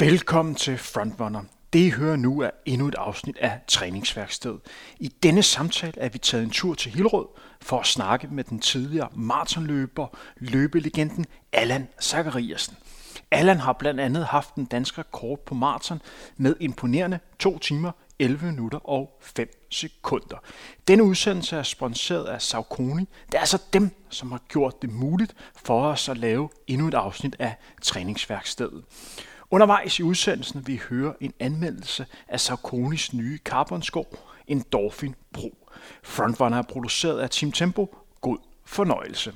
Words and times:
Velkommen 0.00 0.54
til 0.54 0.78
Frontrunner. 0.78 1.42
Det 1.72 1.78
I 1.78 1.90
hører 1.90 2.16
nu 2.16 2.40
er 2.40 2.50
endnu 2.66 2.88
et 2.88 2.94
afsnit 2.94 3.36
af 3.36 3.60
Træningsværkstedet. 3.68 4.60
I 4.98 5.08
denne 5.22 5.42
samtale 5.42 5.92
er 5.96 6.08
vi 6.08 6.18
taget 6.18 6.44
en 6.44 6.50
tur 6.50 6.74
til 6.74 6.92
Hillerød 6.92 7.26
for 7.60 7.80
at 7.80 7.86
snakke 7.86 8.28
med 8.30 8.44
den 8.44 8.60
tidligere 8.60 9.08
maratonløber, 9.14 10.06
løbelegenden 10.36 11.26
Allan 11.52 11.88
Zachariasen. 12.02 12.76
Allan 13.30 13.60
har 13.60 13.72
blandt 13.72 14.00
andet 14.00 14.24
haft 14.24 14.54
den 14.54 14.64
danske 14.64 14.98
rekord 14.98 15.38
på 15.46 15.54
maraton 15.54 16.02
med 16.36 16.56
imponerende 16.60 17.18
2 17.38 17.58
timer, 17.58 17.92
11 18.18 18.46
minutter 18.46 18.88
og 18.88 19.18
5 19.20 19.66
sekunder. 19.70 20.36
Denne 20.88 21.04
udsendelse 21.04 21.56
er 21.56 21.62
sponsoreret 21.62 22.24
af 22.24 22.42
Saucony. 22.42 23.00
Det 23.26 23.34
er 23.34 23.40
altså 23.40 23.62
dem, 23.72 23.90
som 24.10 24.32
har 24.32 24.40
gjort 24.48 24.82
det 24.82 24.90
muligt 24.90 25.34
for 25.56 25.86
os 25.86 26.08
at 26.08 26.18
lave 26.18 26.48
endnu 26.66 26.88
et 26.88 26.94
afsnit 26.94 27.36
af 27.38 27.54
Træningsværkstedet. 27.82 28.84
Undervejs 29.52 29.98
i 29.98 30.02
udsendelsen 30.02 30.66
vi 30.66 30.80
høre 30.90 31.14
en 31.20 31.34
anmeldelse 31.40 32.06
af 32.28 32.40
Sauconys 32.40 33.12
nye 33.12 33.38
carbonsko, 33.44 34.16
en 34.46 34.64
Dolphin 34.72 35.14
Pro. 35.32 35.68
Frontrunner 36.02 36.58
er 36.58 36.62
produceret 36.62 37.20
af 37.20 37.30
Team 37.30 37.52
Tempo. 37.52 37.96
God 38.20 38.38
fornøjelse. 38.64 39.34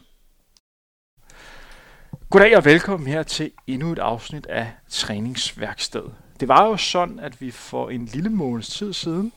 Goddag 2.30 2.56
og 2.56 2.64
velkommen 2.64 3.08
her 3.08 3.22
til 3.22 3.52
endnu 3.66 3.92
et 3.92 3.98
afsnit 3.98 4.46
af 4.46 4.72
Træningsværkstedet. 4.88 6.14
Det 6.40 6.48
var 6.48 6.66
jo 6.66 6.76
sådan, 6.76 7.18
at 7.18 7.40
vi 7.40 7.50
for 7.50 7.90
en 7.90 8.04
lille 8.04 8.30
måneds 8.30 8.68
tid 8.68 8.92
siden 8.92 9.32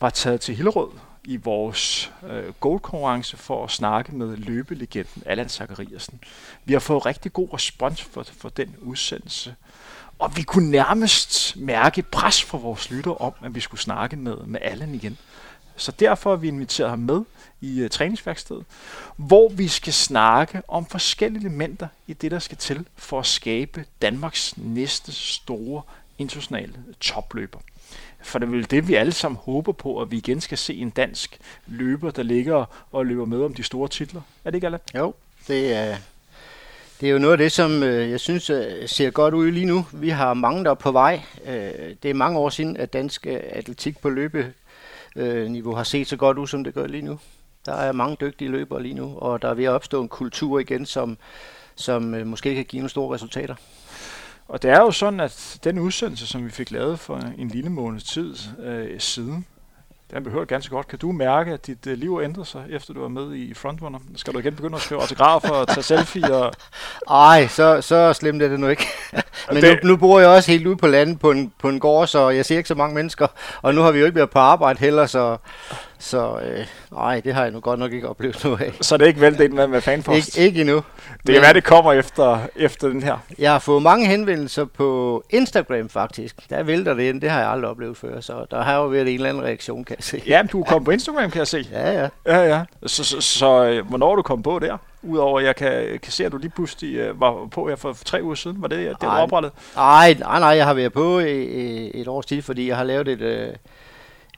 var 0.00 0.10
taget 0.10 0.40
til 0.40 0.54
Hillerød 0.54 0.90
i 1.24 1.36
vores 1.36 2.12
øh, 2.28 2.52
goldkonkurrence 2.60 3.36
for 3.36 3.64
at 3.64 3.70
snakke 3.70 4.14
med 4.14 4.36
løbelegenden 4.36 5.22
Allan 5.26 5.48
Zachariasen. 5.48 6.20
Vi 6.64 6.72
har 6.72 6.80
fået 6.80 7.06
rigtig 7.06 7.32
god 7.32 7.54
respons 7.54 8.02
for, 8.02 8.22
for 8.22 8.48
den 8.48 8.76
udsendelse. 8.80 9.54
Og 10.18 10.36
vi 10.36 10.42
kunne 10.42 10.70
nærmest 10.70 11.56
mærke 11.56 12.02
pres 12.02 12.42
fra 12.42 12.58
vores 12.58 12.90
lytter 12.90 13.22
om, 13.22 13.32
at 13.44 13.54
vi 13.54 13.60
skulle 13.60 13.80
snakke 13.80 14.16
med, 14.16 14.36
med 14.36 14.60
Allan 14.62 14.94
igen. 14.94 15.18
Så 15.76 15.92
derfor 15.92 16.30
har 16.30 16.36
vi 16.36 16.48
inviteret 16.48 16.90
ham 16.90 16.98
med 16.98 17.22
i 17.60 17.82
uh, 17.82 17.88
træningsværkstedet, 17.88 18.64
hvor 19.16 19.48
vi 19.48 19.68
skal 19.68 19.92
snakke 19.92 20.62
om 20.68 20.86
forskellige 20.86 21.40
elementer 21.40 21.88
i 22.06 22.12
det, 22.12 22.30
der 22.30 22.38
skal 22.38 22.58
til 22.58 22.86
for 22.96 23.20
at 23.20 23.26
skabe 23.26 23.84
Danmarks 24.02 24.54
næste 24.56 25.12
store 25.12 25.82
internationale 26.18 26.74
topløber. 27.00 27.58
For 28.22 28.38
det 28.38 28.46
er 28.46 28.50
vel 28.50 28.70
det, 28.70 28.88
vi 28.88 28.94
alle 28.94 29.12
sammen 29.12 29.38
håber 29.42 29.72
på, 29.72 30.00
at 30.00 30.10
vi 30.10 30.16
igen 30.16 30.40
skal 30.40 30.58
se 30.58 30.74
en 30.74 30.90
dansk 30.90 31.38
løber, 31.66 32.10
der 32.10 32.22
ligger 32.22 32.86
og 32.92 33.06
løber 33.06 33.24
med 33.24 33.44
om 33.44 33.54
de 33.54 33.62
store 33.62 33.88
titler. 33.88 34.20
Er 34.44 34.50
det 34.50 34.54
ikke, 34.54 34.66
Allan? 34.66 34.80
Jo, 34.94 35.14
det 35.48 35.74
er, 35.74 35.96
det 37.00 37.08
er 37.08 37.12
jo 37.12 37.18
noget 37.18 37.32
af 37.32 37.38
det, 37.38 37.52
som 37.52 37.82
øh, 37.82 38.10
jeg 38.10 38.20
synes 38.20 38.50
øh, 38.50 38.88
ser 38.88 39.10
godt 39.10 39.34
ud 39.34 39.50
lige 39.50 39.66
nu. 39.66 39.86
Vi 39.92 40.08
har 40.08 40.34
mange, 40.34 40.64
der 40.64 40.70
er 40.70 40.74
på 40.74 40.92
vej. 40.92 41.20
Øh, 41.46 41.94
det 42.02 42.10
er 42.10 42.14
mange 42.14 42.38
år 42.38 42.48
siden, 42.48 42.76
at 42.76 42.92
dansk 42.92 43.26
øh, 43.26 43.40
atletik 43.50 43.98
på 43.98 44.10
løbeniveau 44.10 45.72
øh, 45.72 45.76
har 45.76 45.84
set 45.84 46.08
så 46.08 46.16
godt 46.16 46.38
ud, 46.38 46.46
som 46.46 46.64
det 46.64 46.74
gør 46.74 46.86
lige 46.86 47.02
nu. 47.02 47.18
Der 47.66 47.72
er 47.72 47.92
mange 47.92 48.16
dygtige 48.20 48.50
løbere 48.50 48.82
lige 48.82 48.94
nu, 48.94 49.18
og 49.18 49.42
der 49.42 49.48
er 49.48 49.54
ved 49.54 49.64
at 49.64 49.70
opstå 49.70 50.02
en 50.02 50.08
kultur 50.08 50.58
igen, 50.58 50.86
som, 50.86 51.18
som 51.74 52.14
øh, 52.14 52.26
måske 52.26 52.54
kan 52.54 52.64
give 52.64 52.80
nogle 52.80 52.90
store 52.90 53.14
resultater. 53.14 53.54
Og 54.52 54.62
det 54.62 54.70
er 54.70 54.80
jo 54.80 54.90
sådan, 54.90 55.20
at 55.20 55.58
den 55.64 55.78
udsendelse, 55.78 56.26
som 56.26 56.44
vi 56.44 56.50
fik 56.50 56.70
lavet 56.70 56.98
for 56.98 57.16
en 57.38 57.48
lille 57.48 57.70
måned 57.70 58.00
tid 58.00 58.36
øh, 58.58 59.00
siden, 59.00 59.46
den 60.14 60.24
behøver 60.24 60.44
ganske 60.44 60.74
godt. 60.74 60.88
Kan 60.88 60.98
du 60.98 61.12
mærke, 61.12 61.52
at 61.52 61.66
dit 61.66 61.86
øh, 61.86 61.98
liv 61.98 62.20
ændrer 62.24 62.44
sig, 62.44 62.64
efter 62.70 62.94
du 62.94 63.00
var 63.00 63.08
med 63.08 63.34
i 63.34 63.54
Frontrunner? 63.54 63.98
Skal 64.16 64.32
du 64.32 64.38
igen 64.38 64.54
begynde 64.54 64.76
at 64.76 64.82
skrive 64.82 65.00
autografer 65.00 65.50
og 65.50 65.68
tage 65.68 65.82
selfie? 65.92 66.34
Og... 66.34 66.52
Ej, 67.10 67.46
så, 67.46 67.80
så 67.80 68.12
slemt 68.12 68.42
er 68.42 68.48
det 68.48 68.60
nu 68.60 68.68
ikke. 68.68 68.86
Men 69.52 69.62
det... 69.62 69.78
nu, 69.82 69.88
nu 69.88 69.96
bor 69.96 70.20
jeg 70.20 70.28
også 70.28 70.50
helt 70.50 70.66
ude 70.66 70.76
på 70.76 70.86
landet 70.86 71.20
på 71.20 71.30
en, 71.30 71.52
på 71.58 71.68
en 71.68 71.80
gård, 71.80 72.06
så 72.06 72.28
jeg 72.28 72.44
ser 72.44 72.56
ikke 72.56 72.68
så 72.68 72.74
mange 72.74 72.94
mennesker. 72.94 73.26
Og 73.62 73.74
nu 73.74 73.80
har 73.80 73.90
vi 73.90 73.98
jo 73.98 74.04
ikke 74.04 74.16
været 74.16 74.30
på 74.30 74.38
arbejde 74.38 74.78
heller, 74.80 75.06
så 75.06 75.36
så 76.02 76.38
øh, 76.44 76.66
nej, 76.92 77.20
det 77.20 77.34
har 77.34 77.42
jeg 77.42 77.50
nu 77.50 77.60
godt 77.60 77.78
nok 77.78 77.92
ikke 77.92 78.08
oplevet 78.08 78.44
nu 78.44 78.56
af. 78.56 78.72
Så 78.80 78.96
det 78.96 79.02
er 79.04 79.08
ikke 79.08 79.20
væltet 79.20 79.44
ind 79.44 79.52
med, 79.52 79.66
med 79.66 79.80
fanpost? 79.80 80.38
Ik- 80.38 80.40
ikke 80.40 80.60
endnu. 80.60 80.82
Det 81.26 81.34
kan 81.34 81.42
være, 81.42 81.52
det 81.52 81.64
kommer 81.64 81.92
efter, 81.92 82.38
efter 82.56 82.88
den 82.88 83.02
her. 83.02 83.16
Jeg 83.38 83.52
har 83.52 83.58
fået 83.58 83.82
mange 83.82 84.06
henvendelser 84.06 84.64
på 84.64 85.22
Instagram 85.30 85.88
faktisk. 85.88 86.36
Der 86.50 86.62
vælter 86.62 86.94
det 86.94 87.02
ind, 87.02 87.20
det 87.20 87.30
har 87.30 87.40
jeg 87.40 87.48
aldrig 87.50 87.70
oplevet 87.70 87.96
før, 87.96 88.20
så 88.20 88.46
der 88.50 88.62
har 88.62 88.76
jo 88.76 88.86
været 88.86 89.08
en 89.08 89.14
eller 89.14 89.28
anden 89.28 89.42
reaktion, 89.44 89.84
kan 89.84 90.01
se. 90.04 90.22
Ja, 90.26 90.42
du 90.52 90.60
er 90.60 90.64
kommet 90.64 90.84
på 90.84 90.90
Instagram, 90.90 91.30
kan 91.30 91.38
jeg 91.38 91.46
se. 91.46 91.66
Ja, 91.72 92.00
ja. 92.00 92.08
Ja, 92.26 92.56
ja. 92.56 92.64
Så, 92.86 93.04
så, 93.04 93.20
så 93.20 93.64
øh, 93.64 93.86
hvornår 93.88 94.12
er 94.12 94.16
du 94.16 94.22
kommet 94.22 94.44
på 94.44 94.58
der? 94.58 94.76
Udover 95.02 95.40
jeg 95.40 95.56
kan, 95.56 95.98
kan 96.02 96.12
se, 96.12 96.26
at 96.26 96.32
du 96.32 96.38
lige 96.38 96.50
pludselig 96.50 97.10
uh, 97.10 97.20
var 97.20 97.46
på 97.46 97.68
her 97.68 97.76
for, 97.76 97.92
tre 98.04 98.22
uger 98.22 98.34
siden. 98.34 98.62
Var 98.62 98.68
det 98.68 98.78
det, 98.78 99.02
du 99.02 99.06
oprettet? 99.06 99.52
Nej, 99.76 100.16
nej, 100.18 100.40
nej, 100.40 100.48
jeg 100.48 100.66
har 100.66 100.74
været 100.74 100.92
på 100.92 101.18
i, 101.18 102.00
et 102.00 102.08
års 102.08 102.26
tid, 102.26 102.42
fordi 102.42 102.68
jeg 102.68 102.76
har 102.76 102.84
lavet 102.84 103.08
et... 103.08 103.48
Uh, 103.48 103.54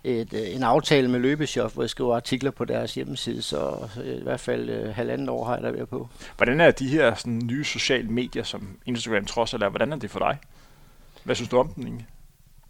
et, 0.04 0.34
øh, 0.34 0.54
en 0.54 0.62
aftale 0.62 1.08
med 1.08 1.20
Løbeshop, 1.20 1.72
hvor 1.72 1.82
jeg 1.82 1.91
skriver 1.91 2.16
artikler 2.16 2.50
på 2.50 2.64
deres 2.64 2.94
hjemmeside, 2.94 3.42
så 3.42 3.88
i 4.04 4.22
hvert 4.22 4.41
fald 4.41 4.70
øh, 4.70 4.94
halvanden 4.94 5.28
år 5.28 5.44
har 5.44 5.54
jeg 5.54 5.62
der 5.62 5.70
været 5.70 5.88
på. 5.88 6.08
Hvordan 6.36 6.60
er 6.60 6.70
de 6.70 6.88
her 6.88 7.14
sådan, 7.14 7.41
nye 7.44 7.64
sociale 7.64 8.08
medier, 8.08 8.42
som 8.42 8.69
Instagram 8.86 9.24
trods 9.24 9.54
alt 9.54 9.62
er, 9.62 9.69
hvordan 9.69 9.92
er 9.92 9.97
det 9.97 10.10
for 10.10 10.19
dig? 10.19 10.38
Hvad 11.24 11.34
synes 11.34 11.48
du 11.48 11.58
om 11.58 11.69
den 11.69 11.82
egentlig? 11.82 12.06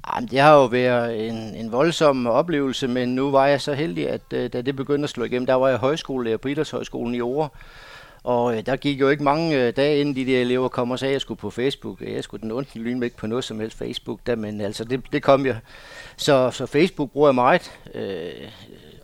Ah, 0.07 0.17
Jamen, 0.17 0.29
det 0.29 0.41
har 0.41 0.55
jo 0.55 0.65
været 0.65 1.29
en, 1.29 1.37
en 1.37 1.73
voldsom 1.73 2.27
oplevelse, 2.27 2.89
men 2.89 3.15
nu 3.15 3.31
var 3.31 3.47
jeg 3.47 3.61
så 3.61 3.75
heldig, 3.75 4.09
at 4.09 4.21
øh, 4.33 4.53
da 4.53 4.63
det 4.63 4.77
begyndte 4.77 5.05
at 5.05 5.11
slå 5.11 5.25
igennem, 5.25 5.47
der 5.47 5.55
var 5.55 5.69
jeg 5.69 5.79
højskolelærer 5.79 6.37
på 6.37 6.49
Idrætshøjskolen 6.49 7.15
i 7.15 7.21
Åre. 7.21 7.49
og 8.23 8.57
øh, 8.57 8.67
der 8.67 8.77
gik 8.77 9.01
jo 9.01 9.09
ikke 9.09 9.25
mange 9.25 9.57
øh, 9.67 9.77
dage 9.77 10.01
inden 10.01 10.17
de 10.17 10.27
der 10.27 10.41
elever 10.41 10.69
kom 10.69 10.91
og 10.91 10.99
sagde, 10.99 11.11
at 11.11 11.13
jeg 11.13 11.21
skulle 11.21 11.39
på 11.39 11.51
Facebook. 11.51 12.01
Jeg 12.01 12.25
skulle 12.25 12.43
den 12.43 12.51
ondt 12.51 12.77
lyn 12.77 13.03
ikke 13.03 13.17
på 13.17 13.27
noget 13.27 13.45
som 13.45 13.61
helst 13.61 13.79
Facebook, 13.79 14.21
der, 14.27 14.37
men 14.37 14.61
altså 14.61 14.85
det, 14.85 15.03
det 15.13 15.23
kom 15.23 15.47
jeg. 15.47 15.57
Så, 16.17 16.51
så 16.51 16.67
Facebook 16.67 17.11
bruger 17.11 17.29
jeg 17.29 17.35
meget, 17.35 17.73
øh, 17.95 18.49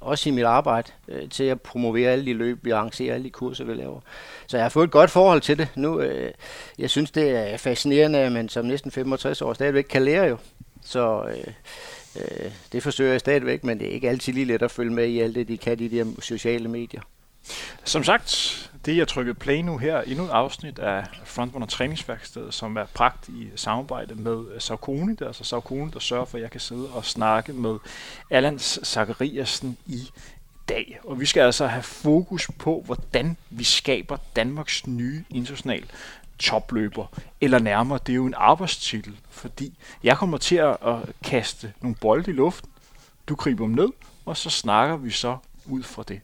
også 0.00 0.28
i 0.28 0.32
mit 0.32 0.44
arbejde, 0.44 0.92
øh, 1.08 1.28
til 1.28 1.44
at 1.44 1.60
promovere 1.60 2.10
alle 2.10 2.26
de 2.26 2.32
løb, 2.32 2.64
vi 2.64 2.70
arrangerer, 2.70 3.14
alle 3.14 3.24
de 3.24 3.30
kurser, 3.30 3.64
vi 3.64 3.74
laver. 3.74 4.00
Så 4.46 4.56
jeg 4.56 4.64
har 4.64 4.68
fået 4.70 4.84
et 4.84 4.90
godt 4.90 5.10
forhold 5.10 5.40
til 5.40 5.58
det. 5.58 5.68
Nu, 5.74 6.00
øh, 6.00 6.32
jeg 6.78 6.90
synes, 6.90 7.10
det 7.10 7.52
er 7.52 7.56
fascinerende, 7.56 8.30
men 8.30 8.48
som 8.48 8.64
næsten 8.64 8.90
65 8.90 9.42
år 9.42 9.52
stadigvæk 9.52 9.84
kan 9.84 10.02
lære 10.02 10.24
jo. 10.24 10.36
Så 10.90 11.24
øh, 11.24 11.54
øh, 12.16 12.50
det 12.72 12.82
forsøger 12.82 13.10
jeg 13.10 13.20
stadigvæk, 13.20 13.64
men 13.64 13.80
det 13.80 13.88
er 13.88 13.92
ikke 13.92 14.08
altid 14.08 14.32
lige 14.32 14.44
let 14.44 14.62
at 14.62 14.70
følge 14.70 14.92
med 14.92 15.08
i 15.08 15.20
alt 15.20 15.34
det, 15.34 15.48
de 15.48 15.58
kan 15.58 15.80
i 15.80 15.88
de 15.88 15.96
her 15.96 16.06
sociale 16.20 16.68
medier. 16.68 17.00
Som 17.84 18.04
sagt, 18.04 18.70
det 18.86 18.96
jeg 18.96 19.08
trykket 19.08 19.38
play 19.38 19.60
nu 19.60 19.78
her, 19.78 20.00
endnu 20.00 20.24
et 20.24 20.30
afsnit 20.30 20.78
af 20.78 21.04
Frontrunner 21.24 21.66
Træningsværksted, 21.66 22.52
som 22.52 22.76
er 22.76 22.84
pragt 22.94 23.28
i 23.28 23.48
samarbejde 23.56 24.14
med 24.14 24.44
øh, 24.54 24.60
Saucony. 24.60 25.10
Det 25.10 25.20
er 25.20 25.26
altså 25.26 25.44
Saucony, 25.44 25.90
der 25.92 26.00
sørger 26.00 26.24
for, 26.24 26.38
at 26.38 26.42
jeg 26.42 26.50
kan 26.50 26.60
sidde 26.60 26.88
og 26.88 27.04
snakke 27.04 27.52
med 27.52 27.76
Allan 28.30 28.58
Zachariasen 28.58 29.78
i 29.86 30.10
dag. 30.68 31.00
Og 31.04 31.20
vi 31.20 31.26
skal 31.26 31.40
altså 31.40 31.66
have 31.66 31.82
fokus 31.82 32.48
på, 32.58 32.82
hvordan 32.86 33.36
vi 33.50 33.64
skaber 33.64 34.16
Danmarks 34.36 34.86
nye 34.86 35.24
international 35.30 35.84
topløber. 36.40 37.06
Eller 37.40 37.58
nærmere, 37.58 37.98
det 38.06 38.12
er 38.12 38.16
jo 38.16 38.26
en 38.26 38.34
arbejdstitel, 38.36 39.16
fordi 39.30 39.78
jeg 40.02 40.18
kommer 40.18 40.38
til 40.38 40.56
at 40.56 40.76
kaste 41.24 41.72
nogle 41.80 41.96
bolde 42.00 42.30
i 42.30 42.34
luften, 42.34 42.70
du 43.28 43.34
griber 43.34 43.64
dem 43.64 43.74
ned, 43.74 43.88
og 44.26 44.36
så 44.36 44.50
snakker 44.50 44.96
vi 44.96 45.10
så 45.10 45.36
ud 45.66 45.82
fra 45.82 46.02
det. 46.08 46.20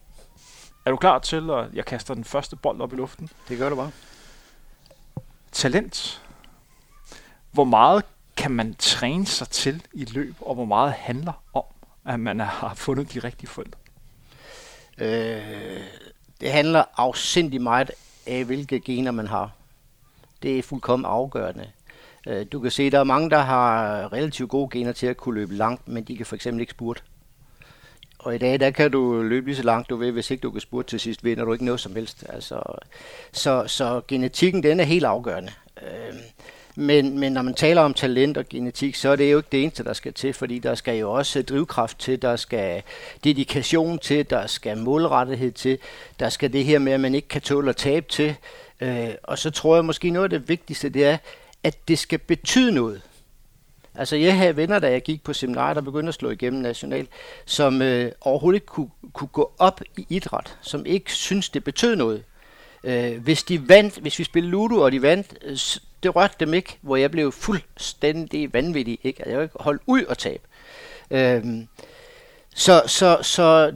Er 0.85 0.91
du 0.91 0.97
klar 0.97 1.19
til, 1.19 1.49
at 1.49 1.73
jeg 1.73 1.85
kaster 1.85 2.13
den 2.13 2.23
første 2.23 2.55
bold 2.55 2.81
op 2.81 2.93
i 2.93 2.95
luften? 2.95 3.29
Det 3.49 3.57
gør 3.57 3.69
du 3.69 3.75
bare. 3.75 3.91
Talent. 5.51 6.21
Hvor 7.51 7.63
meget 7.63 8.03
kan 8.37 8.51
man 8.51 8.75
træne 8.75 9.25
sig 9.25 9.49
til 9.49 9.83
i 9.93 10.05
løb, 10.05 10.35
og 10.41 10.55
hvor 10.55 10.65
meget 10.65 10.93
handler 10.93 11.43
om, 11.53 11.63
at 12.05 12.19
man 12.19 12.39
har 12.39 12.73
fundet 12.73 13.13
de 13.13 13.19
rigtige 13.19 13.49
forældre? 13.49 13.79
Øh, 14.97 15.81
det 16.41 16.51
handler 16.51 16.83
afsindig 16.97 17.61
meget 17.61 17.91
af, 18.25 18.45
hvilke 18.45 18.79
gener 18.79 19.11
man 19.11 19.27
har. 19.27 19.51
Det 20.43 20.59
er 20.59 20.63
fuldkommen 20.63 21.05
afgørende. 21.05 21.67
Øh, 22.27 22.45
du 22.51 22.59
kan 22.59 22.71
se, 22.71 22.83
at 22.83 22.91
der 22.91 22.99
er 22.99 23.03
mange, 23.03 23.29
der 23.29 23.39
har 23.39 24.13
relativt 24.13 24.49
gode 24.49 24.69
gener 24.71 24.91
til 24.91 25.07
at 25.07 25.17
kunne 25.17 25.35
løbe 25.35 25.55
langt, 25.55 25.87
men 25.87 26.03
de 26.03 26.17
kan 26.17 26.25
for 26.25 26.35
eksempel 26.35 26.61
ikke 26.61 26.71
spurte. 26.71 27.01
Og 28.19 28.35
i 28.35 28.37
dag, 28.37 28.59
der 28.59 28.71
kan 28.71 28.91
du 28.91 29.21
løbe 29.21 29.45
lige 29.45 29.55
så 29.55 29.63
langt 29.63 29.89
du 29.89 29.95
vil, 29.95 30.11
hvis 30.11 30.31
ikke 30.31 30.41
du 30.41 30.51
kan 30.51 30.61
spurte 30.61 30.89
til 30.89 30.99
sidst, 30.99 31.23
vinder 31.23 31.45
du 31.45 31.53
ikke 31.53 31.65
noget 31.65 31.79
som 31.79 31.95
helst. 31.95 32.25
Altså, 32.29 32.61
så, 33.31 33.63
så 33.67 34.01
genetikken, 34.07 34.63
den 34.63 34.79
er 34.79 34.83
helt 34.83 35.05
afgørende. 35.05 35.51
Øh, 35.81 36.15
men, 36.79 37.19
men 37.19 37.31
når 37.31 37.41
man 37.41 37.53
taler 37.53 37.81
om 37.81 37.93
talent 37.93 38.37
og 38.37 38.45
genetik, 38.49 38.95
så 38.95 39.09
er 39.09 39.15
det 39.15 39.31
jo 39.31 39.37
ikke 39.37 39.49
det 39.51 39.63
eneste, 39.63 39.83
der 39.83 39.93
skal 39.93 40.13
til, 40.13 40.33
fordi 40.33 40.59
der 40.59 40.75
skal 40.75 40.97
jo 40.97 41.11
også 41.11 41.41
drivkraft 41.41 41.99
til, 41.99 42.21
der 42.21 42.35
skal 42.35 42.83
dedikation 43.23 43.99
til, 43.99 44.29
der 44.29 44.47
skal 44.47 44.77
målrettighed 44.77 45.51
til, 45.51 45.77
der 46.19 46.29
skal 46.29 46.53
det 46.53 46.65
her 46.65 46.79
med, 46.79 46.93
at 46.93 46.99
man 46.99 47.15
ikke 47.15 47.27
kan 47.27 47.41
tåle 47.41 47.69
at 47.69 47.75
tabe 47.75 48.05
til. 48.09 48.35
Øh, 48.81 49.09
og 49.23 49.37
så 49.37 49.51
tror 49.51 49.75
jeg 49.75 49.85
måske 49.85 50.09
noget 50.09 50.33
af 50.33 50.39
det 50.39 50.49
vigtigste, 50.49 50.89
det 50.89 51.05
er, 51.05 51.17
at 51.63 51.87
det 51.87 51.99
skal 51.99 52.19
betyde 52.19 52.71
noget. 52.71 53.01
Altså 53.95 54.15
jeg 54.15 54.37
havde 54.37 54.55
venner, 54.55 54.79
da 54.79 54.91
jeg 54.91 55.01
gik 55.01 55.23
på 55.23 55.33
seminaret, 55.33 55.75
der 55.75 55.81
begyndte 55.81 56.07
at 56.07 56.13
slå 56.13 56.29
igennem 56.29 56.61
nationalt, 56.61 57.09
som 57.45 57.81
øh, 57.81 58.11
overhovedet 58.21 58.55
ikke 58.55 58.65
kunne, 58.65 58.89
kunne 59.13 59.27
gå 59.27 59.51
op 59.59 59.81
i 59.97 60.05
idræt, 60.09 60.57
som 60.61 60.85
ikke 60.85 61.13
synes 61.13 61.49
det 61.49 61.63
betød 61.63 61.95
noget. 61.95 62.23
Øh, 62.83 63.23
hvis 63.23 63.43
de 63.43 63.69
vandt, 63.69 63.97
hvis 63.97 64.19
vi 64.19 64.23
spillede 64.23 64.51
Ludo, 64.51 64.81
og 64.81 64.91
de 64.91 65.01
vandt, 65.01 65.37
øh, 65.41 65.57
det 66.03 66.15
rørte 66.15 66.35
dem 66.39 66.53
ikke, 66.53 66.77
hvor 66.81 66.95
jeg 66.95 67.11
blev 67.11 67.31
fuldstændig 67.31 68.53
vanvittig. 68.53 68.99
Ikke? 69.03 69.19
Altså, 69.19 69.29
jeg 69.29 69.37
kunne 69.37 69.43
ikke 69.43 69.63
holde 69.63 69.79
ud 69.85 70.03
og 70.03 70.17
tabe. 70.17 70.43
Øh, 71.11 71.43
så, 72.55 72.83
så, 72.87 73.17
så 73.21 73.75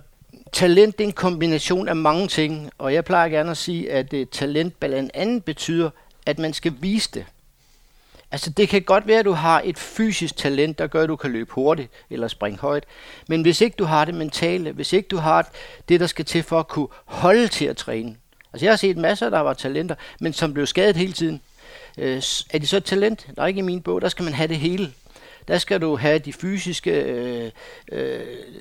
talent 0.52 1.00
er 1.00 1.04
en 1.04 1.12
kombination 1.12 1.88
af 1.88 1.96
mange 1.96 2.28
ting, 2.28 2.72
og 2.78 2.94
jeg 2.94 3.06
plejer 3.06 3.30
gerne 3.30 3.52
at 3.52 3.58
sige, 3.58 3.92
at 3.92 4.14
uh, 4.14 4.24
talent 4.32 4.80
blandt 4.80 5.12
andet 5.14 5.44
betyder, 5.44 5.90
at 6.26 6.40
man 6.40 6.54
skal 6.54 6.74
vise 6.80 7.10
det. 7.14 7.26
Altså 8.32 8.50
det 8.50 8.70
kan 8.70 8.82
godt 8.82 9.08
være, 9.08 9.20
at 9.20 9.26
du 9.26 9.32
har 9.32 9.62
et 9.66 9.78
fysisk 9.78 10.38
talent, 10.38 10.80
der 10.80 10.88
gør, 10.88 11.04
at 11.04 11.10
du 11.10 11.16
kan 11.16 11.32
løbe 11.32 11.52
hurtigt 11.52 11.90
eller 12.10 12.28
springe 12.28 12.60
højt. 12.60 12.84
Men 13.28 13.42
hvis 13.42 13.62
ikke 13.62 13.76
du 13.76 13.84
har 13.84 14.06
det 14.06 14.14
mentale, 14.14 14.72
hvis 14.72 14.94
ikke 14.94 15.08
du 15.08 15.18
har 15.18 15.50
det, 15.90 16.00
der 16.00 16.08
skal 16.08 16.26
til 16.26 16.44
for 16.44 16.60
at 16.60 16.68
kunne 16.68 16.88
holde 17.06 17.48
til 17.48 17.66
at 17.66 17.78
træne. 17.78 18.16
Altså 18.54 18.66
jeg 18.66 18.72
har 18.72 18.78
set 18.78 18.98
masser, 18.98 19.30
der 19.30 19.40
var 19.40 19.54
talenter, 19.54 19.96
men 20.20 20.34
som 20.34 20.54
blev 20.54 20.68
skadet 20.68 20.96
hele 20.96 21.14
tiden. 21.14 21.42
Øh, 21.98 22.24
er 22.50 22.58
de 22.60 22.68
så 22.68 22.78
et 22.78 22.86
talent? 22.86 23.28
Der 23.36 23.44
er 23.44 23.48
ikke 23.48 23.60
i 23.60 23.62
min 23.62 23.82
bog, 23.82 24.02
der 24.02 24.10
skal 24.10 24.24
man 24.24 24.34
have 24.34 24.48
det 24.48 24.58
hele. 24.58 24.92
Der 25.52 25.58
skal 25.58 25.82
du 25.82 25.96
have 25.96 26.20
de 26.20 26.34
fysiske 26.34 26.92
øh, 26.92 27.52
øh, 27.92 28.20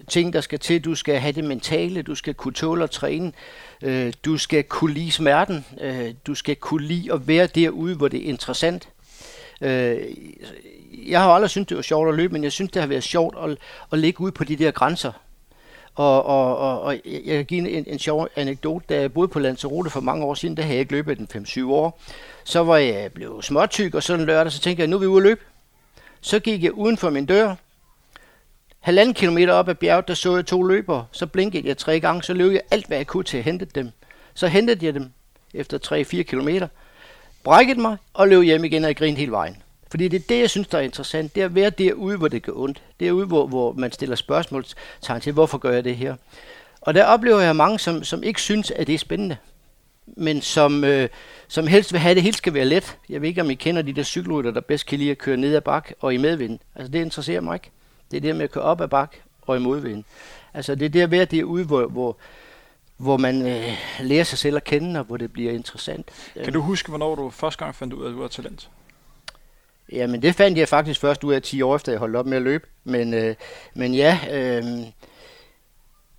ting, 0.09 0.33
der 0.33 0.41
skal 0.41 0.59
til. 0.59 0.85
Du 0.85 0.95
skal 0.95 1.19
have 1.19 1.33
det 1.33 1.45
mentale. 1.45 2.03
Du 2.03 2.15
skal 2.15 2.35
kunne 2.35 2.55
tåle 2.55 2.85
at 2.85 2.91
træne. 2.91 3.33
Øh, 3.83 4.13
du 4.25 4.37
skal 4.37 4.65
kunne 4.65 4.95
lide 4.95 5.11
smerten. 5.11 5.65
Øh, 5.81 6.15
du 6.27 6.35
skal 6.35 6.57
kunne 6.57 6.87
lide 6.87 7.13
at 7.13 7.29
være 7.29 7.47
derude, 7.47 7.97
hvor 7.97 8.09
det 8.09 8.21
er 8.25 8.29
interessant. 8.29 8.89
Øh, 9.61 9.99
jeg 11.09 11.21
har 11.21 11.31
aldrig 11.31 11.51
syntes, 11.51 11.69
det 11.69 11.77
var 11.77 11.83
sjovt 11.83 12.09
at 12.09 12.15
løbe, 12.15 12.33
men 12.33 12.45
jeg 12.45 12.53
synes, 12.53 12.71
det 12.71 12.83
har 12.83 12.87
været 12.87 13.03
sjovt 13.03 13.37
at, 13.45 13.59
at 13.93 13.99
ligge 13.99 14.21
ude 14.21 14.33
på 14.33 14.45
de 14.45 14.57
der 14.57 14.71
grænser. 14.71 15.13
Og, 15.95 16.27
og, 16.27 16.57
og, 16.59 16.81
og 16.83 16.95
jeg 17.05 17.37
kan 17.37 17.45
give 17.45 17.71
en, 17.71 17.85
en 17.87 17.99
sjov 17.99 18.29
anekdote. 18.37 18.85
Da 18.89 19.01
jeg 19.01 19.13
boede 19.13 19.29
på 19.29 19.39
Lanzarote 19.39 19.91
for 19.91 20.01
mange 20.01 20.25
år 20.25 20.35
siden, 20.35 20.57
der 20.57 20.63
havde 20.63 20.75
jeg 20.75 20.81
ikke 20.81 20.93
løbet 20.93 21.19
den 21.19 21.29
5-7 21.47 21.67
år. 21.67 22.01
Så 22.45 22.65
var 22.65 22.77
jeg 22.77 23.13
blevet 23.13 23.45
småtyk, 23.45 23.95
og 23.95 24.03
sådan 24.03 24.27
lørdag, 24.27 24.53
så 24.53 24.61
tænkte 24.61 24.81
jeg, 24.81 24.89
nu 24.89 24.97
er 24.97 25.01
vi 25.01 25.07
ude 25.07 25.17
at 25.17 25.23
løbe. 25.23 25.41
Så 26.21 26.41
gik 26.41 26.63
jeg 26.63 26.73
uden 26.73 26.97
for 26.97 27.11
min 27.11 27.27
dør. 27.27 27.55
Halvanden 28.81 29.15
kilometer 29.15 29.53
op 29.53 29.69
ad 29.69 29.75
bjerget, 29.75 30.09
der 30.09 30.15
så 30.15 30.37
jeg 30.37 30.47
to 30.47 30.63
løbere. 30.63 31.07
Så 31.13 31.27
blinkede 31.27 31.69
jeg 31.69 31.77
tre 31.79 32.01
gange, 32.01 32.23
så 32.23 32.35
løb 32.35 32.53
jeg 32.53 32.63
alt, 32.71 32.87
hvad 32.87 32.97
jeg 32.97 33.07
kunne 33.07 33.25
til 33.25 33.39
at 33.39 33.45
hente 33.45 33.65
dem. 33.65 33.91
Så 34.35 34.47
hentede 34.47 34.87
jeg 34.87 34.95
dem 34.95 35.11
efter 35.55 35.79
3-4 36.03 36.23
kilometer 36.23 36.69
brækkede 37.45 37.81
mig 37.81 37.97
og 38.15 38.29
løb 38.29 38.43
hjem 38.43 38.65
igen 38.65 38.85
og 38.85 38.97
grinede 38.97 39.19
hele 39.19 39.33
vejen. 39.33 39.57
Fordi 39.91 40.09
det 40.09 40.17
er 40.17 40.27
det, 40.29 40.41
jeg 40.41 40.51
synes, 40.51 40.69
der 40.69 40.79
er 40.79 40.83
interessant. 40.83 41.35
Det 41.35 41.41
er 41.41 41.45
at 41.45 41.55
være 41.55 41.71
derude, 41.71 42.17
hvor 42.17 42.29
det 42.29 42.43
gør 42.43 42.53
ondt. 42.53 42.83
Derude, 43.01 43.27
hvor, 43.27 43.47
hvor 43.47 43.73
man 43.73 43.93
stiller 43.93 44.17
spørgsmål 44.17 44.65
til, 45.21 45.33
hvorfor 45.33 45.59
gør 45.59 45.73
jeg 45.73 45.85
det 45.85 45.97
her? 45.97 46.17
Og 46.81 46.95
der 46.95 47.05
oplever 47.05 47.41
jeg 47.41 47.57
mange, 47.57 47.79
som, 47.79 48.05
som 48.05 48.23
ikke 48.23 48.41
synes, 48.41 48.71
at 48.71 48.87
det 48.87 48.95
er 48.95 48.99
spændende. 48.99 49.37
Men 50.07 50.43
som, 50.43 50.85
øh, 50.85 51.09
som 51.51 51.67
helst 51.67 51.93
vil 51.93 52.01
have, 52.01 52.11
at 52.11 52.17
det 52.17 52.23
helt 52.23 52.37
skal 52.37 52.55
være 52.55 52.65
let. 52.65 52.99
Jeg 53.09 53.21
ved 53.21 53.29
ikke, 53.29 53.41
om 53.41 53.51
I 53.51 53.55
kender 53.55 53.83
de 53.83 53.93
der 53.93 54.03
cykelrytter, 54.03 54.51
der 54.51 54.61
bedst 54.61 54.87
kan 54.87 54.99
lide 54.99 55.11
at 55.11 55.19
køre 55.19 55.37
ned 55.37 55.55
ad 55.55 55.61
bak 55.61 55.93
og 56.01 56.15
i 56.15 56.17
medvind. 56.17 56.59
Altså, 56.75 56.93
det 56.93 56.99
interesserer 57.01 57.41
mig 57.41 57.55
ikke. 57.55 57.71
Det 58.11 58.17
er 58.17 58.21
det 58.21 58.37
med 58.37 58.45
at 58.45 58.51
køre 58.51 58.65
op 58.65 58.81
ad 58.81 58.89
bak 58.89 59.17
og 59.43 59.57
i 59.57 59.61
modvind. 59.61 60.05
Altså, 60.55 60.75
det 60.75 60.85
er 60.85 60.89
det 60.89 61.01
at 61.01 61.11
være 61.11 61.25
derude, 61.25 61.65
hvor, 61.65 61.87
hvor, 61.87 62.17
hvor 62.97 63.17
man 63.17 63.47
øh, 63.47 63.79
lærer 64.01 64.25
sig 64.25 64.39
selv 64.39 64.57
at 64.57 64.65
kende, 64.65 65.01
og 65.01 65.07
hvor 65.07 65.17
det 65.17 65.33
bliver 65.33 65.53
interessant. 65.53 66.09
Kan 66.45 66.53
du 66.53 66.61
huske, 66.61 66.89
hvornår 66.89 67.15
du 67.15 67.31
første 67.31 67.65
gang 67.65 67.75
fandt 67.75 67.93
ud 67.93 68.05
af, 68.05 68.09
at 68.09 68.15
du 68.15 68.21
var 68.21 68.29
talent? 68.29 68.71
Jamen, 69.93 70.23
det 70.23 70.35
fandt 70.35 70.59
jeg 70.59 70.69
faktisk 70.69 71.01
først 71.01 71.25
ud 71.25 71.35
af 71.35 71.43
10 71.43 71.63
år 71.63 71.77
efter, 71.77 71.93
jeg 71.93 71.99
holdt 71.99 72.17
op 72.17 72.27
med 72.27 72.37
at 72.37 72.43
løbe. 72.43 72.67
Men, 72.85 73.15
øh, 73.15 73.35
men 73.75 73.95
ja, 73.95 74.19
øh, 74.31 74.65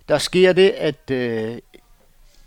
der 0.08 0.18
sker 0.18 0.52
det, 0.52 0.70
at 0.70 1.10
øh, 1.10 1.58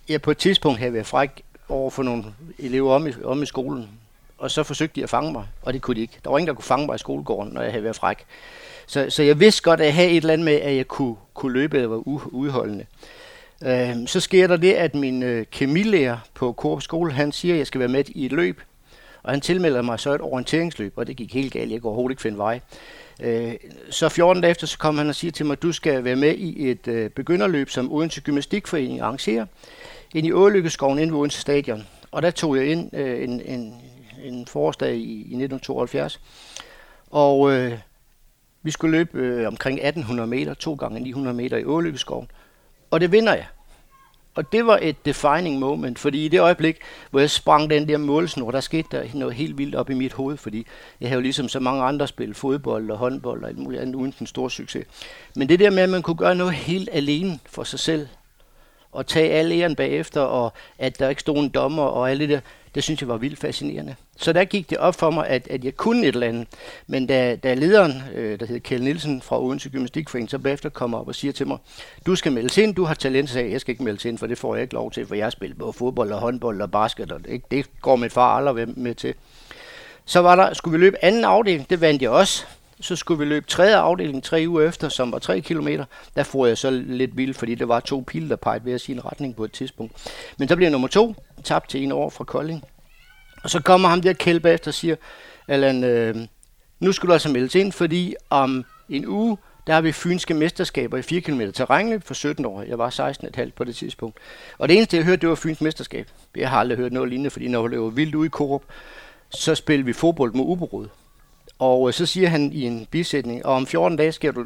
jeg 0.10 0.22
på 0.22 0.32
et 0.32 0.38
tidspunkt 0.38 0.80
havde 0.80 0.94
været 0.94 1.08
fræk 1.08 1.45
over 1.70 1.90
for 1.90 2.04
nogle 2.04 2.24
elever 2.60 2.94
om 2.94 3.08
i, 3.08 3.12
om 3.24 3.44
i 3.44 3.46
skolen. 3.46 3.90
Og 4.38 4.52
så 4.52 4.64
forsøgte 4.64 4.96
de 4.96 5.04
at 5.04 5.10
fange 5.10 5.32
mig, 5.32 5.46
og 5.62 5.74
det 5.74 5.82
kunne 5.82 5.96
de 5.96 6.02
ikke. 6.02 6.20
Der 6.24 6.30
var 6.30 6.38
ingen, 6.38 6.48
der 6.48 6.54
kunne 6.54 6.64
fange 6.64 6.86
mig 6.86 6.96
i 6.96 6.98
skolegården, 6.98 7.54
når 7.54 7.62
jeg 7.62 7.72
havde 7.72 7.84
været 7.84 7.96
fræk. 7.96 8.26
Så, 8.88 9.06
så 9.10 9.24
jeg 9.24 9.40
vidste 9.40 9.62
godt, 9.62 9.80
at 9.80 9.86
jeg 9.86 9.96
havde 9.96 10.10
et 10.10 10.18
eller 10.18 10.34
andet 10.34 10.46
med, 10.46 10.54
at 10.54 10.76
jeg 10.76 10.88
kunne, 10.88 11.16
kunne 11.34 11.54
løbe 11.54 11.78
eller 11.78 11.90
var 11.90 12.08
udholdende. 12.34 12.86
Øh, 13.64 14.08
så 14.08 14.20
sker 14.20 14.48
der 14.48 14.58
det, 14.58 14.74
at 14.74 14.96
min 14.96 15.24
øh, 15.24 15.46
kemilærer 15.52 16.18
på 16.34 16.54
Coop 16.54 16.82
skole, 16.82 17.12
han 17.12 17.32
siger, 17.32 17.54
at 17.54 17.60
jeg 17.60 17.68
skal 17.68 17.80
være 17.80 17.88
med 17.88 18.04
i 18.08 18.26
et 18.26 18.32
løb. 18.32 18.62
Og 19.24 19.32
han 19.32 19.42
tilmelder 19.42 19.82
mig 19.82 20.00
så 20.00 20.14
et 20.14 20.22
orienteringsløb, 20.22 20.94
og 20.96 21.08
det 21.08 21.18
gik 21.18 21.34
helt 21.34 21.54
galt. 21.54 21.72
Jeg 21.72 21.82
kunne 21.82 21.90
overhovedet 21.90 22.14
ikke 22.14 22.22
finde 22.22 22.38
vej. 22.38 22.60
Øh, 23.22 23.54
så 23.90 24.10
14 24.10 24.42
dage 24.42 24.52
efter, 24.52 24.68
så 24.68 24.78
kom 24.78 24.98
han 24.98 25.10
og 25.10 25.16
siger 25.16 25.32
til 25.32 25.46
mig, 25.46 25.54
at 25.54 25.62
du 25.62 25.72
skal 25.72 26.04
være 26.04 26.16
med 26.16 26.36
i 26.36 26.70
et 26.70 26.88
øh, 26.88 27.10
begynderløb, 27.10 27.70
som 27.70 27.92
Odense 27.92 28.22
Gymnastikforening 28.22 29.02
arrangerer, 29.02 29.46
ind 30.16 30.28
i 30.28 30.32
Ålykkeskoven 30.32 31.00
ind 31.00 31.12
ved 31.12 31.20
Odense 31.20 31.42
Stadion. 31.42 31.88
Og 32.12 32.22
der 32.22 32.32
tog 32.32 32.58
jeg 32.58 32.68
ind 32.68 32.96
øh, 32.96 33.24
en, 33.24 33.42
en, 33.46 33.82
en 34.24 34.48
forårsdag 34.48 34.96
i, 34.96 35.12
i 35.12 35.20
1972. 35.20 36.22
Og 37.12 37.52
øh, 37.52 37.80
vi 38.64 38.72
skulle 38.72 38.98
løbe 38.98 39.20
øh, 39.20 39.48
omkring 39.48 39.78
1800 39.78 40.30
meter, 40.30 40.54
to 40.54 40.74
gange 40.74 41.00
900 41.00 41.38
meter 41.38 41.58
i 41.58 41.66
Ålykkeskoven. 41.66 42.32
Og 42.92 43.02
det 43.02 43.12
vinder 43.12 43.34
jeg. 43.34 43.46
Og 44.36 44.52
det 44.52 44.66
var 44.66 44.80
et 44.82 45.06
defining 45.06 45.60
moment, 45.60 46.00
fordi 46.00 46.26
i 46.26 46.28
det 46.28 46.40
øjeblik, 46.40 46.78
hvor 47.12 47.20
jeg 47.20 47.30
sprang 47.30 47.70
den 47.70 47.88
der 47.88 47.98
målsnor, 47.98 48.52
der 48.52 48.60
skete 48.60 48.88
der 48.92 49.04
noget 49.14 49.36
helt 49.36 49.58
vildt 49.58 49.76
op 49.76 49.90
i 49.90 49.94
mit 49.94 50.14
hoved, 50.14 50.38
fordi 50.38 50.68
jeg 51.02 51.10
havde 51.10 51.20
jo 51.20 51.22
ligesom 51.22 51.48
så 51.48 51.60
mange 51.60 51.84
andre 51.84 52.08
spil, 52.08 52.34
fodbold 52.34 52.92
og 52.92 52.98
håndbold 52.98 53.44
og 53.44 53.50
alt 53.50 53.58
muligt 53.58 53.82
andet, 53.82 53.96
uden 53.96 54.14
den 54.20 54.28
store 54.28 54.52
succes. 54.52 54.86
Men 55.36 55.50
det 55.50 55.60
der 55.60 55.70
med, 55.70 55.84
at 55.84 55.90
man 55.90 56.02
kunne 56.02 56.18
gøre 56.18 56.36
noget 56.36 56.54
helt 56.54 56.90
alene 56.92 57.40
for 57.46 57.64
sig 57.64 57.80
selv, 57.80 58.08
og 58.96 59.08
tage 59.08 59.32
alle 59.32 59.56
æren 59.56 59.76
bagefter, 59.76 60.22
og 60.22 60.54
at 60.80 61.00
der 61.00 61.10
ikke 61.10 61.22
stod 61.22 61.38
en 61.38 61.50
dommer 61.50 61.84
og 61.84 62.12
alt 62.12 62.20
det 62.20 62.30
der, 62.30 62.40
det 62.76 62.84
synes 62.84 63.02
jeg 63.02 63.10
var 63.10 63.18
vildt 63.18 63.40
fascinerende. 63.40 63.96
Så 64.18 64.34
der 64.34 64.44
gik 64.44 64.70
det 64.70 64.78
op 64.78 64.96
for 64.96 65.10
mig, 65.10 65.28
at, 65.28 65.48
at 65.48 65.64
jeg 65.64 65.76
kunne 65.76 66.08
et 66.08 66.14
eller 66.16 66.28
andet. 66.28 66.48
Men 66.88 67.08
da, 67.08 67.36
da 67.36 67.54
lederen, 67.54 68.04
øh, 68.16 68.40
der 68.40 68.46
hedder 68.46 68.62
Kjell 68.62 68.84
Nielsen 68.84 69.22
fra 69.22 69.44
Odense 69.44 69.70
Gymnastikforening, 69.70 70.30
så 70.30 70.40
bagefter 70.40 70.70
kommer 70.70 71.00
op 71.00 71.08
og 71.08 71.16
siger 71.16 71.32
til 71.32 71.48
mig, 71.48 71.58
du 72.06 72.16
skal 72.16 72.32
melde 72.32 72.62
ind, 72.64 72.76
du 72.76 72.84
har 72.84 72.94
talent, 72.94 73.30
så 73.30 73.40
jeg 73.40 73.62
skal 73.62 73.72
ikke 73.72 73.84
melde 73.84 74.10
ind, 74.10 74.18
for 74.18 74.28
det 74.28 74.38
får 74.38 74.56
jeg 74.56 74.62
ikke 74.62 74.74
lov 74.74 74.92
til, 74.92 75.08
for 75.08 75.16
jeg 75.16 75.26
har 75.26 75.30
spillet 75.30 75.58
både 75.58 75.74
fodbold 75.74 76.12
og 76.12 76.20
håndbold 76.20 76.62
og 76.62 76.72
basket, 76.72 77.12
og 77.12 77.26
det, 77.26 77.52
det 77.52 77.66
går 77.82 77.96
mit 77.96 78.12
far 78.12 78.38
aldrig 78.38 78.80
med 78.80 78.96
til. 78.96 79.14
Så 80.06 80.20
var 80.20 80.36
der, 80.36 80.54
skulle 80.54 80.80
vi 80.80 80.86
løbe 80.86 81.06
anden 81.06 81.24
afdeling, 81.24 81.70
det 81.70 81.82
vandt 81.82 82.02
jeg 82.02 82.10
også. 82.10 82.46
Så 82.82 82.96
skulle 82.96 83.20
vi 83.20 83.26
løbe 83.26 83.46
tredje 83.48 83.76
afdeling 83.76 84.24
tre 84.24 84.46
uger 84.48 84.68
efter, 84.68 84.90
som 84.90 85.12
var 85.12 85.20
tre 85.20 85.42
kilometer. 85.42 85.86
Der 86.16 86.24
får 86.24 86.46
jeg 86.46 86.58
så 86.58 86.72
lidt 86.72 87.18
vildt, 87.18 87.38
fordi 87.38 87.56
der 87.56 87.66
var 87.66 87.80
to 87.80 88.04
pile, 88.08 88.30
der 88.30 88.36
pegede 88.36 88.66
ved 88.66 88.74
at 88.74 88.82
sige 88.82 88.96
en 88.96 89.06
retning 89.06 89.36
på 89.36 89.44
et 89.44 89.52
tidspunkt. 89.52 90.12
Men 90.38 90.48
så 90.48 90.56
bliver 90.56 90.70
nummer 90.70 90.88
to, 90.88 91.16
tabt 91.44 91.70
til 91.70 91.84
en 91.84 91.92
år 91.92 92.10
fra 92.10 92.24
Kolding. 92.24 92.64
Og 93.44 93.50
så 93.50 93.62
kommer 93.62 93.90
ham 93.90 94.02
der 94.02 94.14
kælpe 94.14 94.50
efter 94.50 94.72
og 94.72 94.74
siger, 94.74 94.96
Allan, 95.48 95.84
øh, 95.84 96.16
nu 96.80 96.92
skal 96.92 97.08
du 97.08 97.14
altså 97.14 97.30
melde 97.30 97.60
ind, 97.60 97.72
fordi 97.72 98.16
om 98.30 98.66
en 98.90 99.08
uge, 99.08 99.38
der 99.68 99.74
har 99.74 99.82
vi 99.82 99.92
fynske 99.92 100.34
mesterskaber 100.34 100.98
i 100.98 101.02
4 101.02 101.22
km 101.22 101.42
terrænløb 101.54 102.04
for 102.04 102.14
17 102.14 102.46
år. 102.46 102.62
Jeg 102.62 102.78
var 102.78 102.90
16,5 102.90 103.52
på 103.56 103.64
det 103.64 103.76
tidspunkt. 103.76 104.18
Og 104.58 104.70
det 104.70 104.78
eneste, 104.78 104.98
jeg 104.98 105.06
hørte, 105.06 105.22
det 105.22 105.30
var 105.30 105.36
Fyns 105.36 105.62
mesterskab. 105.62 106.08
Jeg 106.36 106.50
har 106.50 106.60
aldrig 106.60 106.78
hørt 106.78 106.92
noget 106.92 107.10
lignende, 107.10 107.30
fordi 107.30 107.48
når 107.48 107.62
vi 107.62 107.70
løber 107.70 107.90
vildt 107.90 108.16
ude 108.16 108.26
i 108.26 108.30
Korup, 108.30 108.64
så 109.30 109.56
spiller 109.56 109.86
vi 109.86 109.94
fodbold 109.94 110.34
med 110.34 110.44
Uberud. 110.44 110.88
Og 111.60 111.88
øh, 111.88 111.94
så 111.94 112.06
siger 112.06 112.30
han 112.30 112.54
i 112.54 112.62
en 112.62 112.88
bisætning, 112.92 113.46
og 113.46 113.54
om 113.54 113.68
14 113.68 113.98
dage 113.98 114.12
skal 114.12 114.34
du 114.34 114.46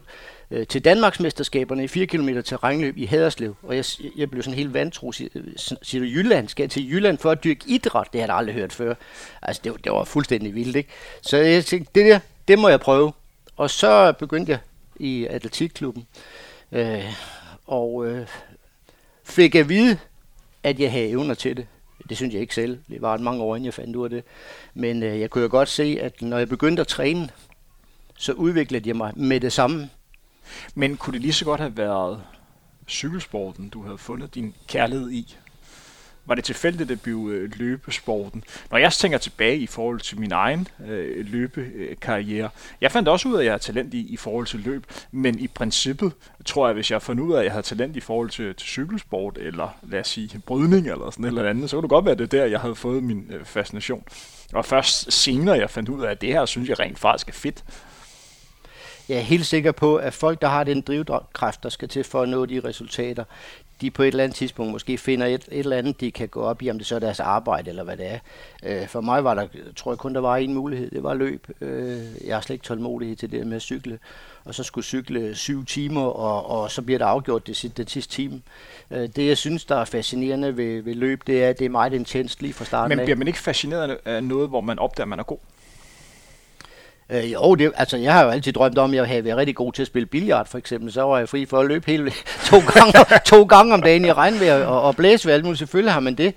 øh, 0.52 0.68
til 0.68 0.86
Danmarksmesterskaberne 0.86 1.84
i 1.84 1.88
4 1.88 2.06
km 2.06 2.30
terrænløb 2.46 2.98
i 2.98 3.06
Haderslev. 3.06 3.56
Og 3.64 3.76
jeg, 3.76 3.86
jeg 4.18 4.30
blev 4.30 4.44
sådan 4.44 4.58
helt 4.58 4.74
vantro. 4.74 5.12
Siger, 5.12 5.30
øh, 5.36 5.44
siger 5.82 6.02
du 6.02 6.08
Jylland? 6.10 6.48
Skal 6.50 6.64
jeg 6.64 6.72
til 6.72 6.92
Jylland 6.92 7.18
for 7.18 7.32
at 7.32 7.44
dyrke 7.44 7.64
idræt? 7.68 8.08
Det 8.14 8.22
har 8.22 8.28
jeg 8.28 8.36
aldrig 8.36 8.56
hørt 8.56 8.74
før. 8.74 8.94
Altså, 9.42 9.62
det, 9.64 9.84
det 9.84 9.92
var 9.92 10.04
fuldstændig 10.04 10.56
vildt, 10.56 10.76
ikke? 10.76 10.90
Så 11.22 11.38
jeg 11.38 11.66
tænkte, 11.66 11.92
det 11.96 12.06
der, 12.06 12.20
det 12.48 12.60
må 12.60 12.70
jeg 12.70 12.80
prøve. 12.80 13.14
Og 13.56 13.70
så 13.70 14.14
begyndte 14.20 14.52
jeg 14.52 14.60
i 15.00 15.26
atletikklubben. 15.26 16.08
Øh, 16.72 17.14
og 17.68 18.08
øh, 18.08 18.28
fik 19.24 19.56
at 19.56 19.70
vide, 19.70 19.98
at 20.64 20.80
jeg 20.80 20.92
havde 20.92 21.10
evner 21.10 21.34
til 21.34 21.58
det. 21.58 21.68
Det 22.10 22.18
synes 22.18 22.34
jeg 22.34 22.42
ikke 22.42 22.56
selv. 22.56 22.80
Det 22.90 23.02
var 23.02 23.18
mange 23.18 23.44
år, 23.44 23.56
inden 23.56 23.66
jeg 23.66 23.74
fandt 23.74 23.96
ud 23.96 24.04
af 24.04 24.10
det. 24.10 24.24
Men 24.74 25.04
øh, 25.04 25.20
jeg 25.20 25.30
kunne 25.30 25.42
jo 25.42 25.50
godt 25.52 25.70
se, 25.70 25.98
at 26.02 26.22
når 26.22 26.38
jeg 26.38 26.50
begyndte 26.50 26.82
at 26.82 26.88
træne, 26.88 27.30
så 28.18 28.34
udviklede 28.34 28.88
jeg 28.88 28.96
mig 28.96 29.14
med 29.16 29.40
det 29.40 29.54
samme. 29.54 29.90
Men 30.76 30.98
kunne 30.98 31.14
det 31.14 31.22
lige 31.22 31.34
så 31.34 31.46
godt 31.46 31.62
have 31.62 31.78
været 31.78 32.22
cykelsporten, 32.88 33.70
du 33.70 33.84
havde 33.84 33.98
fundet 33.98 34.36
din 34.36 34.56
kærlighed 34.68 35.12
i? 35.12 35.38
Var 36.30 36.36
det 36.36 36.44
tilfældigt 36.44 36.92
at 36.92 37.02
blive 37.02 37.32
øh, 37.32 37.52
løbesporten? 37.56 38.44
Når 38.72 38.78
jeg 38.78 38.94
tænker 38.94 39.18
tilbage 39.18 39.58
i 39.58 39.68
forhold 39.68 40.00
til 40.00 40.20
min 40.20 40.32
egen 40.32 40.68
øh, 40.88 41.26
løbekarriere, 41.26 42.50
jeg 42.82 42.92
fandt 42.92 43.10
også 43.10 43.30
ud 43.30 43.34
af, 43.34 43.40
at 43.40 43.46
jeg 43.46 43.54
har 43.54 43.58
talent 43.58 43.94
i, 43.94 44.08
i 44.08 44.18
forhold 44.18 44.46
til 44.46 44.60
løb, 44.60 44.86
men 45.12 45.40
i 45.40 45.48
princippet 45.48 46.12
tror 46.46 46.68
jeg, 46.68 46.74
hvis 46.74 46.92
jeg 46.92 47.02
fandt 47.02 47.22
ud 47.22 47.34
af, 47.34 47.40
at 47.40 47.46
jeg 47.46 47.54
har 47.54 47.62
talent 47.62 47.96
i 47.96 48.00
forhold 48.00 48.30
til, 48.30 48.56
til 48.56 48.68
cykelsport, 48.68 49.38
eller 49.38 49.78
lad 49.84 50.00
os 50.00 50.08
sige 50.08 50.42
brydning 50.46 50.88
eller 50.88 51.12
sådan 51.12 51.26
eller 51.26 51.50
andet, 51.50 51.70
så 51.70 51.76
kunne 51.76 51.82
det 51.82 51.90
godt 51.90 52.06
være, 52.06 52.16
det 52.16 52.32
der, 52.32 52.46
jeg 52.46 52.60
havde 52.60 52.76
fået 52.76 53.04
min 53.04 53.32
øh, 53.34 53.46
fascination. 53.46 54.04
Og 54.54 54.66
først 54.66 55.12
senere, 55.14 55.58
jeg 55.58 55.70
fandt 55.70 55.90
ud 55.90 56.04
af, 56.04 56.12
at 56.12 56.22
det 56.22 56.30
her, 56.30 56.46
synes 56.46 56.70
jeg 56.70 56.80
rent 56.80 57.00
faktisk 57.00 57.30
er 57.30 57.34
fedt. 57.34 57.64
jeg 59.10 59.18
er 59.18 59.22
helt 59.22 59.46
sikker 59.46 59.72
på, 59.72 59.96
at 59.96 60.14
folk, 60.14 60.42
der 60.42 60.48
har 60.48 60.64
den 60.64 60.82
drivkraft, 60.82 61.64
der 61.64 61.70
skal 61.70 61.88
til 61.88 62.04
for 62.04 62.22
at 62.22 62.30
nå 62.30 62.46
de 62.46 62.62
resultater, 62.66 63.24
de 63.82 63.92
på 63.92 64.04
et 64.04 64.08
eller 64.08 64.24
andet 64.24 64.36
tidspunkt 64.36 64.72
måske 64.72 64.98
finder 64.98 65.26
et, 65.26 65.46
et 65.52 65.60
eller 65.60 65.78
andet, 65.78 66.02
de 66.02 66.12
kan 66.12 66.28
gå 66.28 66.42
op 66.42 66.62
i, 66.62 66.70
om 66.70 66.78
det 66.78 66.88
så 66.88 66.96
er 66.96 67.00
deres 67.00 67.20
arbejde 67.20 67.70
eller 67.70 67.84
hvad 67.84 67.98
det 67.98 68.06
er. 68.12 68.20
Øh, 68.64 68.88
for 68.88 69.02
mig 69.02 69.24
var 69.24 69.34
der, 69.34 69.48
tror 69.76 69.92
jeg 69.92 69.98
kun, 69.98 70.14
der 70.14 70.22
var 70.22 70.38
en 70.38 70.54
mulighed, 70.54 70.90
det 70.92 71.04
var 71.04 71.14
løb. 71.14 71.48
Øh, 71.62 72.04
jeg 72.26 72.36
har 72.36 72.42
slet 72.42 72.54
ikke 72.54 72.66
tålmodighed 72.66 73.16
til 73.16 73.32
det 73.32 73.48
med 73.48 73.56
at 73.56 73.62
cykle, 73.62 74.00
og 74.46 74.56
så 74.56 74.64
skulle 74.64 74.86
cykle 74.86 75.36
syv 75.36 75.66
timer, 75.66 76.02
og, 76.02 76.62
og 76.62 76.72
så 76.72 76.82
bliver 76.82 76.98
det 76.98 77.06
afgjort 77.06 77.48
det, 77.48 77.74
det 77.78 77.90
sidste 77.90 78.14
time. 78.14 78.42
Øh, 78.92 79.10
det, 79.16 79.28
jeg 79.28 79.38
synes, 79.38 79.66
der 79.66 79.76
er 79.76 79.86
fascinerende 79.86 80.58
ved, 80.58 80.82
ved 80.82 80.96
løb, 80.96 81.22
det 81.28 81.44
er, 81.44 81.50
at 81.50 81.60
det 81.60 81.66
er 81.66 81.70
meget 81.70 81.94
intenst 81.94 82.42
lige 82.42 82.54
fra 82.54 82.66
starten 82.66 82.98
Men 82.98 83.06
bliver 83.06 83.18
man 83.18 83.28
ikke 83.28 83.40
fascineret 83.40 83.98
af 84.06 84.24
noget, 84.24 84.50
hvor 84.50 84.62
man 84.62 84.80
opdager, 84.80 85.06
at 85.06 85.10
man 85.10 85.20
er 85.20 85.24
god? 85.24 85.38
Øh, 87.10 87.34
jo, 87.34 87.56
det, 87.56 87.72
altså 87.76 87.98
jeg 87.98 88.14
har 88.14 88.24
jo 88.24 88.30
altid 88.30 88.54
drømt 88.54 88.78
om, 88.78 88.92
at 88.92 88.96
jeg 88.96 89.08
havde 89.08 89.24
været 89.24 89.38
rigtig 89.38 89.56
god 89.56 89.74
til 89.74 89.82
at 89.82 89.88
spille 89.88 90.06
billard 90.06 90.48
for 90.48 90.58
eksempel. 90.58 90.92
Så 90.92 91.02
var 91.02 91.18
jeg 91.18 91.30
fri 91.30 91.46
for 91.46 91.60
at 91.60 91.68
løbe 91.68 91.92
hele 91.92 92.12
to 92.50 92.58
gange, 92.74 93.20
to 93.26 93.44
gange 93.44 93.74
om 93.74 93.82
dagen 93.82 94.06
i 94.06 94.12
regnvejr 94.12 94.66
og, 94.66 94.82
og 94.82 94.96
blæsvejr. 94.96 95.44
Muligt. 95.44 95.60
Selvfølgelig 95.60 95.94
har 95.94 96.00
man 96.00 96.16
det. 96.16 96.34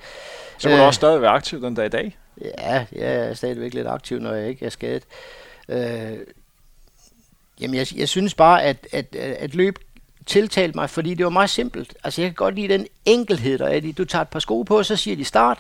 Så 0.59 0.69
må 0.69 0.75
øh, 0.75 0.81
du 0.81 0.85
også 0.85 0.99
stadig 0.99 1.23
være 1.23 1.31
aktiv 1.31 1.62
den 1.62 1.75
dag 1.75 1.87
i 1.87 1.88
dag? 1.88 2.17
Ja, 2.41 2.87
jeg 2.93 3.14
er 3.14 3.35
stadigvæk 3.35 3.75
lidt 3.75 3.87
aktiv, 3.87 4.19
når 4.19 4.33
jeg 4.33 4.49
ikke 4.49 4.67
er 4.67 4.71
skadet. 4.71 5.02
Øh, 5.69 6.19
jamen, 7.61 7.75
jeg, 7.75 7.87
jeg 7.97 8.09
synes 8.09 8.35
bare, 8.35 8.62
at, 8.62 8.87
at, 8.93 9.17
at 9.17 9.55
løb 9.55 9.79
tiltalte 10.26 10.79
mig, 10.79 10.91
fordi 10.91 11.14
det 11.14 11.25
var 11.25 11.31
meget 11.31 11.50
simpelt. 11.50 11.95
Altså, 12.05 12.21
jeg 12.21 12.29
kan 12.29 12.35
godt 12.35 12.55
lide 12.55 12.69
den 12.69 12.87
enkelhed, 13.05 13.59
der 13.59 13.67
er 13.67 13.93
Du 13.99 14.05
tager 14.05 14.23
et 14.23 14.29
par 14.29 14.38
sko 14.38 14.62
på, 14.62 14.79
og 14.79 14.87
så 14.87 14.97
siger 14.97 15.17
de 15.17 15.25
start, 15.25 15.59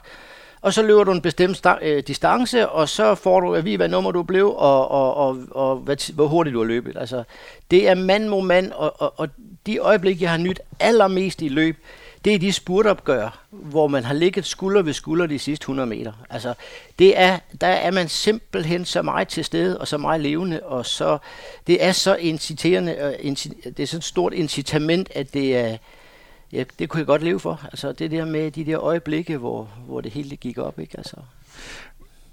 og 0.62 0.74
så 0.74 0.82
løber 0.82 1.04
du 1.04 1.12
en 1.12 1.20
bestemt 1.20 1.66
øh, 1.82 2.02
distance, 2.06 2.68
og 2.68 2.88
så 2.88 3.14
får 3.14 3.40
du 3.40 3.54
at 3.54 3.64
vide, 3.64 3.76
hvad 3.76 3.88
nummer 3.88 4.10
du 4.10 4.22
blev, 4.22 4.54
og, 4.56 4.90
og, 4.90 5.14
og, 5.14 5.38
og 5.50 5.76
hvad, 5.76 6.12
hvor 6.14 6.26
hurtigt 6.26 6.54
du 6.54 6.58
har 6.58 6.66
løbet. 6.66 6.96
Altså, 6.96 7.22
det 7.70 7.88
er 7.88 7.94
mand 7.94 8.28
mod 8.28 8.42
mand, 8.42 8.72
og, 8.72 9.02
og, 9.02 9.14
og 9.16 9.28
de 9.66 9.78
øjeblik, 9.78 10.22
jeg 10.22 10.30
har 10.30 10.36
nyt 10.36 10.60
allermest 10.80 11.42
i 11.42 11.48
løb, 11.48 11.76
det 12.24 12.34
er 12.34 12.38
de 12.38 12.52
spurtopgør, 12.52 13.38
hvor 13.50 13.86
man 13.86 14.04
har 14.04 14.14
ligget 14.14 14.46
skulder 14.46 14.82
ved 14.82 14.92
skulder 14.92 15.26
de 15.26 15.38
sidste 15.38 15.62
100 15.62 15.88
meter. 15.88 16.12
Altså, 16.30 16.54
det 16.98 17.18
er, 17.18 17.38
der 17.60 17.66
er 17.66 17.90
man 17.90 18.08
simpelthen 18.08 18.84
så 18.84 19.02
meget 19.02 19.28
til 19.28 19.44
stede, 19.44 19.78
og 19.78 19.88
så 19.88 19.98
meget 19.98 20.20
levende, 20.20 20.60
og 20.62 20.86
så, 20.86 21.18
det 21.66 21.84
er 21.84 21.92
så 21.92 22.14
inciterende, 22.14 23.16
øh, 23.22 23.36
det 23.64 23.80
er 23.80 23.86
så 23.86 23.96
et 23.96 24.04
stort 24.04 24.32
incitament, 24.32 25.08
at 25.14 25.34
det 25.34 25.56
er, 25.56 25.76
ja, 26.52 26.64
det 26.78 26.88
kunne 26.88 26.98
jeg 26.98 27.06
godt 27.06 27.22
leve 27.22 27.40
for. 27.40 27.60
Altså 27.64 27.92
det 27.92 28.10
der 28.10 28.24
med 28.24 28.50
de 28.50 28.64
der 28.64 28.80
øjeblikke, 28.80 29.36
hvor, 29.36 29.64
hvor 29.86 30.00
det 30.00 30.12
hele 30.12 30.36
gik 30.36 30.58
op, 30.58 30.78
ikke? 30.78 30.98
Altså. 30.98 31.16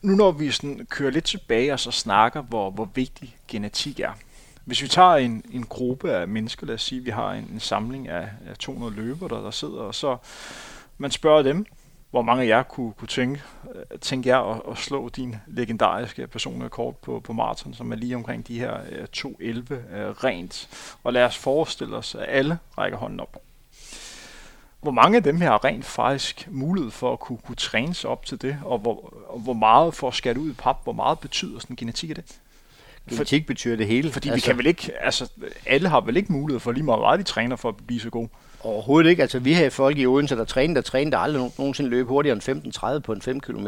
Nu 0.02 0.16
når 0.16 0.32
vi 0.32 0.52
sådan 0.52 0.88
kører 0.90 1.12
lidt 1.12 1.26
tilbage 1.26 1.74
og 1.74 1.80
så 1.80 1.92
snakker, 1.92 2.42
hvor, 2.42 2.70
hvor 2.70 2.90
vigtig 2.96 3.38
genetik 3.48 4.00
er. 4.00 4.12
Hvis 4.66 4.82
vi 4.82 4.88
tager 4.88 5.16
en, 5.16 5.44
en 5.52 5.64
gruppe 5.64 6.12
af 6.12 6.28
mennesker, 6.28 6.68
lad 6.68 6.76
os 6.76 6.82
sige, 6.82 7.04
vi 7.04 7.10
har 7.10 7.34
en, 7.34 7.50
en 7.54 7.60
samling 7.60 8.08
af, 8.08 8.30
af 8.48 8.58
200 8.58 8.96
løbere, 8.96 9.30
der, 9.30 9.42
der 9.42 9.52
sidder, 9.52 9.80
og 9.80 9.96
så 9.96 10.18
man 10.98 11.12
spørger 11.12 11.42
dem, 11.42 11.66
hvor 12.12 12.22
mange 12.22 12.44
af 12.44 12.48
jer 12.48 12.64
kunne, 12.64 12.94
kunne 12.94 13.08
tænke, 13.08 13.42
øh, 13.76 14.00
tænke 14.00 14.30
jer 14.30 14.40
at, 14.40 14.62
at 14.72 14.78
slå 14.78 15.10
din 15.10 15.36
legendariske 15.48 16.28
personlige 16.28 16.70
kort 16.70 16.98
på, 16.98 17.20
på 17.20 17.34
maraton, 17.34 17.74
som 17.74 17.92
er 17.92 17.96
lige 17.96 18.16
omkring 18.16 18.48
de 18.48 18.60
her 18.60 18.78
øh, 18.92 19.08
2.11 19.18 19.28
uh, 19.28 19.52
øh, 19.52 20.10
rent. 20.10 20.70
Og 21.04 21.14
lad 21.14 21.26
os 21.26 21.38
forestille 21.38 21.98
os, 21.98 22.16
at 22.16 22.26
alle 22.28 22.58
rækker 22.78 22.98
hånden 22.98 23.20
op. 23.20 23.38
Hvor 24.82 24.92
mange 24.92 25.18
af 25.18 25.24
dem 25.24 25.42
her 25.42 25.50
har 25.50 25.66
rent 25.66 25.86
faktisk 25.86 26.48
mulighed 26.52 26.92
for 26.92 27.14
at 27.14 27.20
kunne, 27.20 27.38
kunne 27.38 27.56
træne 27.56 27.94
sig 27.94 28.10
op 28.10 28.26
til 28.26 28.42
det, 28.42 28.58
og 28.66 28.78
hvor, 28.80 29.14
og 29.28 29.40
hvor 29.40 29.54
meget 29.54 29.94
for 29.94 30.08
at 30.08 30.14
skære 30.14 30.40
ud 30.40 30.50
i 30.50 30.54
pap, 30.54 30.84
hvor 30.84 30.94
meget 30.94 31.20
betyder 31.20 31.60
sådan 31.60 31.76
genetik 31.76 32.10
af 32.10 32.16
det? 32.16 32.26
Genetik 33.10 33.46
betyder 33.46 33.76
det 33.76 33.88
hele. 33.88 34.12
Fordi 34.12 34.30
altså, 34.30 34.46
vi 34.46 34.50
kan 34.50 34.58
vel 34.58 34.66
ikke, 34.66 34.92
altså 35.02 35.30
alle 35.66 35.90
har 35.90 36.02
vel 36.02 36.18
ikke 36.18 36.32
mulighed 36.32 36.60
for 36.60 36.72
lige 36.72 36.84
meget, 36.84 37.00
meget 37.00 37.20
de 37.20 37.24
træner 37.24 37.56
for 37.56 37.70
at 37.70 37.76
blive 37.88 38.00
så 38.00 38.10
gode. 38.10 38.30
Overhovedet 38.64 39.10
ikke. 39.10 39.22
Altså, 39.22 39.40
vi 39.40 39.54
har 39.54 39.70
folk 39.70 39.98
i 39.98 40.06
Odense, 40.06 40.36
der 40.36 40.46
træner, 40.46 40.74
der 40.74 40.82
træner, 40.82 41.12
der 41.12 41.18
aldrig 41.18 41.52
nogensinde 41.58 41.90
løb 41.90 42.08
hurtigere 42.08 42.40
end 42.48 42.76
15-30 42.98 43.00
på 43.00 43.14
en 43.14 43.22
5 43.22 43.40
km. 43.40 43.68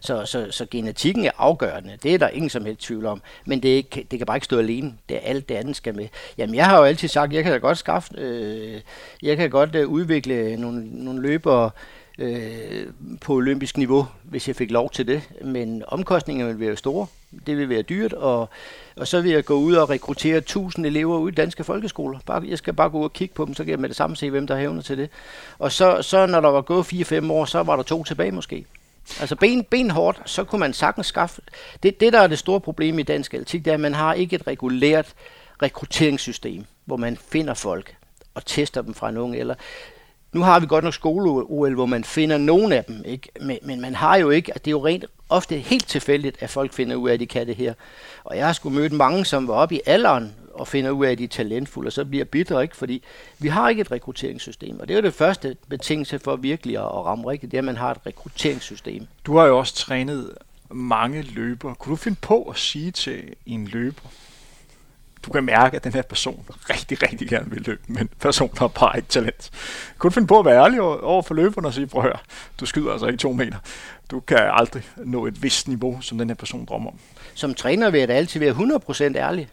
Så, 0.00 0.26
så, 0.26 0.46
så 0.50 0.66
genetikken 0.70 1.24
er 1.24 1.30
afgørende. 1.38 1.98
Det 2.02 2.14
er 2.14 2.18
der 2.18 2.28
ingen 2.28 2.50
som 2.50 2.64
helst 2.64 2.82
tvivl 2.82 3.06
om. 3.06 3.22
Men 3.46 3.62
det, 3.62 3.68
ikke, 3.68 4.06
det 4.10 4.18
kan 4.18 4.26
bare 4.26 4.36
ikke 4.36 4.44
stå 4.44 4.58
alene. 4.58 4.94
Det 5.08 5.16
er 5.16 5.20
alt 5.20 5.48
det 5.48 5.54
andet 5.54 5.76
skal 5.76 5.94
med. 5.94 6.08
Jamen, 6.38 6.54
jeg 6.54 6.66
har 6.66 6.78
jo 6.78 6.84
altid 6.84 7.08
sagt, 7.08 7.32
jeg 7.32 7.42
kan 7.42 7.52
da 7.52 7.58
godt 7.58 7.78
skaffe, 7.78 8.18
øh, 8.18 8.80
jeg 9.22 9.36
kan 9.36 9.50
godt 9.50 9.74
øh, 9.74 9.88
udvikle 9.88 10.56
nogle, 10.56 11.04
nogle 11.04 11.22
løbere, 11.22 11.70
øh, 12.18 12.86
på 13.20 13.34
olympisk 13.34 13.76
niveau, 13.76 14.06
hvis 14.22 14.48
jeg 14.48 14.56
fik 14.56 14.70
lov 14.70 14.90
til 14.90 15.06
det. 15.06 15.22
Men 15.44 15.82
omkostningerne 15.86 16.56
vil 16.56 16.66
være 16.66 16.76
store. 16.76 17.06
Det 17.46 17.56
vil 17.56 17.68
være 17.68 17.82
dyrt, 17.82 18.12
og, 18.12 18.48
og 18.96 19.08
så 19.08 19.20
vil 19.20 19.32
jeg 19.32 19.44
gå 19.44 19.54
ud 19.54 19.74
og 19.74 19.90
rekruttere 19.90 20.36
1000 20.36 20.86
elever 20.86 21.18
ud 21.18 21.32
i 21.32 21.34
danske 21.34 21.64
folkeskoler. 21.64 22.18
Bare, 22.26 22.42
jeg 22.46 22.58
skal 22.58 22.74
bare 22.74 22.90
gå 22.90 22.98
ud 22.98 23.04
og 23.04 23.12
kigge 23.12 23.34
på 23.34 23.44
dem, 23.44 23.54
så 23.54 23.64
kan 23.64 23.70
jeg 23.70 23.78
med 23.78 23.88
det 23.88 23.96
samme 23.96 24.16
se, 24.16 24.30
hvem 24.30 24.46
der 24.46 24.56
hævner 24.56 24.82
til 24.82 24.98
det. 24.98 25.10
Og 25.58 25.72
så, 25.72 26.02
så 26.02 26.26
når 26.26 26.40
der 26.40 26.48
var 26.48 26.62
gået 26.62 26.92
4-5 26.92 27.32
år, 27.32 27.44
så 27.44 27.62
var 27.62 27.76
der 27.76 27.82
to 27.82 28.04
tilbage 28.04 28.32
måske. 28.32 28.64
Altså 29.20 29.36
ben, 29.36 29.64
benhårdt, 29.64 30.22
så 30.24 30.44
kunne 30.44 30.58
man 30.60 30.72
sagtens 30.72 31.06
skaffe... 31.06 31.42
Det, 31.82 32.00
det, 32.00 32.12
der 32.12 32.20
er 32.20 32.26
det 32.26 32.38
store 32.38 32.60
problem 32.60 32.98
i 32.98 33.02
dansk 33.02 33.34
atletik, 33.34 33.64
det 33.64 33.70
er, 33.70 33.74
at 33.74 33.80
man 33.80 33.94
har 33.94 34.14
ikke 34.14 34.36
et 34.36 34.46
regulært 34.46 35.14
rekrutteringssystem, 35.62 36.64
hvor 36.84 36.96
man 36.96 37.16
finder 37.16 37.54
folk 37.54 37.96
og 38.34 38.46
tester 38.46 38.82
dem 38.82 38.94
fra 38.94 39.08
en 39.08 39.16
ung 39.16 39.36
eller 39.36 39.54
nu 40.32 40.42
har 40.42 40.60
vi 40.60 40.66
godt 40.66 40.84
nok 40.84 40.94
skole-OL, 40.94 41.74
hvor 41.74 41.86
man 41.86 42.04
finder 42.04 42.38
nogen 42.38 42.72
af 42.72 42.84
dem, 42.84 43.02
ikke? 43.04 43.28
Men, 43.40 43.58
men 43.62 43.80
man 43.80 43.94
har 43.94 44.16
jo 44.16 44.30
ikke, 44.30 44.54
at 44.54 44.64
det 44.64 44.70
er 44.70 44.72
jo 44.72 44.86
rent 44.86 45.04
ofte 45.28 45.58
helt 45.58 45.88
tilfældigt, 45.88 46.36
at 46.40 46.50
folk 46.50 46.72
finder 46.72 46.96
ud 46.96 47.08
af, 47.08 47.14
at 47.14 47.20
de 47.20 47.26
kan 47.26 47.46
det 47.46 47.56
her. 47.56 47.74
Og 48.24 48.36
jeg 48.36 48.46
har 48.46 48.52
sgu 48.52 48.70
mødt 48.70 48.92
mange, 48.92 49.24
som 49.24 49.48
var 49.48 49.54
oppe 49.54 49.74
i 49.74 49.80
alderen 49.86 50.34
og 50.54 50.68
finder 50.68 50.90
ud 50.90 51.06
af, 51.06 51.10
at 51.10 51.18
de 51.18 51.24
er 51.24 51.28
talentfulde, 51.28 51.88
og 51.88 51.92
så 51.92 52.04
bliver 52.04 52.24
bitre, 52.24 52.62
ikke? 52.62 52.76
Fordi 52.76 53.02
vi 53.38 53.48
har 53.48 53.68
ikke 53.68 53.80
et 53.80 53.90
rekrutteringssystem, 53.90 54.80
og 54.80 54.88
det 54.88 54.94
er 54.94 54.98
jo 54.98 55.04
det 55.04 55.14
første 55.14 55.56
betingelse 55.68 56.18
for 56.18 56.36
virkelig 56.36 56.76
at 56.76 56.84
ramme 56.84 57.30
rigtigt, 57.30 57.52
det 57.52 57.58
er, 57.58 57.60
at 57.60 57.64
man 57.64 57.76
har 57.76 57.90
et 57.90 57.98
rekrutteringssystem. 58.06 59.06
Du 59.26 59.36
har 59.36 59.46
jo 59.46 59.58
også 59.58 59.74
trænet 59.74 60.30
mange 60.70 61.22
løber. 61.22 61.74
Kunne 61.74 61.90
du 61.90 61.96
finde 61.96 62.18
på 62.20 62.42
at 62.42 62.56
sige 62.56 62.90
til 62.90 63.22
en 63.46 63.66
løber, 63.66 64.02
du 65.26 65.30
kan 65.30 65.44
mærke, 65.44 65.76
at 65.76 65.84
den 65.84 65.92
her 65.92 66.02
person 66.02 66.44
rigtig, 66.70 67.02
rigtig 67.02 67.28
gerne 67.28 67.50
vil 67.50 67.62
løbe, 67.62 67.80
men 67.86 68.08
personen 68.20 68.58
har 68.58 68.68
bare 68.68 68.96
ikke 68.96 69.08
talent. 69.08 69.50
Kun 69.98 70.12
finde 70.12 70.28
på 70.28 70.38
at 70.38 70.44
være 70.44 70.64
ærlig 70.64 70.80
over 70.80 71.22
for 71.22 71.34
løberne 71.34 71.68
og 71.68 71.74
sige, 71.74 71.86
prøv 71.86 72.02
at 72.02 72.06
høre, 72.08 72.18
du 72.60 72.66
skyder 72.66 72.92
altså 72.92 73.06
ikke 73.06 73.18
to 73.18 73.32
meter. 73.32 73.58
Du 74.10 74.20
kan 74.20 74.38
aldrig 74.40 74.82
nå 74.96 75.26
et 75.26 75.42
vist 75.42 75.68
niveau, 75.68 76.00
som 76.00 76.18
den 76.18 76.28
her 76.28 76.34
person 76.34 76.64
drømmer 76.64 76.90
om. 76.90 76.98
Som 77.34 77.54
træner 77.54 77.90
vil 77.90 77.98
jeg 77.98 78.08
da 78.08 78.12
altid 78.12 78.40
være 78.40 79.10
100% 79.12 79.16
ærlig. 79.16 79.48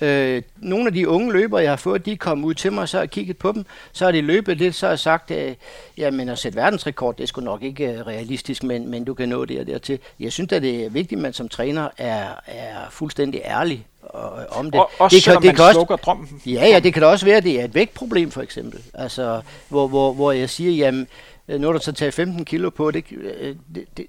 Øh, 0.00 0.42
nogle 0.56 0.86
af 0.86 0.92
de 0.92 1.08
unge 1.08 1.32
løbere, 1.32 1.62
jeg 1.62 1.70
har 1.70 1.76
fået, 1.76 2.06
de 2.06 2.16
kom 2.16 2.44
ud 2.44 2.54
til 2.54 2.72
mig, 2.72 2.88
så 2.88 2.96
har 2.96 3.02
jeg 3.02 3.10
kigget 3.10 3.36
på 3.36 3.52
dem, 3.52 3.64
så 3.92 4.04
har 4.04 4.12
de 4.12 4.20
løbet 4.20 4.56
lidt, 4.56 4.74
så 4.74 4.86
har 4.86 4.90
jeg 4.90 4.98
sagt, 4.98 5.30
øh, 5.30 5.54
jamen 5.96 6.28
at 6.28 6.38
sætte 6.38 6.56
verdensrekord, 6.56 7.16
det 7.16 7.22
er 7.22 7.26
sgu 7.26 7.40
nok 7.40 7.62
ikke 7.62 7.92
øh, 7.92 8.06
realistisk, 8.06 8.62
men, 8.62 8.90
men 8.90 9.04
du 9.04 9.14
kan 9.14 9.28
nå 9.28 9.44
det 9.44 9.60
og 9.60 9.66
dertil. 9.66 9.98
Jeg 10.20 10.32
synes 10.32 10.52
at 10.52 10.62
det 10.62 10.84
er 10.84 10.90
vigtigt, 10.90 11.18
at 11.18 11.22
man 11.22 11.32
som 11.32 11.48
træner 11.48 11.88
er, 11.98 12.28
er 12.46 12.90
fuldstændig 12.90 13.40
ærlig 13.44 13.86
og, 14.08 14.46
om 14.50 14.70
det. 14.70 14.80
Og, 14.80 14.90
også 14.98 15.16
det 15.16 15.24
kan, 15.24 15.42
det 15.42 15.56
kan 15.56 15.64
også, 15.64 15.96
drømmen. 16.04 16.42
Ja, 16.46 16.66
ja, 16.66 16.78
det 16.78 16.92
kan 16.92 17.02
da 17.02 17.08
også 17.08 17.26
være, 17.26 17.36
at 17.36 17.44
det 17.44 17.60
er 17.60 17.64
et 17.64 17.74
vægtproblem 17.74 18.30
for 18.30 18.42
eksempel. 18.42 18.82
Altså, 18.94 19.40
hvor, 19.68 19.88
hvor, 19.88 20.12
hvor 20.12 20.32
jeg 20.32 20.50
siger, 20.50 20.72
jamen, 20.72 21.06
øh, 21.48 21.60
nu 21.60 21.68
er 21.68 21.72
der 21.72 21.80
så 21.80 21.92
taget 21.92 22.14
15 22.14 22.44
kilo 22.44 22.70
på, 22.70 22.90
det, 22.90 23.04
øh, 23.12 23.56
det, 23.74 23.84
det, 23.96 24.06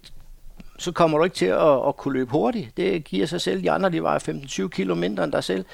så 0.80 0.92
kommer 0.92 1.18
du 1.18 1.24
ikke 1.24 1.36
til 1.36 1.46
at, 1.46 1.88
at 1.88 1.98
kunne 1.98 2.14
løbe 2.14 2.32
hurtigt. 2.32 2.78
Det 2.78 3.04
giver 3.04 3.26
sig 3.26 3.42
selv. 3.42 3.64
De 3.64 3.72
andre, 3.72 3.90
de 3.90 4.04
vejer 4.04 4.20
15-20 4.20 4.68
kilo 4.68 4.96
mindre 4.96 5.24
end 5.24 5.32
dig 5.32 5.44
selv. 5.44 5.66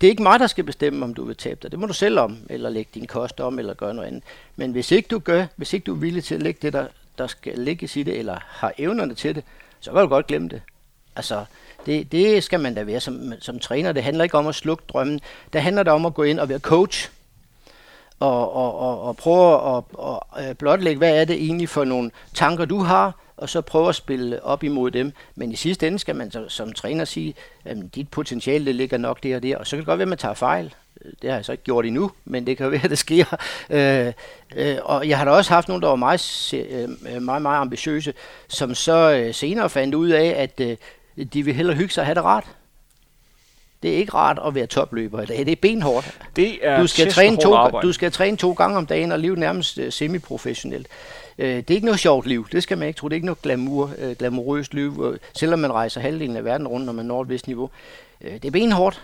Det 0.00 0.06
er 0.06 0.10
ikke 0.10 0.22
mig, 0.22 0.40
der 0.40 0.46
skal 0.46 0.64
bestemme, 0.64 1.04
om 1.04 1.14
du 1.14 1.24
vil 1.24 1.36
tabe 1.36 1.58
dig. 1.62 1.70
Det 1.70 1.78
må 1.78 1.86
du 1.86 1.92
selv 1.92 2.18
om, 2.18 2.38
eller 2.50 2.70
lægge 2.70 2.90
din 2.94 3.06
kost 3.06 3.40
om, 3.40 3.58
eller 3.58 3.74
gøre 3.74 3.94
noget 3.94 4.08
andet. 4.08 4.22
Men 4.56 4.72
hvis 4.72 4.90
ikke 4.90 5.08
du 5.10 5.18
gør, 5.18 5.46
hvis 5.56 5.72
ikke 5.72 5.84
du 5.84 5.94
er 5.94 5.98
villig 5.98 6.24
til 6.24 6.34
at 6.34 6.42
lægge 6.42 6.58
det, 6.62 6.72
der, 6.72 6.86
der 7.18 7.26
skal 7.26 7.58
lægges 7.58 7.96
i 7.96 8.02
det, 8.02 8.18
eller 8.18 8.38
har 8.46 8.72
evnerne 8.78 9.14
til 9.14 9.34
det, 9.34 9.44
så 9.80 9.92
kan 9.92 10.00
du 10.00 10.08
godt 10.08 10.26
glemme 10.26 10.48
det. 10.48 10.62
Altså, 11.16 11.44
det, 11.86 12.12
det 12.12 12.44
skal 12.44 12.60
man 12.60 12.74
da 12.74 12.82
være 12.82 13.00
som, 13.00 13.32
som 13.40 13.58
træner. 13.58 13.92
Det 13.92 14.02
handler 14.02 14.24
ikke 14.24 14.38
om 14.38 14.46
at 14.46 14.54
slukke 14.54 14.84
drømmen. 14.88 15.20
Det 15.52 15.62
handler 15.62 15.82
da 15.82 15.90
om 15.90 16.06
at 16.06 16.14
gå 16.14 16.22
ind 16.22 16.40
og 16.40 16.48
være 16.48 16.58
coach. 16.58 17.10
Og, 18.20 18.52
og, 18.52 18.78
og, 18.78 19.02
og 19.02 19.16
prøve 19.16 19.54
at 19.54 19.84
og, 19.92 20.26
øh, 20.40 20.48
og 20.48 20.58
blotlægge, 20.58 20.98
hvad 20.98 21.20
er 21.20 21.24
det 21.24 21.36
egentlig 21.36 21.68
for 21.68 21.84
nogle 21.84 22.10
tanker, 22.34 22.64
du 22.64 22.78
har, 22.78 23.14
og 23.36 23.48
så 23.48 23.60
prøve 23.60 23.88
at 23.88 23.94
spille 23.94 24.44
op 24.44 24.64
imod 24.64 24.90
dem. 24.90 25.12
Men 25.34 25.52
i 25.52 25.56
sidste 25.56 25.86
ende 25.86 25.98
skal 25.98 26.16
man 26.16 26.30
så, 26.30 26.48
som 26.48 26.72
træner 26.72 27.04
sige, 27.04 27.34
at 27.64 27.76
dit 27.94 28.08
potentiale 28.08 28.66
det 28.66 28.74
ligger 28.74 28.98
nok 28.98 29.22
der 29.22 29.36
og 29.36 29.42
der, 29.42 29.56
og 29.56 29.66
så 29.66 29.70
kan 29.70 29.78
det 29.78 29.86
godt 29.86 29.98
være, 29.98 30.04
at 30.04 30.08
man 30.08 30.18
tager 30.18 30.34
fejl. 30.34 30.74
Det 31.22 31.30
har 31.30 31.36
jeg 31.36 31.44
så 31.44 31.52
ikke 31.52 31.64
gjort 31.64 31.86
endnu, 31.86 32.10
men 32.24 32.46
det 32.46 32.56
kan 32.56 32.64
jo 32.64 32.70
være, 32.70 32.84
at 32.84 32.90
det 32.90 32.98
sker. 32.98 33.24
Øh, 33.70 34.12
øh, 34.56 34.76
og 34.82 35.08
jeg 35.08 35.18
har 35.18 35.24
da 35.24 35.30
også 35.30 35.52
haft 35.52 35.68
nogle, 35.68 35.82
der 35.82 35.88
var 35.88 35.96
meget, 35.96 36.54
øh, 36.54 37.22
meget, 37.22 37.42
meget 37.42 37.60
ambitiøse, 37.60 38.14
som 38.48 38.74
så 38.74 39.12
øh, 39.12 39.34
senere 39.34 39.70
fandt 39.70 39.94
ud 39.94 40.08
af, 40.08 40.34
at 40.36 40.60
øh, 40.60 40.76
de 41.32 41.42
vil 41.42 41.54
hellere 41.54 41.76
hygge 41.76 41.94
sig 41.94 42.02
og 42.02 42.06
have 42.06 42.14
det 42.14 42.24
rart. 42.24 42.46
Det 43.82 43.92
er 43.92 43.96
ikke 43.96 44.14
rart 44.14 44.38
at 44.46 44.54
være 44.54 44.66
topløber 44.66 45.22
i 45.22 45.26
dag. 45.26 45.38
Det 45.38 45.48
er 45.48 45.56
benhårdt. 45.56 46.18
Det 46.36 46.66
er 46.66 46.80
du 46.80 46.86
skal, 46.86 47.12
træne 47.12 47.36
to, 47.36 47.80
du 47.82 47.92
skal 47.92 48.12
træne 48.12 48.36
to 48.36 48.52
gange 48.52 48.76
om 48.76 48.86
dagen 48.86 49.12
og 49.12 49.18
leve 49.18 49.36
nærmest 49.36 49.78
uh, 49.78 49.84
semiprofessionelt. 49.90 50.88
Uh, 51.38 51.44
det 51.44 51.70
er 51.70 51.74
ikke 51.74 51.84
noget 51.84 52.00
sjovt 52.00 52.26
liv. 52.26 52.48
Det 52.52 52.62
skal 52.62 52.78
man 52.78 52.88
ikke 52.88 52.98
tro. 52.98 53.08
Det 53.08 53.12
er 53.12 53.16
ikke 53.16 53.26
noget 53.26 53.42
glamour, 53.42 53.84
uh, 53.84 54.12
glamourøst 54.12 54.74
liv, 54.74 54.98
uh, 54.98 55.16
selvom 55.34 55.58
man 55.58 55.72
rejser 55.72 56.00
halvdelen 56.00 56.36
af 56.36 56.44
verden 56.44 56.68
rundt, 56.68 56.86
når 56.86 56.92
man 56.92 57.06
når 57.06 57.22
et 57.22 57.28
vist 57.28 57.46
niveau. 57.46 57.70
Uh, 58.20 58.30
det 58.30 58.44
er 58.44 58.50
benhårdt. 58.50 59.02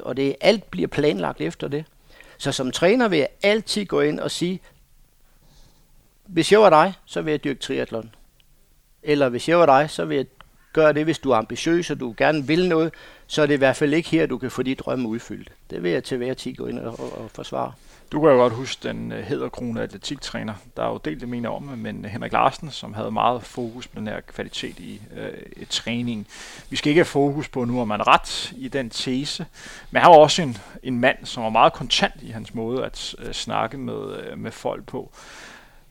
og 0.00 0.16
det 0.16 0.36
alt 0.40 0.70
bliver 0.70 0.88
planlagt 0.88 1.40
efter 1.40 1.68
det. 1.68 1.84
Så 2.38 2.52
som 2.52 2.70
træner 2.70 3.08
vil 3.08 3.18
jeg 3.18 3.28
altid 3.42 3.86
gå 3.86 4.00
ind 4.00 4.20
og 4.20 4.30
sige, 4.30 4.60
hvis 6.26 6.52
jeg 6.52 6.60
var 6.60 6.70
dig, 6.70 6.92
så 7.06 7.22
vil 7.22 7.30
jeg 7.30 7.44
dyrke 7.44 7.60
triathlon. 7.60 8.14
Eller 9.02 9.28
hvis 9.28 9.48
jeg 9.48 9.58
var 9.58 9.66
dig, 9.66 9.90
så 9.90 10.04
vil 10.04 10.16
jeg 10.16 10.26
gør 10.72 10.92
det, 10.92 11.04
hvis 11.04 11.18
du 11.18 11.30
er 11.30 11.36
ambitiøs, 11.36 11.90
og 11.90 12.00
du 12.00 12.14
gerne 12.16 12.46
vil 12.46 12.68
noget, 12.68 12.94
så 13.26 13.42
er 13.42 13.46
det 13.46 13.54
i 13.54 13.58
hvert 13.58 13.76
fald 13.76 13.94
ikke 13.94 14.08
her, 14.08 14.26
du 14.26 14.38
kan 14.38 14.50
få 14.50 14.62
dit 14.62 14.78
drømme 14.78 15.08
udfyldt. 15.08 15.52
Det 15.70 15.82
vil 15.82 15.90
jeg 15.90 16.04
til 16.04 16.16
hver 16.16 16.34
tid 16.34 16.54
gå 16.54 16.66
ind 16.66 16.78
og, 16.78 17.00
og, 17.00 17.22
og 17.22 17.30
forsvare. 17.30 17.72
Du 18.12 18.20
kan 18.20 18.30
jo 18.30 18.36
godt 18.36 18.52
huske 18.52 18.88
den 18.88 19.12
øh, 19.12 19.18
uh, 19.18 19.24
hedderkrone 19.24 19.82
atletiktræner, 19.82 20.54
der 20.76 20.82
er 20.82 20.88
jo 20.88 21.00
delt 21.04 21.20
det 21.20 21.28
mener 21.28 21.48
om, 21.48 21.62
men 21.62 22.04
Henrik 22.04 22.32
Larsen, 22.32 22.70
som 22.70 22.94
havde 22.94 23.10
meget 23.10 23.42
fokus 23.42 23.88
på 23.88 23.98
den 23.98 24.06
her 24.06 24.20
kvalitet 24.20 24.78
i 24.78 25.00
øh, 25.16 25.28
uh, 25.56 25.66
træning. 25.70 26.26
Vi 26.70 26.76
skal 26.76 26.90
ikke 26.90 26.98
have 26.98 27.04
fokus 27.04 27.48
på 27.48 27.64
nu, 27.64 27.80
om 27.80 27.88
man 27.88 28.06
ret 28.06 28.52
i 28.56 28.68
den 28.68 28.90
tese, 28.90 29.46
men 29.90 30.02
han 30.02 30.10
var 30.10 30.16
også 30.16 30.42
en, 30.42 30.58
en 30.82 31.00
mand, 31.00 31.16
som 31.24 31.42
var 31.42 31.50
meget 31.50 31.72
kontant 31.72 32.14
i 32.22 32.30
hans 32.30 32.54
måde 32.54 32.84
at 32.84 33.14
uh, 33.26 33.32
snakke 33.32 33.78
med, 33.78 34.32
uh, 34.32 34.38
med 34.38 34.50
folk 34.50 34.84
på. 34.84 35.12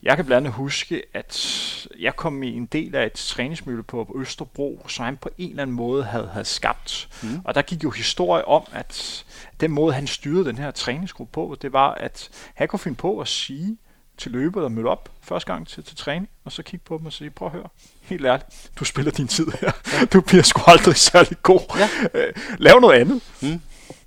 Jeg 0.02 0.16
kan 0.16 0.24
blandt 0.24 0.46
andet 0.46 0.52
huske, 0.52 1.02
at 1.14 1.86
jeg 1.98 2.16
kom 2.16 2.42
i 2.42 2.56
en 2.56 2.66
del 2.66 2.94
af 2.94 3.06
et 3.06 3.12
træningsmølle 3.12 3.82
på 3.82 4.16
Østerbro, 4.18 4.84
som 4.88 5.04
han 5.04 5.16
på 5.16 5.30
en 5.38 5.50
eller 5.50 5.62
anden 5.62 5.76
måde 5.76 6.04
havde, 6.04 6.26
havde 6.26 6.44
skabt. 6.44 7.08
Mm. 7.22 7.40
Og 7.44 7.54
der 7.54 7.62
gik 7.62 7.84
jo 7.84 7.90
historie 7.90 8.44
om, 8.44 8.62
at 8.72 9.24
den 9.60 9.70
måde, 9.70 9.94
han 9.94 10.06
styrede 10.06 10.44
den 10.44 10.58
her 10.58 10.70
træningsgruppe 10.70 11.32
på, 11.32 11.56
det 11.62 11.72
var, 11.72 11.94
at 11.94 12.30
han 12.54 12.68
kunne 12.68 12.78
finde 12.78 12.96
på 12.96 13.20
at 13.20 13.28
sige 13.28 13.76
til 14.18 14.32
løber, 14.32 14.60
der 14.60 14.68
mødte 14.68 14.86
op 14.86 15.10
første 15.22 15.52
gang 15.52 15.68
til, 15.68 15.84
til 15.84 15.96
træning, 15.96 16.28
og 16.44 16.52
så 16.52 16.62
kigge 16.62 16.84
på 16.84 16.98
dem 16.98 17.06
og 17.06 17.12
sige, 17.12 17.30
prøv 17.30 17.46
at 17.48 17.52
høre, 17.52 17.68
helt 18.02 18.26
ærligt, 18.26 18.70
du 18.78 18.84
spiller 18.84 19.12
din 19.12 19.28
tid 19.28 19.46
her. 19.60 19.72
Ja. 19.92 20.04
Du 20.04 20.20
bliver 20.20 20.42
sgu 20.42 20.60
aldrig 20.66 20.96
særlig 20.96 21.36
god. 21.42 21.60
Ja. 21.78 21.88
Øh, 22.20 22.34
lav 22.58 22.80
noget 22.80 23.00
andet. 23.00 23.22
Mm. 23.42 23.60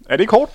Er 0.09 0.17
det 0.17 0.21
ikke 0.21 0.31
hårdt? 0.31 0.51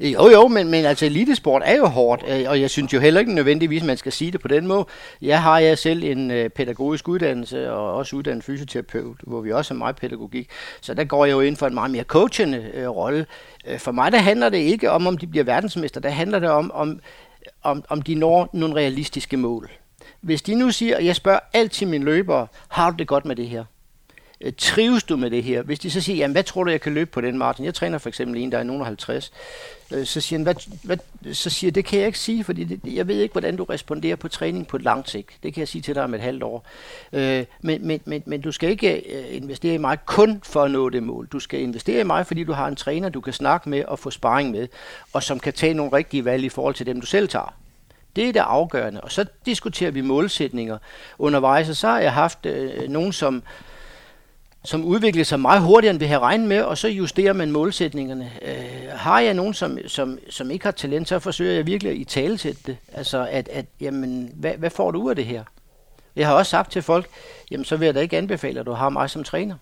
Jo, 0.00 0.28
jo, 0.28 0.48
men, 0.48 0.70
men 0.70 0.84
altså 0.84 1.06
elitesport 1.06 1.62
er 1.64 1.76
jo 1.76 1.86
hårdt, 1.86 2.24
øh, 2.28 2.44
og 2.48 2.60
jeg 2.60 2.70
synes 2.70 2.92
jo 2.92 3.00
heller 3.00 3.20
ikke 3.20 3.34
nødvendigvis, 3.34 3.82
man 3.82 3.96
skal 3.96 4.12
sige 4.12 4.30
det 4.30 4.40
på 4.40 4.48
den 4.48 4.66
måde. 4.66 4.86
Jeg 5.22 5.42
har 5.42 5.58
jeg 5.58 5.78
selv 5.78 6.04
en 6.04 6.30
øh, 6.30 6.50
pædagogisk 6.50 7.08
uddannelse, 7.08 7.72
og 7.72 7.94
også 7.94 8.16
uddannet 8.16 8.44
fysioterapeut, 8.44 9.16
hvor 9.22 9.40
vi 9.40 9.52
også 9.52 9.74
har 9.74 9.78
meget 9.78 9.96
pædagogik. 9.96 10.48
Så 10.80 10.94
der 10.94 11.04
går 11.04 11.24
jeg 11.24 11.32
jo 11.32 11.40
ind 11.40 11.56
for 11.56 11.66
en 11.66 11.74
meget 11.74 11.90
mere 11.90 12.04
coachende 12.04 12.70
øh, 12.74 12.88
rolle. 12.88 13.26
Øh, 13.66 13.78
for 13.78 13.92
mig 13.92 14.12
der 14.12 14.18
handler 14.18 14.48
det 14.48 14.58
ikke 14.58 14.90
om, 14.90 15.06
om 15.06 15.18
de 15.18 15.26
bliver 15.26 15.44
verdensmester, 15.44 16.00
der 16.00 16.10
handler 16.10 16.38
det 16.38 16.48
om, 16.48 16.70
om, 16.74 17.00
om, 17.62 17.84
om 17.88 18.02
de 18.02 18.14
når 18.14 18.50
nogle 18.52 18.74
realistiske 18.74 19.36
mål. 19.36 19.70
Hvis 20.20 20.42
de 20.42 20.54
nu 20.54 20.70
siger, 20.70 20.96
og 20.96 21.04
jeg 21.04 21.16
spørger 21.16 21.40
altid 21.52 21.86
mine 21.86 22.04
løbere, 22.04 22.46
har 22.68 22.90
du 22.90 22.96
det 22.96 23.06
godt 23.06 23.24
med 23.24 23.36
det 23.36 23.48
her? 23.48 23.64
Trives 24.58 25.04
du 25.04 25.16
med 25.16 25.30
det 25.30 25.42
her? 25.42 25.62
Hvis 25.62 25.78
de 25.78 25.90
så 25.90 26.00
siger, 26.00 26.16
jamen 26.16 26.32
hvad 26.32 26.42
tror 26.42 26.64
du, 26.64 26.70
jeg 26.70 26.80
kan 26.80 26.94
løbe 26.94 27.10
på 27.10 27.20
den 27.20 27.38
maraton? 27.38 27.66
Jeg 27.66 27.74
træner 27.74 27.98
for 27.98 28.08
eksempel 28.08 28.42
en, 28.42 28.52
der 28.52 28.58
er 28.58 28.62
nogen 28.62 28.84
50. 28.84 29.32
Øh, 29.94 30.06
så 30.06 30.20
siger, 30.20 30.38
han, 30.38 30.42
hvad, 30.42 30.54
hvad, 30.82 31.34
så 31.34 31.50
siger 31.50 31.70
det 31.70 31.84
kan 31.84 31.98
jeg 31.98 32.06
ikke 32.06 32.18
sige, 32.18 32.44
fordi 32.44 32.64
det, 32.64 32.94
jeg 32.94 33.08
ved 33.08 33.20
ikke, 33.20 33.32
hvordan 33.32 33.56
du 33.56 33.64
responderer 33.64 34.16
på 34.16 34.28
træning 34.28 34.66
på 34.66 34.76
et 34.76 34.82
langt 34.82 35.10
sigt. 35.10 35.28
Det 35.42 35.54
kan 35.54 35.60
jeg 35.60 35.68
sige 35.68 35.82
til 35.82 35.94
dig 35.94 36.04
om 36.04 36.14
et 36.14 36.20
halvt 36.20 36.42
år. 36.42 36.66
Øh, 37.12 37.44
men, 37.60 37.86
men, 37.86 38.00
men, 38.04 38.22
men 38.26 38.40
du 38.40 38.52
skal 38.52 38.70
ikke 38.70 39.16
øh, 39.16 39.36
investere 39.36 39.74
i 39.74 39.78
mig 39.78 39.98
kun 40.06 40.40
for 40.44 40.62
at 40.62 40.70
nå 40.70 40.88
det 40.88 41.02
mål. 41.02 41.26
Du 41.26 41.38
skal 41.38 41.60
investere 41.60 42.00
i 42.00 42.04
mig, 42.04 42.26
fordi 42.26 42.44
du 42.44 42.52
har 42.52 42.68
en 42.68 42.76
træner, 42.76 43.08
du 43.08 43.20
kan 43.20 43.32
snakke 43.32 43.68
med 43.68 43.84
og 43.84 43.98
få 43.98 44.10
sparring 44.10 44.50
med, 44.50 44.68
og 45.12 45.22
som 45.22 45.40
kan 45.40 45.52
tage 45.52 45.74
nogle 45.74 45.92
rigtige 45.92 46.24
valg 46.24 46.44
i 46.44 46.48
forhold 46.48 46.74
til 46.74 46.86
dem, 46.86 47.00
du 47.00 47.06
selv 47.06 47.28
tager. 47.28 47.54
Det 48.16 48.28
er 48.28 48.32
det 48.32 48.40
afgørende. 48.40 49.00
Og 49.00 49.12
så 49.12 49.24
diskuterer 49.46 49.90
vi 49.90 50.00
målsætninger 50.00 50.78
undervejs, 51.18 51.68
og 51.68 51.76
så 51.76 51.88
har 51.88 52.00
jeg 52.00 52.12
haft 52.12 52.46
øh, 52.46 52.88
nogen, 52.88 53.12
som 53.12 53.42
som 54.64 54.84
udvikler 54.84 55.24
sig 55.24 55.40
meget 55.40 55.62
hurtigere, 55.62 55.90
end 55.90 55.98
vi 55.98 56.06
havde 56.06 56.20
regnet 56.20 56.48
med, 56.48 56.62
og 56.62 56.78
så 56.78 56.88
justerer 56.88 57.32
man 57.32 57.50
målsætningerne. 57.50 58.32
Øh, 58.42 58.90
har 58.90 59.20
jeg 59.20 59.34
nogen, 59.34 59.54
som, 59.54 59.78
som, 59.86 60.18
som 60.30 60.50
ikke 60.50 60.64
har 60.64 60.72
talent, 60.72 61.08
så 61.08 61.18
forsøger 61.18 61.54
jeg 61.54 61.66
virkelig 61.66 61.92
at 61.92 61.98
i 61.98 62.04
tale 62.04 62.36
til 62.36 62.66
det. 62.66 62.76
Altså, 62.92 63.28
at, 63.30 63.48
at 63.48 63.66
jamen, 63.80 64.30
hvad, 64.34 64.52
hvad 64.52 64.70
får 64.70 64.90
du 64.90 65.02
ud 65.02 65.10
af 65.10 65.16
det 65.16 65.24
her? 65.24 65.44
Jeg 66.16 66.26
har 66.26 66.34
også 66.34 66.50
sagt 66.50 66.72
til 66.72 66.82
folk, 66.82 67.06
jamen 67.50 67.64
så 67.64 67.76
vil 67.76 67.86
jeg 67.86 67.94
da 67.94 68.00
ikke 68.00 68.18
anbefale, 68.18 68.60
at 68.60 68.66
du 68.66 68.72
har 68.72 68.88
mig 68.88 69.10
som 69.10 69.24
træner 69.24 69.54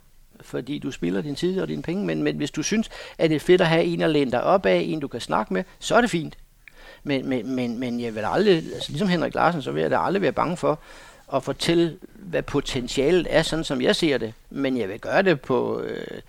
fordi 0.45 0.79
du 0.79 0.91
spiller 0.91 1.21
din 1.21 1.35
tid 1.35 1.61
og 1.61 1.69
dine 1.69 1.83
penge, 1.83 2.07
men, 2.07 2.23
men 2.23 2.37
hvis 2.37 2.51
du 2.51 2.62
synes, 2.62 2.91
at 3.19 3.31
det 3.31 3.37
er 3.37 3.41
fedt 3.41 3.61
at 3.61 3.67
have 3.67 3.85
en 3.85 4.01
at 4.01 4.11
læne 4.11 4.31
dig 4.31 4.43
op 4.43 4.67
af, 4.67 4.85
en 4.87 5.01
du 5.01 5.09
kan 5.09 5.21
snakke 5.21 5.55
med, 5.55 5.65
så 5.79 5.95
er 5.95 6.01
det 6.01 6.11
fint. 6.11 6.38
Men, 7.03 7.29
men, 7.29 7.55
men, 7.55 7.79
men 7.79 8.01
jeg 8.01 8.15
vil 8.15 8.25
aldrig, 8.25 8.55
altså 8.57 8.88
ligesom 8.88 9.09
Henrik 9.09 9.35
Larsen, 9.35 9.62
så 9.62 9.73
vil 9.73 9.81
jeg 9.81 9.91
da 9.91 9.99
aldrig 9.99 10.23
være 10.23 10.33
bange 10.33 10.57
for 10.57 10.81
at 11.35 11.42
fortælle, 11.42 11.99
hvad 12.14 12.42
potentialet 12.42 13.27
er, 13.31 13.42
sådan 13.42 13.64
som 13.64 13.83
jeg 13.83 13.97
ser 13.97 14.18
det. 14.18 14.35
Men 14.51 14.77
jeg 14.77 14.88
vil 14.88 15.01
gøre 15.01 15.23
det 15.23 15.40
på, 15.40 15.81
øh, 15.81 16.21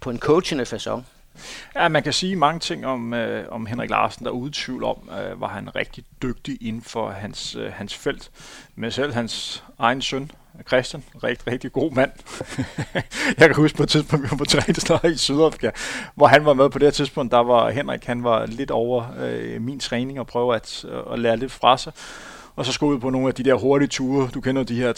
på 0.00 0.10
en 0.10 0.18
coachende 0.18 0.64
façon. 0.64 1.02
Ja, 1.76 1.88
man 1.88 2.02
kan 2.02 2.12
sige 2.12 2.36
mange 2.36 2.60
ting 2.60 2.86
om, 2.86 3.14
øh, 3.14 3.52
om 3.52 3.66
Henrik 3.66 3.90
Larsen, 3.90 4.24
der 4.24 4.30
er 4.30 4.34
uden 4.34 4.52
tvivl 4.52 4.84
om, 4.84 5.10
øh, 5.20 5.40
var 5.40 5.48
han 5.48 5.76
rigtig 5.76 6.04
dygtig 6.22 6.58
inden 6.60 6.82
for 6.82 7.10
hans, 7.10 7.56
øh, 7.56 7.72
hans 7.72 7.94
felt. 7.94 8.30
Men 8.76 8.90
selv 8.90 9.14
hans 9.14 9.64
egen 9.78 10.02
søn, 10.02 10.30
Christian, 10.66 11.04
rigtig, 11.24 11.46
rigtig 11.52 11.72
god 11.72 11.92
mand. 11.92 12.10
jeg 13.38 13.48
kan 13.48 13.54
huske 13.54 13.76
på 13.76 13.82
et 13.82 13.88
tidspunkt, 13.88 14.24
vi 14.24 14.30
var 14.30 14.36
på 14.36 14.44
træningslejr 14.44 15.06
i 15.06 15.16
Sydafrika, 15.16 15.70
hvor 16.14 16.26
han 16.26 16.44
var 16.44 16.54
med 16.54 16.70
på 16.70 16.78
det 16.78 16.86
her 16.86 16.90
tidspunkt, 16.90 17.32
der 17.32 17.38
var 17.38 17.70
Henrik, 17.70 18.04
han 18.04 18.24
var 18.24 18.46
lidt 18.46 18.70
over 18.70 19.04
øh, 19.18 19.62
min 19.62 19.80
træning 19.80 20.20
og 20.20 20.26
prøve 20.26 20.54
at, 20.54 20.84
øh, 20.88 21.12
at 21.12 21.18
lære 21.18 21.36
lidt 21.36 21.52
fra 21.52 21.78
sig 21.78 21.92
og 22.58 22.66
så 22.66 22.72
skulle 22.72 22.94
ud 22.94 23.00
på 23.00 23.10
nogle 23.10 23.28
af 23.28 23.34
de 23.34 23.42
der 23.42 23.54
hurtige 23.54 23.88
ture. 23.88 24.28
Du 24.34 24.40
kender 24.40 24.62
de 24.62 24.74
her 24.74 24.92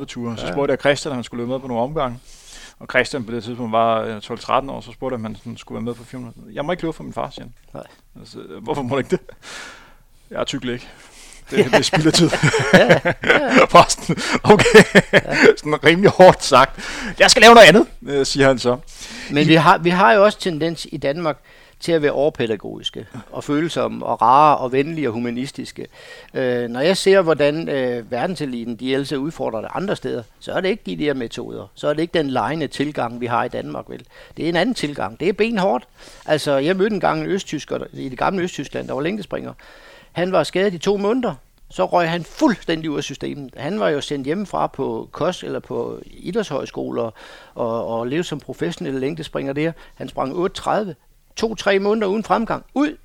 3.30 0.00 0.04
ture. 0.04 0.36
Så 0.36 0.46
spurgte 0.52 0.72
jeg 0.72 0.78
Christian, 0.80 1.12
om 1.12 1.16
han 1.16 1.24
skulle 1.24 1.40
løbe 1.40 1.50
med 1.50 1.60
på 1.60 1.66
nogle 1.66 1.82
omgange. 1.82 2.18
Og 2.78 2.86
Christian 2.90 3.24
på 3.24 3.32
det 3.32 3.44
tidspunkt 3.44 3.72
var 3.72 4.20
12-13 4.20 4.70
år, 4.70 4.80
så 4.80 4.92
spurgte 4.92 5.14
jeg, 5.14 5.24
om 5.26 5.36
han 5.44 5.56
skulle 5.56 5.76
være 5.76 5.84
med 5.84 5.94
på 5.94 6.04
400. 6.04 6.36
Jeg 6.52 6.64
må 6.64 6.72
ikke 6.72 6.82
løbe 6.82 6.92
for 6.92 7.04
min 7.04 7.12
far, 7.12 7.30
siger 7.30 7.44
han. 7.44 7.52
Nej. 7.74 7.82
Altså, 8.20 8.38
hvorfor 8.62 8.82
må 8.82 8.94
du 8.94 8.98
ikke 8.98 9.10
det? 9.10 9.20
Jeg 10.30 10.40
er 10.40 10.44
tykkelig 10.44 10.72
ikke. 10.74 10.88
Det, 11.50 11.72
det 11.72 11.84
spilder 11.84 12.10
tid. 12.10 12.30
ja, 12.74 13.00
ja. 13.04 13.66
Posten. 13.66 14.16
Okay. 14.52 14.84
Ja. 15.12 15.18
Sådan 15.58 15.84
rimelig 15.84 16.10
hårdt 16.10 16.44
sagt. 16.44 16.80
Jeg 17.18 17.30
skal 17.30 17.42
lave 17.42 17.54
noget 17.54 17.66
andet, 17.68 17.86
øh, 18.06 18.26
siger 18.26 18.46
han 18.46 18.58
så. 18.58 18.76
Men 19.30 19.48
vi 19.48 19.54
har, 19.54 19.78
vi 19.78 19.90
har 19.90 20.12
jo 20.12 20.24
også 20.24 20.38
tendens 20.38 20.86
i 20.92 20.96
Danmark 20.96 21.38
til 21.82 21.92
at 21.92 22.02
være 22.02 22.12
overpædagogiske 22.12 23.06
og 23.32 23.44
følsomme 23.44 24.06
og 24.06 24.22
rare 24.22 24.56
og 24.56 24.72
venlige 24.72 25.08
og 25.08 25.12
humanistiske. 25.12 25.86
Øh, 26.34 26.68
når 26.68 26.80
jeg 26.80 26.96
ser, 26.96 27.22
hvordan 27.22 27.68
øh, 27.68 28.10
verdenseliten 28.10 28.76
de 28.76 28.92
ellers 28.92 29.12
udfordrer 29.12 29.60
det 29.60 29.70
andre 29.74 29.96
steder, 29.96 30.22
så 30.40 30.52
er 30.52 30.60
det 30.60 30.68
ikke 30.68 30.82
de 30.86 30.96
der 30.96 31.14
metoder. 31.14 31.66
Så 31.74 31.88
er 31.88 31.94
det 31.94 32.02
ikke 32.02 32.18
den 32.18 32.30
lejende 32.30 32.66
tilgang, 32.66 33.20
vi 33.20 33.26
har 33.26 33.44
i 33.44 33.48
Danmark. 33.48 33.84
Vel? 33.88 34.04
Det 34.36 34.44
er 34.44 34.48
en 34.48 34.56
anden 34.56 34.74
tilgang. 34.74 35.20
Det 35.20 35.28
er 35.28 35.32
benhårdt. 35.32 35.88
Altså, 36.26 36.56
jeg 36.56 36.76
mødte 36.76 36.94
engang 36.94 37.20
en 37.20 37.26
østtysker 37.26 37.78
i 37.92 38.08
det 38.08 38.18
gamle 38.18 38.42
Østtyskland, 38.42 38.88
der 38.88 38.94
var 38.94 39.00
længdespringer. 39.00 39.52
Han 40.12 40.32
var 40.32 40.42
skadet 40.42 40.74
i 40.74 40.78
to 40.78 40.96
måneder 40.96 41.34
så 41.72 41.84
røg 41.84 42.10
han 42.10 42.24
fuldstændig 42.24 42.90
ud 42.90 42.96
af 42.96 43.04
systemet. 43.04 43.54
Han 43.56 43.80
var 43.80 43.88
jo 43.88 44.00
sendt 44.00 44.26
hjemmefra 44.26 44.66
på 44.66 45.08
kost 45.12 45.44
eller 45.44 45.58
på 45.60 46.00
idrætshøjskoler 46.06 47.10
og, 47.54 47.86
og 47.86 48.06
levede 48.06 48.24
som 48.24 48.40
professionel 48.40 48.94
længdespringer 48.94 49.52
der. 49.52 49.72
Han 49.94 50.08
sprang 50.08 50.46
8.30 50.58 50.92
to-tre 51.36 51.78
måneder 51.78 52.06
uden 52.06 52.24
fremgang. 52.24 52.64
Ud! 52.74 52.96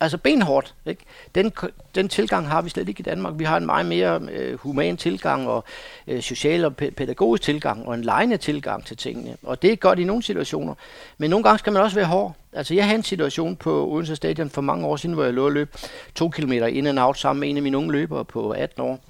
Altså 0.00 0.18
benhårdt. 0.18 0.74
Ikke? 0.86 1.04
Den, 1.34 1.52
den 1.94 2.08
tilgang 2.08 2.48
har 2.48 2.62
vi 2.62 2.70
slet 2.70 2.88
ikke 2.88 3.00
i 3.00 3.02
Danmark. 3.02 3.34
Vi 3.36 3.44
har 3.44 3.56
en 3.56 3.66
meget 3.66 3.86
mere 3.86 4.20
øh, 4.32 4.58
human 4.58 4.96
tilgang 4.96 5.48
og 5.48 5.64
øh, 6.06 6.22
social 6.22 6.64
og 6.64 6.76
pædagogisk 6.76 7.42
tilgang 7.42 7.88
og 7.88 7.94
en 7.94 8.02
lejende 8.02 8.36
tilgang 8.36 8.86
til 8.86 8.96
tingene. 8.96 9.36
Og 9.42 9.62
det 9.62 9.72
er 9.72 9.76
godt 9.76 9.98
i 9.98 10.04
nogle 10.04 10.22
situationer. 10.22 10.74
Men 11.18 11.30
nogle 11.30 11.42
gange 11.42 11.58
skal 11.58 11.72
man 11.72 11.82
også 11.82 11.96
være 11.96 12.06
hård. 12.06 12.34
Altså 12.52 12.74
jeg 12.74 12.84
havde 12.84 12.96
en 12.96 13.02
situation 13.02 13.56
på 13.56 13.88
Odense 13.88 14.16
Stadion 14.16 14.50
for 14.50 14.62
mange 14.62 14.86
år 14.86 14.96
siden, 14.96 15.14
hvor 15.14 15.24
jeg 15.24 15.32
lå 15.32 15.44
og 15.44 15.52
løb 15.52 15.76
to 16.14 16.28
kilometer 16.28 16.66
in 16.66 16.86
and 16.86 16.98
out 16.98 17.18
sammen 17.18 17.40
med 17.40 17.48
en 17.48 17.56
af 17.56 17.62
mine 17.62 17.78
unge 17.78 17.92
løbere 17.92 18.24
på 18.24 18.50
18 18.50 18.82
år. 18.82 19.00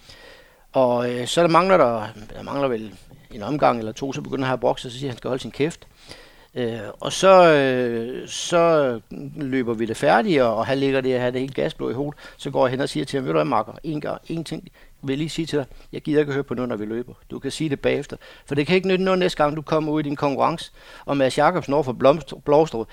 Og 0.72 1.10
øh, 1.10 1.26
så 1.26 1.42
der 1.42 1.48
mangler 1.48 1.76
der, 1.76 2.06
der 2.36 2.42
mangler 2.42 2.68
vel 2.68 2.92
en 3.30 3.42
omgang 3.42 3.78
eller 3.78 3.92
to, 3.92 4.12
så 4.12 4.20
begynder 4.20 4.44
han 4.44 4.44
at 4.44 4.48
have 4.48 4.58
brokset, 4.58 4.92
så 4.92 4.98
siger 4.98 5.08
han, 5.08 5.10
at 5.10 5.14
han 5.14 5.18
skal 5.18 5.28
holde 5.28 5.42
sin 5.42 5.50
kæft. 5.50 5.86
Øh, 6.56 6.78
og 7.00 7.12
så, 7.12 7.52
øh, 7.52 8.28
så 8.28 9.00
løber 9.36 9.74
vi 9.74 9.86
det 9.86 9.96
færdigt, 9.96 10.42
og 10.42 10.66
han 10.66 10.78
ligger 10.78 11.00
der 11.00 11.16
og 11.16 11.22
har 11.22 11.30
det 11.30 11.40
helt 11.40 11.54
gasblå 11.54 11.90
i 11.90 11.92
hovedet. 11.92 12.20
Så 12.36 12.50
går 12.50 12.66
jeg 12.66 12.70
hen 12.70 12.80
og 12.80 12.88
siger 12.88 13.04
til 13.04 13.16
ham, 13.16 13.24
ved 13.24 13.32
du 13.32 13.36
hvad, 13.36 13.44
Marker, 13.44 13.72
en, 13.84 14.00
gang, 14.00 14.20
en 14.28 14.44
ting 14.44 14.68
vil 15.02 15.12
jeg 15.12 15.18
lige 15.18 15.28
sige 15.28 15.46
til 15.46 15.58
dig, 15.58 15.66
jeg 15.92 16.02
gider 16.02 16.20
ikke 16.20 16.32
høre 16.32 16.42
på 16.44 16.54
noget, 16.54 16.68
når 16.68 16.76
vi 16.76 16.84
løber. 16.84 17.12
Du 17.30 17.38
kan 17.38 17.50
sige 17.50 17.70
det 17.70 17.80
bagefter. 17.80 18.16
For 18.46 18.54
det 18.54 18.66
kan 18.66 18.76
ikke 18.76 18.88
nytte 18.88 19.04
noget 19.04 19.18
næste 19.18 19.42
gang, 19.42 19.56
du 19.56 19.62
kommer 19.62 19.92
ud 19.92 20.00
i 20.00 20.02
din 20.02 20.16
konkurrence, 20.16 20.72
og 21.06 21.16
Mads 21.16 21.38
Jacobsen 21.38 21.74
over 21.74 21.82
for 21.82 21.92
Blomstrup, 22.44 22.88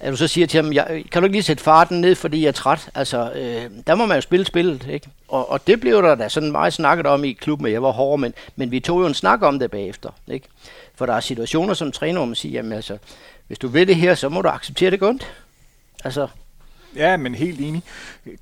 at 0.00 0.10
du 0.10 0.16
så 0.16 0.28
siger 0.28 0.46
til 0.46 0.62
ham, 0.62 0.72
jeg, 0.72 1.04
kan 1.12 1.22
du 1.22 1.26
ikke 1.26 1.36
lige 1.36 1.42
sætte 1.42 1.62
farten 1.62 2.00
ned, 2.00 2.14
fordi 2.14 2.40
jeg 2.42 2.48
er 2.48 2.52
træt? 2.52 2.90
Altså, 2.94 3.32
øh, 3.32 3.70
der 3.86 3.94
må 3.94 4.06
man 4.06 4.16
jo 4.16 4.20
spille 4.20 4.46
spillet, 4.46 4.86
ikke? 4.86 5.08
Og, 5.28 5.50
og 5.50 5.66
det 5.66 5.80
blev 5.80 6.02
der 6.02 6.14
da 6.14 6.28
sådan 6.28 6.52
meget 6.52 6.72
snakket 6.72 7.06
om 7.06 7.24
i 7.24 7.32
klubben, 7.32 7.66
at 7.66 7.72
jeg 7.72 7.82
var 7.82 7.90
hård, 7.90 8.20
men, 8.20 8.34
men 8.56 8.70
vi 8.70 8.80
tog 8.80 9.00
jo 9.00 9.06
en 9.06 9.14
snak 9.14 9.42
om 9.42 9.58
det 9.58 9.70
bagefter, 9.70 10.10
ikke? 10.28 10.48
For 10.98 11.06
der 11.06 11.14
er 11.14 11.20
situationer 11.20 11.74
som 11.74 11.92
træner, 11.92 12.18
hvor 12.18 12.26
man 12.26 12.34
siger, 12.34 12.52
jamen 12.52 12.72
altså, 12.72 12.98
hvis 13.46 13.58
du 13.58 13.68
vil 13.68 13.88
det 13.88 13.96
her, 13.96 14.14
så 14.14 14.28
må 14.28 14.42
du 14.42 14.48
acceptere 14.48 14.90
det 14.90 15.00
godt. 15.00 15.32
Altså. 16.04 16.28
Ja, 16.94 17.16
men 17.16 17.34
helt 17.34 17.60
enig. 17.60 17.82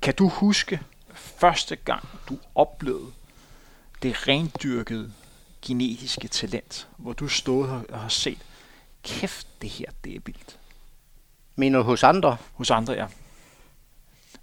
Kan 0.01 0.13
du 0.13 0.27
huske 0.27 0.79
første 1.13 1.75
gang, 1.75 2.09
du 2.29 2.37
oplevede 2.55 3.11
det 4.03 4.27
rendyrkede 4.27 5.11
genetiske 5.65 6.27
talent, 6.27 6.87
hvor 6.97 7.13
du 7.13 7.27
stod 7.27 7.69
og 7.89 7.99
har 7.99 8.09
set, 8.09 8.37
kæft, 9.03 9.47
det 9.61 9.69
her, 9.69 9.85
det 10.03 10.15
er 10.15 10.19
vildt? 10.25 10.59
Mener 11.55 11.79
du 11.79 11.83
hos 11.83 12.03
andre? 12.03 12.37
Hos 12.53 12.71
andre, 12.71 12.93
ja. 12.93 13.05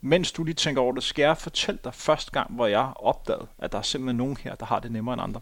Mens 0.00 0.33
du 0.33 0.44
lige 0.44 0.55
tænker 0.55 0.83
over 0.83 0.92
det, 0.92 1.03
skal 1.03 1.22
jeg 1.22 1.38
fortælle 1.38 1.81
dig 1.85 1.94
første 1.94 2.31
gang, 2.31 2.55
hvor 2.55 2.66
jeg 2.66 2.92
opdagede, 2.96 3.46
at 3.59 3.72
der 3.72 3.79
er 3.79 3.83
simpelthen 3.83 4.16
nogen 4.16 4.37
her, 4.40 4.55
der 4.55 4.66
har 4.66 4.81
det 4.81 4.92
nemmere 4.92 5.12
end 5.12 5.22
andre. 5.22 5.40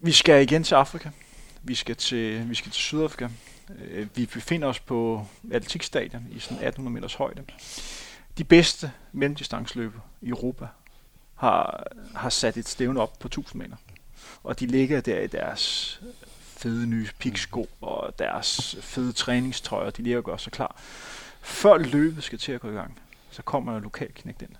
Vi 0.00 0.12
skal 0.12 0.42
igen 0.42 0.62
til 0.62 0.74
Afrika. 0.74 1.10
Vi 1.62 1.74
skal 1.74 1.96
til, 1.96 2.48
vi 2.50 2.54
skal 2.54 2.72
til 2.72 2.82
Sydafrika. 2.82 3.28
Øh, 3.78 4.08
vi 4.14 4.26
befinder 4.26 4.68
os 4.68 4.80
på 4.80 5.26
atletikstadion 5.52 6.26
i 6.30 6.38
sådan 6.38 6.56
1800 6.56 6.94
meters 6.94 7.14
højde. 7.14 7.44
De 8.38 8.44
bedste 8.44 8.92
mellemdistanceløber 9.12 10.00
i 10.22 10.28
Europa 10.28 10.66
har, 11.34 11.86
har 12.14 12.30
sat 12.30 12.56
et 12.56 12.68
stævne 12.68 13.00
op 13.00 13.18
på 13.18 13.28
1000 13.28 13.62
meter. 13.62 13.76
Og 14.44 14.60
de 14.60 14.66
ligger 14.66 15.00
der 15.00 15.20
i 15.20 15.26
deres 15.26 16.00
fede 16.40 16.86
nye 16.86 17.08
piksko 17.18 17.68
og 17.80 18.18
deres 18.18 18.76
fede 18.80 19.12
træningstøjer. 19.12 19.90
De 19.90 20.02
ligger 20.02 20.18
og 20.18 20.24
gør 20.24 20.36
sig 20.36 20.52
klar. 20.52 20.76
Før 21.40 21.78
løbet 21.78 22.24
skal 22.24 22.38
til 22.38 22.52
at 22.52 22.60
gå 22.60 22.70
i 22.70 22.74
gang, 22.74 22.98
så 23.30 23.42
kommer 23.42 23.76
en 23.76 23.82
lokal 23.82 24.12
knægt 24.14 24.42
ind. 24.42 24.50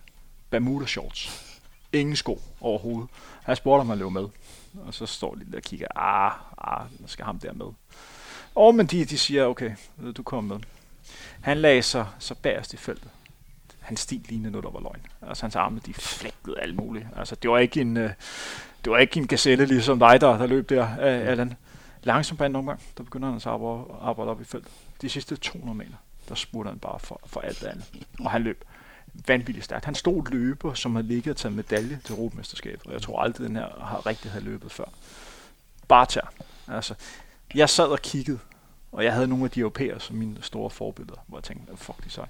Bermuda 0.51 0.87
shorts. 0.87 1.53
Ingen 1.93 2.17
sko 2.17 2.41
overhovedet. 2.61 3.11
Han 3.43 3.57
spurgte, 3.57 3.81
om 3.81 3.89
han 3.89 3.99
løber 3.99 4.11
med. 4.11 4.29
Og 4.87 4.95
så 4.95 5.07
står 5.07 5.35
de 5.35 5.47
der 5.51 5.57
og 5.57 5.63
kigger, 5.63 5.87
ah, 5.97 6.33
ah, 6.59 6.87
skal 7.07 7.25
ham 7.25 7.39
der 7.39 7.53
med. 7.53 7.67
Og 8.55 8.75
men 8.75 8.87
de, 8.87 9.05
de 9.05 9.19
siger, 9.19 9.47
okay, 9.47 9.71
du 10.17 10.23
kommer 10.23 10.55
med. 10.55 10.65
Han 11.41 11.59
lagde 11.59 11.83
sig 11.83 12.07
så 12.19 12.35
bagerst 12.35 12.75
i 12.75 12.77
feltet. 12.77 13.11
Hans 13.81 14.01
stil 14.01 14.25
lignede 14.29 14.51
noget, 14.51 14.65
der 14.65 14.71
var 14.71 14.81
løgn. 14.81 15.07
Altså 15.23 15.43
hans 15.43 15.57
arme, 15.57 15.81
de 15.87 15.95
flægtede 15.95 16.61
alt 16.61 16.77
muligt. 16.77 17.07
Altså 17.17 17.35
det 17.35 17.51
var 17.51 17.59
ikke 17.59 17.81
en, 17.81 17.97
øh, 17.97 18.11
det 18.85 18.93
var 18.93 18.99
ikke 18.99 19.21
en 19.21 19.27
gazelle 19.27 19.67
ligesom 19.67 19.99
dig, 19.99 20.21
der, 20.21 20.39
der 20.39 20.47
løb 20.47 20.69
der, 20.69 20.97
Allan. 20.99 21.55
Langsomt 22.03 22.39
på 22.39 22.45
en 22.45 22.57
omgang, 22.57 22.81
der 22.99 23.05
begynder 23.05 23.29
han 23.29 23.37
at 23.37 23.47
arbejde, 23.47 23.85
arbejde 24.01 24.31
op 24.31 24.41
i 24.41 24.45
feltet. 24.45 24.73
De 25.03 25.09
sidste 25.09 25.37
200 25.37 25.79
meter, 25.79 25.97
der 26.29 26.35
spurgte 26.35 26.69
han 26.69 26.79
bare 26.79 26.99
for, 26.99 27.21
for 27.27 27.41
alt 27.41 27.65
andet. 27.65 27.85
Og 28.21 28.31
han 28.31 28.43
løb 28.43 28.65
vanvittigt 29.27 29.65
stærkt. 29.65 29.85
Han 29.85 29.95
stod 29.95 30.31
løber, 30.31 30.75
som 30.75 30.95
har 30.95 31.03
ligget 31.03 31.31
og 31.31 31.37
taget 31.37 31.57
medalje 31.57 32.01
til 32.05 32.13
Europamesterskabet, 32.13 32.87
og 32.87 32.93
jeg 32.93 33.03
tror 33.03 33.21
aldrig, 33.21 33.49
den 33.49 33.57
her 33.57 33.85
har 33.85 34.07
rigtig 34.07 34.31
havde 34.31 34.45
løbet 34.45 34.73
før. 34.73 34.85
Barter. 35.89 36.33
Altså, 36.69 36.95
jeg 37.55 37.69
sad 37.69 37.87
og 37.87 37.99
kiggede, 37.99 38.39
og 38.93 39.05
jeg 39.05 39.13
havde 39.13 39.29
nogle 39.29 39.45
af 39.45 39.51
de 39.51 39.61
europæere 39.61 40.01
som 40.01 40.17
mine 40.17 40.43
store 40.43 40.71
forbilleder, 40.71 41.25
hvor 41.27 41.39
jeg 41.39 41.45
tænkte, 41.45 41.77
fuck 41.77 42.05
de 42.05 42.11
sej. 42.11 42.27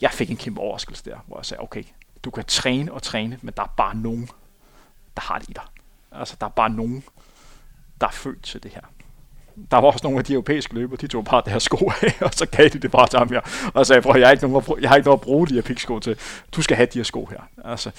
Jeg 0.00 0.10
fik 0.10 0.30
en 0.30 0.36
kæmpe 0.36 0.60
overraskelse 0.60 1.04
der, 1.04 1.18
hvor 1.26 1.38
jeg 1.38 1.46
sagde, 1.46 1.62
okay, 1.62 1.84
du 2.22 2.30
kan 2.30 2.44
træne 2.44 2.92
og 2.92 3.02
træne, 3.02 3.38
men 3.42 3.54
der 3.56 3.62
er 3.62 3.74
bare 3.76 3.96
nogen, 3.96 4.28
der 5.16 5.22
har 5.22 5.38
det 5.38 5.48
i 5.48 5.52
dig. 5.52 5.64
Altså, 6.12 6.36
der 6.40 6.46
er 6.46 6.50
bare 6.50 6.70
nogen, 6.70 7.04
der 8.00 8.06
er 8.06 8.10
født 8.10 8.42
til 8.42 8.62
det 8.62 8.70
her 8.70 8.82
der 9.70 9.76
var 9.76 9.86
også 9.86 10.00
nogle 10.02 10.18
af 10.18 10.24
de 10.24 10.32
europæiske 10.32 10.74
løbere, 10.74 10.98
de 11.00 11.06
tog 11.06 11.24
bare 11.24 11.42
deres 11.46 11.62
sko 11.62 11.92
af, 12.02 12.16
og 12.26 12.34
så 12.34 12.46
gav 12.46 12.68
de 12.68 12.78
det 12.78 12.90
bare 12.90 13.08
til 13.08 13.18
ham 13.18 13.28
her, 13.28 13.70
og 13.74 13.86
sagde, 13.86 14.02
prøv, 14.02 14.16
jeg 14.18 14.26
har 14.26 14.32
ikke 14.32 14.48
nogen 14.48 14.64
jeg 14.80 14.90
har 14.90 14.96
ikke 14.96 15.06
noget 15.06 15.18
at 15.18 15.24
bruge 15.24 15.46
de 15.46 15.54
her 15.54 15.62
piksko 15.62 15.98
til, 15.98 16.16
du 16.52 16.62
skal 16.62 16.76
have 16.76 16.86
de 16.86 16.98
her 16.98 17.04
sko 17.04 17.24
her. 17.24 17.40
Altså, 17.64 17.90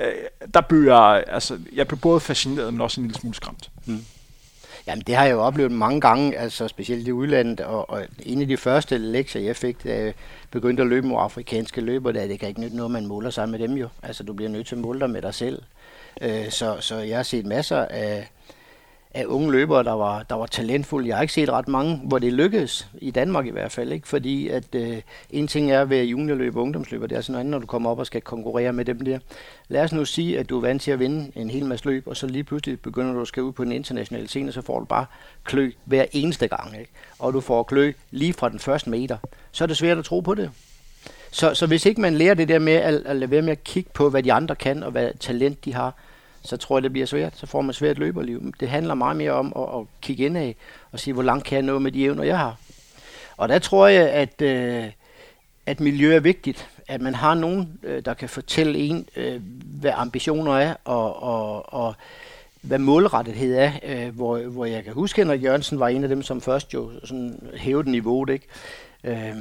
øh, 0.00 0.12
der 0.54 0.60
blev 0.60 0.82
jeg, 0.82 1.24
altså, 1.26 1.58
jeg 1.72 1.88
blev 1.88 1.98
både 1.98 2.20
fascineret, 2.20 2.74
men 2.74 2.80
også 2.80 3.00
en 3.00 3.06
lille 3.06 3.20
smule 3.20 3.34
skræmt. 3.34 3.70
Hmm. 3.84 4.04
Jamen, 4.86 5.02
det 5.06 5.14
har 5.14 5.24
jeg 5.24 5.32
jo 5.32 5.40
oplevet 5.40 5.72
mange 5.72 6.00
gange, 6.00 6.38
altså 6.38 6.68
specielt 6.68 7.08
i 7.08 7.12
udlandet, 7.12 7.60
og, 7.60 7.90
og 7.90 8.04
en 8.22 8.40
af 8.42 8.48
de 8.48 8.56
første 8.56 8.98
lektier, 8.98 9.42
jeg 9.42 9.56
fik, 9.56 9.84
da 9.84 10.04
jeg 10.04 10.14
begyndte 10.50 10.82
at 10.82 10.88
løbe 10.88 11.06
mod 11.06 11.16
afrikanske 11.20 11.80
løber, 11.80 12.12
der 12.12 12.26
det 12.26 12.40
kan 12.40 12.48
ikke 12.48 12.60
nytte 12.60 12.76
noget, 12.76 12.90
man 12.90 13.06
måler 13.06 13.30
sig 13.30 13.48
med 13.48 13.58
dem 13.58 13.72
jo. 13.72 13.88
Altså, 14.02 14.22
du 14.22 14.32
bliver 14.32 14.48
nødt 14.48 14.66
til 14.66 14.74
at 14.74 14.80
måle 14.80 15.00
dig 15.00 15.10
med 15.10 15.22
dig 15.22 15.34
selv. 15.34 15.62
Øh, 16.20 16.50
så, 16.50 16.76
så 16.80 16.96
jeg 16.96 17.16
har 17.16 17.22
set 17.22 17.46
masser 17.46 17.84
af 17.84 18.28
af 19.16 19.24
unge 19.26 19.52
løbere, 19.52 19.84
der 19.84 19.92
var, 19.92 20.22
der 20.22 20.34
var 20.34 20.46
talentfulde. 20.46 21.08
Jeg 21.08 21.16
har 21.16 21.22
ikke 21.22 21.34
set 21.34 21.50
ret 21.50 21.68
mange, 21.68 21.96
hvor 22.04 22.18
det 22.18 22.32
lykkedes, 22.32 22.88
i 23.00 23.10
Danmark 23.10 23.46
i 23.46 23.50
hvert 23.50 23.72
fald. 23.72 23.92
ikke, 23.92 24.08
Fordi 24.08 24.48
at 24.48 24.74
øh, 24.74 25.02
en 25.30 25.48
ting 25.48 25.70
er 25.70 25.80
at 25.80 25.90
være 25.90 26.04
juniorløber 26.04 26.60
og 26.60 26.62
ungdomsløber, 26.62 27.06
det 27.06 27.16
er 27.16 27.20
sådan 27.20 27.32
noget 27.32 27.40
andet, 27.40 27.50
når 27.50 27.58
du 27.58 27.66
kommer 27.66 27.90
op 27.90 27.98
og 27.98 28.06
skal 28.06 28.20
konkurrere 28.20 28.72
med 28.72 28.84
dem 28.84 29.00
der. 29.00 29.18
Lad 29.68 29.82
os 29.82 29.92
nu 29.92 30.04
sige, 30.04 30.38
at 30.38 30.48
du 30.48 30.56
er 30.56 30.60
vant 30.60 30.82
til 30.82 30.90
at 30.90 30.98
vinde 30.98 31.32
en 31.36 31.50
hel 31.50 31.64
masse 31.64 31.86
løb, 31.86 32.06
og 32.06 32.16
så 32.16 32.26
lige 32.26 32.44
pludselig 32.44 32.80
begynder 32.80 33.12
du 33.12 33.20
at 33.20 33.28
skal 33.28 33.42
ud 33.42 33.52
på 33.52 33.62
en 33.62 33.72
international 33.72 34.28
scene, 34.28 34.52
så 34.52 34.62
får 34.62 34.78
du 34.78 34.84
bare 34.84 35.06
klø 35.44 35.70
hver 35.84 36.04
eneste 36.12 36.48
gang. 36.48 36.78
Ikke? 36.78 36.90
Og 37.18 37.32
du 37.32 37.40
får 37.40 37.62
klø 37.62 37.92
lige 38.10 38.32
fra 38.32 38.48
den 38.48 38.58
første 38.58 38.90
meter. 38.90 39.16
Så 39.52 39.64
er 39.64 39.66
det 39.66 39.76
svært 39.76 39.98
at 39.98 40.04
tro 40.04 40.20
på 40.20 40.34
det. 40.34 40.50
Så, 41.30 41.54
så 41.54 41.66
hvis 41.66 41.86
ikke 41.86 42.00
man 42.00 42.14
lærer 42.14 42.34
det 42.34 42.48
der 42.48 42.58
med 42.58 42.72
at, 42.72 42.94
at 42.94 43.16
lade 43.16 43.30
være 43.30 43.42
med 43.42 43.52
at 43.52 43.64
kigge 43.64 43.90
på, 43.94 44.10
hvad 44.10 44.22
de 44.22 44.32
andre 44.32 44.54
kan, 44.54 44.82
og 44.82 44.90
hvad 44.90 45.10
talent 45.20 45.64
de 45.64 45.74
har, 45.74 45.94
så 46.46 46.56
tror 46.56 46.78
jeg, 46.78 46.82
det 46.82 46.92
bliver 46.92 47.06
svært. 47.06 47.36
Så 47.36 47.46
får 47.46 47.60
man 47.60 47.74
svært 47.74 47.98
løberliv. 47.98 48.52
Det 48.60 48.68
handler 48.68 48.94
meget 48.94 49.16
mere 49.16 49.32
om 49.32 49.52
at, 49.56 49.80
at 49.80 49.86
kigge 50.00 50.24
indad 50.24 50.52
og 50.92 51.00
sige, 51.00 51.14
hvor 51.14 51.22
langt 51.22 51.44
kan 51.44 51.56
jeg 51.56 51.62
nå 51.62 51.78
med 51.78 51.92
de 51.92 52.04
evner, 52.04 52.22
jeg 52.24 52.38
har. 52.38 52.56
Og 53.36 53.48
der 53.48 53.58
tror 53.58 53.86
jeg, 53.86 54.10
at, 54.10 54.42
øh, 54.42 54.84
at 55.66 55.80
miljø 55.80 56.16
er 56.16 56.20
vigtigt. 56.20 56.68
At 56.88 57.00
man 57.00 57.14
har 57.14 57.34
nogen, 57.34 57.78
øh, 57.82 58.04
der 58.04 58.14
kan 58.14 58.28
fortælle 58.28 58.78
en, 58.78 59.08
øh, 59.16 59.40
hvad 59.64 59.92
ambitioner 59.94 60.52
er, 60.52 60.74
og, 60.84 61.22
og, 61.22 61.74
og 61.74 61.94
hvad 62.60 62.78
målrettethed 62.78 63.56
er. 63.56 63.72
Øh, 63.82 64.14
hvor, 64.14 64.38
hvor 64.38 64.64
jeg 64.64 64.84
kan 64.84 64.92
huske, 64.92 65.20
at 65.20 65.26
Henrik 65.26 65.44
Jørgensen 65.44 65.80
var 65.80 65.88
en 65.88 66.02
af 66.02 66.08
dem, 66.08 66.22
som 66.22 66.40
først 66.40 66.74
jo 66.74 66.90
sådan 67.04 67.50
hævede 67.56 67.90
niveauet. 67.90 68.30
Ikke? 68.30 68.46
Øh, 69.04 69.36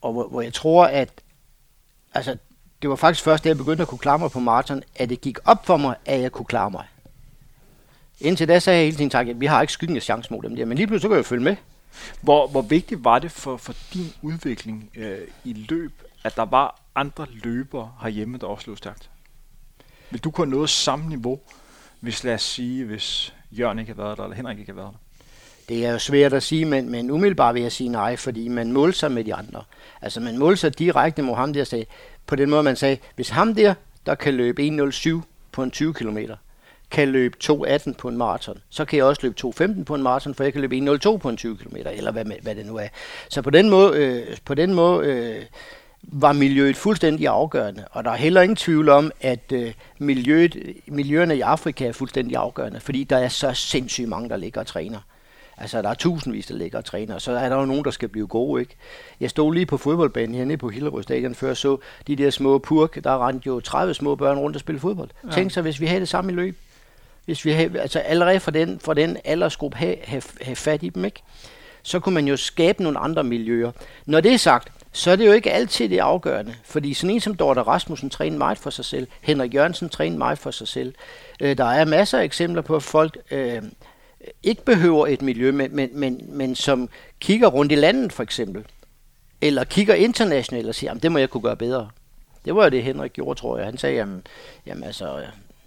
og 0.00 0.12
hvor, 0.12 0.28
hvor 0.28 0.40
jeg 0.40 0.52
tror, 0.52 0.84
at 0.84 1.08
altså, 2.14 2.36
det 2.82 2.90
var 2.90 2.96
faktisk 2.96 3.24
først, 3.24 3.44
da 3.44 3.48
jeg 3.48 3.56
begyndte 3.56 3.82
at 3.82 3.88
kunne 3.88 3.98
klare 3.98 4.18
mig 4.18 4.30
på 4.30 4.40
maraton, 4.40 4.82
at 4.96 5.08
det 5.08 5.20
gik 5.20 5.38
op 5.44 5.66
for 5.66 5.76
mig, 5.76 5.94
at 6.06 6.20
jeg 6.20 6.32
kunne 6.32 6.46
klare 6.46 6.70
mig. 6.70 6.84
Indtil 8.20 8.48
da 8.48 8.58
sagde 8.58 8.78
jeg 8.78 8.86
hele 8.86 8.96
tiden, 8.96 9.10
tak, 9.10 9.28
at 9.28 9.40
vi 9.40 9.46
har 9.46 9.60
ikke 9.60 9.72
skyggen 9.72 9.96
af 9.96 10.02
chance 10.02 10.32
mod 10.32 10.42
dem 10.42 10.56
der, 10.56 10.64
men 10.64 10.76
lige 10.76 10.86
pludselig 10.86 11.02
så 11.02 11.08
kan 11.08 11.16
jeg 11.16 11.26
følge 11.26 11.44
med. 11.44 11.56
Hvor, 12.20 12.46
hvor 12.48 12.62
vigtigt 12.62 13.04
var 13.04 13.18
det 13.18 13.30
for, 13.30 13.56
for 13.56 13.74
din 13.94 14.12
udvikling 14.22 14.90
øh, 14.94 15.18
i 15.44 15.52
løb, 15.52 16.02
at 16.24 16.36
der 16.36 16.44
var 16.44 16.80
andre 16.94 17.26
løbere 17.30 17.92
herhjemme, 18.02 18.38
der 18.38 18.46
også 18.46 18.70
løb 18.70 18.78
stærkt? 18.78 19.10
Vil 20.10 20.20
du 20.20 20.30
kunne 20.30 20.50
noget 20.50 20.70
samme 20.70 21.08
niveau, 21.08 21.40
hvis 22.00 22.24
lad 22.24 22.34
os 22.34 22.42
sige, 22.42 22.84
hvis 22.84 23.34
Jørgen 23.50 23.78
ikke 23.78 23.92
havde 23.92 24.04
været 24.04 24.18
der, 24.18 24.24
eller 24.24 24.36
Henrik 24.36 24.58
ikke 24.58 24.72
havde 24.72 24.82
været 24.82 24.92
der? 24.92 25.09
Det 25.70 25.86
er 25.86 25.92
jo 25.92 25.98
svært 25.98 26.32
at 26.32 26.42
sige, 26.42 26.64
men, 26.64 26.90
men 26.90 27.10
umiddelbart 27.10 27.54
vil 27.54 27.62
jeg 27.62 27.72
sige 27.72 27.88
nej, 27.88 28.16
fordi 28.16 28.48
man 28.48 28.72
målte 28.72 28.98
sig 28.98 29.12
med 29.12 29.24
de 29.24 29.34
andre. 29.34 29.62
Altså 30.02 30.20
man 30.20 30.38
målte 30.38 30.56
sig 30.56 30.78
direkte 30.78 31.22
mod 31.22 31.34
ham 31.34 31.52
der 31.52 31.64
sagde, 31.64 31.84
på 32.26 32.36
den 32.36 32.50
måde, 32.50 32.62
man 32.62 32.76
sagde, 32.76 32.96
hvis 33.14 33.28
ham 33.28 33.54
der, 33.54 33.74
der 34.06 34.14
kan 34.14 34.34
løbe 34.34 34.62
1.07 34.62 35.20
på 35.52 35.62
en 35.62 35.70
20 35.70 35.94
km, 35.94 36.18
kan 36.90 37.08
løbe 37.08 37.36
2.18 37.44 37.92
på 37.92 38.08
en 38.08 38.16
maraton, 38.16 38.58
så 38.68 38.84
kan 38.84 38.96
jeg 38.96 39.04
også 39.04 39.22
løbe 39.22 39.34
2.15 39.46 39.84
på 39.84 39.94
en 39.94 40.02
maraton, 40.02 40.34
for 40.34 40.44
jeg 40.44 40.52
kan 40.52 40.60
løbe 40.60 40.76
1.02 40.76 41.16
på 41.16 41.28
en 41.28 41.36
20 41.36 41.56
km, 41.56 41.76
eller 41.76 42.12
hvad, 42.12 42.24
hvad 42.42 42.54
det 42.54 42.66
nu 42.66 42.76
er. 42.76 42.88
Så 43.28 43.42
på 43.42 43.50
den 43.50 43.70
måde, 43.70 43.98
øh, 43.98 44.36
på 44.44 44.54
den 44.54 44.74
måde 44.74 45.06
øh, 45.06 45.44
var 46.02 46.32
miljøet 46.32 46.76
fuldstændig 46.76 47.26
afgørende, 47.28 47.84
og 47.90 48.04
der 48.04 48.10
er 48.10 48.16
heller 48.16 48.42
ingen 48.42 48.56
tvivl 48.56 48.88
om, 48.88 49.12
at 49.20 49.52
øh, 49.52 49.72
miljøet, 49.98 50.56
miljøerne 50.86 51.36
i 51.36 51.40
Afrika 51.40 51.86
er 51.86 51.92
fuldstændig 51.92 52.36
afgørende, 52.36 52.80
fordi 52.80 53.04
der 53.04 53.18
er 53.18 53.28
så 53.28 53.52
sindssygt 53.52 54.08
mange, 54.08 54.28
der 54.28 54.36
ligger 54.36 54.60
og 54.60 54.66
træner. 54.66 54.98
Altså, 55.60 55.82
der 55.82 55.88
er 55.88 55.94
tusindvis, 55.94 56.46
der 56.46 56.54
ligger 56.54 56.78
og 56.78 56.84
træner, 56.84 57.14
og 57.14 57.20
så 57.20 57.32
er 57.32 57.48
der 57.48 57.56
jo 57.56 57.64
nogen, 57.64 57.84
der 57.84 57.90
skal 57.90 58.08
blive 58.08 58.26
gode, 58.26 58.60
ikke? 58.60 58.76
Jeg 59.20 59.30
stod 59.30 59.54
lige 59.54 59.66
på 59.66 59.76
fodboldbanen 59.76 60.34
hernede 60.34 60.58
på 60.58 60.68
Hillerød 60.68 61.02
Stadion 61.02 61.34
før, 61.34 61.54
så 61.54 61.76
de 62.06 62.16
der 62.16 62.30
små 62.30 62.58
purk, 62.58 63.04
der 63.04 63.26
rendte 63.26 63.46
jo 63.46 63.60
30 63.60 63.94
små 63.94 64.14
børn 64.14 64.38
rundt 64.38 64.56
og 64.56 64.60
spille 64.60 64.80
fodbold. 64.80 65.08
Ja. 65.24 65.30
Tænk 65.30 65.50
så, 65.50 65.62
hvis 65.62 65.80
vi 65.80 65.86
havde 65.86 66.00
det 66.00 66.08
samme 66.08 66.32
i 66.32 66.34
løb. 66.34 66.56
Hvis 67.24 67.44
vi 67.44 67.52
havde, 67.52 67.80
altså 67.80 67.98
allerede 67.98 68.40
for 68.40 68.50
den, 68.50 68.80
for 68.80 68.94
den 68.94 69.16
aldersgruppe 69.24 69.76
have, 69.76 69.96
have, 70.04 70.22
have 70.40 70.56
fat 70.56 70.82
i 70.82 70.88
dem, 70.88 71.04
ikke? 71.04 71.22
Så 71.82 72.00
kunne 72.00 72.14
man 72.14 72.28
jo 72.28 72.36
skabe 72.36 72.82
nogle 72.82 72.98
andre 72.98 73.24
miljøer. 73.24 73.72
Når 74.06 74.20
det 74.20 74.32
er 74.32 74.36
sagt, 74.36 74.72
så 74.92 75.10
er 75.10 75.16
det 75.16 75.26
jo 75.26 75.32
ikke 75.32 75.52
altid 75.52 75.88
det 75.88 75.98
afgørende. 75.98 76.54
Fordi 76.64 76.94
sådan 76.94 77.14
en 77.14 77.20
som 77.20 77.34
Dorte 77.34 77.62
Rasmussen 77.62 78.10
træner 78.10 78.38
meget 78.38 78.58
for 78.58 78.70
sig 78.70 78.84
selv. 78.84 79.06
Henrik 79.20 79.54
Jørgensen 79.54 79.88
træner 79.88 80.18
meget 80.18 80.38
for 80.38 80.50
sig 80.50 80.68
selv. 80.68 80.94
Øh, 81.40 81.58
der 81.58 81.64
er 81.64 81.84
masser 81.84 82.18
af 82.18 82.24
eksempler 82.24 82.62
på, 82.62 82.76
at 82.76 82.82
folk 82.82 83.18
øh, 83.30 83.62
ikke 84.42 84.64
behøver 84.64 85.06
et 85.06 85.22
miljø, 85.22 85.52
men, 85.52 85.76
men, 85.76 85.90
men, 85.92 86.20
men 86.28 86.54
som 86.54 86.88
kigger 87.20 87.48
rundt 87.48 87.72
i 87.72 87.74
landet 87.74 88.12
for 88.12 88.22
eksempel, 88.22 88.64
eller 89.40 89.64
kigger 89.64 89.94
internationalt 89.94 90.68
og 90.68 90.74
siger, 90.74 90.94
det 90.94 91.12
må 91.12 91.18
jeg 91.18 91.30
kunne 91.30 91.42
gøre 91.42 91.56
bedre. 91.56 91.90
Det 92.44 92.54
var 92.54 92.64
jo 92.64 92.70
det, 92.70 92.82
Henrik 92.82 93.12
gjorde, 93.12 93.40
tror 93.40 93.56
jeg. 93.56 93.66
Han 93.66 93.78
sagde, 93.78 93.96
jamen, 93.96 94.22
jamen 94.66 94.84
altså, 94.84 95.22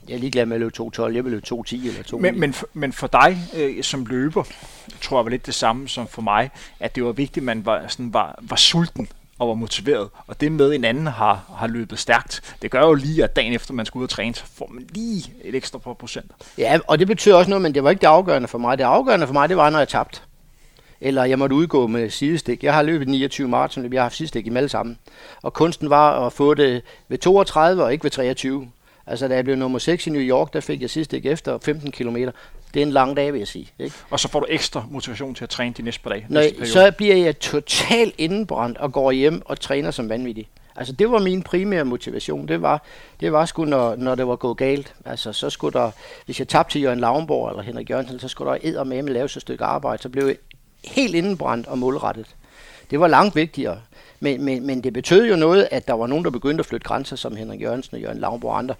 jeg 0.08 0.16
er 0.16 0.20
ligeglad 0.20 0.46
med 0.46 0.56
at 0.56 0.60
løbe 0.60 0.74
2.12, 0.82 1.02
jeg 1.02 1.24
vil 1.24 1.32
løbe 1.32 1.46
2.10 1.54 1.88
eller 1.88 2.04
2 2.04 2.18
men, 2.18 2.40
men, 2.40 2.54
for, 2.54 2.68
men 2.74 2.94
for 2.94 3.08
dig 3.08 3.38
øh, 3.56 3.84
som 3.84 4.06
løber, 4.06 4.44
tror 5.02 5.20
jeg 5.20 5.26
var 5.26 5.32
lidt 5.32 5.46
det 5.46 5.54
samme 5.54 5.88
som 5.88 6.08
for 6.08 6.22
mig, 6.22 6.50
at 6.80 6.96
det 6.96 7.04
var 7.04 7.12
vigtigt, 7.12 7.38
at 7.38 7.44
man 7.44 7.66
var, 7.66 7.88
sådan, 7.88 8.14
var, 8.14 8.40
var 8.42 8.56
sulten 8.56 9.08
og 9.44 9.50
var 9.50 9.56
motiveret. 9.56 10.10
Og 10.28 10.42
det 10.42 10.52
med, 10.52 10.70
at 10.70 10.76
en 10.76 10.86
anden 10.86 11.08
har, 11.08 11.54
har 11.58 11.68
løbet 11.68 12.00
stærkt, 12.00 12.56
det 12.62 12.72
gør 12.72 12.82
jo 12.82 12.94
lige, 12.94 13.24
at 13.24 13.36
dagen 13.36 13.54
efter 13.54 13.74
man 13.74 13.86
skal 13.86 14.00
ud 14.00 14.04
og 14.04 14.10
træne, 14.10 14.36
så 14.36 14.44
får 14.56 14.70
man 14.72 14.88
lige 14.90 15.34
et 15.44 15.56
ekstra 15.56 15.80
par 15.80 15.94
procent. 15.94 16.32
Ja, 16.58 16.80
og 16.88 17.00
det 17.00 17.08
betyder 17.08 17.36
også 17.36 17.50
noget, 17.50 17.62
men 17.62 17.74
det 17.74 17.84
var 17.84 17.90
ikke 17.90 18.02
det 18.02 18.08
afgørende 18.08 18.48
for 18.48 18.58
mig. 18.58 18.78
Det 18.78 18.84
afgørende 18.84 19.28
for 19.28 19.34
mig, 19.34 19.50
det 19.50 19.58
var, 19.58 19.70
når 19.70 19.80
jeg 19.80 19.88
tabte. 19.88 20.20
Eller 21.02 21.24
jeg 21.24 21.40
måtte 21.40 21.56
udgå 21.56 21.88
med 21.88 22.10
sidestik. 22.10 22.64
Jeg 22.64 22.74
har 22.74 22.82
løbet 22.82 23.08
29 23.08 23.48
maratonløb, 23.48 23.94
jeg 23.94 24.00
har 24.02 24.06
haft 24.06 24.16
sidestik 24.16 24.48
i 24.48 24.56
alle 24.56 24.70
sammen. 24.70 24.98
Og 25.42 25.54
kunsten 25.54 25.90
var 25.90 26.26
at 26.26 26.34
få 26.34 26.54
det 26.54 26.82
ved 27.08 27.18
32 27.18 27.84
og 27.84 27.92
ikke 27.92 28.04
ved 28.04 28.12
23. 28.12 28.68
Altså 29.08 29.28
da 29.28 29.36
jeg 29.36 29.44
blev 29.44 29.56
nummer 29.56 29.80
6 29.80 30.08
i 30.08 30.10
New 30.10 30.22
York, 30.22 30.54
der 30.54 30.60
fik 30.60 30.82
jeg 30.82 30.90
sidestik 30.90 31.26
efter 31.26 31.58
15 31.62 31.92
km 31.92 32.18
det 32.74 32.82
er 32.82 32.86
en 32.86 32.92
lang 32.92 33.18
dag, 33.18 33.34
vil 33.34 33.40
jeg 33.40 33.48
sige. 33.48 33.72
Ikke? 33.80 33.96
Og 34.10 34.20
så 34.20 34.28
får 34.28 34.40
du 34.40 34.46
ekstra 34.50 34.86
motivation 34.90 35.36
til 35.36 35.44
at 35.44 35.50
træne 35.50 35.74
de 35.78 35.82
næste 35.82 36.02
par 36.02 36.10
dage. 36.10 36.26
Næste 36.30 36.66
så 36.66 36.92
bliver 36.98 37.16
jeg 37.16 37.40
totalt 37.40 38.16
indenbrændt 38.18 38.78
og 38.78 38.94
går 38.94 39.12
hjem 39.12 39.42
og 39.46 39.60
træner 39.60 39.92
som 39.92 40.10
vanvittig. 40.10 40.50
Altså 40.76 40.94
det 40.94 41.12
var 41.12 41.20
min 41.20 41.44
primære 41.44 41.86
motivation. 41.86 42.48
Det 42.48 42.62
var, 42.62 42.84
det 43.20 43.32
var 43.32 43.46
sgu, 43.46 43.66
når, 43.66 43.96
når 43.96 44.16
det 44.16 44.28
var 44.28 44.36
gået 44.36 44.58
galt. 44.58 44.96
Altså 45.06 45.34
så 45.34 45.50
skulle 45.50 45.80
der, 45.80 45.92
hvis 46.26 46.40
jeg 46.40 46.48
tabte 46.48 46.74
til 46.74 46.82
Jørgen 46.82 47.00
Lavnborg 47.00 47.50
eller 47.50 47.64
Henrik 47.64 47.90
Jørgensen, 47.90 48.20
så 48.20 48.28
skulle 48.28 48.52
der 48.52 48.58
æder 48.64 48.84
med 48.84 49.04
lave 49.04 49.30
så 49.30 49.40
et 49.40 49.42
stykke 49.42 49.64
arbejde. 49.64 50.02
Så 50.02 50.10
blev 50.10 50.28
jeg 50.28 50.36
helt 50.84 51.16
indenbrændt 51.16 51.68
og 51.68 51.78
målrettet. 51.78 52.36
Det 52.92 53.00
var 53.00 53.08
langt 53.08 53.36
vigtigere. 53.36 53.80
Men, 54.20 54.44
men, 54.44 54.68
men 54.68 54.84
det 54.84 54.94
betød 54.94 55.30
jo 55.30 55.36
noget, 55.36 55.68
at 55.72 55.88
der 55.88 55.94
var 55.94 56.08
nogen, 56.08 56.24
der 56.24 56.32
begyndte 56.32 56.62
at 56.62 56.66
flytte 56.66 56.88
grænser, 56.88 57.16
som 57.16 57.36
Henrik 57.36 57.62
Jørgensen 57.62 57.96
og 57.96 58.02
Jørgen 58.02 58.20
Lavnborg 58.20 58.52
og 58.52 58.58
andre. 58.58 58.76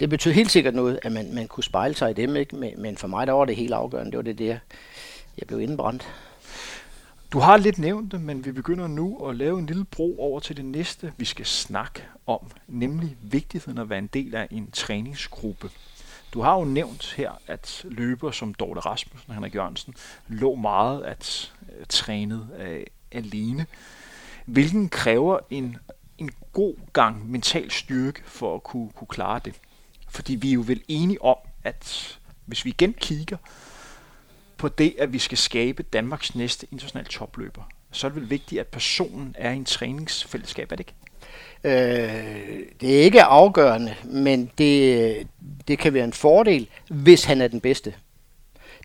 Det 0.00 0.10
betød 0.10 0.32
helt 0.32 0.50
sikkert 0.50 0.74
noget, 0.74 0.98
at 1.02 1.12
man, 1.12 1.34
man 1.34 1.48
kunne 1.48 1.64
spejle 1.64 1.94
sig 1.94 2.10
i 2.10 2.14
dem. 2.14 2.36
Ikke? 2.36 2.56
Men, 2.56 2.82
men 2.82 2.96
for 2.96 3.08
mig 3.08 3.26
der 3.26 3.32
var 3.32 3.44
det 3.44 3.56
helt 3.56 3.72
afgørende. 3.72 4.10
Det 4.10 4.16
var 4.16 4.22
det 4.22 4.38
der, 4.38 4.58
jeg 5.38 5.46
blev 5.46 5.60
indbrændt. 5.60 6.08
Du 7.32 7.38
har 7.38 7.56
lidt 7.56 7.78
nævnt 7.78 8.12
det, 8.12 8.20
men 8.20 8.44
vi 8.44 8.52
begynder 8.52 8.86
nu 8.86 9.28
at 9.28 9.36
lave 9.36 9.58
en 9.58 9.66
lille 9.66 9.84
bro 9.84 10.16
over 10.18 10.40
til 10.40 10.56
det 10.56 10.64
næste, 10.64 11.12
vi 11.16 11.24
skal 11.24 11.46
snakke 11.46 12.02
om, 12.26 12.50
nemlig 12.68 13.16
vigtigheden 13.22 13.78
af 13.78 13.82
at 13.82 13.90
være 13.90 13.98
en 13.98 14.06
del 14.06 14.34
af 14.34 14.48
en 14.50 14.70
træningsgruppe. 14.70 15.70
Du 16.34 16.40
har 16.40 16.58
jo 16.58 16.64
nævnt 16.64 17.14
her, 17.16 17.30
at 17.46 17.84
løber 17.84 18.30
som 18.30 18.54
Dorte 18.54 18.80
Rasmussen 18.80 19.30
og 19.30 19.34
Henrik 19.34 19.54
Jørgensen 19.54 19.94
lå 20.28 20.54
meget 20.54 21.02
at 21.02 21.52
uh, 21.62 21.68
trænet 21.88 22.48
uh, 22.60 22.82
alene, 23.12 23.66
hvilken 24.46 24.88
kræver 24.88 25.38
en, 25.50 25.76
en 26.18 26.30
god 26.52 26.74
gang 26.92 27.30
mental 27.30 27.70
styrke 27.70 28.22
for 28.24 28.54
at 28.54 28.62
kunne, 28.62 28.90
kunne 28.94 29.08
klare 29.08 29.40
det. 29.44 29.54
Fordi 30.14 30.34
vi 30.34 30.48
er 30.48 30.54
jo 30.54 30.64
vel 30.66 30.82
enige 30.88 31.22
om, 31.22 31.36
at 31.64 32.18
hvis 32.46 32.64
vi 32.64 32.70
igen 32.70 32.92
kigger 32.92 33.36
på 34.56 34.68
det, 34.68 34.94
at 34.98 35.12
vi 35.12 35.18
skal 35.18 35.38
skabe 35.38 35.82
Danmarks 35.82 36.34
næste 36.34 36.66
internationale 36.72 37.08
topløber, 37.08 37.62
så 37.90 38.06
er 38.06 38.08
det 38.08 38.20
vel 38.20 38.30
vigtigt, 38.30 38.60
at 38.60 38.66
personen 38.66 39.34
er 39.38 39.50
i 39.50 39.56
en 39.56 39.64
træningsfællesskab, 39.64 40.72
er 40.72 40.76
det 40.76 40.86
ikke? 40.88 40.94
Øh, 41.64 42.60
det 42.80 42.98
er 42.98 43.02
ikke 43.02 43.22
afgørende, 43.22 43.94
men 44.04 44.50
det, 44.58 45.26
det 45.68 45.78
kan 45.78 45.94
være 45.94 46.04
en 46.04 46.12
fordel, 46.12 46.68
hvis 46.88 47.24
han 47.24 47.40
er 47.40 47.48
den 47.48 47.60
bedste. 47.60 47.94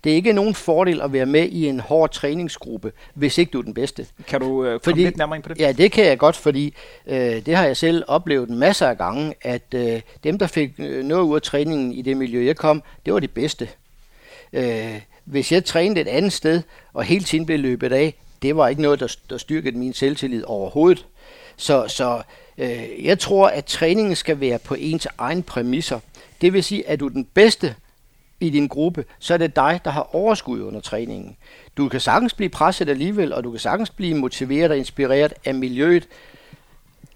Det 0.04 0.12
er 0.12 0.16
ikke 0.16 0.32
nogen 0.32 0.54
fordel 0.54 1.00
at 1.00 1.12
være 1.12 1.26
med 1.26 1.48
i 1.48 1.66
en 1.66 1.80
hård 1.80 2.10
træningsgruppe, 2.10 2.92
hvis 3.14 3.38
ikke 3.38 3.50
du 3.50 3.58
er 3.58 3.62
den 3.62 3.74
bedste. 3.74 4.06
Kan 4.26 4.40
du 4.40 4.64
øh, 4.64 4.70
komme 4.70 4.80
fordi, 4.84 5.04
lidt 5.04 5.16
nærmere 5.16 5.36
ind 5.36 5.42
på 5.42 5.48
det? 5.48 5.60
Ja, 5.60 5.72
det 5.72 5.92
kan 5.92 6.04
jeg 6.04 6.18
godt, 6.18 6.36
fordi 6.36 6.74
øh, 7.06 7.46
det 7.46 7.56
har 7.56 7.66
jeg 7.66 7.76
selv 7.76 8.04
oplevet 8.08 8.50
masser 8.50 8.86
af 8.86 8.98
gange, 8.98 9.34
at 9.42 9.74
øh, 9.74 10.00
dem, 10.24 10.38
der 10.38 10.46
fik 10.46 10.70
øh, 10.78 11.04
noget 11.04 11.22
ud 11.22 11.36
af 11.36 11.42
træningen 11.42 11.92
i 11.92 12.02
det 12.02 12.16
miljø, 12.16 12.46
jeg 12.46 12.56
kom, 12.56 12.82
det 13.06 13.14
var 13.14 13.20
de 13.20 13.28
bedste. 13.28 13.68
Øh, 14.52 15.00
hvis 15.24 15.52
jeg 15.52 15.64
trænede 15.64 16.00
et 16.00 16.08
andet 16.08 16.32
sted, 16.32 16.62
og 16.92 17.04
hele 17.04 17.24
tiden 17.24 17.46
blev 17.46 17.58
løbet 17.58 17.92
af, 17.92 18.14
det 18.42 18.56
var 18.56 18.68
ikke 18.68 18.82
noget, 18.82 19.00
der, 19.00 19.16
der 19.30 19.38
styrkede 19.38 19.78
min 19.78 19.92
selvtillid 19.92 20.44
overhovedet. 20.46 21.06
Så, 21.56 21.88
så 21.88 22.22
øh, 22.58 23.04
jeg 23.04 23.18
tror, 23.18 23.48
at 23.48 23.64
træningen 23.64 24.16
skal 24.16 24.40
være 24.40 24.58
på 24.58 24.74
ens 24.78 25.08
egen 25.18 25.42
præmisser. 25.42 26.00
Det 26.40 26.52
vil 26.52 26.64
sige, 26.64 26.88
at 26.88 27.00
du 27.00 27.06
er 27.06 27.10
den 27.10 27.24
bedste 27.34 27.74
i 28.40 28.50
din 28.50 28.68
gruppe, 28.68 29.04
så 29.18 29.34
er 29.34 29.38
det 29.38 29.56
dig, 29.56 29.80
der 29.84 29.90
har 29.90 30.14
overskud 30.14 30.62
under 30.62 30.80
træningen. 30.80 31.36
Du 31.76 31.88
kan 31.88 32.00
sagtens 32.00 32.34
blive 32.34 32.48
presset 32.48 32.88
alligevel, 32.88 33.32
og 33.32 33.44
du 33.44 33.50
kan 33.50 33.60
sagtens 33.60 33.90
blive 33.90 34.14
motiveret 34.14 34.70
og 34.70 34.78
inspireret 34.78 35.32
af 35.44 35.54
miljøet, 35.54 36.08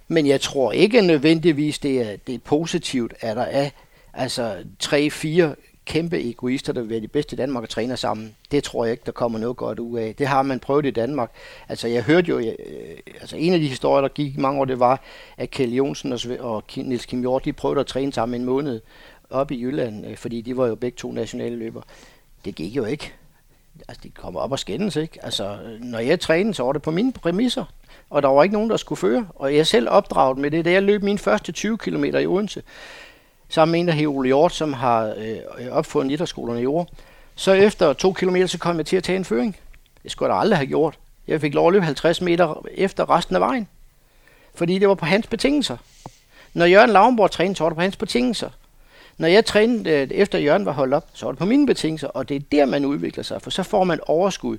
men 0.09 0.27
jeg 0.27 0.41
tror 0.41 0.73
ikke 0.73 1.01
nødvendigvis, 1.01 1.79
det 1.79 2.01
er, 2.01 2.17
det 2.27 2.35
er 2.35 2.39
positivt, 2.39 3.15
at 3.21 3.37
der 3.37 3.43
er 3.43 3.71
altså 4.15 4.57
tre-fire 4.79 5.55
kæmpe 5.85 6.29
egoister, 6.29 6.73
der 6.73 6.81
vil 6.81 6.91
være 6.91 7.01
de 7.01 7.09
bedste 7.09 7.35
i 7.35 7.37
Danmark 7.37 7.63
og 7.63 7.69
træner 7.69 7.97
sammen. 7.97 8.37
Det 8.51 8.65
tror 8.65 8.85
jeg 8.85 8.93
ikke, 8.93 9.03
der 9.07 9.13
kommer 9.13 9.39
noget 9.39 9.57
godt 9.57 9.79
ud 9.79 9.99
af. 9.99 10.15
Det 10.15 10.27
har 10.27 10.43
man 10.43 10.61
prøvet 10.61 10.87
i 10.87 10.91
Danmark. 10.91 11.31
Altså, 11.69 11.89
jeg 11.89 12.03
hørte 12.03 12.29
jo, 12.29 12.39
jeg, 12.39 12.57
altså 13.21 13.37
en 13.37 13.53
af 13.53 13.61
de 13.61 13.69
historier, 13.69 14.01
der 14.01 14.09
gik 14.09 14.39
mange 14.39 14.61
år, 14.61 14.65
det 14.65 14.81
var, 14.81 15.03
at 15.37 15.51
Kjell 15.51 15.75
Jonsen 15.75 16.13
og, 16.13 16.21
og 16.41 16.65
Niels 16.77 17.07
Kim 17.07 17.21
Hjort, 17.21 17.45
de 17.45 17.53
prøvede 17.53 17.81
at 17.81 17.87
træne 17.87 18.13
sammen 18.13 18.41
en 18.41 18.47
måned 18.47 18.81
op 19.31 19.51
i 19.51 19.63
Jylland, 19.63 20.07
øh, 20.07 20.17
fordi 20.17 20.41
de 20.41 20.57
var 20.57 20.67
jo 20.67 20.75
begge 20.75 20.97
to 20.97 21.13
nationale 21.13 21.57
løber. 21.57 21.83
Det 22.45 22.55
gik 22.55 22.77
jo 22.77 22.85
ikke. 22.85 23.13
Altså, 23.89 24.01
de 24.03 24.11
kommer 24.11 24.41
op 24.41 24.53
og 24.53 24.59
skændes, 24.59 24.97
ikke? 24.97 25.25
Altså, 25.25 25.59
øh, 25.65 25.81
når 25.81 25.99
jeg 25.99 26.21
trænede, 26.21 26.55
så 26.55 26.63
var 26.63 26.73
det 26.73 26.83
på 26.83 26.91
mine 26.91 27.13
præmisser, 27.13 27.65
og 28.11 28.23
der 28.23 28.29
var 28.29 28.43
ikke 28.43 28.53
nogen, 28.53 28.71
der 28.71 28.77
skulle 28.77 28.99
føre. 28.99 29.29
Og 29.35 29.57
jeg 29.57 29.67
selv 29.67 29.89
opdraget 29.91 30.39
med 30.39 30.51
det, 30.51 30.65
da 30.65 30.71
jeg 30.71 30.83
løb 30.83 31.03
mine 31.03 31.19
første 31.19 31.53
20 31.53 31.79
km 31.79 32.05
i 32.05 32.27
Odense 32.27 32.63
sammen 33.49 33.73
med 33.73 33.81
en, 33.81 33.89
der 33.89 33.93
hedder 33.93 34.11
Ole 34.11 34.27
Hjort, 34.27 34.53
som 34.53 34.73
har 34.73 35.15
øh, 35.17 35.37
opfundet 35.71 36.13
idrætsskolerne 36.13 36.63
i 36.63 36.67
år. 36.67 36.89
Så 37.35 37.53
efter 37.53 37.93
to 37.93 38.13
kilometer, 38.13 38.47
så 38.47 38.59
kom 38.59 38.77
jeg 38.77 38.87
til 38.87 38.97
at 38.97 39.03
tage 39.03 39.17
en 39.17 39.25
føring. 39.25 39.57
Det 40.03 40.11
skulle 40.11 40.29
jeg 40.29 40.37
da 40.37 40.41
aldrig 40.41 40.59
have 40.59 40.67
gjort. 40.67 40.99
Jeg 41.29 41.41
fik 41.41 41.55
lov 41.55 41.67
at 41.67 41.73
løbe 41.73 41.85
50 41.85 42.21
meter 42.21 42.67
efter 42.75 43.11
resten 43.11 43.37
af 43.37 43.41
vejen. 43.41 43.69
Fordi 44.55 44.79
det 44.79 44.89
var 44.89 44.95
på 44.95 45.07
hans 45.07 45.27
betingelser. 45.27 45.77
Når 46.55 46.67
Jørgen 46.67 46.91
Lavnborg 46.91 47.31
trænede, 47.31 47.57
så 47.57 47.65
var 47.65 47.69
det 47.69 47.77
på 47.77 47.83
hans 47.83 47.97
betingelser. 47.97 48.51
Når 49.18 49.29
jeg 49.29 49.44
trænede 49.44 49.90
øh, 49.90 50.09
efter 50.11 50.38
Jørgen 50.38 50.66
var 50.66 50.72
holdt 50.72 50.94
op, 50.94 51.09
så 51.12 51.27
var 51.27 51.33
det 51.33 51.38
på 51.38 51.44
mine 51.44 51.66
betingelser, 51.66 52.09
og 52.09 52.29
det 52.29 52.37
er 52.37 52.40
der, 52.53 52.66
man 52.66 52.85
udvikler 52.85 53.22
sig, 53.22 53.42
for 53.42 53.50
så 53.50 53.62
får 53.62 53.85
man 53.85 54.00
overskud 54.07 54.59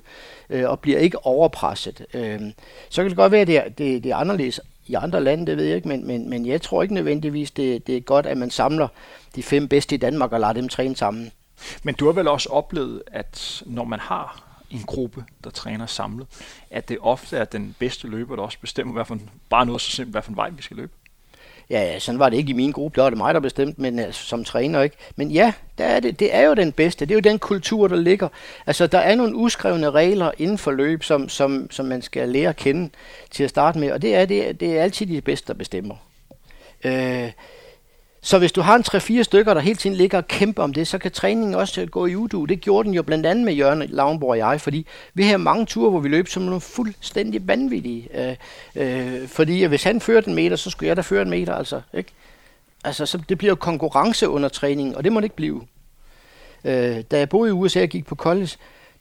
øh, 0.50 0.70
og 0.70 0.80
bliver 0.80 0.98
ikke 0.98 1.26
overpresset. 1.26 2.06
Øh, 2.14 2.40
så 2.88 3.02
kan 3.02 3.10
det 3.10 3.16
godt 3.16 3.32
være, 3.32 3.40
at 3.40 3.46
det 3.46 3.56
er, 3.56 3.68
det, 3.68 4.04
det 4.04 4.12
er 4.12 4.16
anderledes 4.16 4.60
i 4.86 4.94
andre 4.94 5.24
lande, 5.24 5.46
det 5.46 5.56
ved 5.56 5.64
jeg 5.64 5.76
ikke, 5.76 5.88
men, 5.88 6.06
men, 6.06 6.30
men 6.30 6.46
jeg 6.46 6.62
tror 6.62 6.82
ikke 6.82 6.94
nødvendigvis, 6.94 7.50
det, 7.50 7.86
det 7.86 7.96
er 7.96 8.00
godt, 8.00 8.26
at 8.26 8.36
man 8.36 8.50
samler 8.50 8.88
de 9.36 9.42
fem 9.42 9.68
bedste 9.68 9.94
i 9.94 9.98
Danmark 9.98 10.32
og 10.32 10.40
lader 10.40 10.52
dem 10.52 10.68
træne 10.68 10.96
sammen. 10.96 11.30
Men 11.82 11.94
du 11.94 12.06
har 12.06 12.12
vel 12.12 12.28
også 12.28 12.48
oplevet, 12.48 13.02
at 13.06 13.62
når 13.66 13.84
man 13.84 14.00
har 14.00 14.42
en 14.70 14.82
gruppe, 14.86 15.24
der 15.44 15.50
træner 15.50 15.86
samlet, 15.86 16.26
at 16.70 16.88
det 16.88 16.98
ofte 17.00 17.36
er 17.36 17.44
den 17.44 17.76
bedste 17.78 18.08
løber, 18.08 18.36
der 18.36 18.42
også 18.42 18.58
bestemmer, 18.60 18.92
hvad 18.92 19.04
for, 19.04 19.18
bare 19.48 19.66
noget 19.66 19.80
så 19.80 19.90
simpelt, 19.90 20.14
hvad 20.14 20.22
for 20.22 20.30
en 20.30 20.36
vej 20.36 20.50
vi 20.50 20.62
skal 20.62 20.76
løbe? 20.76 20.92
Ja, 21.70 21.82
ja, 21.82 21.98
sådan 21.98 22.18
var 22.18 22.28
det 22.28 22.36
ikke 22.36 22.50
i 22.50 22.52
min 22.52 22.72
gruppe. 22.72 22.96
Der 22.96 23.02
var 23.02 23.10
det 23.10 23.16
mig, 23.16 23.34
der 23.34 23.40
bestemte, 23.40 23.80
men 23.80 23.98
altså, 23.98 24.24
som 24.24 24.44
træner 24.44 24.82
ikke. 24.82 24.96
Men 25.16 25.30
ja, 25.30 25.52
der 25.78 25.84
er 25.84 26.00
det, 26.00 26.20
det 26.20 26.34
er 26.34 26.42
jo 26.42 26.54
den 26.54 26.72
bedste. 26.72 27.06
Det 27.06 27.10
er 27.10 27.16
jo 27.16 27.20
den 27.20 27.38
kultur, 27.38 27.88
der 27.88 27.96
ligger. 27.96 28.28
Altså, 28.66 28.86
der 28.86 28.98
er 28.98 29.14
nogle 29.14 29.36
uskrevne 29.36 29.90
regler 29.90 30.30
inden 30.38 30.58
for 30.58 30.70
løb, 30.70 31.04
som, 31.04 31.28
som, 31.28 31.70
som 31.70 31.86
man 31.86 32.02
skal 32.02 32.28
lære 32.28 32.48
at 32.48 32.56
kende 32.56 32.90
til 33.30 33.44
at 33.44 33.50
starte 33.50 33.78
med. 33.78 33.92
Og 33.92 34.02
det 34.02 34.14
er, 34.14 34.24
det, 34.26 34.60
det 34.60 34.78
er 34.78 34.82
altid 34.82 35.06
de 35.06 35.20
bedste, 35.20 35.46
der 35.46 35.54
bestemmer. 35.54 35.94
Øh, 36.84 37.30
så 38.26 38.38
hvis 38.38 38.52
du 38.52 38.60
har 38.60 38.76
en 38.76 39.18
3-4 39.18 39.22
stykker, 39.22 39.54
der 39.54 39.60
hele 39.60 39.76
tiden 39.76 39.96
ligger 39.96 40.18
og 40.18 40.28
kæmper 40.28 40.62
om 40.62 40.72
det, 40.72 40.88
så 40.88 40.98
kan 40.98 41.10
træningen 41.10 41.54
også 41.54 41.86
gå 41.86 42.06
i 42.06 42.16
udu. 42.16 42.44
Det 42.44 42.60
gjorde 42.60 42.86
den 42.86 42.94
jo 42.94 43.02
blandt 43.02 43.26
andet 43.26 43.44
med 43.44 43.52
Jørgen 43.52 43.82
Lavnborg 43.88 44.30
og 44.30 44.38
jeg, 44.38 44.60
fordi 44.60 44.86
vi 45.14 45.22
har 45.22 45.36
mange 45.36 45.66
ture, 45.66 45.90
hvor 45.90 46.00
vi 46.00 46.08
løb 46.08 46.28
som 46.28 46.42
nogle 46.42 46.60
fuldstændig 46.60 47.48
vanvittige. 47.48 48.08
Øh, 48.14 48.36
øh, 48.76 49.28
fordi 49.28 49.64
hvis 49.64 49.84
han 49.84 50.00
førte 50.00 50.28
en 50.28 50.34
meter, 50.34 50.56
så 50.56 50.70
skulle 50.70 50.88
jeg 50.88 50.96
da 50.96 51.02
føre 51.02 51.22
en 51.22 51.30
meter, 51.30 51.54
altså. 51.54 51.80
Ikke? 51.94 52.10
Altså, 52.84 53.06
så 53.06 53.18
det 53.28 53.38
bliver 53.38 53.50
jo 53.50 53.56
konkurrence 53.56 54.28
under 54.28 54.48
træningen, 54.48 54.94
og 54.94 55.04
det 55.04 55.12
må 55.12 55.20
det 55.20 55.24
ikke 55.24 55.36
blive. 55.36 55.62
Øh, 56.64 57.02
da 57.10 57.18
jeg 57.18 57.28
boede 57.28 57.48
i 57.48 57.52
USA 57.52 57.82
og 57.82 57.88
gik 57.88 58.06
på 58.06 58.14
college, 58.14 58.50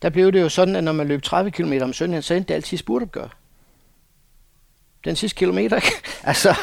der 0.01 0.09
blev 0.09 0.31
det 0.31 0.41
jo 0.41 0.49
sådan, 0.49 0.75
at 0.75 0.83
når 0.83 0.91
man 0.91 1.07
løb 1.07 1.23
30 1.23 1.51
km 1.51 1.73
om 1.81 1.93
søndagen, 1.93 2.21
så 2.21 2.33
endte 2.33 2.47
det 2.47 2.53
altid 2.53 2.77
spurtopgør 2.77 3.27
den 5.05 5.15
sidste 5.15 5.37
kilometer. 5.37 5.79
Altså, 6.27 6.55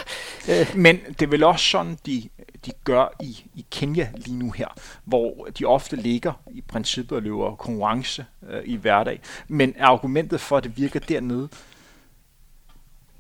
øh. 0.48 0.76
Men 0.76 1.00
det 1.08 1.22
er 1.22 1.26
vel 1.26 1.44
også 1.44 1.66
sådan, 1.66 1.98
de, 2.06 2.28
de 2.66 2.72
gør 2.84 3.14
i, 3.20 3.44
i 3.54 3.66
Kenya 3.70 4.08
lige 4.16 4.38
nu 4.38 4.50
her, 4.50 4.68
hvor 5.04 5.48
de 5.58 5.64
ofte 5.64 5.96
ligger 5.96 6.32
i 6.50 6.60
princippet 6.60 7.16
og 7.16 7.22
løber 7.22 7.54
konkurrence 7.54 8.24
øh, 8.50 8.62
i 8.64 8.76
hverdag. 8.76 9.20
Men 9.48 9.74
argumentet 9.80 10.40
for, 10.40 10.56
at 10.56 10.64
det 10.64 10.76
virker 10.76 11.00
dernede, 11.00 11.48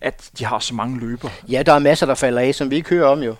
at 0.00 0.30
de 0.38 0.44
har 0.44 0.58
så 0.58 0.74
mange 0.74 1.00
løber? 1.00 1.28
Ja, 1.48 1.62
der 1.62 1.72
er 1.72 1.78
masser, 1.78 2.06
der 2.06 2.14
falder 2.14 2.40
af, 2.40 2.54
som 2.54 2.70
vi 2.70 2.76
ikke 2.76 2.88
hører 2.88 3.08
om 3.08 3.22
jo. 3.22 3.34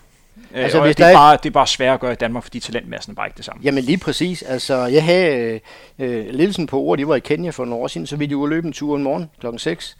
Øh, 0.51 0.63
altså, 0.63 0.81
hvis 0.81 0.95
det, 0.95 1.05
er 1.05 1.09
er 1.09 1.13
bare, 1.13 1.37
det 1.37 1.45
er 1.45 1.53
bare 1.53 1.67
svært 1.67 1.93
at 1.93 1.99
gøre 1.99 2.11
i 2.11 2.15
Danmark, 2.15 2.43
fordi 2.43 2.59
talentmassen 2.59 3.11
er 3.11 3.15
bare 3.15 3.27
ikke 3.27 3.37
det 3.37 3.45
samme. 3.45 3.61
Jamen 3.63 3.83
lige 3.83 3.97
præcis. 3.97 4.41
Altså, 4.41 4.85
jeg 4.85 5.03
havde 5.03 5.35
øh, 5.35 5.59
øh 5.99 6.25
ledelsen 6.29 6.67
på 6.67 6.79
ord, 6.79 6.97
de 6.97 7.07
var 7.07 7.15
i 7.15 7.19
Kenya 7.19 7.49
for 7.49 7.65
nogle 7.65 7.83
år 7.83 7.87
siden, 7.87 8.07
så 8.07 8.15
ville 8.15 8.29
de 8.29 8.37
ud 8.37 8.49
løbe 8.49 8.67
en 8.67 8.73
tur 8.73 8.95
en 8.95 9.03
morgen 9.03 9.29
klokken 9.39 9.59
6 9.59 9.97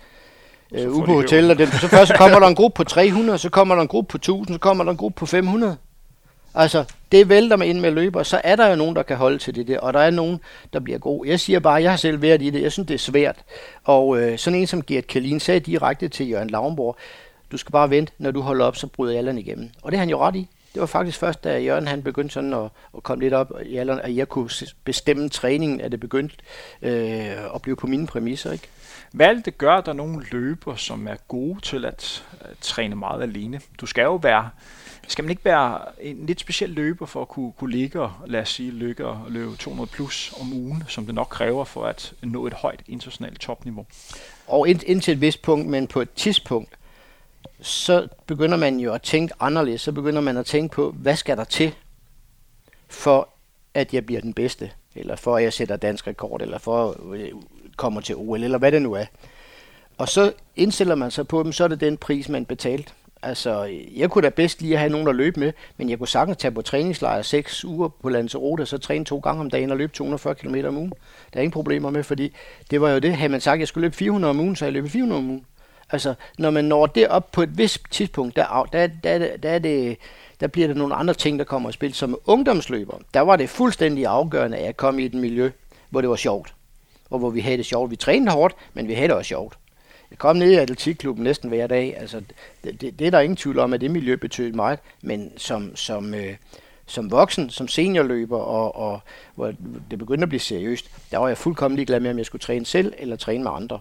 øh, 0.73 0.91
ude 0.91 1.05
på 1.05 1.13
hotel, 1.13 1.51
og 1.51 1.57
den, 1.57 1.67
så 1.67 1.87
først 1.87 2.07
så 2.07 2.17
kommer 2.17 2.39
der 2.39 2.47
en 2.47 2.55
gruppe 2.55 2.75
på 2.75 2.83
300, 2.83 3.37
så 3.37 3.49
kommer 3.49 3.75
der 3.75 3.81
en 3.81 3.87
gruppe 3.87 4.11
på 4.11 4.17
1000, 4.17 4.55
så 4.55 4.59
kommer 4.59 4.83
der 4.83 4.91
en 4.91 4.97
gruppe 4.97 5.19
på 5.19 5.25
500. 5.25 5.77
Altså, 6.55 6.85
det 7.11 7.29
vælter 7.29 7.55
med 7.55 7.67
ind 7.67 7.79
med 7.79 7.91
løber, 7.91 8.23
så 8.23 8.41
er 8.43 8.55
der 8.55 8.67
jo 8.67 8.75
nogen, 8.75 8.95
der 8.95 9.03
kan 9.03 9.17
holde 9.17 9.37
til 9.37 9.55
det 9.55 9.67
der, 9.67 9.79
og 9.79 9.93
der 9.93 9.99
er 9.99 10.09
nogen, 10.09 10.39
der 10.73 10.79
bliver 10.79 10.99
god. 10.99 11.25
Jeg 11.25 11.39
siger 11.39 11.59
bare, 11.59 11.81
jeg 11.81 11.91
har 11.91 11.97
selv 11.97 12.21
været 12.21 12.41
i 12.41 12.49
det, 12.49 12.61
jeg 12.61 12.71
synes, 12.71 12.87
det 12.87 12.93
er 12.93 12.99
svært. 12.99 13.43
Og 13.83 14.21
øh, 14.21 14.37
sådan 14.37 14.59
en 14.59 14.67
som 14.67 14.81
Gert 14.81 15.07
Kalin 15.07 15.39
sagde 15.39 15.59
direkte 15.59 16.07
til 16.07 16.29
Jørgen 16.29 16.49
Lavnborg, 16.49 16.97
du 17.51 17.57
skal 17.57 17.71
bare 17.71 17.89
vente, 17.89 18.13
når 18.17 18.31
du 18.31 18.41
holder 18.41 18.65
op, 18.65 18.75
så 18.75 18.87
bryder 18.87 19.17
alderen 19.17 19.37
igennem. 19.37 19.69
Og 19.81 19.91
det 19.91 19.97
har 19.97 20.01
han 20.01 20.09
jo 20.09 20.19
ret 20.19 20.35
i. 20.35 20.47
Det 20.73 20.79
var 20.79 20.85
faktisk 20.85 21.19
først, 21.19 21.43
da 21.43 21.59
Jørgen 21.59 21.87
han 21.87 22.03
begyndte 22.03 22.33
sådan 22.33 22.53
at, 22.53 22.69
at 22.97 23.03
komme 23.03 23.23
lidt 23.23 23.33
op 23.33 23.51
i 23.65 23.77
alderen, 23.77 23.99
at 23.99 24.15
jeg 24.15 24.29
kunne 24.29 24.49
bestemme 24.83 25.29
træningen, 25.29 25.81
at 25.81 25.91
det 25.91 25.99
begyndte 25.99 26.35
øh, 26.81 27.55
at 27.55 27.61
blive 27.61 27.75
på 27.75 27.87
mine 27.87 28.07
præmisser. 28.07 28.51
Ikke? 28.51 28.67
Hvad 29.11 29.27
er 29.27 29.33
det, 29.33 29.45
det 29.45 29.57
gør, 29.57 29.73
at 29.75 29.85
der 29.85 29.91
er 29.91 29.95
nogle 29.95 30.25
løber, 30.31 30.75
som 30.75 31.07
er 31.07 31.15
gode 31.27 31.61
til 31.61 31.85
at 31.85 32.25
øh, 32.41 32.55
træne 32.61 32.95
meget 32.95 33.21
alene? 33.21 33.61
Du 33.81 33.85
skal 33.85 34.03
jo 34.03 34.15
være 34.15 34.49
skal 35.07 35.23
man 35.23 35.29
ikke 35.29 35.45
være 35.45 35.79
en 36.01 36.25
lidt 36.25 36.39
speciel 36.39 36.69
løber 36.69 37.05
for 37.05 37.21
at 37.21 37.27
kunne, 37.27 37.51
kunne 37.51 37.71
ligge 37.71 38.01
og, 38.01 38.13
lad 38.25 38.41
os 38.41 38.49
sige, 38.49 38.71
lykke 38.71 39.07
og 39.07 39.31
løbe 39.31 39.55
200 39.55 39.89
plus 39.91 40.33
om 40.41 40.53
ugen, 40.53 40.83
som 40.87 41.05
det 41.05 41.15
nok 41.15 41.27
kræver 41.27 41.65
for 41.65 41.85
at 41.85 42.13
nå 42.21 42.47
et 42.47 42.53
højt 42.53 42.81
internationalt 42.87 43.39
topniveau? 43.39 43.85
Og 44.47 44.67
ind, 44.67 44.83
indtil 44.83 45.11
et 45.11 45.21
vist 45.21 45.41
punkt, 45.41 45.67
men 45.67 45.87
på 45.87 46.01
et 46.01 46.13
tidspunkt, 46.13 46.69
så 47.61 48.07
begynder 48.27 48.57
man 48.57 48.79
jo 48.79 48.93
at 48.93 49.01
tænke 49.01 49.33
anderledes. 49.39 49.81
Så 49.81 49.91
begynder 49.91 50.21
man 50.21 50.37
at 50.37 50.45
tænke 50.45 50.75
på, 50.75 50.91
hvad 50.91 51.15
skal 51.15 51.37
der 51.37 51.43
til, 51.43 51.75
for 52.87 53.29
at 53.73 53.93
jeg 53.93 54.05
bliver 54.05 54.21
den 54.21 54.33
bedste, 54.33 54.71
eller 54.95 55.15
for 55.15 55.37
at 55.37 55.43
jeg 55.43 55.53
sætter 55.53 55.75
dansk 55.75 56.07
rekord, 56.07 56.41
eller 56.41 56.57
for 56.57 56.91
at 57.13 57.19
jeg 57.19 57.31
kommer 57.75 58.01
til 58.01 58.15
OL, 58.15 58.43
eller 58.43 58.57
hvad 58.57 58.71
det 58.71 58.81
nu 58.81 58.93
er. 58.93 59.05
Og 59.97 60.09
så 60.09 60.33
indstiller 60.55 60.95
man 60.95 61.11
sig 61.11 61.27
på 61.27 61.43
dem, 61.43 61.51
så 61.51 61.63
er 61.63 61.67
det 61.67 61.79
den 61.79 61.97
pris, 61.97 62.29
man 62.29 62.45
betalte. 62.45 62.93
Altså, 63.25 63.69
jeg 63.95 64.09
kunne 64.09 64.21
da 64.21 64.29
bedst 64.29 64.62
lige 64.62 64.77
have 64.77 64.89
nogen 64.89 65.07
at 65.07 65.15
løbe 65.15 65.39
med, 65.39 65.53
men 65.77 65.89
jeg 65.89 65.97
kunne 65.97 66.07
sagtens 66.07 66.38
tage 66.38 66.51
på 66.51 66.62
træningslejr 66.62 67.21
6 67.21 67.65
uger 67.65 67.89
på 67.89 68.09
Lanzarote, 68.09 68.62
og 68.62 68.67
så 68.67 68.77
træne 68.77 69.05
to 69.05 69.19
gange 69.19 69.41
om 69.41 69.49
dagen 69.49 69.71
og 69.71 69.77
løbe 69.77 69.93
240 69.93 70.36
km 70.36 70.55
om 70.67 70.77
ugen. 70.77 70.93
Der 71.33 71.39
er 71.39 71.41
ingen 71.41 71.51
problemer 71.51 71.89
med, 71.89 72.03
fordi 72.03 72.36
det 72.71 72.81
var 72.81 72.89
jo 72.89 72.99
det, 72.99 73.15
havde 73.15 73.31
man 73.31 73.41
sagt, 73.41 73.53
at 73.53 73.59
jeg 73.59 73.67
skulle 73.67 73.81
løbe 73.86 73.95
400 73.95 74.29
om 74.29 74.39
ugen, 74.39 74.55
så 74.55 74.65
jeg 74.65 74.73
løb 74.73 74.89
400 74.89 75.19
om 75.19 75.29
ugen. 75.29 75.45
Altså, 75.91 76.13
når 76.38 76.49
man 76.49 76.65
når 76.65 76.86
det 76.86 77.07
op 77.07 77.31
på 77.31 77.41
et 77.41 77.57
vist 77.57 77.81
tidspunkt, 77.91 78.36
der, 78.36 78.67
der, 78.73 78.88
der, 79.03 79.38
der, 79.38 79.49
er 79.49 79.59
det, 79.59 79.97
der 80.39 80.47
bliver 80.47 80.67
der 80.67 80.75
nogle 80.75 80.95
andre 80.95 81.13
ting, 81.13 81.39
der 81.39 81.45
kommer 81.45 81.69
i 81.69 81.71
spil. 81.71 81.93
Som 81.93 82.17
ungdomsløber, 82.25 82.97
der 83.13 83.21
var 83.21 83.36
det 83.36 83.49
fuldstændig 83.49 84.05
afgørende, 84.05 84.57
at 84.57 84.65
jeg 84.65 84.77
kom 84.77 84.99
i 84.99 85.05
et 85.05 85.13
miljø, 85.13 85.51
hvor 85.89 86.01
det 86.01 86.09
var 86.09 86.15
sjovt. 86.15 86.53
Og 87.09 87.19
hvor 87.19 87.29
vi 87.29 87.39
havde 87.39 87.57
det 87.57 87.65
sjovt. 87.65 87.91
Vi 87.91 87.95
trænede 87.95 88.31
hårdt, 88.31 88.55
men 88.73 88.88
vi 88.88 88.93
havde 88.93 89.07
det 89.07 89.15
også 89.15 89.27
sjovt. 89.27 89.57
Jeg 90.13 90.19
kom 90.19 90.36
ned 90.36 90.52
i 90.52 90.56
atletikklubben 90.56 91.23
næsten 91.23 91.49
hver 91.49 91.67
dag. 91.67 91.97
Altså, 91.97 92.21
det, 92.63 92.82
det, 92.82 92.99
det 92.99 93.08
er 93.08 93.12
der 93.12 93.19
ingen 93.19 93.38
tvivl 93.38 93.60
om, 93.60 93.73
at 93.73 93.82
det 93.82 93.91
miljø 93.91 94.15
betød 94.15 94.52
meget. 94.52 94.80
Men 95.02 95.32
som, 95.38 95.76
som, 95.76 96.13
øh, 96.13 96.36
som 96.86 97.12
voksen, 97.12 97.49
som 97.49 97.67
seniorløber, 97.67 98.38
og, 98.38 98.76
og 98.76 98.99
hvor 99.36 99.54
det 99.91 99.99
begyndte 99.99 100.23
at 100.23 100.30
blive 100.30 100.39
seriøst, 100.39 100.89
der 101.12 101.17
var 101.17 101.28
jeg 101.28 101.38
fuldkommen 101.38 101.76
ligeglad 101.76 101.99
med, 101.99 102.12
om 102.12 102.17
jeg 102.17 102.26
skulle 102.26 102.39
træne 102.39 102.65
selv 102.65 102.93
eller 102.97 103.15
træne 103.15 103.43
med 103.43 103.52
andre. 103.56 103.80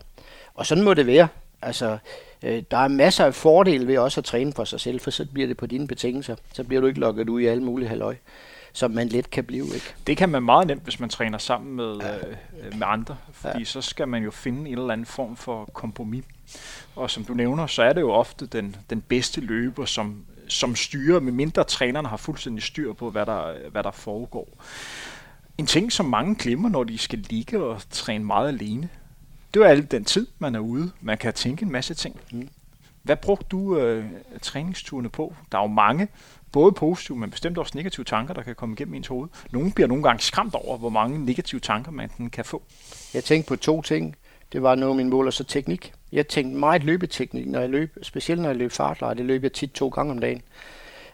Og 0.54 0.66
sådan 0.66 0.84
må 0.84 0.94
det 0.94 1.06
være. 1.06 1.28
Altså, 1.62 1.98
øh, 2.42 2.62
der 2.70 2.76
er 2.76 2.88
masser 2.88 3.24
af 3.24 3.34
fordele 3.34 3.86
ved 3.86 3.98
også 3.98 4.20
at 4.20 4.24
træne 4.24 4.52
for 4.52 4.64
sig 4.64 4.80
selv, 4.80 5.00
for 5.00 5.10
så 5.10 5.26
bliver 5.32 5.46
det 5.46 5.56
på 5.56 5.66
dine 5.66 5.86
betingelser. 5.86 6.36
Så 6.52 6.64
bliver 6.64 6.80
du 6.80 6.86
ikke 6.86 7.00
lukket 7.00 7.28
ud 7.28 7.40
i 7.40 7.46
alle 7.46 7.62
mulige 7.62 7.88
halvøj 7.88 8.16
som 8.72 8.90
man 8.90 9.08
let 9.08 9.30
kan 9.30 9.44
blive. 9.44 9.64
Ikke? 9.74 9.94
Det 10.06 10.16
kan 10.16 10.28
man 10.28 10.42
meget 10.42 10.66
nemt, 10.66 10.82
hvis 10.82 11.00
man 11.00 11.08
træner 11.08 11.38
sammen 11.38 11.76
med, 11.76 11.96
ja. 11.96 12.16
øh, 12.16 12.78
med 12.78 12.86
andre, 12.86 13.16
fordi 13.32 13.58
ja. 13.58 13.64
så 13.64 13.80
skal 13.80 14.08
man 14.08 14.22
jo 14.22 14.30
finde 14.30 14.70
en 14.70 14.78
eller 14.78 14.92
anden 14.92 15.06
form 15.06 15.36
for 15.36 15.64
kompromis. 15.64 16.24
Og 16.96 17.10
som 17.10 17.24
du 17.24 17.34
nævner, 17.34 17.66
så 17.66 17.82
er 17.82 17.92
det 17.92 18.00
jo 18.00 18.10
ofte 18.10 18.46
den, 18.46 18.76
den 18.90 19.00
bedste 19.00 19.40
løber, 19.40 19.84
som, 19.84 20.24
som 20.48 20.76
styrer, 20.76 21.20
med 21.20 21.32
mindre 21.32 21.64
trænerne 21.64 22.08
har 22.08 22.16
fuldstændig 22.16 22.62
styr 22.62 22.92
på, 22.92 23.10
hvad 23.10 23.26
der, 23.26 23.68
hvad 23.70 23.82
der 23.82 23.90
foregår. 23.90 24.48
En 25.58 25.66
ting, 25.66 25.92
som 25.92 26.06
mange 26.06 26.34
glemmer, 26.34 26.68
når 26.68 26.84
de 26.84 26.98
skal 26.98 27.18
ligge 27.18 27.64
og 27.64 27.80
træne 27.90 28.24
meget 28.24 28.48
alene, 28.48 28.88
det 29.54 29.62
er 29.62 29.66
al 29.66 29.90
den 29.90 30.04
tid, 30.04 30.26
man 30.38 30.54
er 30.54 30.60
ude. 30.60 30.90
Man 31.00 31.18
kan 31.18 31.32
tænke 31.32 31.62
en 31.62 31.72
masse 31.72 31.94
ting. 31.94 32.20
Mm. 32.32 32.48
Hvad 33.02 33.16
brugte 33.16 33.46
du 33.50 33.78
øh, 33.78 34.04
træningsturene 34.42 35.08
på? 35.08 35.34
Der 35.52 35.58
er 35.58 35.62
jo 35.62 35.68
mange, 35.68 36.08
både 36.52 36.72
positive, 36.72 37.18
men 37.18 37.30
bestemt 37.30 37.58
også 37.58 37.72
negative 37.74 38.04
tanker, 38.04 38.34
der 38.34 38.42
kan 38.42 38.54
komme 38.54 38.72
igennem 38.72 38.94
ens 38.94 39.06
hoved. 39.06 39.28
Nogle 39.52 39.72
bliver 39.72 39.88
nogle 39.88 40.02
gange 40.02 40.22
skræmt 40.22 40.54
over, 40.54 40.78
hvor 40.78 40.88
mange 40.88 41.24
negative 41.24 41.60
tanker 41.60 41.92
man 41.92 42.10
kan 42.32 42.44
få. 42.44 42.62
Jeg 43.14 43.24
tænkte 43.24 43.48
på 43.48 43.56
to 43.56 43.82
ting. 43.82 44.16
Det 44.52 44.62
var 44.62 44.74
noget 44.74 45.00
af 45.00 45.06
mål, 45.06 45.26
og 45.26 45.32
så 45.32 45.44
teknik. 45.44 45.92
Jeg 46.12 46.28
tænkte 46.28 46.58
meget 46.58 46.84
løbeteknik, 46.84 47.46
når 47.46 47.60
jeg 47.60 47.70
løb, 47.70 47.96
specielt 48.02 48.40
når 48.40 48.48
jeg 48.48 48.56
løb 48.56 48.72
fartlejr. 48.72 49.14
Det 49.14 49.26
løb 49.26 49.42
jeg 49.42 49.52
tit 49.52 49.70
to 49.70 49.88
gange 49.88 50.12
om 50.12 50.18
dagen. 50.18 50.42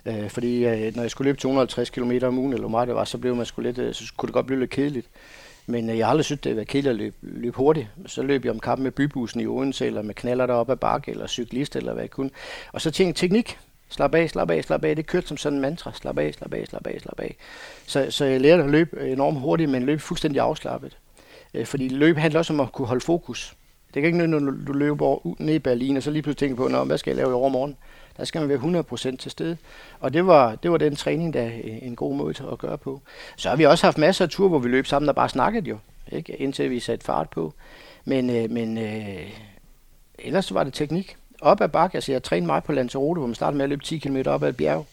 Øh, 0.07 0.31
fordi 0.31 0.65
øh, 0.65 0.97
når 0.97 1.03
jeg 1.03 1.11
skulle 1.11 1.29
løbe 1.29 1.39
250 1.39 1.91
km 1.91 2.13
om 2.23 2.39
ugen, 2.39 2.53
eller 2.53 2.69
meget 2.69 2.89
det 2.89 2.97
var, 2.97 3.05
så, 3.05 3.19
blev 3.19 3.37
man 3.37 3.47
sgu 3.47 3.63
lidt, 3.63 3.79
øh, 3.79 3.95
så 3.95 4.13
kunne 4.17 4.27
det 4.27 4.35
godt 4.35 4.47
blive 4.47 4.61
lidt 4.61 4.71
kedeligt. 4.71 5.07
Men 5.67 5.91
øh, 5.91 5.99
jeg 5.99 6.07
har 6.07 6.11
aldrig 6.11 6.25
synes, 6.25 6.41
det 6.41 6.57
var 6.57 6.65
kedeligt 6.65 6.91
at 6.91 6.97
løbe, 6.97 7.17
løbe 7.23 7.57
hurtigt. 7.57 7.87
Så 8.07 8.23
løb 8.23 8.45
jeg 8.45 8.53
om 8.53 8.61
kampen 8.61 8.83
med 8.83 8.93
bybussen 8.93 9.41
i 9.41 9.47
Odense, 9.47 9.87
eller 9.87 10.03
med 10.03 10.15
knaller 10.15 10.47
deroppe 10.47 10.73
op 10.73 10.77
ad 10.77 10.81
bakke, 10.81 11.11
eller 11.11 11.27
cyklist, 11.27 11.77
eller 11.77 11.93
hvad 11.93 12.03
jeg 12.03 12.11
kunne. 12.11 12.31
Og 12.73 12.81
så 12.81 12.91
tænkte 12.91 13.21
teknik. 13.21 13.59
Slap 13.89 14.15
af, 14.15 14.31
slap 14.31 14.51
af, 14.51 14.65
slap 14.65 14.85
af. 14.85 14.97
Det 14.97 15.07
kørte 15.07 15.27
som 15.27 15.37
sådan 15.37 15.57
en 15.57 15.63
mantra. 15.63 15.93
Slap 15.95 16.19
af, 16.19 16.35
slap 16.35 16.55
af, 16.55 16.67
slap 16.67 16.87
af, 16.87 17.01
slap 17.01 17.21
af. 17.21 17.37
Så, 17.87 18.07
så 18.11 18.25
jeg 18.25 18.41
lærte 18.41 18.63
at 18.63 18.71
løbe 18.71 19.13
enormt 19.13 19.41
hurtigt, 19.41 19.71
men 19.71 19.83
løb 19.83 20.01
fuldstændig 20.01 20.41
afslappet. 20.41 20.97
Øh, 21.55 21.67
fordi 21.67 21.89
løb 21.89 22.17
handler 22.17 22.41
også 22.41 22.53
om 22.53 22.61
at 22.61 22.73
kunne 22.73 22.89
holde 22.89 23.05
fokus. 23.05 23.57
Det 23.95 24.03
kan 24.03 24.05
ikke 24.05 24.19
nytte, 24.19 24.45
når 24.45 24.53
du 24.67 24.73
løber 24.73 25.35
ned 25.39 25.55
i 25.55 25.59
Berlin, 25.59 25.97
og 25.97 26.03
så 26.03 26.11
lige 26.11 26.23
pludselig 26.23 26.49
tænker 26.49 26.79
på, 26.79 26.85
hvad 26.85 26.99
skal 26.99 27.11
jeg 27.11 27.17
lave 27.17 27.31
i 27.31 27.33
overmorgen? 27.33 27.77
Der 28.17 28.25
skal 28.25 28.41
man 28.41 28.49
være 28.49 28.85
100% 29.13 29.17
til 29.17 29.31
stede. 29.31 29.57
Og 30.01 30.13
det 30.13 30.27
var, 30.27 30.55
det 30.55 30.71
var 30.71 30.79
den 30.79 30.97
træning, 30.97 31.35
der 31.35 31.43
er 31.43 31.51
en 31.83 31.97
god 31.97 32.15
måde 32.15 32.35
at 32.53 32.59
gøre 32.59 32.79
på. 32.79 33.01
Så 33.37 33.49
har 33.49 33.57
vi 33.57 33.67
også 33.67 33.87
haft 33.87 33.99
masser 33.99 34.25
af 34.25 34.31
ture, 34.31 34.49
hvor 34.49 34.59
vi 34.59 34.69
løb 34.69 34.87
sammen 34.87 35.09
og 35.09 35.15
bare 35.15 35.29
snakket 35.29 35.69
jo. 35.69 35.79
Ikke? 36.13 36.37
Indtil 36.37 36.71
vi 36.71 36.81
satte 36.81 37.05
fart 37.05 37.31
på. 37.31 37.55
Men, 38.05 38.31
øh, 38.31 38.51
men 38.51 38.79
øh, 38.79 39.31
ellers 40.19 40.55
var 40.55 40.65
det 40.65 40.75
teknik 40.75 41.17
op 41.41 41.61
ad 41.61 41.69
bakke. 41.69 41.97
Altså 41.97 42.13
jeg 42.13 42.23
trænede 42.23 42.47
meget 42.47 42.65
på 42.65 42.73
Lanzarote, 42.73 43.19
hvor 43.19 43.27
man 43.27 43.35
startede 43.35 43.57
med 43.57 43.65
at 43.65 43.69
løbe 43.69 43.85
10 43.85 43.99
km 43.99 44.17
op 44.27 44.43
ad 44.43 44.49
et 44.49 44.57
bjerg. 44.57 44.87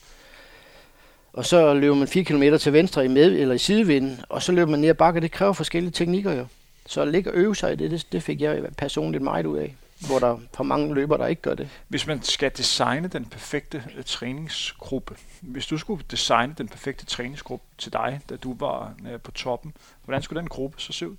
Og 1.34 1.46
så 1.46 1.74
løber 1.74 1.96
man 1.96 2.08
4 2.08 2.24
km 2.24 2.44
til 2.60 2.74
venstre 2.74 3.06
i 3.06 3.08
med 3.08 3.32
eller 3.32 3.56
i 3.56 3.58
sidevinden, 3.58 4.20
og 4.30 4.42
så 4.42 4.52
løber 4.52 4.72
man 4.72 4.80
ned 4.80 4.90
ad 4.90 4.94
bakke. 4.94 5.22
Det 5.22 5.32
kræver 5.32 5.54
forskellige 5.54 5.92
teknikker 5.92 6.32
jo. 6.32 6.46
Så 6.86 7.02
at 7.02 7.08
ligge 7.08 7.32
og 7.32 7.36
øve 7.36 7.56
sig 7.56 7.74
i 7.74 7.76
det, 7.76 7.92
det, 7.92 8.08
det 8.12 8.24
fik 8.24 8.42
jeg 8.42 8.64
personligt 8.78 9.24
meget 9.24 9.46
ud 9.46 9.58
af 9.58 9.76
hvor 10.00 10.20
der 10.20 10.38
for 10.54 10.64
mange 10.64 10.94
løber, 10.94 11.18
der 11.18 11.28
ikke 11.28 11.42
gør 11.42 11.54
det. 11.54 11.70
Hvis 11.88 12.08
man 12.08 12.24
skal 12.24 12.52
designe 12.58 13.08
den 13.08 13.26
perfekte 13.26 13.84
uh, 13.98 14.04
træningsgruppe, 14.06 15.16
hvis 15.42 15.68
du 15.68 15.78
skulle 15.78 16.04
designe 16.12 16.56
den 16.58 16.68
perfekte 16.68 17.06
træningsgruppe 17.06 17.66
til 17.78 17.94
dig, 17.94 18.20
da 18.30 18.36
du 18.36 18.56
var 18.60 18.94
uh, 19.04 19.22
på 19.22 19.32
toppen, 19.32 19.74
hvordan 20.06 20.22
skulle 20.22 20.40
den 20.40 20.50
gruppe 20.50 20.82
så 20.82 20.94
se 20.94 21.10
ud? 21.10 21.16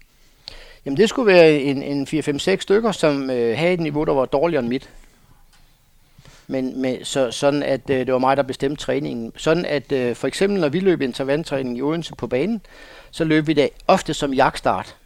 Jamen 0.84 0.96
det 0.96 1.08
skulle 1.08 1.32
være 1.32 1.52
en, 1.52 1.82
en 1.82 2.06
4-5-6 2.06 2.56
stykker, 2.60 2.92
som 2.92 3.22
uh, 3.22 3.28
havde 3.28 3.72
et 3.72 3.80
niveau, 3.80 4.04
der 4.04 4.12
var 4.12 4.24
dårligere 4.24 4.60
end 4.60 4.68
mit 4.68 4.90
men 6.46 6.82
med, 6.82 7.04
så, 7.04 7.30
sådan 7.30 7.62
at 7.62 7.90
øh, 7.90 7.98
det 7.98 8.12
var 8.12 8.18
mig, 8.18 8.36
der 8.36 8.42
bestemte 8.42 8.82
træningen. 8.82 9.32
Sådan 9.36 9.64
at 9.64 9.92
øh, 9.92 10.16
for 10.16 10.26
eksempel, 10.26 10.60
når 10.60 10.68
vi 10.68 10.80
løb 10.80 11.00
intervaltræning 11.00 11.78
i 11.78 11.82
Odense 11.82 12.14
på 12.14 12.26
banen, 12.26 12.60
så 13.10 13.24
løb 13.24 13.46
vi 13.46 13.52
det 13.52 13.68
ofte 13.86 14.14
som 14.14 14.34
jagtstart. 14.34 14.96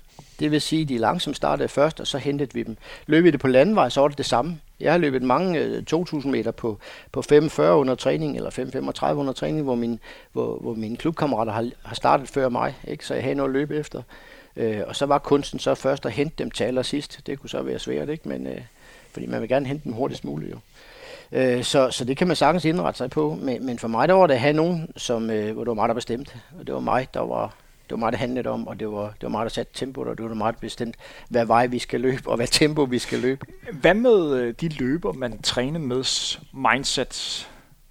Det 0.40 0.50
vil 0.50 0.60
sige, 0.60 0.82
at 0.82 0.88
de 0.88 0.98
langsomt 0.98 1.36
startede 1.36 1.68
først, 1.68 2.00
og 2.00 2.06
så 2.06 2.18
hentede 2.18 2.54
vi 2.54 2.62
dem. 2.62 2.76
Løb 3.06 3.24
vi 3.24 3.30
det 3.30 3.40
på 3.40 3.48
landvej, 3.48 3.88
så 3.88 4.00
var 4.00 4.08
det 4.08 4.18
det 4.18 4.26
samme. 4.26 4.60
Jeg 4.80 4.92
har 4.92 4.98
løbet 4.98 5.22
mange 5.22 5.58
øh, 5.58 5.82
2.000 5.92 6.28
meter 6.28 6.50
på, 6.50 6.78
på 7.12 7.22
5.40 7.32 7.62
under 7.62 7.94
træning, 7.94 8.36
eller 8.36 8.50
5.35 8.50 9.12
under 9.12 9.32
træning, 9.32 9.62
hvor, 9.62 9.74
min, 9.74 10.00
hvor, 10.32 10.58
hvor 10.58 10.74
mine 10.74 10.96
klubkammerater 10.96 11.52
har, 11.52 11.70
har 11.82 11.94
startet 11.94 12.28
før 12.28 12.48
mig, 12.48 12.74
ikke? 12.88 13.06
så 13.06 13.14
jeg 13.14 13.22
havde 13.22 13.34
noget 13.34 13.48
at 13.48 13.52
løbe 13.52 13.76
efter. 13.76 14.02
Øh, 14.56 14.80
og 14.86 14.96
så 14.96 15.06
var 15.06 15.18
kunsten 15.18 15.58
så 15.58 15.74
først 15.74 16.06
at 16.06 16.12
hente 16.12 16.34
dem 16.38 16.50
til 16.50 16.64
allersidst. 16.64 17.20
Det 17.26 17.40
kunne 17.40 17.50
så 17.50 17.62
være 17.62 17.78
svært, 17.78 18.08
ikke? 18.08 18.28
Men, 18.28 18.46
øh, 18.46 18.60
fordi 19.12 19.26
man 19.26 19.40
vil 19.40 19.48
gerne 19.48 19.66
hente 19.66 19.84
dem 19.84 19.92
hurtigst 19.92 20.24
muligt. 20.24 20.50
Jo. 20.50 20.56
Øh, 21.32 21.64
så, 21.64 21.90
så 21.90 22.04
det 22.04 22.16
kan 22.16 22.26
man 22.26 22.36
sagtens 22.36 22.64
indrette 22.64 22.98
sig 22.98 23.10
på. 23.10 23.38
Men, 23.40 23.66
men 23.66 23.78
for 23.78 23.88
mig 23.88 24.08
der 24.08 24.14
var 24.14 24.26
det 24.26 24.34
at 24.34 24.40
have 24.40 24.52
nogen, 24.52 24.88
som, 24.96 25.30
øh, 25.30 25.52
hvor 25.52 25.64
det 25.64 25.68
var 25.68 25.74
mig, 25.74 25.88
der 25.88 25.94
bestemte. 25.94 26.32
Og 26.58 26.66
det 26.66 26.74
var 26.74 26.80
mig, 26.80 27.08
der 27.14 27.20
var, 27.20 27.46
det 27.84 27.90
var 27.90 27.96
mig, 27.96 28.12
der 28.12 28.18
handlede 28.18 28.48
om, 28.48 28.68
og 28.68 28.80
det 28.80 28.88
var, 28.92 29.02
det 29.02 29.22
var 29.22 29.28
mig, 29.28 29.42
der 29.42 29.48
satte 29.48 29.72
tempo, 29.74 30.00
og 30.00 30.18
det 30.18 30.28
var 30.28 30.34
meget 30.34 30.56
bestemt, 30.56 30.96
hvad 31.28 31.46
vej 31.46 31.66
vi 31.66 31.78
skal 31.78 32.00
løbe, 32.00 32.30
og 32.30 32.36
hvad 32.36 32.46
tempo 32.46 32.82
vi 32.82 32.98
skal 32.98 33.18
løbe. 33.18 33.46
Hvad 33.72 33.94
med 33.94 34.34
øh, 34.34 34.54
de 34.60 34.68
løber, 34.68 35.12
man 35.12 35.42
træner 35.42 35.80
med 35.80 36.04
mindset? 36.52 37.48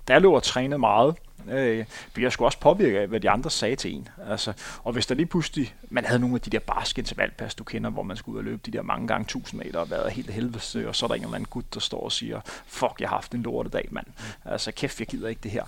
Der 0.08 0.19
løber 0.19 0.39
trænet 0.39 0.80
meget, 0.80 1.15
Øh, 1.51 1.85
bliver 2.13 2.29
sgu 2.29 2.45
også 2.45 2.59
påvirket 2.59 2.97
af, 2.99 3.07
hvad 3.07 3.19
de 3.19 3.29
andre 3.29 3.49
sagde 3.49 3.75
til 3.75 3.95
en. 3.95 4.07
Altså, 4.27 4.53
og 4.83 4.93
hvis 4.93 5.05
der 5.05 5.15
lige 5.15 5.25
pludselig, 5.25 5.75
man 5.89 6.05
havde 6.05 6.19
nogle 6.19 6.35
af 6.35 6.41
de 6.41 6.49
der 6.49 6.59
barske 6.59 6.99
intervallpas, 6.99 7.55
du 7.55 7.63
kender, 7.63 7.89
hvor 7.89 8.03
man 8.03 8.17
skulle 8.17 8.33
ud 8.33 8.39
og 8.39 8.43
løbe 8.43 8.62
de 8.65 8.71
der 8.71 8.81
mange 8.81 9.07
gange 9.07 9.23
1000 9.23 9.62
meter 9.63 9.79
og 9.79 9.89
været 9.89 10.12
helt 10.12 10.31
helvede, 10.31 10.88
og 10.88 10.95
så 10.95 11.05
er 11.05 11.07
der 11.07 11.15
en 11.15 11.21
eller 11.21 11.36
anden 11.36 11.49
gut, 11.49 11.74
der 11.74 11.80
står 11.80 12.01
og 12.01 12.11
siger, 12.11 12.41
fuck, 12.67 12.93
jeg 12.99 13.09
har 13.09 13.15
haft 13.15 13.34
en 13.34 13.43
lortedag, 13.43 13.88
mand. 13.91 14.07
Altså, 14.45 14.71
kæft, 14.71 14.99
jeg 14.99 15.07
gider 15.07 15.30
ikke 15.30 15.41
det 15.43 15.51
her. 15.51 15.63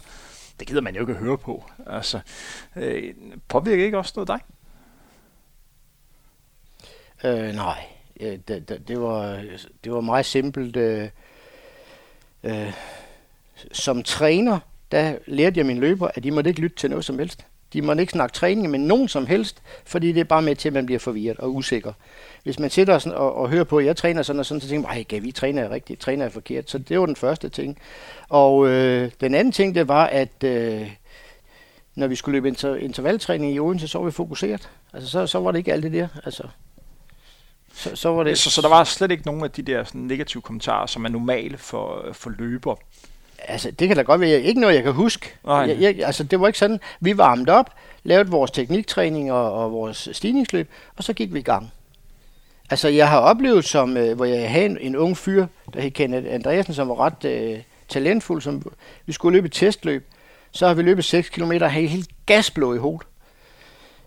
Det 0.60 0.68
gider 0.68 0.82
man 0.82 0.96
jo 0.96 1.02
ikke 1.02 1.14
at 1.14 1.20
høre 1.20 1.38
på. 1.38 1.70
Altså, 1.88 2.20
øh, 2.76 3.14
påvirker 3.48 3.86
ikke 3.86 3.98
også 3.98 4.14
noget 4.16 4.28
dig? 4.28 4.40
Øh, 7.24 7.56
nej, 7.56 7.86
det, 8.20 8.48
det, 8.48 8.88
det, 8.88 9.02
var, 9.02 9.44
det 9.84 9.92
var 9.92 10.02
meget 10.02 10.26
simpelt. 10.26 10.78
Øh, 10.78 11.10
øh, 12.44 12.74
som 13.72 14.04
træner, 14.04 14.60
der 14.92 15.16
lærte 15.28 15.58
jeg 15.58 15.66
mine 15.66 15.80
løber, 15.80 16.08
at 16.16 16.24
de 16.24 16.32
måtte 16.32 16.50
ikke 16.50 16.62
lytte 16.62 16.76
til 16.76 16.90
noget 16.90 17.06
som 17.06 17.20
helst. 17.20 17.46
De 17.74 17.82
må 17.82 17.94
ikke 17.94 18.12
snakke 18.12 18.34
træning 18.34 18.70
med 18.70 18.80
nogen 18.80 19.08
som 19.08 19.28
helst, 19.28 19.62
fordi 19.86 20.12
det 20.12 20.20
er 20.20 20.24
bare 20.24 20.42
med 20.42 20.56
til, 20.56 20.70
at 20.70 20.74
man 20.74 20.86
bliver 20.86 21.00
forvirret 21.00 21.38
og 21.38 21.56
usikker. 21.56 21.94
Hvis 22.44 22.60
man 22.60 22.70
sidder 22.70 22.94
og, 22.94 23.26
og, 23.26 23.36
og 23.36 23.50
hører 23.50 23.64
på, 23.64 23.78
at 23.78 23.86
jeg 23.86 23.98
træner 23.98 24.24
sådan 24.24 24.40
og 24.40 24.46
sådan, 24.46 24.62
så 24.62 24.68
tænker 24.68 24.90
man, 24.90 25.06
kan 25.06 25.24
vi 25.24 25.32
træner 25.32 25.70
rigtigt, 25.70 26.00
træner 26.00 26.26
jeg 26.26 26.32
forkert. 26.32 26.70
Så 26.70 26.78
det 26.78 27.00
var 27.00 27.06
den 27.06 27.16
første 27.16 27.50
ting. 27.50 27.78
Og 28.30 28.68
øh, 28.68 29.12
den 29.22 29.36
anden 29.36 29.52
ting, 29.52 29.76
det 29.76 29.88
var, 29.88 30.06
at 30.06 30.44
øh, 30.44 30.92
når 31.96 32.08
vi 32.08 32.16
skulle 32.16 32.34
løbe 32.34 32.48
inter, 32.48 32.76
intervaltræning 32.76 33.54
i 33.54 33.60
Odense, 33.60 33.88
så 33.88 33.98
var 33.98 34.06
vi 34.06 34.12
fokuseret. 34.12 34.70
Altså, 34.94 35.10
så, 35.10 35.28
så 35.28 35.40
var 35.40 35.52
det 35.52 35.60
ikke 35.60 35.74
alt 35.74 35.84
det 35.84 35.94
der. 35.94 36.08
Altså, 36.26 36.44
så, 37.74 37.96
så, 37.96 38.10
var 38.10 38.24
det... 38.24 38.38
så, 38.38 38.50
så 38.50 38.62
der 38.62 38.70
var 38.70 38.84
slet 38.84 39.12
ikke 39.12 39.26
nogen 39.26 39.44
af 39.44 39.52
de 39.52 39.62
der 39.62 39.84
sådan, 39.84 40.02
negative 40.02 40.42
kommentarer, 40.42 40.86
som 40.86 41.06
er 41.06 41.10
normale 41.10 41.58
for, 41.58 42.10
for 42.14 42.30
løber? 42.30 42.76
Altså, 43.48 43.72
det 43.72 43.88
kan 43.88 43.98
da 43.98 44.04
godt 44.04 44.22
være. 44.22 44.42
Ikke 44.42 44.62
noget, 44.62 44.76
jeg 44.76 44.84
kan 44.84 44.94
huske. 44.94 45.34
Nej. 45.46 45.56
Jeg, 45.58 45.82
jeg, 45.82 46.06
altså, 46.06 46.24
det 46.24 46.42
var 46.42 46.48
ikke 46.48 46.60
sådan. 46.60 46.80
Vi 47.00 47.18
varmede 47.18 47.52
op, 47.52 47.74
lavede 48.04 48.30
vores 48.30 48.52
tekniktræning 48.52 49.32
og, 49.32 49.54
og 49.54 49.72
vores 49.72 50.10
stigningsløb, 50.12 50.70
og 50.96 51.04
så 51.04 51.14
gik 51.14 51.34
vi 51.34 51.40
i 51.40 51.44
gang. 51.44 51.72
Altså, 52.70 52.88
jeg 52.88 53.10
har 53.10 53.20
oplevet, 53.20 53.66
som, 53.66 53.98
øh, 53.98 54.16
hvor 54.16 54.26
jeg 54.26 54.52
havde 54.52 54.66
en, 54.66 54.78
en 54.82 54.96
ung 54.96 55.18
fyr, 55.18 55.46
der 55.74 55.82
hed 55.82 55.92
Kenneth 55.92 56.28
Andreasen, 56.30 56.74
som 56.74 56.90
var 56.90 57.00
ret 57.00 57.26
øh, 57.26 57.60
talentfuld, 57.90 58.42
som 58.42 58.72
vi 59.06 59.14
skulle 59.14 59.38
løbe 59.38 59.46
et 59.46 59.52
testløb. 59.52 60.06
Så 60.52 60.68
har 60.68 60.74
vi 60.74 60.82
løbet 60.82 61.06
6 61.06 61.30
km 61.30 61.52
og 61.62 61.72
havde 61.72 61.88
helt 61.88 62.10
gasblå 62.26 62.74
i 62.74 62.78
hovedet. 62.78 63.08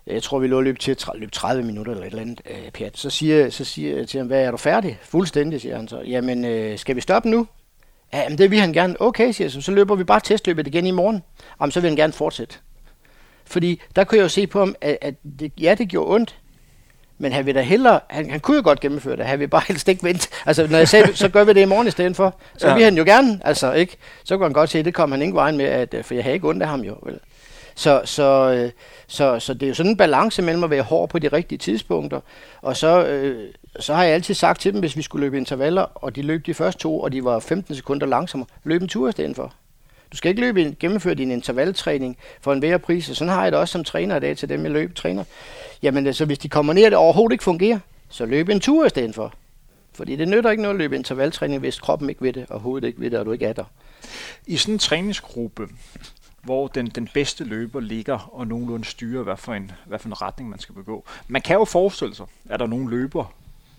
Jeg 0.07 0.23
tror, 0.23 0.39
vi 0.39 0.47
lå 0.47 0.61
løb 0.61 0.79
til 0.79 0.91
at 0.91 1.09
løbe 1.15 1.31
30 1.31 1.63
minutter 1.63 1.91
eller 1.91 2.05
et 2.05 2.09
eller 2.09 2.21
andet 2.21 2.41
øh, 2.49 2.71
pjat. 2.71 2.97
Så 2.97 3.09
siger, 3.09 3.49
så 3.49 3.65
siger 3.65 3.97
jeg 3.97 4.07
til 4.07 4.17
ham, 4.17 4.27
hvad 4.27 4.43
er 4.43 4.51
du 4.51 4.57
færdig? 4.57 4.99
Fuldstændig, 5.01 5.61
siger 5.61 5.75
han 5.75 5.87
så. 5.87 6.01
Jamen, 6.01 6.45
øh, 6.45 6.77
skal 6.77 6.95
vi 6.95 7.01
stoppe 7.01 7.29
nu? 7.29 7.47
Ja, 8.15 8.29
men 8.29 8.37
det 8.37 8.51
vil 8.51 8.59
han 8.59 8.73
gerne. 8.73 8.95
Okay, 8.99 9.31
siger 9.31 9.45
jeg 9.45 9.51
så. 9.51 9.61
Så 9.61 9.71
løber 9.71 9.95
vi 9.95 10.03
bare 10.03 10.19
testløbet 10.19 10.67
igen 10.67 10.85
i 10.85 10.91
morgen. 10.91 11.23
Jamen, 11.61 11.71
så 11.71 11.79
vil 11.79 11.89
han 11.89 11.97
gerne 11.97 12.13
fortsætte. 12.13 12.55
Fordi 13.45 13.81
der 13.95 14.03
kunne 14.03 14.17
jeg 14.17 14.23
jo 14.23 14.29
se 14.29 14.47
på 14.47 14.59
ham, 14.59 14.75
at, 14.81 14.97
at 15.01 15.13
det, 15.39 15.51
ja, 15.61 15.75
det 15.77 15.89
gjorde 15.89 16.13
ondt, 16.15 16.35
men 17.17 17.31
han 17.31 17.45
vil 17.45 17.55
da 17.55 17.61
hellere, 17.61 17.99
han, 18.09 18.29
han 18.29 18.39
kunne 18.39 18.57
jo 18.57 18.63
godt 18.63 18.79
gennemføre 18.79 19.17
det, 19.17 19.25
han 19.25 19.39
vil 19.39 19.47
bare 19.47 19.61
helst 19.67 19.87
ikke 19.87 20.03
vente. 20.03 20.27
Altså, 20.45 20.67
når 20.67 20.77
jeg 20.77 20.87
sagde, 20.87 21.15
så 21.15 21.29
gør 21.29 21.43
vi 21.43 21.53
det 21.53 21.61
i 21.61 21.65
morgen 21.65 21.87
i 21.87 21.91
stedet 21.91 22.15
for, 22.15 22.35
så 22.57 22.67
ja. 22.67 22.73
vil 22.73 22.83
han 22.83 22.97
jo 22.97 23.03
gerne, 23.03 23.39
altså, 23.43 23.73
ikke? 23.73 23.97
Så 24.23 24.37
kunne 24.37 24.45
han 24.45 24.53
godt 24.53 24.69
se, 24.69 24.79
at 24.79 24.85
det 24.85 24.93
kom 24.93 25.11
han 25.11 25.21
ikke 25.21 25.33
vejen 25.33 25.57
med, 25.57 25.65
at, 25.65 25.93
øh, 25.93 26.03
for 26.03 26.13
jeg 26.13 26.23
havde 26.23 26.33
ikke 26.33 26.49
ondt 26.49 26.63
af 26.63 26.69
ham 26.69 26.81
jo, 26.81 26.97
vel? 27.03 27.19
Så, 27.75 28.01
så, 28.05 28.51
øh, 28.51 28.71
så, 29.07 29.39
så 29.39 29.53
det 29.53 29.63
er 29.63 29.67
jo 29.67 29.73
sådan 29.73 29.91
en 29.91 29.97
balance 29.97 30.41
mellem 30.41 30.63
at 30.63 30.69
være 30.69 30.81
hård 30.81 31.09
på 31.09 31.19
de 31.19 31.27
rigtige 31.27 31.59
tidspunkter, 31.59 32.19
og 32.61 32.77
så, 32.77 33.05
øh, 33.05 33.53
så 33.79 33.93
har 33.93 34.03
jeg 34.03 34.13
altid 34.13 34.33
sagt 34.33 34.61
til 34.61 34.73
dem, 34.73 34.79
hvis 34.79 34.97
vi 34.97 35.01
skulle 35.01 35.25
løbe 35.25 35.37
intervaller, 35.37 35.81
og 35.81 36.15
de 36.15 36.21
løb 36.21 36.45
de 36.45 36.53
første 36.53 36.81
to, 36.81 36.99
og 36.99 37.11
de 37.11 37.23
var 37.23 37.39
15 37.39 37.75
sekunder 37.75 38.07
langsommere, 38.07 38.47
løb 38.63 38.81
en 38.81 38.87
tur 38.87 39.09
i 39.09 39.11
stedet 39.11 39.35
for. 39.35 39.53
Du 40.11 40.17
skal 40.17 40.29
ikke 40.29 40.41
løbe, 40.41 40.61
en, 40.61 40.75
gennemføre 40.79 41.13
din 41.13 41.31
intervaltræning 41.31 42.17
for 42.41 42.53
en 42.53 42.61
værre 42.61 42.79
pris, 42.79 43.09
og 43.09 43.15
sådan 43.15 43.33
har 43.33 43.43
jeg 43.43 43.51
det 43.51 43.59
også 43.59 43.71
som 43.71 43.83
træner 43.83 44.15
i 44.15 44.19
dag 44.19 44.37
til 44.37 44.49
dem, 44.49 44.63
jeg 44.63 44.71
løb 44.71 44.95
træner. 44.95 45.23
Jamen, 45.81 46.13
så 46.13 46.25
hvis 46.25 46.39
de 46.39 46.49
kommer 46.49 46.73
ned, 46.73 46.85
og 46.85 46.91
det 46.91 46.97
overhovedet 46.97 47.33
ikke 47.33 47.43
fungerer, 47.43 47.79
så 48.09 48.25
løb 48.25 48.49
en 48.49 48.59
tur 48.59 48.85
i 48.85 48.89
stedet 48.89 49.15
for. 49.15 49.33
Fordi 49.93 50.15
det 50.15 50.27
nytter 50.27 50.51
ikke 50.51 50.63
noget 50.63 50.75
at 50.75 50.79
løbe 50.79 50.95
intervaltræning, 50.95 51.59
hvis 51.59 51.79
kroppen 51.79 52.09
ikke 52.09 52.21
ved 52.21 52.33
det, 52.33 52.45
og 52.49 52.59
hovedet 52.59 52.87
ikke 52.87 52.99
ved 52.99 53.11
det, 53.11 53.19
og 53.19 53.25
du 53.25 53.31
ikke 53.31 53.45
er 53.45 53.53
der. 53.53 53.63
I 54.47 54.57
sådan 54.57 54.75
en 54.75 54.79
træningsgruppe, 54.79 55.67
hvor 56.43 56.67
den, 56.67 56.87
den 56.87 57.09
bedste 57.13 57.43
løber 57.43 57.79
ligger 57.79 58.29
og 58.33 58.47
nogenlunde 58.47 58.85
styrer, 58.85 59.23
hvad 59.23 59.37
for, 59.37 59.53
en, 59.53 59.71
hvad 59.85 59.99
for 59.99 60.07
en 60.07 60.21
retning 60.21 60.49
man 60.49 60.59
skal 60.59 60.75
begå. 60.75 61.05
Man 61.27 61.41
kan 61.41 61.55
jo 61.55 61.65
forestille 61.65 62.15
sig, 62.15 62.25
at 62.49 62.59
der 62.59 62.65
er 62.65 62.69
nogle 62.69 62.89
løber, 62.89 63.33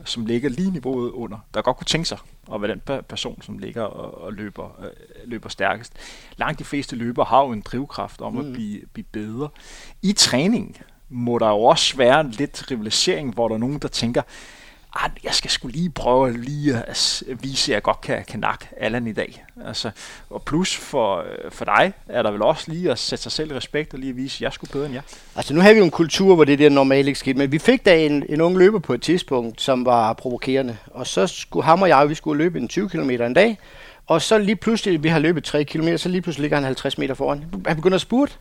som 0.06 0.26
ligger 0.26 0.48
lige 0.48 0.70
niveauet 0.70 1.10
under, 1.10 1.38
der 1.54 1.62
godt 1.62 1.76
kunne 1.76 1.84
tænke 1.84 2.08
sig 2.08 2.18
at 2.54 2.62
være 2.62 2.70
den 2.70 3.02
person, 3.08 3.42
som 3.42 3.58
ligger 3.58 3.82
og, 3.82 4.22
og 4.22 4.32
løber, 4.32 4.80
øh, 4.84 4.90
løber 5.24 5.48
stærkest. 5.48 5.92
Langt 6.36 6.58
de 6.58 6.64
fleste 6.64 6.96
løber 6.96 7.24
har 7.24 7.44
jo 7.44 7.52
en 7.52 7.60
drivkraft 7.60 8.20
om 8.20 8.32
mm. 8.32 8.38
at 8.38 8.52
blive, 8.52 8.80
blive 8.92 9.06
bedre. 9.12 9.48
I 10.02 10.12
træning 10.12 10.76
må 11.08 11.38
der 11.38 11.48
jo 11.48 11.62
også 11.62 11.96
være 11.96 12.30
lidt 12.30 12.70
rivalisering, 12.70 13.34
hvor 13.34 13.48
der 13.48 13.54
er 13.54 13.58
nogen, 13.58 13.78
der 13.78 13.88
tænker, 13.88 14.22
ah, 14.94 15.10
jeg 15.24 15.34
skal 15.34 15.50
skulle 15.50 15.76
lige 15.76 15.90
prøve 15.90 16.42
lige 16.42 16.76
at 16.76 17.22
vise, 17.40 17.72
at 17.72 17.74
jeg 17.74 17.82
godt 17.82 18.00
kan, 18.00 18.24
kan 18.24 18.40
nakke 18.40 18.68
Allan 18.76 19.06
i 19.06 19.12
dag. 19.12 19.44
Altså, 19.64 19.90
og 20.30 20.42
plus 20.42 20.76
for, 20.76 21.16
øh, 21.18 21.50
for 21.50 21.64
dig 21.64 21.92
er 22.08 22.22
der 22.22 22.30
vel 22.30 22.42
også 22.42 22.70
lige 22.70 22.90
at 22.90 22.98
sætte 22.98 23.22
sig 23.22 23.32
selv 23.32 23.50
i 23.50 23.54
respekt 23.54 23.94
og 23.94 24.00
lige 24.00 24.10
at 24.10 24.16
vise, 24.16 24.36
at 24.36 24.40
jeg 24.40 24.52
skulle 24.52 24.72
bedre 24.72 24.86
end 24.86 24.94
jer. 24.94 25.02
Altså 25.36 25.54
nu 25.54 25.60
har 25.60 25.72
vi 25.72 25.78
jo 25.78 25.84
en 25.84 25.90
kultur, 25.90 26.34
hvor 26.34 26.44
det 26.44 26.58
der 26.58 26.68
normalt 26.68 27.06
ikke 27.08 27.20
skete, 27.20 27.38
men 27.38 27.52
vi 27.52 27.58
fik 27.58 27.84
da 27.84 28.06
en, 28.06 28.24
en 28.28 28.40
ung 28.40 28.58
løber 28.58 28.78
på 28.78 28.94
et 28.94 29.02
tidspunkt, 29.02 29.60
som 29.60 29.84
var 29.84 30.12
provokerende. 30.12 30.76
Og 30.86 31.06
så 31.06 31.26
skulle 31.26 31.64
ham 31.64 31.82
og 31.82 31.88
jeg, 31.88 32.08
vi 32.08 32.14
skulle 32.14 32.38
løbe 32.38 32.58
en 32.58 32.68
20 32.68 32.88
km 32.88 33.10
en 33.10 33.34
dag, 33.34 33.58
og 34.06 34.22
så 34.22 34.38
lige 34.38 34.56
pludselig, 34.56 35.02
vi 35.02 35.08
har 35.08 35.18
løbet 35.18 35.44
3 35.44 35.64
km, 35.64 35.96
så 35.96 36.08
lige 36.08 36.22
pludselig 36.22 36.42
ligger 36.42 36.56
han 36.56 36.64
50 36.64 36.98
meter 36.98 37.14
foran. 37.14 37.44
Han 37.66 37.76
begynder 37.76 37.94
at 37.94 38.00
spurte. 38.00 38.32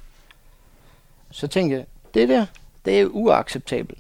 Så 1.31 1.47
tænkte 1.47 1.77
jeg, 1.77 1.85
det 2.13 2.29
der, 2.29 2.45
det 2.85 3.01
er 3.01 3.05
uacceptabelt. 3.05 3.99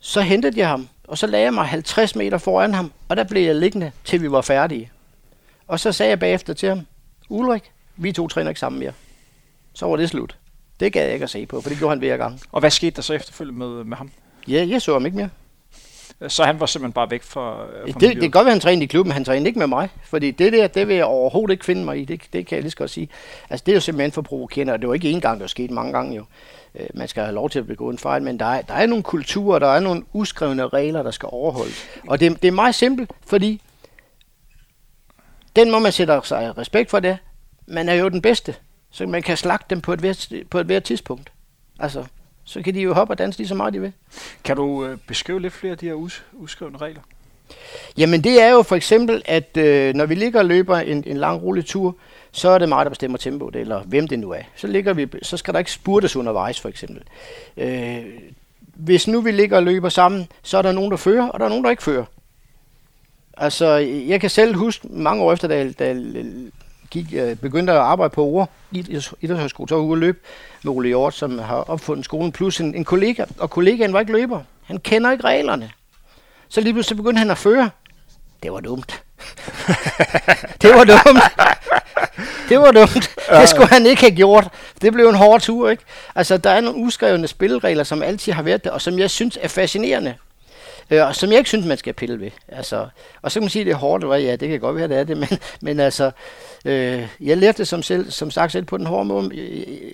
Så 0.00 0.20
hentede 0.20 0.58
jeg 0.58 0.68
ham, 0.68 0.88
og 1.12 1.18
så 1.18 1.26
lagde 1.26 1.44
jeg 1.44 1.54
mig 1.54 1.66
50 1.66 2.16
meter 2.16 2.38
foran 2.38 2.74
ham, 2.74 2.92
og 3.08 3.16
der 3.16 3.24
blev 3.24 3.42
jeg 3.42 3.54
liggende, 3.54 3.92
til 4.04 4.22
vi 4.22 4.30
var 4.30 4.40
færdige. 4.40 4.90
Og 5.66 5.80
så 5.80 5.92
sagde 5.92 6.10
jeg 6.10 6.18
bagefter 6.18 6.54
til 6.54 6.68
ham, 6.68 6.80
Ulrik, 7.28 7.72
vi 7.96 8.12
to 8.12 8.28
træner 8.28 8.50
ikke 8.50 8.60
sammen 8.60 8.78
mere. 8.78 8.92
Så 9.72 9.86
var 9.86 9.96
det 9.96 10.08
slut. 10.08 10.36
Det 10.80 10.92
gad 10.92 11.04
jeg 11.04 11.12
ikke 11.12 11.22
at 11.22 11.30
se 11.30 11.46
på, 11.46 11.60
for 11.60 11.68
det 11.68 11.78
gjorde 11.78 11.90
han 11.90 11.98
hver 11.98 12.16
gang. 12.16 12.40
Og 12.52 12.60
hvad 12.60 12.70
skete 12.70 12.96
der 12.96 13.02
så 13.02 13.14
efterfølgende 13.14 13.58
med, 13.58 13.84
med 13.84 13.96
ham? 13.96 14.10
Ja, 14.48 14.66
jeg 14.68 14.82
så 14.82 14.92
ham 14.92 15.06
ikke 15.06 15.16
mere. 15.16 15.28
Så 16.28 16.44
han 16.44 16.60
var 16.60 16.66
simpelthen 16.66 16.92
bare 16.92 17.10
væk 17.10 17.22
fra, 17.22 17.56
fra 17.56 17.86
det, 17.86 18.00
det 18.00 18.20
kan 18.20 18.30
godt 18.30 18.44
være, 18.44 18.52
han 18.52 18.60
trænede 18.60 18.84
i 18.84 18.86
klubben, 18.86 19.12
han 19.12 19.24
trænede 19.24 19.46
ikke 19.46 19.58
med 19.58 19.66
mig. 19.66 19.88
Fordi 20.04 20.30
det 20.30 20.52
der, 20.52 20.66
det 20.66 20.88
vil 20.88 20.96
jeg 20.96 21.04
overhovedet 21.04 21.52
ikke 21.52 21.64
finde 21.64 21.84
mig 21.84 22.00
i. 22.00 22.04
Det, 22.04 22.22
det 22.32 22.46
kan 22.46 22.56
jeg 22.56 22.62
lige 22.62 22.70
så 22.70 22.76
godt 22.76 22.90
sige. 22.90 23.08
Altså, 23.50 23.64
det 23.66 23.72
er 23.72 23.76
jo 23.76 23.80
simpelthen 23.80 24.12
for 24.12 24.22
provokerende, 24.22 24.72
og 24.72 24.80
det 24.80 24.88
var 24.88 24.94
ikke 24.94 25.10
én 25.10 25.20
gang, 25.20 25.34
det 25.34 25.40
var 25.40 25.46
sket 25.48 25.70
mange 25.70 25.92
gange 25.92 26.16
jo. 26.16 26.24
Øh, 26.74 26.86
man 26.94 27.08
skal 27.08 27.22
have 27.22 27.34
lov 27.34 27.50
til 27.50 27.58
at 27.58 27.66
begå 27.66 27.90
en 27.90 27.98
fejl, 27.98 28.22
men 28.22 28.38
der 28.38 28.46
er, 28.46 28.62
der 28.62 28.74
er 28.74 28.86
nogle 28.86 29.02
kulturer, 29.04 29.58
der 29.58 29.68
er 29.68 29.80
nogle 29.80 30.02
uskrevne 30.12 30.68
regler, 30.68 31.02
der 31.02 31.10
skal 31.10 31.28
overholdes. 31.32 31.86
Og 32.08 32.20
det, 32.20 32.42
det 32.42 32.48
er 32.48 32.52
meget 32.52 32.74
simpelt, 32.74 33.10
fordi 33.26 33.60
den 35.56 35.70
må 35.70 35.78
man 35.78 35.92
sætte 35.92 36.20
sig 36.24 36.58
respekt 36.58 36.90
for 36.90 37.00
det. 37.00 37.18
Man 37.66 37.88
er 37.88 37.94
jo 37.94 38.08
den 38.08 38.22
bedste, 38.22 38.54
så 38.90 39.06
man 39.06 39.22
kan 39.22 39.36
slagte 39.36 39.66
dem 39.70 39.80
på 39.80 39.92
et 39.92 40.00
hvert, 40.00 40.32
på 40.50 40.58
et 40.58 40.66
hvert 40.66 40.84
tidspunkt. 40.84 41.32
Altså, 41.78 42.04
så 42.44 42.62
kan 42.62 42.74
de 42.74 42.80
jo 42.80 42.94
hoppe 42.94 43.12
og 43.14 43.18
danse 43.18 43.38
lige 43.38 43.48
så 43.48 43.54
meget 43.54 43.74
de 43.74 43.80
vil. 43.80 43.92
Kan 44.44 44.56
du 44.56 44.84
øh, 44.84 44.98
beskrive 45.06 45.40
lidt 45.40 45.52
flere 45.52 45.70
af 45.72 45.78
de 45.78 45.86
her 45.86 45.94
us- 45.94 46.22
uskrevne 46.32 46.78
regler? 46.78 47.00
Jamen 47.96 48.24
det 48.24 48.42
er 48.42 48.48
jo 48.48 48.62
for 48.62 48.76
eksempel, 48.76 49.22
at 49.24 49.56
øh, 49.56 49.94
når 49.94 50.06
vi 50.06 50.14
ligger 50.14 50.38
og 50.38 50.46
løber 50.46 50.78
en, 50.78 51.04
en 51.06 51.16
lang 51.16 51.42
rulletur, 51.42 51.96
så 52.32 52.48
er 52.48 52.58
det 52.58 52.68
mig, 52.68 52.84
der 52.84 52.88
bestemmer 52.88 53.18
tempoet, 53.18 53.56
eller 53.56 53.82
hvem 53.82 54.08
det 54.08 54.18
nu 54.18 54.30
er. 54.30 54.42
Så, 54.56 54.66
ligger 54.66 54.92
vi, 54.92 55.06
så 55.22 55.36
skal 55.36 55.54
der 55.54 55.58
ikke 55.58 55.72
spurtes 55.72 56.16
undervejs, 56.16 56.60
for 56.60 56.68
eksempel. 56.68 57.02
Øh, 57.56 58.04
hvis 58.74 59.08
nu 59.08 59.20
vi 59.20 59.30
ligger 59.30 59.56
og 59.56 59.62
løber 59.62 59.88
sammen, 59.88 60.28
så 60.42 60.58
er 60.58 60.62
der 60.62 60.72
nogen, 60.72 60.90
der 60.90 60.96
fører, 60.96 61.28
og 61.28 61.40
der 61.40 61.44
er 61.44 61.48
nogen, 61.48 61.64
der 61.64 61.70
ikke 61.70 61.82
fører. 61.82 62.04
Altså, 63.36 63.66
jeg 64.06 64.20
kan 64.20 64.30
selv 64.30 64.56
huske 64.56 64.88
mange 64.90 65.22
år 65.22 65.32
efter, 65.32 65.48
da 65.48 65.56
jeg, 65.56 65.78
da 65.78 65.86
jeg 65.86 66.24
gik, 66.90 67.06
øh, 67.14 67.36
begyndte 67.36 67.72
at 67.72 67.78
arbejde 67.78 68.14
på 68.14 68.24
ord 68.24 68.50
i 68.70 68.78
idrætshøjskole, 69.20 69.68
så 69.68 69.74
var 69.74 69.82
jeg 69.82 69.90
ude 69.90 70.00
løb 70.00 70.24
med 70.62 70.72
Ole 70.72 70.88
Hjort, 70.88 71.14
som 71.14 71.38
har 71.38 71.56
opfundet 71.56 72.04
skolen, 72.04 72.32
plus 72.32 72.60
en, 72.60 72.74
en 72.74 72.84
kollega, 72.84 73.24
og 73.38 73.50
kollegaen 73.50 73.92
var 73.92 74.00
ikke 74.00 74.12
løber. 74.12 74.40
Han 74.64 74.78
kender 74.78 75.12
ikke 75.12 75.24
reglerne. 75.24 75.70
Så 76.48 76.60
lige 76.60 76.72
pludselig 76.72 76.96
begyndte 76.96 77.18
han 77.18 77.30
at 77.30 77.38
føre. 77.38 77.70
Det 78.42 78.52
var 78.52 78.60
dumt. 78.60 79.02
det 80.62 80.70
var 80.70 80.84
dumt 80.84 81.22
det 82.48 82.58
var 82.58 82.70
dumt. 82.70 83.10
Det 83.40 83.48
skulle 83.48 83.68
han 83.68 83.86
ikke 83.86 84.02
have 84.02 84.16
gjort. 84.16 84.48
Det 84.82 84.92
blev 84.92 85.08
en 85.08 85.14
hård 85.14 85.40
tur, 85.40 85.70
ikke? 85.70 85.82
Altså, 86.14 86.36
der 86.36 86.50
er 86.50 86.60
nogle 86.60 86.78
uskrevne 86.78 87.28
spilleregler, 87.28 87.84
som 87.84 88.02
altid 88.02 88.32
har 88.32 88.42
været 88.42 88.64
der, 88.64 88.70
og 88.70 88.80
som 88.80 88.98
jeg 88.98 89.10
synes 89.10 89.38
er 89.42 89.48
fascinerende. 89.48 90.14
Øh, 90.90 91.06
og 91.06 91.16
som 91.16 91.30
jeg 91.30 91.38
ikke 91.38 91.48
synes, 91.48 91.66
man 91.66 91.78
skal 91.78 91.94
pille 91.94 92.20
ved. 92.20 92.30
Altså, 92.48 92.86
og 93.22 93.32
så 93.32 93.40
kan 93.40 93.42
man 93.42 93.50
sige, 93.50 93.60
at 93.60 93.66
det 93.66 93.72
er 93.72 93.76
hårdt, 93.76 94.04
og 94.04 94.22
ja, 94.22 94.36
det 94.36 94.48
kan 94.48 94.60
godt 94.60 94.76
være, 94.76 94.88
det 94.88 94.98
er 94.98 95.04
det, 95.04 95.16
men, 95.22 95.28
men 95.62 95.80
altså, 95.80 96.10
øh, 96.64 97.08
jeg 97.20 97.36
lærte 97.36 97.58
det 97.58 97.68
som, 97.68 97.82
selv, 97.82 98.10
som 98.10 98.30
sagt 98.30 98.52
selv 98.52 98.64
på 98.64 98.78
den 98.78 98.86
hårde 98.86 99.04
måde. 99.04 99.30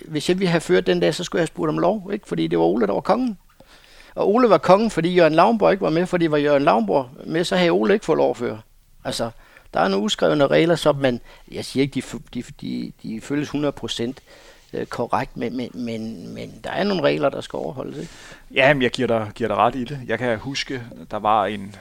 Hvis 0.07 0.29
jeg 0.29 0.39
ville 0.39 0.51
have 0.51 0.61
ført 0.61 0.87
den 0.87 0.99
dag, 0.99 1.15
så 1.15 1.23
skulle 1.23 1.39
jeg 1.39 1.43
have 1.43 1.47
spurgt 1.47 1.69
om 1.69 1.77
lov, 1.79 2.09
ikke? 2.13 2.27
fordi 2.27 2.47
det 2.47 2.59
var 2.59 2.65
Ole, 2.65 2.87
der 2.87 2.93
var 2.93 3.01
kongen. 3.01 3.37
Og 4.15 4.29
Ole 4.29 4.49
var 4.49 4.57
kongen, 4.57 4.91
fordi 4.91 5.13
Jørgen 5.13 5.35
Lavnborg 5.35 5.71
ikke 5.71 5.83
var 5.83 5.89
med, 5.89 6.05
fordi 6.05 6.31
var 6.31 6.37
Jørgen 6.37 6.63
Lavnborg 6.63 7.09
med, 7.25 7.43
så 7.43 7.55
havde 7.55 7.69
Ole 7.69 7.93
ikke 7.93 8.05
fået 8.05 8.17
lov 8.17 8.29
at 8.29 8.37
føre. 8.37 8.61
Altså, 9.05 9.29
der 9.73 9.79
er 9.79 9.87
nogle 9.87 10.05
uskrevne 10.05 10.47
regler, 10.47 10.75
som 10.75 10.95
man, 10.95 11.21
jeg 11.51 11.65
siger 11.65 11.81
ikke, 11.81 12.01
de, 12.01 12.19
de, 12.33 12.43
de, 12.61 12.91
de 13.03 13.21
føles 13.21 13.43
100 13.43 13.71
procent 13.71 14.21
øh, 14.73 14.85
korrekt, 14.85 15.37
men, 15.37 15.57
men, 15.57 15.69
men, 15.73 16.33
men 16.33 16.59
der 16.63 16.69
er 16.69 16.83
nogle 16.83 17.03
regler, 17.03 17.29
der 17.29 17.41
skal 17.41 17.57
overholdes. 17.57 17.97
Ikke? 17.97 18.11
Ja, 18.53 18.73
men 18.73 18.81
jeg 18.81 18.91
giver 18.91 19.07
dig, 19.07 19.31
giver 19.35 19.47
dig 19.47 19.57
ret 19.57 19.75
i 19.75 19.83
det. 19.83 19.99
Jeg 20.07 20.19
kan 20.19 20.37
huske, 20.37 20.83
der 21.11 21.19
var 21.19 21.45
en, 21.45 21.75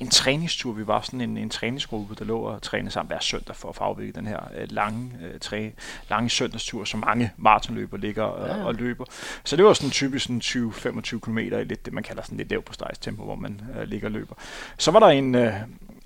en 0.00 0.08
træningstur. 0.08 0.72
Vi 0.72 0.86
var 0.86 1.00
sådan 1.00 1.20
en, 1.20 1.36
en 1.36 1.50
træningsgruppe, 1.50 2.14
der 2.14 2.24
lå 2.24 2.38
og 2.38 2.62
trænede 2.62 2.90
sammen 2.90 3.08
hver 3.08 3.20
søndag 3.20 3.56
for 3.56 3.68
at 3.68 3.76
få 3.76 3.84
afviklet 3.84 4.14
den 4.14 4.26
her 4.26 4.38
øh, 4.56 4.66
lange, 4.70 5.10
øh, 5.22 5.40
træ, 5.40 5.70
lange 6.10 6.30
søndagstur, 6.30 6.84
som 6.84 7.00
mange 7.00 7.32
maratonløber 7.36 7.96
ligger 7.96 8.42
øh, 8.42 8.48
ja. 8.48 8.64
og 8.64 8.74
løber. 8.74 9.04
Så 9.44 9.56
det 9.56 9.64
var 9.64 9.72
sådan 9.72 9.90
typisk 9.90 10.24
sådan 10.24 10.40
20-25 10.44 11.18
km 11.18 11.38
i 11.38 11.64
lidt 11.64 11.84
det, 11.84 11.92
man 11.92 12.02
kalder 12.02 12.22
sådan 12.22 12.38
lidt 12.38 12.50
lav 12.50 12.62
på 12.62 12.72
tempo, 13.00 13.24
hvor 13.24 13.34
man 13.34 13.60
øh, 13.78 13.88
ligger 13.88 14.08
og 14.08 14.12
løber. 14.12 14.34
Så 14.78 14.90
var 14.90 15.00
der 15.00 15.06
en, 15.06 15.34
øh, 15.34 15.54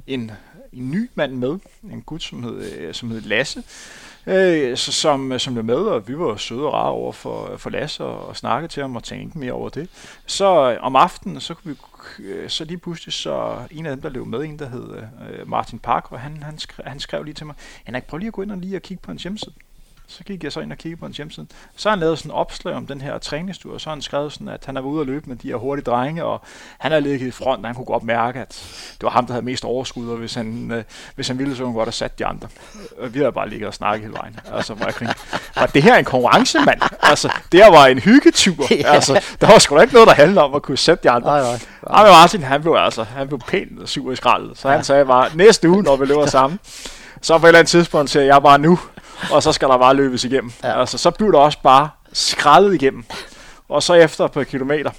en, 0.06 0.30
en 0.78 0.90
ny 0.90 1.10
mand 1.14 1.32
med, 1.32 1.58
en 1.92 2.02
gut, 2.02 2.22
som 2.22 2.42
hed, 2.42 2.78
øh, 2.78 2.94
som 2.94 3.10
hed 3.10 3.20
Lasse, 3.20 3.62
øh, 4.26 4.76
så, 4.76 4.92
som, 4.92 5.32
øh, 5.32 5.40
som 5.40 5.54
blev 5.54 5.64
med, 5.64 5.76
og 5.76 6.08
vi 6.08 6.18
var 6.18 6.36
søde 6.36 6.66
og 6.66 6.72
rare 6.72 6.90
over 6.90 7.12
for, 7.12 7.56
for 7.56 7.70
Lasse 7.70 8.04
og, 8.04 8.28
og 8.28 8.36
snakke 8.36 8.68
til 8.68 8.80
ham 8.80 8.96
og 8.96 9.04
tænke 9.04 9.38
mere 9.38 9.52
over 9.52 9.68
det. 9.68 9.88
Så 10.26 10.72
øh, 10.72 10.78
om 10.80 10.96
aftenen, 10.96 11.40
så 11.40 11.54
kunne 11.54 11.76
vi 12.18 12.24
øh, 12.24 12.50
så 12.50 12.64
lige 12.64 12.78
pludselig 12.78 13.12
så 13.12 13.58
en 13.70 13.86
af 13.86 13.92
dem, 13.92 14.02
der 14.02 14.08
løb 14.08 14.26
med, 14.26 14.44
en 14.44 14.58
der 14.58 14.68
hed 14.68 15.02
øh, 15.30 15.48
Martin 15.48 15.78
Park, 15.78 16.12
og 16.12 16.20
han, 16.20 16.42
han, 16.42 16.58
skrev, 16.58 16.84
han 16.86 17.00
skrev 17.00 17.22
lige 17.22 17.34
til 17.34 17.46
mig, 17.46 17.54
Henrik, 17.84 18.04
prøv 18.04 18.18
lige 18.18 18.28
at 18.28 18.32
gå 18.32 18.42
ind 18.42 18.52
og 18.52 18.58
lige 18.58 18.76
og 18.76 18.82
kigge 18.82 19.02
på 19.02 19.10
hans 19.10 19.22
hjemmeside. 19.22 19.54
Så 20.10 20.24
gik 20.24 20.44
jeg 20.44 20.52
så 20.52 20.60
ind 20.60 20.72
og 20.72 20.78
kiggede 20.78 21.00
på 21.00 21.06
hans 21.06 21.16
hjemmeside. 21.16 21.46
Så 21.76 21.88
har 21.88 21.96
han 21.96 22.00
lavet 22.00 22.18
sådan 22.18 22.30
en 22.30 22.34
opslag 22.34 22.74
om 22.74 22.86
den 22.86 23.00
her 23.00 23.18
træningstur, 23.18 23.74
og 23.74 23.80
så 23.80 23.90
har 23.90 23.94
han 23.94 24.02
skrevet 24.02 24.32
sådan, 24.32 24.48
at 24.48 24.64
han 24.66 24.76
er 24.76 24.80
ude 24.80 25.00
at 25.00 25.06
løbe 25.06 25.28
med 25.28 25.36
de 25.36 25.48
her 25.48 25.56
hurtige 25.56 25.84
drenge, 25.84 26.24
og 26.24 26.40
han 26.78 26.92
har 26.92 27.00
ligget 27.00 27.26
i 27.26 27.30
front, 27.30 27.60
og 27.60 27.68
han 27.68 27.74
kunne 27.74 27.84
godt 27.84 28.02
mærke, 28.02 28.40
at 28.40 28.48
det 28.92 29.02
var 29.02 29.10
ham, 29.10 29.26
der 29.26 29.32
havde 29.32 29.44
mest 29.44 29.64
overskud, 29.64 30.08
og 30.08 30.16
hvis 30.16 30.34
han, 30.34 30.70
øh, 30.70 30.84
hvis 31.14 31.28
han 31.28 31.38
ville, 31.38 31.56
så 31.56 31.62
kunne 31.62 31.72
han 31.72 31.76
godt 31.76 31.86
have 31.86 31.92
sat 31.92 32.18
de 32.18 32.26
andre. 32.26 32.48
Og 32.98 33.14
vi 33.14 33.18
havde 33.18 33.32
bare 33.32 33.48
ligget 33.48 33.68
og 33.68 33.74
snakket 33.74 34.02
hele 34.02 34.14
vejen. 34.18 34.40
Altså, 34.52 34.74
var, 34.74 34.94
jeg 35.00 35.14
var 35.56 35.66
det 35.66 35.82
her 35.82 35.96
en 35.96 36.04
konkurrence, 36.04 36.58
mand? 36.60 36.80
Altså, 37.02 37.32
det 37.52 37.64
her 37.64 37.70
var 37.70 37.86
en 37.86 37.98
hyggetur. 37.98 38.66
ja. 38.70 38.92
Altså, 38.94 39.24
der 39.40 39.46
var 39.46 39.58
sgu 39.58 39.76
da 39.76 39.80
ikke 39.82 39.94
noget, 39.94 40.08
der 40.08 40.14
handlede 40.14 40.42
om 40.42 40.54
at 40.54 40.62
kunne 40.62 40.78
sætte 40.78 41.02
de 41.02 41.10
andre. 41.10 41.30
Nej, 41.30 41.40
nej. 41.40 41.58
nej. 41.88 42.10
Martin, 42.10 42.42
han 42.42 42.62
blev 42.62 42.74
altså, 42.78 43.02
han 43.02 43.28
blev 43.28 43.40
pænt 43.48 43.88
sur 43.88 44.12
i 44.12 44.16
skraldet. 44.16 44.58
Så 44.58 44.68
han 44.68 44.78
ja. 44.78 44.82
sagde 44.82 45.04
bare, 45.04 45.30
næste 45.34 45.68
uge, 45.68 45.82
når 45.82 45.96
vi 45.96 46.06
løber 46.06 46.26
sammen, 46.38 46.58
så 47.22 47.38
på 47.38 47.46
et 47.46 47.48
eller 47.48 47.58
andet 47.58 47.70
tidspunkt 47.70 48.10
siger 48.10 48.22
jeg 48.22 48.42
bare 48.42 48.58
nu, 48.58 48.78
og 49.32 49.42
så 49.42 49.52
skal 49.52 49.68
der 49.68 49.78
bare 49.78 49.94
løbes 49.94 50.24
igennem. 50.24 50.52
Ja. 50.64 50.80
Altså, 50.80 50.98
så 50.98 51.10
bliver 51.10 51.30
der 51.30 51.38
også 51.38 51.58
bare 51.62 51.88
skrællet 52.12 52.74
igennem. 52.74 53.04
Og 53.68 53.82
så 53.82 53.94
efter 53.94 54.26
par 54.26 54.44
kilometer, 54.44 54.90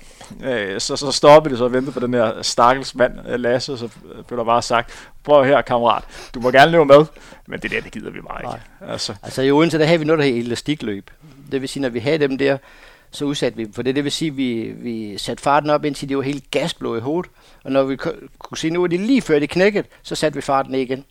øh, 0.44 0.80
så, 0.80 0.96
så 0.96 1.12
stoppede 1.12 1.52
det 1.52 1.58
så 1.58 1.64
og 1.64 1.74
ventede 1.74 1.92
på 1.92 2.00
den 2.00 2.14
her 2.14 2.42
stakkels 2.42 2.96
mand, 2.96 3.14
øh, 3.30 3.40
Lasse, 3.40 3.78
så 3.78 3.90
blev 4.28 4.38
der 4.38 4.44
bare 4.44 4.62
sagt, 4.62 5.10
prøv 5.24 5.46
her 5.46 5.62
kammerat, 5.62 6.04
du 6.34 6.40
må 6.40 6.52
gerne 6.52 6.72
løbe 6.72 6.86
med, 6.86 7.06
men 7.48 7.60
det 7.60 7.72
der, 7.72 7.82
det 7.82 7.92
gider 7.92 8.12
vi 8.12 8.20
meget 8.22 8.56
ikke. 8.56 8.92
Altså. 8.92 9.16
altså 9.24 9.42
i 9.42 9.52
Odense, 9.52 9.80
der 9.80 9.86
havde 9.86 10.00
vi 10.00 10.06
noget, 10.06 10.20
der 10.20 10.26
hedder 10.26 10.40
elastikløb. 10.40 11.12
Det 11.52 11.62
vil 11.62 11.70
sige, 11.70 11.82
når 11.82 11.90
vi 11.90 12.00
havde 12.00 12.18
dem 12.18 12.38
der, 12.38 12.58
så 13.12 13.26
udsatte 13.26 13.58
vi 13.58 13.68
For 13.74 13.82
det, 13.82 13.96
det 13.96 14.04
vil 14.04 14.12
sige, 14.12 14.32
at 14.32 14.38
vi, 14.38 14.74
vi 14.76 15.18
satte 15.18 15.44
farten 15.44 15.70
op, 15.70 15.86
indtil 15.86 16.10
de 16.10 16.18
var 16.18 16.24
helt 16.24 16.52
gasblå 16.52 16.96
i 16.96 17.00
hovedet. 17.00 17.32
Og 17.64 17.72
når 17.72 17.84
vi 17.84 17.96
kunne 17.96 18.58
se, 18.58 18.70
nu 18.70 18.84
er 18.84 18.88
det 18.88 19.00
lige 19.00 19.22
før 19.22 19.40
det 19.40 19.50
knækket, 19.50 19.86
så 20.04 20.16
satte 20.16 20.36
vi 20.36 20.42
farten 20.42 20.72
ned 20.72 20.80
igen. 20.80 21.06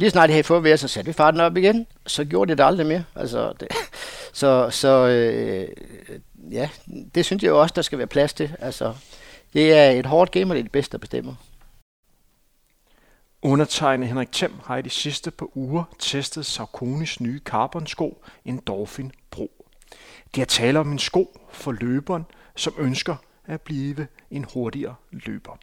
Lige 0.00 0.10
snart 0.10 0.28
de 0.28 0.32
havde 0.32 0.44
fået 0.44 0.62
ved, 0.62 0.76
så 0.76 0.88
satte 0.88 1.06
vi 1.08 1.12
farten 1.12 1.40
op 1.40 1.56
igen. 1.56 1.86
Så 2.06 2.24
gjorde 2.24 2.48
det 2.48 2.58
det 2.58 2.64
aldrig 2.64 2.86
mere. 2.86 3.04
Altså, 3.14 3.52
det, 3.60 3.68
så 4.40 4.70
så 4.70 5.08
øh, 5.08 5.68
ja, 6.50 6.68
det 7.14 7.24
synes 7.24 7.42
jeg 7.42 7.52
også, 7.52 7.72
der 7.76 7.82
skal 7.82 7.98
være 7.98 8.06
plads 8.06 8.32
til. 8.32 8.56
Altså, 8.58 8.94
det 9.52 9.72
er 9.72 9.90
et 9.90 10.06
hårdt 10.06 10.30
game, 10.30 10.44
og 10.44 10.54
det 10.54 10.58
er 10.58 10.62
det 10.62 10.72
bedste, 10.72 10.92
der 10.92 10.98
bestemmer. 10.98 11.34
Undertegnet 13.42 14.08
Henrik 14.08 14.32
Thiem 14.32 14.52
har 14.64 14.76
i 14.76 14.82
de 14.82 14.90
sidste 14.90 15.30
par 15.30 15.56
uger 15.56 15.84
testet 15.98 16.46
Sauconys 16.46 17.20
nye 17.20 17.40
carbonsko, 17.44 18.24
en 18.44 18.58
Dolphin 18.66 19.12
Pro. 19.30 19.50
Det 20.34 20.40
er 20.40 20.46
tale 20.46 20.78
om 20.78 20.92
en 20.92 20.98
sko 20.98 21.40
for 21.52 21.72
løberen, 21.72 22.26
som 22.56 22.74
ønsker 22.78 23.16
at 23.46 23.60
blive 23.60 24.06
en 24.30 24.46
hurtigere 24.54 24.94
løber. 25.10 25.58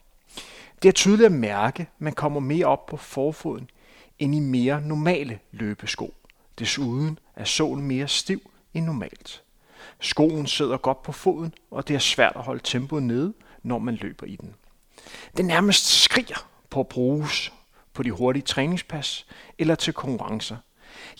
Det 0.82 0.88
er 0.88 0.92
tydeligt 0.92 1.26
at 1.26 1.32
mærke, 1.32 1.82
at 1.82 1.88
man 1.98 2.12
kommer 2.12 2.40
mere 2.40 2.66
op 2.66 2.86
på 2.86 2.96
forfoden 2.96 3.70
end 4.18 4.34
i 4.34 4.38
mere 4.38 4.80
normale 4.80 5.38
løbesko. 5.52 6.14
Desuden 6.58 7.18
er 7.36 7.44
sålen 7.44 7.86
mere 7.86 8.08
stiv 8.08 8.50
end 8.74 8.84
normalt. 8.84 9.42
Skoen 10.00 10.46
sidder 10.46 10.76
godt 10.76 11.02
på 11.02 11.12
foden, 11.12 11.54
og 11.70 11.88
det 11.88 11.94
er 11.94 11.98
svært 11.98 12.32
at 12.36 12.42
holde 12.42 12.60
tempoet 12.64 13.02
nede, 13.02 13.34
når 13.62 13.78
man 13.78 13.94
løber 13.94 14.26
i 14.26 14.36
den. 14.36 14.54
Den 15.36 15.46
nærmest 15.46 15.86
skriger 15.86 16.48
på 16.70 16.80
at 16.80 16.88
bruges 16.88 17.52
på 17.92 18.02
de 18.02 18.10
hurtige 18.10 18.42
træningspas 18.42 19.26
eller 19.58 19.74
til 19.74 19.92
konkurrencer. 19.92 20.56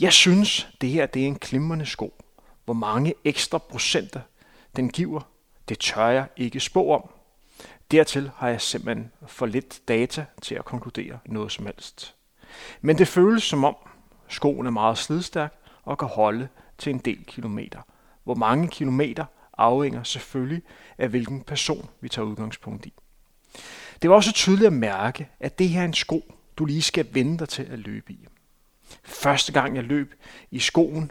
Jeg 0.00 0.12
synes, 0.12 0.68
det 0.80 0.90
her 0.90 1.06
det 1.06 1.22
er 1.22 1.26
en 1.26 1.38
klimrende 1.38 1.86
sko. 1.86 2.14
Hvor 2.64 2.74
mange 2.74 3.14
ekstra 3.24 3.58
procenter 3.58 4.20
den 4.76 4.88
giver, 4.88 5.20
det 5.68 5.78
tør 5.78 6.08
jeg 6.08 6.26
ikke 6.36 6.60
spå 6.60 6.92
om. 6.92 7.10
Dertil 7.90 8.30
har 8.36 8.48
jeg 8.48 8.60
simpelthen 8.60 9.12
for 9.26 9.46
lidt 9.46 9.80
data 9.88 10.24
til 10.42 10.54
at 10.54 10.64
konkludere 10.64 11.18
noget 11.26 11.52
som 11.52 11.66
helst. 11.66 12.14
Men 12.80 12.98
det 12.98 13.08
føles 13.08 13.42
som 13.42 13.64
om 13.64 13.76
skoen 14.28 14.66
er 14.66 14.70
meget 14.70 14.98
slidstærk 14.98 15.54
og 15.84 15.98
kan 15.98 16.08
holde 16.08 16.48
til 16.78 16.90
en 16.90 16.98
del 16.98 17.24
kilometer. 17.24 17.80
Hvor 18.24 18.34
mange 18.34 18.68
kilometer 18.68 19.24
afhænger 19.58 20.02
selvfølgelig 20.02 20.62
af 20.98 21.08
hvilken 21.08 21.40
person 21.40 21.88
vi 22.00 22.08
tager 22.08 22.26
udgangspunkt 22.26 22.86
i. 22.86 22.92
Det 24.02 24.10
var 24.10 24.16
også 24.16 24.32
tydeligt 24.32 24.66
at 24.66 24.72
mærke, 24.72 25.28
at 25.40 25.58
det 25.58 25.68
her 25.68 25.80
er 25.80 25.84
en 25.84 25.94
sko, 25.94 26.34
du 26.56 26.64
lige 26.64 26.82
skal 26.82 27.06
vende 27.12 27.38
dig 27.38 27.48
til 27.48 27.62
at 27.62 27.78
løbe 27.78 28.12
i. 28.12 28.26
Første 29.04 29.52
gang 29.52 29.76
jeg 29.76 29.84
løb 29.84 30.14
i 30.50 30.58
skoen, 30.58 31.10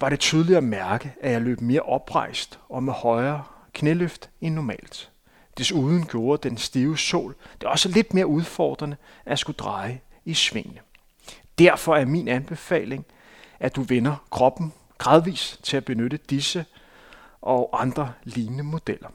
var 0.00 0.08
det 0.08 0.20
tydeligt 0.20 0.56
at 0.56 0.64
mærke, 0.64 1.14
at 1.20 1.32
jeg 1.32 1.42
løb 1.42 1.60
mere 1.60 1.80
oprejst 1.80 2.58
og 2.68 2.82
med 2.82 2.92
højere 2.92 3.44
knæløft 3.72 4.30
end 4.40 4.54
normalt. 4.54 5.10
Desuden 5.58 6.06
gjorde 6.06 6.48
den 6.48 6.56
stive 6.58 6.98
sol 6.98 7.36
det 7.60 7.68
også 7.68 7.88
lidt 7.88 8.14
mere 8.14 8.26
udfordrende 8.26 8.96
at 9.24 9.38
skulle 9.38 9.56
dreje 9.56 10.00
i 10.24 10.34
svingene. 10.34 10.80
Derfor 11.58 11.96
er 11.96 12.04
min 12.04 12.28
anbefaling, 12.28 13.06
at 13.60 13.76
du 13.76 13.82
vender 13.82 14.16
kroppen 14.30 14.72
gradvis 14.98 15.58
til 15.62 15.76
at 15.76 15.84
benytte 15.84 16.16
disse 16.30 16.64
og 17.42 17.82
andre 17.82 18.12
lignende 18.24 18.64
modeller. 18.64 19.08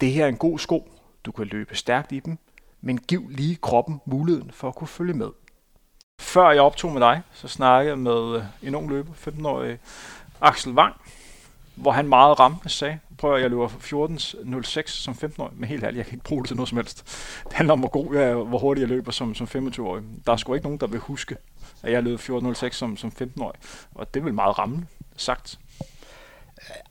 Det 0.00 0.12
her 0.12 0.24
er 0.24 0.28
en 0.28 0.36
god 0.36 0.58
sko. 0.58 0.92
Du 1.24 1.32
kan 1.32 1.46
løbe 1.46 1.76
stærkt 1.76 2.12
i 2.12 2.20
dem, 2.20 2.38
men 2.80 2.98
giv 2.98 3.28
lige 3.30 3.56
kroppen 3.56 4.00
muligheden 4.04 4.50
for 4.50 4.68
at 4.68 4.74
kunne 4.74 4.88
følge 4.88 5.14
med. 5.14 5.30
Før 6.20 6.50
jeg 6.50 6.62
optog 6.62 6.92
med 6.92 7.00
dig, 7.00 7.22
så 7.32 7.48
snakkede 7.48 7.90
jeg 7.90 7.98
med 7.98 8.36
øh, 8.36 8.44
en 8.62 8.74
ung 8.74 8.88
løber, 8.88 9.12
15-årig 9.12 9.78
Axel 10.40 10.72
Wang, 10.72 10.94
hvor 11.82 11.90
han 11.90 12.08
meget 12.08 12.40
rammende 12.40 12.68
sagde, 12.68 12.98
prøv 13.18 13.34
at 13.34 13.42
jeg 13.42 13.50
løber 13.50 13.68
14.06 13.68 14.86
som 14.86 15.14
15-årig, 15.14 15.52
men 15.56 15.68
helt 15.68 15.84
ærligt, 15.84 15.98
jeg 15.98 16.06
kan 16.06 16.14
ikke 16.14 16.24
bruge 16.24 16.42
det 16.42 16.48
til 16.48 16.56
noget 16.56 16.68
som 16.68 16.78
helst. 16.78 17.04
Det 17.44 17.52
handler 17.52 17.72
om, 17.72 17.78
hvor 17.78 17.88
god 17.88 18.14
jeg 18.14 18.24
er, 18.24 18.34
hvor 18.34 18.58
hurtigt 18.58 18.82
jeg 18.82 18.88
løber 18.88 19.12
som, 19.12 19.34
som 19.34 19.46
25-årig. 19.46 20.02
Der 20.26 20.32
er 20.32 20.36
sgu 20.36 20.54
ikke 20.54 20.66
nogen, 20.66 20.80
der 20.80 20.86
vil 20.86 21.00
huske, 21.00 21.36
at 21.82 21.92
jeg 21.92 22.02
løb 22.02 22.18
14.06 22.18 22.70
som, 22.70 22.96
som 22.96 23.12
15-årig, 23.22 23.60
og 23.94 24.14
det 24.14 24.24
vil 24.24 24.34
meget 24.34 24.58
ramme 24.58 24.86
sagt. 25.16 25.58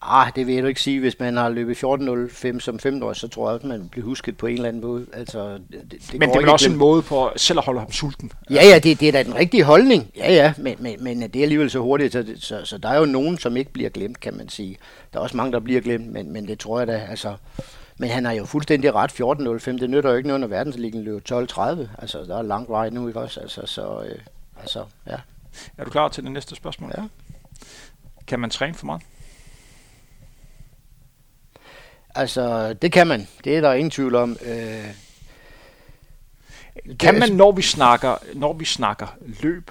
Ah, 0.02 0.32
det 0.36 0.46
vil 0.46 0.54
jeg 0.54 0.68
ikke 0.68 0.82
sige. 0.82 1.00
Hvis 1.00 1.18
man 1.20 1.36
har 1.36 1.48
løbet 1.48 1.84
14.05 1.84 2.60
som 2.60 2.78
15 2.78 3.02
år, 3.02 3.12
så 3.12 3.28
tror 3.28 3.50
jeg, 3.50 3.54
at 3.54 3.64
man 3.64 3.88
bliver 3.88 4.04
husket 4.04 4.36
på 4.36 4.46
en 4.46 4.54
eller 4.54 4.68
anden 4.68 4.82
måde. 4.82 5.06
Altså, 5.12 5.52
det, 5.52 5.90
det 5.90 6.18
men 6.18 6.30
det 6.30 6.44
er 6.44 6.52
også 6.52 6.70
en 6.70 6.76
måde 6.76 7.02
på 7.02 7.30
selv 7.36 7.58
at 7.58 7.64
holde 7.64 7.80
ham 7.80 7.92
sulten? 7.92 8.32
Ja, 8.50 8.68
ja, 8.68 8.78
det, 8.78 9.00
det 9.00 9.08
er 9.08 9.12
da 9.12 9.22
den 9.22 9.34
rigtige 9.34 9.64
holdning. 9.64 10.10
Ja, 10.16 10.32
ja, 10.32 10.54
men, 10.58 10.76
men, 10.78 11.04
men 11.04 11.22
det 11.22 11.36
er 11.36 11.42
alligevel 11.42 11.70
så 11.70 11.78
hurtigt, 11.78 12.12
så, 12.12 12.24
så, 12.36 12.64
så 12.64 12.78
der 12.78 12.88
er 12.88 12.98
jo 12.98 13.04
nogen, 13.04 13.38
som 13.38 13.56
ikke 13.56 13.72
bliver 13.72 13.90
glemt, 13.90 14.20
kan 14.20 14.36
man 14.36 14.48
sige. 14.48 14.76
Der 15.12 15.18
er 15.18 15.22
også 15.22 15.36
mange, 15.36 15.52
der 15.52 15.60
bliver 15.60 15.80
glemt, 15.80 16.06
men, 16.06 16.32
men 16.32 16.48
det 16.48 16.58
tror 16.58 16.78
jeg 16.78 16.86
da, 16.86 17.06
altså... 17.10 17.34
Men 17.98 18.10
han 18.10 18.24
har 18.24 18.32
jo 18.32 18.44
fuldstændig 18.44 18.94
ret 18.94 19.12
14.05. 19.12 19.80
Det 19.80 19.90
nytter 19.90 20.10
jo 20.10 20.16
ikke 20.16 20.26
noget, 20.26 20.40
når 20.40 20.48
verdensligen 20.48 21.02
løber 21.02 21.20
12.30. 21.90 22.00
Altså, 22.02 22.18
der 22.18 22.38
er 22.38 22.42
langt 22.42 22.70
vej 22.70 22.90
nu, 22.90 23.08
ikke 23.08 23.20
også? 23.20 23.40
Altså, 23.40 23.62
så, 23.66 24.02
øh, 24.02 24.18
altså, 24.60 24.84
ja. 25.06 25.16
Er 25.78 25.84
du 25.84 25.90
klar 25.90 26.08
til 26.08 26.24
det 26.24 26.32
næste 26.32 26.56
spørgsmål? 26.56 26.92
Ja. 26.98 27.02
Kan 28.26 28.40
man 28.40 28.50
træne 28.50 28.74
for 28.74 28.86
meget? 28.86 29.02
Altså, 32.14 32.72
det 32.72 32.92
kan 32.92 33.06
man. 33.06 33.28
Det 33.44 33.56
er 33.56 33.60
der 33.60 33.72
ingen 33.72 33.90
tvivl 33.90 34.14
om. 34.14 34.36
Øh, 34.44 34.94
kan 36.98 37.18
man, 37.18 37.32
når 37.32 37.52
vi 37.52 37.62
snakker, 37.62 38.16
når 38.34 38.52
vi 38.52 38.64
snakker 38.64 39.06
løb, 39.42 39.70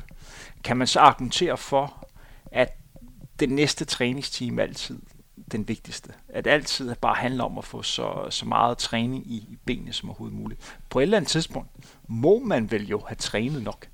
kan 0.63 0.77
man 0.77 0.87
så 0.87 0.99
argumentere 0.99 1.57
for, 1.57 2.07
at 2.51 2.77
den 3.39 3.49
næste 3.49 3.85
træningstime 3.85 4.61
altid 4.61 4.99
den 5.51 5.67
vigtigste. 5.67 6.09
At 6.29 6.47
altid 6.47 6.95
bare 6.95 7.15
handler 7.15 7.43
om 7.43 7.57
at 7.57 7.65
få 7.65 7.83
så, 7.83 8.27
så 8.29 8.45
meget 8.45 8.77
træning 8.77 9.31
i, 9.31 9.35
i 9.35 9.57
benene 9.65 9.93
som 9.93 10.09
overhovedet 10.09 10.37
muligt. 10.37 10.77
På 10.89 10.99
et 10.99 11.03
eller 11.03 11.17
andet 11.17 11.31
tidspunkt 11.31 11.69
må 12.07 12.39
man 12.39 12.71
vel 12.71 12.87
jo 12.87 13.03
have 13.07 13.15
trænet 13.15 13.63
nok. 13.63 13.87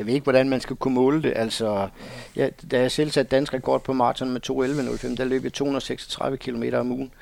Jeg 0.00 0.06
ved 0.06 0.14
ikke, 0.14 0.24
hvordan 0.24 0.48
man 0.48 0.60
skal 0.60 0.76
kunne 0.76 0.94
måle 0.94 1.22
det. 1.22 1.32
Altså, 1.36 1.88
ja, 2.36 2.48
da 2.70 2.80
jeg 2.80 2.90
selv 2.90 3.10
satte 3.10 3.36
dansk 3.36 3.54
rekord 3.54 3.84
på 3.84 3.92
maraton 3.92 4.30
med 4.30 4.40
2.11.05, 4.50 5.16
der 5.16 5.24
løb 5.24 5.44
jeg 5.44 5.52
236 5.52 6.36
km 6.36 6.62
om 6.74 6.92
ugen 6.92 7.12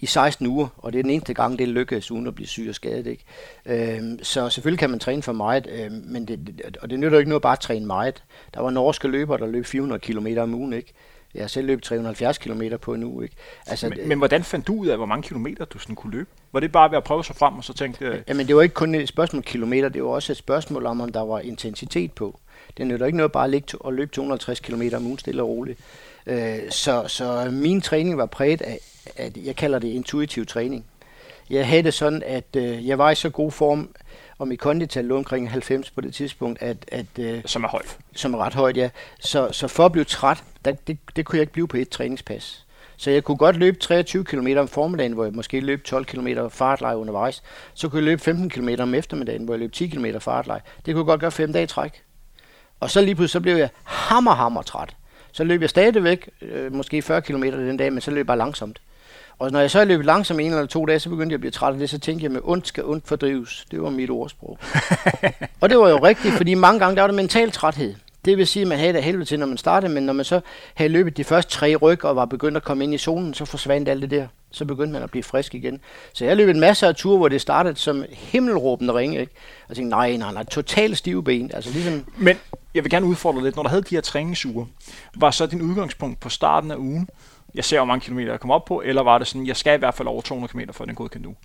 i 0.00 0.06
16 0.06 0.46
uger, 0.46 0.68
og 0.78 0.92
det 0.92 0.98
er 0.98 1.02
den 1.02 1.10
eneste 1.10 1.34
gang, 1.34 1.58
det 1.58 1.68
lykkedes 1.68 2.10
uden 2.10 2.26
at 2.26 2.34
blive 2.34 2.46
syg 2.46 2.66
og 2.68 2.74
skadet. 2.74 3.06
Ikke? 3.06 3.24
Øhm, 3.66 4.18
så 4.22 4.48
selvfølgelig 4.48 4.78
kan 4.78 4.90
man 4.90 4.98
træne 4.98 5.22
for 5.22 5.32
meget, 5.32 5.66
øhm, 5.72 6.04
men 6.06 6.28
det, 6.28 6.62
og 6.82 6.90
det 6.90 6.98
nytter 6.98 7.16
jo 7.16 7.18
ikke 7.18 7.28
noget 7.28 7.42
bare 7.42 7.52
at 7.52 7.60
træne 7.60 7.86
meget. 7.86 8.22
Der 8.54 8.60
var 8.60 8.70
norske 8.70 9.08
løbere, 9.08 9.38
der 9.38 9.46
løb 9.46 9.66
400 9.66 10.00
km 10.00 10.26
om 10.38 10.54
ugen. 10.54 10.72
Ikke? 10.72 10.92
Jeg 11.34 11.42
har 11.42 11.48
selv 11.48 11.66
løbet 11.66 11.84
370 11.84 12.38
km 12.38 12.62
på 12.80 12.94
en 12.94 13.04
uge. 13.04 13.24
Ikke? 13.24 13.36
Altså, 13.66 13.88
men, 13.88 14.08
men 14.08 14.18
hvordan 14.18 14.44
fandt 14.44 14.66
du 14.66 14.74
ud 14.74 14.86
af, 14.86 14.96
hvor 14.96 15.06
mange 15.06 15.22
kilometer 15.22 15.64
du 15.64 15.78
sådan 15.78 15.96
kunne 15.96 16.12
løbe? 16.12 16.30
Var 16.52 16.60
det 16.60 16.72
bare 16.72 16.90
ved 16.90 16.96
at 16.96 17.04
prøve 17.04 17.24
sig 17.24 17.36
frem 17.36 17.54
og 17.54 17.64
så 17.64 17.72
tænke... 17.72 18.04
Øh... 18.04 18.18
Jamen 18.28 18.46
det 18.46 18.56
var 18.56 18.62
ikke 18.62 18.74
kun 18.74 18.94
et 18.94 19.08
spørgsmål 19.08 19.38
om 19.38 19.42
kilometer, 19.42 19.88
det 19.88 20.04
var 20.04 20.08
også 20.08 20.32
et 20.32 20.36
spørgsmål 20.36 20.86
om, 20.86 21.00
om 21.00 21.12
der 21.12 21.20
var 21.20 21.40
intensitet 21.40 22.12
på. 22.12 22.38
Det 22.76 22.86
nytter 22.86 23.06
ikke 23.06 23.16
noget 23.16 23.32
bare 23.32 23.44
at, 23.44 23.50
ligge 23.50 23.78
og 23.80 23.92
løbe 23.92 24.10
250 24.10 24.60
km 24.60 24.82
om 24.96 25.06
ugen 25.06 25.18
stille 25.18 25.42
og 25.42 25.48
roligt. 25.48 25.78
Øh, 26.26 26.58
så, 26.70 27.04
så 27.08 27.48
min 27.52 27.80
træning 27.80 28.18
var 28.18 28.26
præget 28.26 28.62
af, 28.62 28.78
at 29.16 29.36
jeg 29.36 29.56
kalder 29.56 29.78
det 29.78 29.88
intuitiv 29.88 30.46
træning. 30.46 30.84
Jeg 31.50 31.68
havde 31.68 31.82
det 31.82 31.94
sådan, 31.94 32.22
at 32.26 32.56
øh, 32.56 32.88
jeg 32.88 32.98
var 32.98 33.10
i 33.10 33.14
så 33.14 33.30
god 33.30 33.50
form, 33.50 33.88
og 34.38 34.48
mit 34.48 34.60
kondital 34.60 35.04
lå 35.04 35.16
omkring 35.16 35.50
90 35.50 35.90
på 35.90 36.00
det 36.00 36.14
tidspunkt, 36.14 36.62
at... 36.62 36.76
at 36.88 37.06
øh, 37.18 37.42
som 37.44 37.64
er 37.64 37.68
højt. 37.68 37.98
Som 38.16 38.34
er 38.34 38.38
ret 38.38 38.54
højt, 38.54 38.76
ja. 38.76 38.90
Så, 39.20 39.48
så 39.52 39.68
for 39.68 39.86
at 39.86 39.92
blive 39.92 40.04
træt, 40.04 40.44
der, 40.64 40.72
det, 40.72 40.98
det 41.16 41.24
kunne 41.24 41.36
jeg 41.36 41.42
ikke 41.42 41.52
blive 41.52 41.68
på 41.68 41.76
et 41.76 41.88
træningspas. 41.88 42.66
Så 42.96 43.10
jeg 43.10 43.24
kunne 43.24 43.36
godt 43.36 43.56
løbe 43.56 43.78
23 43.78 44.24
km 44.24 44.48
om 44.56 44.68
formiddagen, 44.68 45.12
hvor 45.12 45.24
jeg 45.24 45.32
måske 45.32 45.60
løb 45.60 45.84
12 45.84 46.04
km 46.04 46.28
fartleje 46.50 46.96
undervejs. 46.96 47.42
Så 47.74 47.88
kunne 47.88 47.98
jeg 47.98 48.04
løbe 48.04 48.22
15 48.22 48.50
km 48.50 48.68
om 48.78 48.94
eftermiddagen, 48.94 49.44
hvor 49.44 49.54
jeg 49.54 49.60
løb 49.60 49.72
10 49.72 49.86
km 49.86 50.06
fartleje. 50.20 50.60
Det 50.86 50.94
kunne 50.94 51.00
jeg 51.00 51.06
godt 51.06 51.20
gøre 51.20 51.30
fem 51.30 51.52
dage 51.52 51.66
træk. 51.66 52.02
Og 52.80 52.90
så 52.90 53.00
lige 53.00 53.14
pludselig 53.14 53.30
så 53.30 53.40
blev 53.40 53.56
jeg 53.56 53.68
hammer, 53.84 54.34
hammer 54.34 54.62
træt. 54.62 54.96
Så 55.32 55.44
løb 55.44 55.60
jeg 55.60 55.70
stadigvæk, 55.70 56.30
øh, 56.42 56.72
måske 56.72 57.02
40 57.02 57.22
km 57.22 57.42
den 57.42 57.76
dag, 57.76 57.92
men 57.92 58.00
så 58.00 58.10
løb 58.10 58.18
jeg 58.18 58.26
bare 58.26 58.38
langsomt. 58.38 58.80
Og 59.38 59.50
når 59.50 59.60
jeg 59.60 59.70
så 59.70 59.84
løb 59.84 60.02
langsomt 60.02 60.40
en 60.40 60.52
eller 60.52 60.66
to 60.66 60.86
dage, 60.86 60.98
så 60.98 61.08
begyndte 61.08 61.32
jeg 61.32 61.36
at 61.36 61.40
blive 61.40 61.50
træt 61.50 61.72
af 61.72 61.78
det, 61.78 61.90
så 61.90 61.98
tænkte 61.98 62.24
jeg, 62.24 62.32
med 62.32 62.40
ondt 62.44 62.68
skal 62.68 62.84
ondt 62.84 63.08
fordrives. 63.08 63.66
Det 63.70 63.82
var 63.82 63.90
mit 63.90 64.10
ordsprog. 64.10 64.58
og 65.60 65.70
det 65.70 65.78
var 65.78 65.88
jo 65.88 65.96
rigtigt, 65.96 66.34
fordi 66.34 66.54
mange 66.54 66.80
gange 66.80 66.96
der 66.96 67.02
var 67.02 67.06
det 67.06 67.16
mental 67.16 67.50
træthed. 67.50 67.94
Det 68.24 68.38
vil 68.38 68.46
sige, 68.46 68.62
at 68.62 68.68
man 68.68 68.78
havde 68.78 68.92
det 68.92 69.02
helvede 69.02 69.24
til, 69.24 69.38
når 69.38 69.46
man 69.46 69.58
startede, 69.58 69.92
men 69.92 70.02
når 70.02 70.12
man 70.12 70.24
så 70.24 70.40
havde 70.74 70.92
løbet 70.92 71.16
de 71.16 71.24
første 71.24 71.52
tre 71.52 71.76
ryg 71.76 72.04
og 72.04 72.16
var 72.16 72.24
begyndt 72.24 72.56
at 72.56 72.64
komme 72.64 72.84
ind 72.84 72.94
i 72.94 72.98
zonen, 72.98 73.34
så 73.34 73.44
forsvandt 73.44 73.88
alt 73.88 74.02
det 74.02 74.10
der. 74.10 74.26
Så 74.50 74.64
begyndte 74.64 74.92
man 74.92 75.02
at 75.02 75.10
blive 75.10 75.22
frisk 75.22 75.54
igen. 75.54 75.80
Så 76.12 76.24
jeg 76.24 76.36
løb 76.36 76.48
en 76.48 76.60
masse 76.60 76.86
af 76.86 76.94
ture, 76.94 77.16
hvor 77.16 77.28
det 77.28 77.40
startede 77.40 77.76
som 77.76 78.04
himmelråbende 78.10 78.94
ringe, 78.94 79.20
ikke? 79.20 79.32
Og 79.68 79.76
tænkte, 79.76 79.90
nej, 79.90 80.16
nej, 80.16 80.32
nej, 80.32 80.44
totalt 80.44 80.98
stive 80.98 81.24
ben. 81.24 81.50
Altså 81.54 81.70
ligesom... 81.70 82.04
Men 82.16 82.36
jeg 82.74 82.84
vil 82.84 82.90
gerne 82.90 83.06
udfordre 83.06 83.42
lidt. 83.42 83.56
Når 83.56 83.62
du 83.62 83.68
havde 83.68 83.82
de 83.82 83.94
her 83.94 84.02
træningsuger, 84.02 84.66
var 85.16 85.30
så 85.30 85.46
din 85.46 85.62
udgangspunkt 85.62 86.20
på 86.20 86.28
starten 86.28 86.70
af 86.70 86.76
ugen, 86.76 87.08
jeg 87.54 87.64
ser, 87.64 87.78
hvor 87.78 87.84
mange 87.84 88.00
kilometer 88.00 88.30
jeg 88.30 88.40
kommer 88.40 88.54
op 88.54 88.64
på, 88.64 88.82
eller 88.84 89.02
var 89.02 89.18
det 89.18 89.26
sådan, 89.26 89.46
jeg 89.46 89.56
skal 89.56 89.74
i 89.74 89.78
hvert 89.78 89.94
fald 89.94 90.08
over 90.08 90.22
200 90.22 90.52
km 90.52 90.72
for 90.72 90.84
den 90.84 90.94
godkendte 90.94 91.28
uge? 91.28 91.36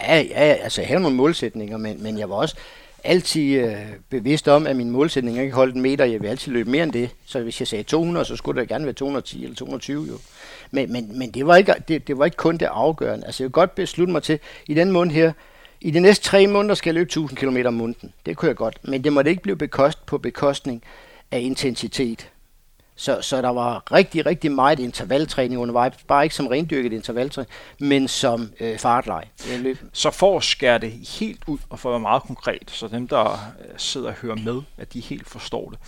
Ja, 0.00 0.16
ja, 0.16 0.40
altså 0.40 0.80
jeg 0.80 0.88
havde 0.88 1.00
nogle 1.00 1.16
målsætninger, 1.16 1.76
men, 1.76 2.02
men 2.02 2.18
jeg 2.18 2.30
var 2.30 2.36
også 2.36 2.56
altid 3.04 3.64
øh, 3.64 3.76
bevidst 4.10 4.48
om, 4.48 4.66
at 4.66 4.76
min 4.76 4.90
målsætning 4.90 5.38
ikke 5.38 5.54
holdt 5.54 5.74
en 5.74 5.80
meter. 5.80 6.04
Jeg 6.04 6.20
vil 6.20 6.28
altid 6.28 6.52
løbe 6.52 6.70
mere 6.70 6.82
end 6.82 6.92
det. 6.92 7.10
Så 7.26 7.40
hvis 7.40 7.60
jeg 7.60 7.68
sagde 7.68 7.84
200, 7.84 8.24
så 8.24 8.36
skulle 8.36 8.60
det 8.60 8.68
gerne 8.68 8.84
være 8.84 8.94
210 8.94 9.42
eller 9.44 9.56
220 9.56 10.06
jo. 10.08 10.18
Men, 10.70 10.92
men, 10.92 11.18
men 11.18 11.30
det, 11.30 11.46
var 11.46 11.56
ikke, 11.56 11.74
det, 11.88 12.08
det 12.08 12.18
var 12.18 12.24
ikke 12.24 12.36
kun 12.36 12.56
det 12.56 12.66
afgørende. 12.66 13.26
Altså 13.26 13.42
jeg 13.42 13.48
vil 13.48 13.52
godt 13.52 13.74
beslutte 13.74 14.12
mig 14.12 14.22
til, 14.22 14.38
i 14.66 14.74
den 14.74 14.90
måned 14.90 15.14
her, 15.14 15.32
i 15.80 15.90
de 15.90 16.00
næste 16.00 16.24
tre 16.24 16.46
måneder 16.46 16.74
skal 16.74 16.90
jeg 16.90 16.94
løbe 16.94 17.08
1000 17.08 17.38
km 17.38 17.56
om 17.66 17.74
måneden. 17.74 18.12
Det 18.26 18.36
kunne 18.36 18.48
jeg 18.48 18.56
godt. 18.56 18.78
Men 18.82 19.04
det 19.04 19.12
måtte 19.12 19.30
ikke 19.30 19.42
blive 19.42 19.56
bekost 19.56 20.06
på 20.06 20.18
bekostning 20.18 20.82
af 21.30 21.40
intensitet. 21.40 22.29
Så, 23.00 23.22
så 23.22 23.42
der 23.42 23.48
var 23.48 23.92
rigtig, 23.92 24.26
rigtig 24.26 24.52
meget 24.52 24.78
intervaltræning 24.78 25.60
undervejs. 25.60 25.94
Bare 26.08 26.24
ikke 26.24 26.34
som 26.34 26.46
rendyrket 26.46 26.92
intervaltræning, 26.92 27.50
men 27.78 28.08
som 28.08 28.52
øh, 28.60 28.78
fartleje. 28.78 29.24
Så 29.92 30.10
for 30.10 30.36
at 30.36 30.44
skære 30.44 30.78
det 30.78 30.92
helt 30.92 31.42
ud 31.46 31.58
og 31.70 31.78
for 31.78 31.88
at 31.88 31.92
være 31.92 32.00
meget 32.00 32.22
konkret, 32.22 32.70
så 32.70 32.88
dem, 32.88 33.08
der 33.08 33.30
øh, 33.30 33.74
sidder 33.76 34.08
og 34.08 34.14
hører 34.14 34.36
med, 34.36 34.62
at 34.78 34.92
de 34.92 35.00
helt 35.00 35.28
forstår 35.28 35.70
det. 35.70 35.78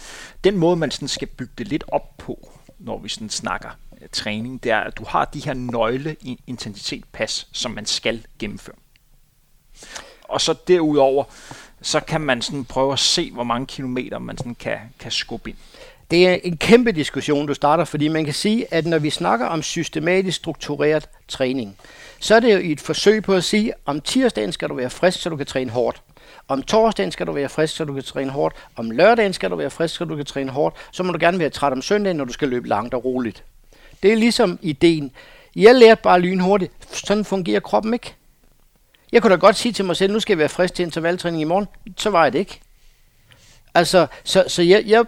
Den 0.45 0.57
måde, 0.57 0.77
man 0.77 0.91
sådan 0.91 1.09
skal 1.09 1.29
bygge 1.29 1.53
det 1.59 1.69
lidt 1.69 1.85
op 1.89 2.19
på, 2.19 2.51
når 2.79 2.99
vi 2.99 3.09
sådan 3.09 3.31
snakker 3.31 3.71
øh, 4.03 4.09
træning, 4.13 4.63
det 4.63 4.73
er, 4.73 4.81
at 4.81 4.99
du 4.99 5.05
har 5.09 5.25
de 5.25 5.41
her 5.41 5.55
nøgle 5.55 6.17
intensitet 6.47 7.05
pas, 7.13 7.49
som 7.53 7.71
man 7.71 7.87
skal 7.87 8.27
gennemføre. 8.39 8.77
Og 10.23 10.41
så 10.41 10.55
derudover, 10.69 11.25
så 11.83 12.01
kan 12.01 12.21
man 12.21 12.43
sådan 12.43 12.65
prøve 12.65 12.93
at 12.93 12.99
se, 12.99 13.31
hvor 13.31 13.45
mange 13.45 13.67
kilometer 13.67 14.19
man 14.19 14.39
sådan 14.39 14.55
kan, 14.55 14.79
kan 14.99 15.11
skubbe 15.11 15.51
ind. 15.51 15.59
Det 16.13 16.29
er 16.29 16.39
en 16.45 16.57
kæmpe 16.57 16.93
diskussion, 16.93 17.47
du 17.47 17.55
starter, 17.55 17.85
fordi 17.85 18.09
man 18.09 18.25
kan 18.25 18.35
sige, 18.35 18.75
at 18.75 18.87
når 18.87 18.99
vi 18.99 19.11
snakker 19.11 19.47
om 19.47 19.63
systematisk 19.63 20.37
struktureret 20.37 21.09
træning, 21.29 21.77
så 22.21 22.35
er 22.35 22.41
det 22.41 22.55
jo 22.55 22.73
et 22.73 22.81
forsøg 22.81 23.23
på 23.23 23.35
at 23.35 23.45
sige, 23.45 23.73
om 23.87 24.01
tirsdagen 24.01 24.53
skal 24.53 24.69
du 24.69 24.75
være 24.75 24.91
frisk, 24.91 25.21
så 25.21 25.31
du 25.31 25.37
kan 25.37 25.47
træne 25.47 25.71
hårdt. 25.71 26.03
Om 26.49 26.63
torsdagen 26.63 27.13
skal 27.13 27.27
du 27.27 27.33
være 27.33 27.49
frisk, 27.49 27.77
så 27.77 27.85
du 27.85 27.95
kan 27.95 28.03
træne 28.03 28.31
hårdt. 28.31 28.57
Om 28.77 28.91
lørdagen 28.91 29.33
skal 29.33 29.51
du 29.51 29.57
være 29.57 29.71
frisk, 29.71 29.95
så 29.95 30.05
du 30.05 30.17
kan 30.17 30.25
træne 30.25 30.51
hårdt. 30.51 30.77
Så 30.91 31.03
må 31.03 31.13
du 31.13 31.19
gerne 31.21 31.39
være 31.39 31.51
træt 31.51 31.73
om 31.73 31.83
søndagen, 31.83 32.17
når 32.17 32.25
du 32.25 32.33
skal 32.33 32.49
løbe 32.49 32.69
langt 32.69 32.95
og 32.95 33.05
roligt. 33.05 33.45
Det 34.03 34.13
er 34.13 34.17
ligesom 34.17 34.59
ideen. 34.63 35.11
Jeg 35.57 35.75
lærte 35.75 36.03
bare 36.03 36.21
lynhurtigt. 36.21 36.73
Sådan 36.91 37.25
fungerer 37.25 37.61
kroppen 37.61 37.95
ikke. 37.95 38.15
Jeg 39.13 39.23
kunne 39.23 39.31
da 39.31 39.37
godt 39.37 39.57
sige 39.57 39.73
til 39.73 39.85
mig 39.85 39.97
selv, 39.97 40.13
nu 40.13 40.21
skal 40.21 40.33
jeg 40.33 40.39
være 40.39 40.49
frisk 40.49 40.75
til 40.75 40.83
intervaltræning 40.83 41.43
i 41.43 41.45
morgen. 41.45 41.67
Så 41.97 42.11
var 42.11 42.23
jeg 42.23 42.33
det 42.33 42.39
ikke. 42.39 42.61
Altså, 43.75 44.07
så, 44.25 44.45
så 44.47 44.63
jeg, 44.63 44.83
jeg 44.87 45.05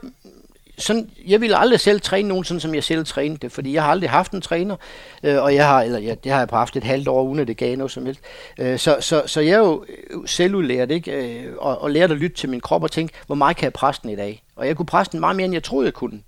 sådan, 0.79 1.11
jeg 1.27 1.41
ville 1.41 1.57
aldrig 1.57 1.81
selv 1.81 2.01
træne 2.01 2.29
nogen, 2.29 2.45
sådan 2.45 2.61
som 2.61 2.75
jeg 2.75 2.85
selv 2.85 3.07
trænede 3.07 3.39
det, 3.43 3.53
fordi 3.53 3.73
jeg 3.73 3.83
har 3.83 3.91
aldrig 3.91 4.11
haft 4.11 4.33
en 4.33 4.41
træner, 4.41 4.77
øh, 5.23 5.43
og 5.43 5.55
jeg 5.55 5.67
har, 5.67 5.83
eller 5.83 5.99
ja, 5.99 6.15
det 6.25 6.33
har 6.33 6.39
jeg 6.39 6.49
haft 6.53 6.77
et 6.77 6.85
halvt 6.85 7.09
år, 7.09 7.23
uden 7.23 7.39
at 7.39 7.49
det 7.49 7.57
gav 7.57 7.77
noget 7.77 7.91
som 7.91 8.07
helst. 8.07 8.21
Øh, 8.59 8.79
så, 8.79 8.97
så, 9.01 9.23
så 9.27 9.41
jeg 9.41 9.53
er 9.53 9.59
jo 9.59 9.85
øh, 9.89 10.21
selvudlært, 10.27 10.91
ikke? 10.91 11.13
Øh, 11.13 11.53
og, 11.59 11.83
og 11.83 11.91
lærte 11.91 12.15
at 12.15 12.21
lytte 12.21 12.37
til 12.37 12.49
min 12.49 12.61
krop 12.61 12.83
og 12.83 12.91
tænke, 12.91 13.15
hvor 13.27 13.35
meget 13.35 13.57
kan 13.57 13.65
jeg 13.65 13.73
presse 13.73 14.03
den 14.03 14.11
i 14.11 14.17
dag? 14.17 14.43
Og 14.57 14.67
jeg 14.67 14.77
kunne 14.77 14.87
presse 14.87 15.13
den 15.13 15.21
meget 15.21 15.37
mere, 15.37 15.45
end 15.45 15.55
jeg 15.55 15.63
troede, 15.63 15.87
jeg 15.87 15.95
kunne. 15.95 16.21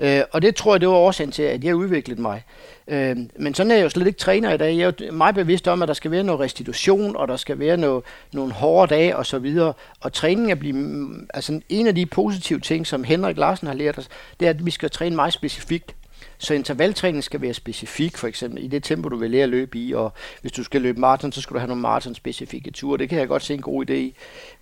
Øh, 0.00 0.22
og 0.32 0.42
det 0.42 0.56
tror 0.56 0.74
jeg, 0.74 0.80
det 0.80 0.88
var 0.88 0.94
årsagen 0.94 1.32
til, 1.32 1.42
at 1.42 1.64
jeg 1.64 1.76
udviklede 1.76 2.22
mig. 2.22 2.44
Øh, 2.88 3.16
men 3.38 3.54
sådan 3.54 3.70
er 3.70 3.76
jeg 3.76 3.84
jo 3.84 3.88
slet 3.88 4.06
ikke 4.06 4.18
træner 4.18 4.52
i 4.52 4.56
dag. 4.56 4.76
Jeg 4.76 4.86
er 4.86 5.06
jo 5.06 5.12
meget 5.12 5.34
bevidst 5.34 5.68
om, 5.68 5.82
at 5.82 5.88
der 5.88 5.94
skal 5.94 6.10
være 6.10 6.22
noget 6.22 6.40
restitution, 6.40 7.16
og 7.16 7.28
der 7.28 7.36
skal 7.36 7.58
være 7.58 7.76
noget, 7.76 8.04
nogle 8.32 8.52
hårde 8.52 8.94
dage 8.94 9.16
og 9.16 9.26
så 9.26 9.38
videre. 9.38 9.72
Og 10.00 10.12
træning 10.12 10.50
er 10.50 10.54
blive, 10.54 10.72
mm, 10.72 11.28
altså 11.34 11.60
en 11.68 11.86
af 11.86 11.94
de 11.94 12.06
positive 12.06 12.60
ting, 12.60 12.86
som 12.86 13.04
Henrik 13.04 13.36
Larsen 13.36 13.66
har 13.66 13.74
lært 13.74 13.98
os, 13.98 14.08
det 14.40 14.46
er, 14.46 14.50
at 14.50 14.66
vi 14.66 14.70
skal 14.70 14.90
træne 14.90 15.16
meget 15.16 15.32
specifikt. 15.32 15.94
Så 16.38 16.54
intervaltræning 16.54 17.24
skal 17.24 17.40
være 17.40 17.54
specifik, 17.54 18.16
for 18.16 18.26
eksempel 18.26 18.64
i 18.64 18.66
det 18.66 18.84
tempo, 18.84 19.08
du 19.08 19.16
vil 19.16 19.30
lære 19.30 19.42
at 19.42 19.48
løbe 19.48 19.78
i, 19.78 19.92
og 19.92 20.12
hvis 20.40 20.52
du 20.52 20.64
skal 20.64 20.82
løbe 20.82 21.00
maraton, 21.00 21.32
så 21.32 21.40
skal 21.40 21.54
du 21.54 21.58
have 21.58 21.68
nogle 21.68 21.82
maraton-specifikke 21.82 22.70
ture. 22.70 22.98
Det 22.98 23.08
kan 23.08 23.18
jeg 23.18 23.28
godt 23.28 23.42
se 23.42 23.54
en 23.54 23.62
god 23.62 23.90
idé 23.90 23.92
i. 23.92 24.14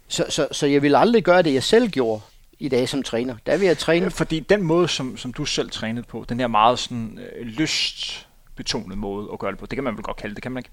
Så, 0.09 0.25
så, 0.29 0.49
så 0.53 0.67
jeg 0.67 0.83
vil 0.83 0.95
aldrig 0.95 1.25
gøre 1.25 1.43
det, 1.43 1.55
jeg 1.55 1.63
selv 1.63 1.89
gjorde 1.89 2.21
i 2.59 2.69
dag 2.69 2.89
som 2.89 3.03
træner. 3.03 3.37
Der 3.47 3.57
vil 3.57 3.67
jeg 3.67 3.79
træne. 3.79 4.11
Fordi 4.11 4.41
den 4.41 4.63
måde, 4.63 4.89
som, 4.89 5.17
som 5.17 5.33
du 5.33 5.45
selv 5.45 5.71
trænede 5.71 6.07
på, 6.07 6.25
den 6.29 6.41
her 6.41 6.47
meget 6.47 6.79
sådan 6.79 7.19
øh, 7.19 7.47
lystbetonede 7.47 8.97
måde 8.97 9.29
at 9.33 9.39
gøre 9.39 9.51
det 9.51 9.59
på, 9.59 9.67
det 9.67 9.77
kan 9.77 9.85
man 9.85 9.97
vel 9.97 10.03
godt 10.03 10.17
kalde 10.17 10.35
det, 10.35 10.43
kan 10.43 10.53
man 10.53 10.61
ikke? 10.61 10.71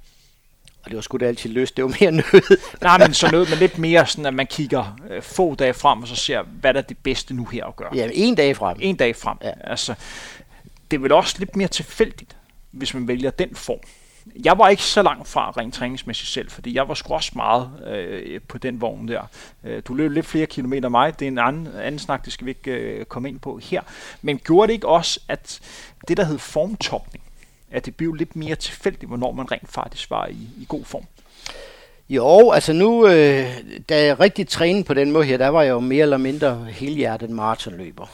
Og 0.83 0.89
det 0.89 0.95
var 0.95 1.01
sgu 1.01 1.17
da 1.17 1.25
altid 1.25 1.49
lyst, 1.49 1.77
det 1.77 1.83
var 1.83 1.95
mere 2.01 2.11
nød. 2.21 2.57
Nej, 2.81 2.97
men 2.97 3.13
så 3.13 3.31
nød, 3.31 3.49
men 3.49 3.57
lidt 3.57 3.77
mere 3.77 4.05
sådan, 4.05 4.25
at 4.25 4.33
man 4.33 4.47
kigger 4.47 4.99
øh, 5.09 5.21
få 5.21 5.55
dage 5.55 5.73
frem, 5.73 6.01
og 6.01 6.07
så 6.07 6.15
ser, 6.15 6.43
hvad 6.43 6.75
er 6.75 6.81
det 6.81 6.97
bedste 6.97 7.33
nu 7.33 7.45
her 7.45 7.65
at 7.65 7.75
gøre. 7.75 7.95
Ja, 7.95 8.09
en 8.13 8.35
dag 8.35 8.55
frem. 8.55 8.77
En 8.79 8.95
dag 8.95 9.15
frem. 9.15 9.37
Ja. 9.43 9.51
Altså, 9.63 9.93
det 10.91 10.97
er 10.97 11.01
vel 11.01 11.11
også 11.11 11.35
lidt 11.39 11.55
mere 11.55 11.67
tilfældigt, 11.67 12.37
hvis 12.71 12.93
man 12.93 13.07
vælger 13.07 13.29
den 13.29 13.55
form 13.55 13.79
jeg 14.45 14.57
var 14.57 14.69
ikke 14.69 14.83
så 14.83 15.01
langt 15.01 15.27
fra 15.27 15.51
rent 15.51 15.73
træningsmæssigt 15.73 16.29
selv, 16.29 16.49
fordi 16.49 16.75
jeg 16.75 16.87
var 16.87 16.93
sgu 16.93 17.13
også 17.13 17.31
meget 17.35 17.69
øh, 17.87 18.41
på 18.47 18.57
den 18.57 18.81
vogn 18.81 19.07
der. 19.07 19.21
Øh, 19.63 19.81
du 19.87 19.93
løb 19.93 20.11
lidt 20.11 20.25
flere 20.25 20.45
kilometer 20.45 20.87
end 20.87 20.91
mig, 20.91 21.19
det 21.19 21.25
er 21.25 21.31
en 21.31 21.37
anden, 21.37 21.67
anden 21.67 21.99
snak, 21.99 22.25
det 22.25 22.33
skal 22.33 22.45
vi 22.45 22.51
ikke 22.51 22.71
øh, 22.71 23.05
komme 23.05 23.29
ind 23.29 23.39
på 23.39 23.59
her. 23.63 23.81
Men 24.21 24.37
gjorde 24.37 24.67
det 24.67 24.73
ikke 24.73 24.87
også, 24.87 25.19
at 25.27 25.59
det 26.07 26.17
der 26.17 26.23
hed 26.23 26.37
formtopning, 26.37 27.23
at 27.71 27.85
det 27.85 27.95
blev 27.95 28.13
lidt 28.13 28.35
mere 28.35 28.55
tilfældigt, 28.55 29.07
hvornår 29.09 29.31
man 29.31 29.51
rent 29.51 29.71
faktisk 29.71 30.09
var 30.09 30.27
i, 30.27 30.47
i 30.57 30.65
god 30.69 30.85
form? 30.85 31.05
Jo, 32.09 32.51
altså 32.51 32.73
nu, 32.73 33.07
øh, 33.07 33.47
da 33.89 34.05
jeg 34.05 34.19
rigtig 34.19 34.47
trænede 34.47 34.83
på 34.83 34.93
den 34.93 35.11
måde 35.11 35.25
her, 35.25 35.37
der 35.37 35.47
var 35.47 35.61
jeg 35.61 35.69
jo 35.71 35.79
mere 35.79 36.01
eller 36.01 36.17
mindre 36.17 36.65
helhjertet 36.69 37.29
maratonløber. 37.29 38.07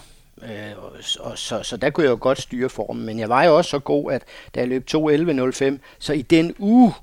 Øh, 0.44 0.78
og, 1.20 1.38
så, 1.38 1.64
så 1.64 1.78
der 1.78 1.90
kunne 1.90 2.04
jeg 2.04 2.12
jo 2.12 2.18
godt 2.22 2.42
styre 2.42 2.70
formen, 2.70 3.06
men 3.06 3.20
jeg 3.20 3.30
var 3.30 3.44
jo 3.44 3.58
også 3.58 3.70
så 3.70 3.80
god, 3.80 4.12
at 4.12 4.24
da 4.56 4.60
jeg 4.60 4.70
løb 4.70 4.88
2.11.05, 4.92 5.78
så 6.00 6.14
i 6.14 6.22
den 6.22 6.56
uge, 6.60 6.94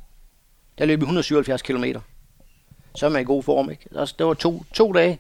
der 0.79 0.85
løb 0.85 0.99
jeg 0.99 1.03
177 1.03 1.63
km. 1.63 1.85
Så 2.95 3.07
er 3.07 3.11
man 3.11 3.23
i 3.23 3.25
god 3.25 3.43
form, 3.43 3.71
ikke? 3.71 3.87
Altså, 3.97 4.15
det 4.19 4.27
var 4.27 4.35
to, 4.35 4.65
to 4.75 4.93
dage. 4.93 5.19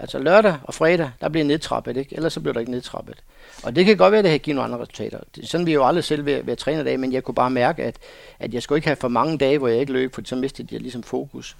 Altså 0.00 0.18
lørdag 0.18 0.56
og 0.64 0.74
fredag, 0.74 1.10
der 1.20 1.28
bliver 1.28 1.44
nedtrappet, 1.44 1.96
ikke? 1.96 2.16
Ellers 2.16 2.32
så 2.32 2.40
bliver 2.40 2.52
der 2.52 2.60
ikke 2.60 2.72
nedtrappet. 2.72 3.22
Og 3.62 3.76
det 3.76 3.86
kan 3.86 3.96
godt 3.96 4.12
være, 4.12 4.18
at 4.18 4.24
det 4.24 4.30
har 4.30 4.38
givet 4.38 4.54
nogle 4.54 4.72
andre 4.72 4.82
resultater. 4.82 5.18
Sådan 5.42 5.66
vi 5.66 5.72
jo 5.72 5.86
aldrig 5.86 6.04
selv 6.04 6.26
ved, 6.26 6.42
ved 6.42 6.52
at 6.52 6.58
træne 6.58 6.84
dag, 6.84 7.00
men 7.00 7.12
jeg 7.12 7.24
kunne 7.24 7.34
bare 7.34 7.50
mærke, 7.50 7.82
at, 7.82 7.96
at 8.38 8.54
jeg 8.54 8.62
skulle 8.62 8.76
ikke 8.76 8.88
have 8.88 8.96
for 8.96 9.08
mange 9.08 9.38
dage, 9.38 9.58
hvor 9.58 9.68
jeg 9.68 9.80
ikke 9.80 9.92
løb, 9.92 10.14
for 10.14 10.22
så 10.24 10.36
mistede 10.36 10.68
jeg 10.72 10.80
ligesom 10.80 11.02
fokus. 11.02 11.56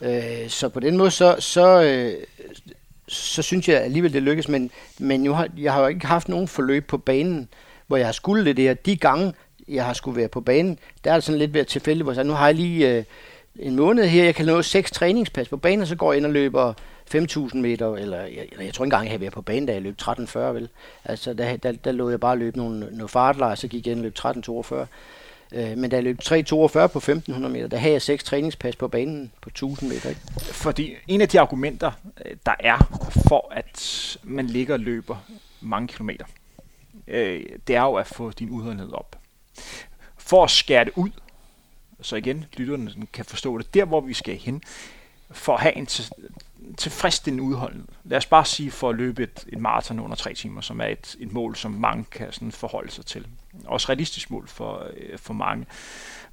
Øh, 0.00 0.48
så 0.48 0.68
på 0.68 0.80
den 0.80 0.96
måde, 0.96 1.10
så, 1.10 1.36
så, 1.38 1.82
øh, 1.82 2.14
så 3.08 3.42
synes 3.42 3.68
jeg 3.68 3.82
alligevel, 3.82 4.12
det 4.12 4.22
lykkes. 4.22 4.48
Men, 4.48 4.70
men 4.98 5.20
nu 5.20 5.32
har, 5.32 5.48
jeg 5.58 5.72
har 5.72 5.80
jo 5.80 5.86
ikke 5.86 6.06
haft 6.06 6.28
nogen 6.28 6.48
forløb 6.48 6.86
på 6.86 6.98
banen, 6.98 7.48
hvor 7.86 7.96
jeg 7.96 8.06
har 8.06 8.12
skulle 8.12 8.44
det 8.44 8.56
der. 8.56 8.74
De 8.74 8.96
gange, 8.96 9.32
jeg 9.68 9.84
har 9.84 9.92
skulle 9.92 10.16
være 10.16 10.28
på 10.28 10.40
banen, 10.40 10.78
der 11.04 11.10
er 11.10 11.14
det 11.14 11.24
sådan 11.24 11.38
lidt 11.38 11.54
ved 11.54 11.64
tilfældigt, 11.64 12.04
hvor 12.04 12.12
jeg, 12.12 12.24
nu 12.24 12.32
har 12.32 12.46
jeg 12.46 12.54
lige 12.54 12.90
øh, 12.90 13.04
en 13.56 13.76
måned 13.76 14.06
her, 14.06 14.24
jeg 14.24 14.34
kan 14.34 14.46
nå 14.46 14.62
seks 14.62 14.90
træningspas 14.90 15.48
på 15.48 15.56
banen, 15.56 15.80
og 15.80 15.86
så 15.86 15.96
går 15.96 16.12
jeg 16.12 16.16
ind 16.16 16.26
og 16.26 16.32
løber 16.32 16.72
5.000 17.14 17.56
meter, 17.56 17.94
eller 17.94 18.20
jeg, 18.20 18.46
jeg 18.60 18.74
tror 18.74 18.84
ikke 18.84 18.94
engang, 18.94 19.04
jeg 19.04 19.12
har 19.12 19.18
været 19.18 19.32
på 19.32 19.42
banen, 19.42 19.66
da 19.66 19.72
jeg 19.72 19.82
løb 19.82 19.96
13.40, 20.02 20.38
vel. 20.38 20.68
Altså, 21.04 21.32
der, 21.32 21.56
der, 21.56 21.72
der 21.72 21.92
lå 21.92 22.10
jeg 22.10 22.20
bare 22.20 22.38
løbe 22.38 22.56
nogle, 22.56 22.80
nogle 22.80 23.08
fartlejre, 23.08 23.56
så 23.56 23.68
gik 23.68 23.86
jeg 23.86 23.92
ind 23.92 24.00
og 24.00 24.04
løb 24.04 24.18
13.42. 24.18 24.86
Øh, 25.54 25.78
men 25.78 25.90
da 25.90 25.96
jeg 25.96 26.04
løb 26.04 26.20
3.42 26.22 26.86
på 26.86 26.98
1.500 26.98 27.48
meter, 27.48 27.66
der 27.66 27.76
havde 27.76 27.92
jeg 27.92 28.02
seks 28.02 28.24
træningspas 28.24 28.76
på 28.76 28.88
banen 28.88 29.32
på 29.40 29.50
1.000 29.58 29.84
meter. 29.84 30.08
Ikke? 30.08 30.20
Fordi 30.40 30.94
en 31.08 31.20
af 31.20 31.28
de 31.28 31.40
argumenter, 31.40 31.92
øh, 32.24 32.36
der 32.46 32.54
er 32.60 32.78
for, 33.28 33.52
at 33.52 34.16
man 34.22 34.46
ligger 34.46 34.74
og 34.74 34.80
løber 34.80 35.16
mange 35.60 35.88
kilometer, 35.88 36.24
øh, 37.06 37.44
det 37.66 37.76
er 37.76 37.82
jo 37.82 37.94
at 37.94 38.06
få 38.06 38.30
din 38.30 38.50
udholdenhed 38.50 38.92
op. 38.92 39.18
For 40.16 40.44
at 40.44 40.50
skære 40.50 40.84
det 40.84 40.92
ud, 40.96 41.10
så 42.00 42.16
igen, 42.16 42.44
lytterne 42.56 43.06
kan 43.12 43.24
forstå 43.24 43.58
det, 43.58 43.74
der 43.74 43.84
hvor 43.84 44.00
vi 44.00 44.14
skal 44.14 44.36
hen, 44.36 44.62
for 45.30 45.54
at 45.54 45.60
have 45.60 45.76
en 45.76 45.88
tilfredsstillende 46.76 47.42
udholdenhed. 47.42 47.88
Lad 48.04 48.18
os 48.18 48.26
bare 48.26 48.44
sige 48.44 48.70
for 48.70 48.90
at 48.90 48.96
løbe 48.96 49.22
et, 49.22 49.44
et 49.48 49.58
maraton 49.58 50.00
under 50.00 50.16
tre 50.16 50.34
timer, 50.34 50.60
som 50.60 50.80
er 50.80 50.86
et, 50.86 51.16
et 51.20 51.32
mål, 51.32 51.56
som 51.56 51.70
mange 51.70 52.04
kan 52.04 52.32
sådan 52.32 52.52
forholde 52.52 52.90
sig 52.90 53.06
til. 53.06 53.26
Også 53.66 53.88
realistisk 53.88 54.30
mål 54.30 54.48
for, 54.48 54.86
øh, 54.96 55.18
for 55.18 55.34
mange. 55.34 55.66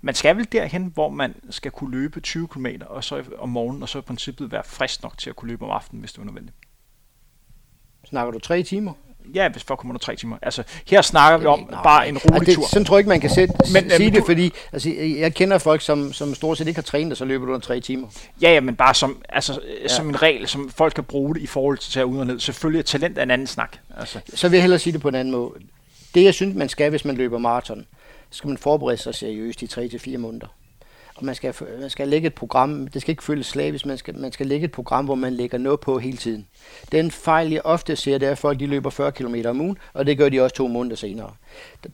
Man 0.01 0.15
skal 0.15 0.37
vel 0.37 0.47
derhen, 0.51 0.91
hvor 0.93 1.09
man 1.09 1.35
skal 1.49 1.71
kunne 1.71 1.91
løbe 1.91 2.19
20 2.19 2.47
km 2.47 2.65
og 2.89 3.03
så 3.03 3.23
om 3.39 3.49
morgenen, 3.49 3.83
og 3.83 3.89
så 3.89 3.97
i 3.97 4.01
princippet 4.01 4.51
være 4.51 4.63
frisk 4.65 5.03
nok 5.03 5.17
til 5.17 5.29
at 5.29 5.35
kunne 5.35 5.49
løbe 5.49 5.65
om 5.65 5.71
aftenen, 5.71 5.99
hvis 5.99 6.11
det 6.13 6.19
er 6.21 6.25
nødvendigt. 6.25 6.55
Snakker 8.09 8.31
du 8.31 8.39
tre 8.39 8.63
timer? 8.63 8.93
Ja, 9.33 9.49
hvis 9.49 9.63
folk 9.63 9.79
kommer 9.79 9.91
under 9.91 9.99
tre 9.99 10.15
timer. 10.15 10.37
Altså, 10.41 10.63
her 10.87 11.01
snakker 11.01 11.37
vi 11.37 11.45
om 11.45 11.67
Nej, 11.71 11.83
bare 11.83 12.09
en 12.09 12.17
rolig 12.17 12.33
altså, 12.35 12.45
det, 12.45 12.55
tur. 12.55 12.67
Sådan 12.67 12.85
tror 12.85 12.95
jeg 12.95 12.99
ikke, 12.99 13.09
man 13.09 13.19
kan 13.21 13.29
sætte, 13.29 13.53
Men, 13.73 13.85
øh, 13.85 13.91
sige 13.91 14.05
men 14.05 14.13
det, 14.13 14.21
du- 14.21 14.25
fordi 14.25 14.51
altså, 14.71 14.89
jeg 14.99 15.33
kender 15.35 15.57
folk, 15.57 15.81
som, 15.81 16.13
som 16.13 16.35
stort 16.35 16.57
set 16.57 16.67
ikke 16.67 16.77
har 16.77 16.81
trænet, 16.83 17.11
og 17.11 17.17
så 17.17 17.25
løber 17.25 17.45
du 17.45 17.51
under 17.53 17.65
tre 17.67 17.79
timer. 17.79 18.07
Ja, 18.41 18.53
ja, 18.53 18.59
men 18.59 18.75
bare 18.75 18.93
som, 18.93 19.21
altså, 19.29 19.61
ja. 19.81 19.87
som 19.87 20.09
en 20.09 20.21
regel, 20.21 20.47
som 20.47 20.69
folk 20.69 20.93
kan 20.93 21.03
bruge 21.03 21.35
det 21.35 21.41
i 21.41 21.47
forhold 21.47 21.77
til 21.77 21.89
at 21.89 21.93
tage 21.93 22.05
ud 22.05 22.17
og 22.19 22.27
ned. 22.27 22.39
Selvfølgelig 22.39 22.79
er 22.79 22.83
talent 22.83 23.17
er 23.17 23.23
en 23.23 23.31
anden 23.31 23.47
snak. 23.47 23.77
Altså, 23.97 24.19
Så 24.33 24.49
vil 24.49 24.57
jeg 24.57 24.63
hellere 24.63 24.79
sige 24.79 24.93
det 24.93 25.01
på 25.01 25.07
en 25.07 25.15
anden 25.15 25.31
måde. 25.31 25.51
Det, 26.15 26.23
jeg 26.23 26.33
synes, 26.33 26.55
man 26.55 26.69
skal, 26.69 26.89
hvis 26.89 27.05
man 27.05 27.15
løber 27.15 27.37
maraton, 27.37 27.85
så 28.29 28.37
skal 28.37 28.47
man 28.47 28.57
forberede 28.57 28.97
sig 28.97 29.15
seriøst 29.15 29.61
i 29.61 29.67
3 29.67 29.87
til 29.87 29.99
4 29.99 30.17
måneder. 30.17 30.47
Og 31.15 31.25
man 31.25 31.35
skal, 31.35 31.53
man 31.79 31.89
skal 31.89 32.07
lægge 32.07 32.27
et 32.27 32.33
program, 32.33 32.87
det 32.87 33.01
skal 33.01 33.11
ikke 33.11 33.23
føles 33.23 33.45
slavisk, 33.45 33.85
man 33.85 33.97
skal, 33.97 34.17
man 34.17 34.31
skal 34.31 34.47
lægge 34.47 34.65
et 34.65 34.71
program, 34.71 35.05
hvor 35.05 35.15
man 35.15 35.33
lægger 35.33 35.57
noget 35.57 35.79
på 35.79 35.99
hele 35.99 36.17
tiden. 36.17 36.47
Den 36.91 37.11
fejl, 37.11 37.51
jeg 37.51 37.61
ofte 37.63 37.95
ser, 37.95 38.17
det 38.17 38.27
er, 38.27 38.31
at 38.31 38.37
folk 38.37 38.59
de 38.59 38.67
løber 38.67 38.89
40 38.89 39.11
km 39.11 39.35
om 39.45 39.61
ugen, 39.61 39.77
og 39.93 40.05
det 40.05 40.17
gør 40.17 40.29
de 40.29 40.41
også 40.41 40.55
to 40.55 40.67
måneder 40.67 40.95
senere. 40.95 41.31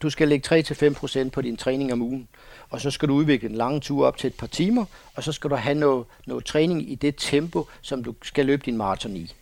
Du 0.01 0.09
skal 0.09 0.27
lægge 0.27 0.59
3-5% 0.59 1.29
på 1.29 1.41
din 1.41 1.57
træning 1.57 1.93
om 1.93 2.01
ugen, 2.01 2.27
og 2.69 2.81
så 2.81 2.91
skal 2.91 3.09
du 3.09 3.13
udvikle 3.13 3.49
en 3.49 3.55
lang 3.55 3.81
tur 3.81 4.05
op 4.05 4.17
til 4.17 4.27
et 4.27 4.33
par 4.33 4.47
timer, 4.47 4.85
og 5.15 5.23
så 5.23 5.31
skal 5.31 5.49
du 5.49 5.55
have 5.55 5.75
noget, 5.75 6.05
noget 6.27 6.45
træning 6.45 6.91
i 6.91 6.95
det 6.95 7.15
tempo, 7.17 7.67
som 7.81 8.03
du 8.03 8.15
skal 8.23 8.45
løbe 8.45 8.63
din 8.65 8.77
maraton 8.77 9.15
i. 9.15 9.33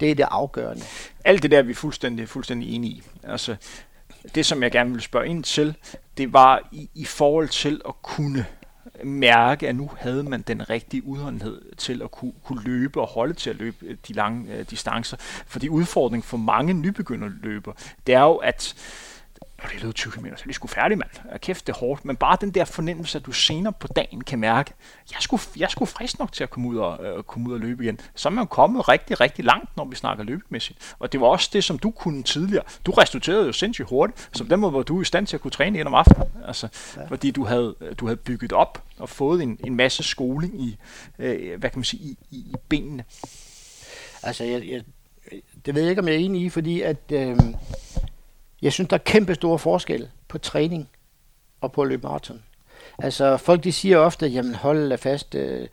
Det 0.00 0.10
er 0.10 0.14
det 0.14 0.26
afgørende. 0.30 0.82
alt 1.24 1.42
det 1.42 1.50
der 1.50 1.58
er 1.58 1.62
vi 1.62 1.74
fuldstændig, 1.74 2.28
fuldstændig 2.28 2.74
enige 2.74 2.92
i. 2.92 3.02
Altså, 3.22 3.56
det, 4.34 4.46
som 4.46 4.62
jeg 4.62 4.72
gerne 4.72 4.90
ville 4.90 5.02
spørge 5.02 5.26
ind 5.26 5.44
til, 5.44 5.76
det 6.16 6.32
var 6.32 6.68
i, 6.72 6.90
i 6.94 7.04
forhold 7.04 7.48
til 7.48 7.80
at 7.88 8.02
kunne 8.02 8.46
mærke, 9.04 9.68
at 9.68 9.76
nu 9.76 9.90
havde 9.98 10.22
man 10.22 10.42
den 10.42 10.70
rigtige 10.70 11.04
udholdenhed 11.04 11.76
til 11.76 12.02
at 12.02 12.10
kunne, 12.10 12.32
kunne 12.44 12.62
løbe 12.64 13.00
og 13.00 13.06
holde 13.06 13.34
til 13.34 13.50
at 13.50 13.56
løbe 13.56 13.76
øh, 13.82 13.96
de 14.08 14.12
lange 14.12 14.54
øh, 14.54 14.64
distancer. 14.70 15.16
Fordi 15.46 15.68
udfordringen 15.68 16.22
for 16.22 16.36
mange 16.36 16.72
nybegynderløber, 16.74 17.72
det 18.06 18.14
er 18.14 18.22
jo, 18.22 18.36
at 18.36 18.74
når 19.62 19.68
det 19.68 19.76
er 19.76 19.80
løbet 19.80 19.94
20 19.94 20.12
km, 20.12 20.26
så 20.36 20.44
de 20.48 20.52
sgu 20.52 20.66
færdige, 20.66 20.98
mand. 20.98 21.10
Og 21.32 21.40
kæft, 21.40 21.66
det 21.66 21.72
er 21.72 21.76
hårdt. 21.76 22.04
Men 22.04 22.16
bare 22.16 22.36
den 22.40 22.50
der 22.50 22.64
fornemmelse, 22.64 23.18
at 23.18 23.26
du 23.26 23.32
senere 23.32 23.72
på 23.72 23.88
dagen 23.88 24.24
kan 24.24 24.38
mærke, 24.38 24.72
jeg 25.12 25.18
skulle, 25.20 25.42
jeg 25.56 25.70
skulle 25.70 25.88
frisk 25.88 26.18
nok 26.18 26.32
til 26.32 26.42
at 26.42 26.50
komme 26.50 26.68
ud, 26.68 26.76
og, 26.76 27.04
øh, 27.04 27.22
komme 27.22 27.48
ud 27.48 27.54
og 27.54 27.60
løbe 27.60 27.84
igen. 27.84 28.00
Så 28.14 28.28
er 28.28 28.30
man 28.30 28.46
kommet 28.46 28.88
rigtig, 28.88 29.20
rigtig 29.20 29.44
langt, 29.44 29.76
når 29.76 29.84
vi 29.84 29.96
snakker 29.96 30.24
løbemæssigt. 30.24 30.94
Og 30.98 31.12
det 31.12 31.20
var 31.20 31.26
også 31.26 31.50
det, 31.52 31.64
som 31.64 31.78
du 31.78 31.90
kunne 31.90 32.22
tidligere. 32.22 32.64
Du 32.86 32.90
restituerede 32.90 33.46
jo 33.46 33.52
sindssygt 33.52 33.88
hurtigt, 33.88 34.28
så 34.32 34.44
på 34.44 34.50
den 34.50 34.60
måde 34.60 34.72
var 34.72 34.82
du 34.82 35.00
i 35.00 35.04
stand 35.04 35.26
til 35.26 35.36
at 35.36 35.40
kunne 35.40 35.50
træne 35.50 35.78
ind 35.78 35.88
om 35.88 35.94
aftenen. 35.94 36.28
Altså, 36.46 36.68
ja. 36.96 37.04
Fordi 37.06 37.30
du 37.30 37.44
havde, 37.44 37.74
du 37.98 38.06
havde 38.06 38.16
bygget 38.16 38.52
op 38.52 38.82
og 38.98 39.08
fået 39.08 39.42
en, 39.42 39.58
en 39.64 39.76
masse 39.76 40.02
skoling 40.02 40.62
i, 40.62 40.76
øh, 41.18 41.60
hvad 41.60 41.70
kan 41.70 41.78
man 41.78 41.84
sige, 41.84 42.02
i, 42.02 42.18
i, 42.30 42.36
i 42.36 42.54
benene. 42.68 43.04
Altså, 44.22 44.44
jeg, 44.44 44.68
jeg, 44.68 44.82
det 45.66 45.74
ved 45.74 45.82
jeg 45.82 45.90
ikke, 45.90 46.02
om 46.02 46.08
jeg 46.08 46.14
er 46.14 46.18
enig 46.18 46.42
i, 46.42 46.48
fordi 46.48 46.80
at, 46.80 47.12
øh, 47.12 47.36
jeg 48.62 48.72
synes, 48.72 48.88
der 48.88 48.94
er 48.96 48.98
kæmpe 49.04 49.34
store 49.34 49.58
forskel 49.58 50.08
på 50.28 50.38
træning 50.38 50.88
og 51.60 51.72
på 51.72 51.82
at 51.82 51.88
løbe 51.88 52.02
maraton. 52.06 52.42
Altså, 52.98 53.36
folk 53.36 53.64
de 53.64 53.72
siger 53.72 53.98
ofte, 53.98 54.26
jamen 54.26 54.54
hold 54.54 54.88
da 54.90 54.94
fast, 54.96 55.34
øh, 55.34 55.66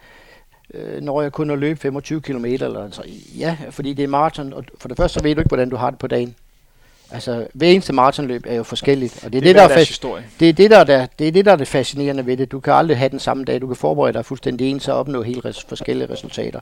øh, 0.74 1.02
når 1.02 1.22
jeg 1.22 1.32
kun 1.32 1.50
at 1.50 1.60
løbe 1.60 1.80
25 1.80 2.22
km 2.22 2.46
eller 2.46 2.84
altså, 2.84 3.02
ja, 3.38 3.58
fordi 3.70 3.94
det 3.94 4.04
er 4.04 4.08
maraton, 4.08 4.54
og 4.54 4.64
for 4.80 4.88
det 4.88 4.98
første 4.98 5.20
så 5.20 5.24
ved 5.24 5.36
du 5.36 5.42
ikke, 5.42 5.48
hvordan 5.50 5.70
du 5.70 5.76
har 5.76 5.90
det 5.90 6.00
på 6.00 6.08
dagen. 6.08 6.36
Altså, 7.12 7.48
hver 7.54 7.68
eneste 7.68 7.94
maratonløb 7.94 8.44
er 8.48 8.56
jo 8.56 8.64
forskelligt, 8.64 9.24
og 9.26 9.34
det 9.34 9.38
er 9.38 9.42
det, 9.42 9.48
det, 9.48 9.56
der, 9.56 9.62
er 9.62 9.76
fas- 9.78 9.88
historie. 9.88 10.24
det, 10.40 10.50
er 10.50 10.54
det, 10.54 10.72
der, 10.72 10.78
er 10.78 10.84
der, 10.84 11.06
det 11.20 11.28
er 11.28 11.32
det, 11.32 11.46
der 11.46 11.52
er 11.52 11.56
det 11.56 11.68
fascinerende 11.68 12.26
ved 12.26 12.38
det. 12.38 12.52
Du 12.52 12.60
kan 12.60 12.74
aldrig 12.74 12.98
have 12.98 13.10
den 13.10 13.20
samme 13.20 13.44
dag. 13.46 13.62
Du 13.62 13.68
kan 13.68 13.76
forberede 13.76 14.14
dig 14.14 14.26
fuldstændig 14.26 14.70
ens 14.70 14.88
og 14.88 14.96
opnå 14.98 15.22
helt 15.22 15.46
res- 15.46 15.66
forskellige 15.70 16.10
resultater. 16.10 16.60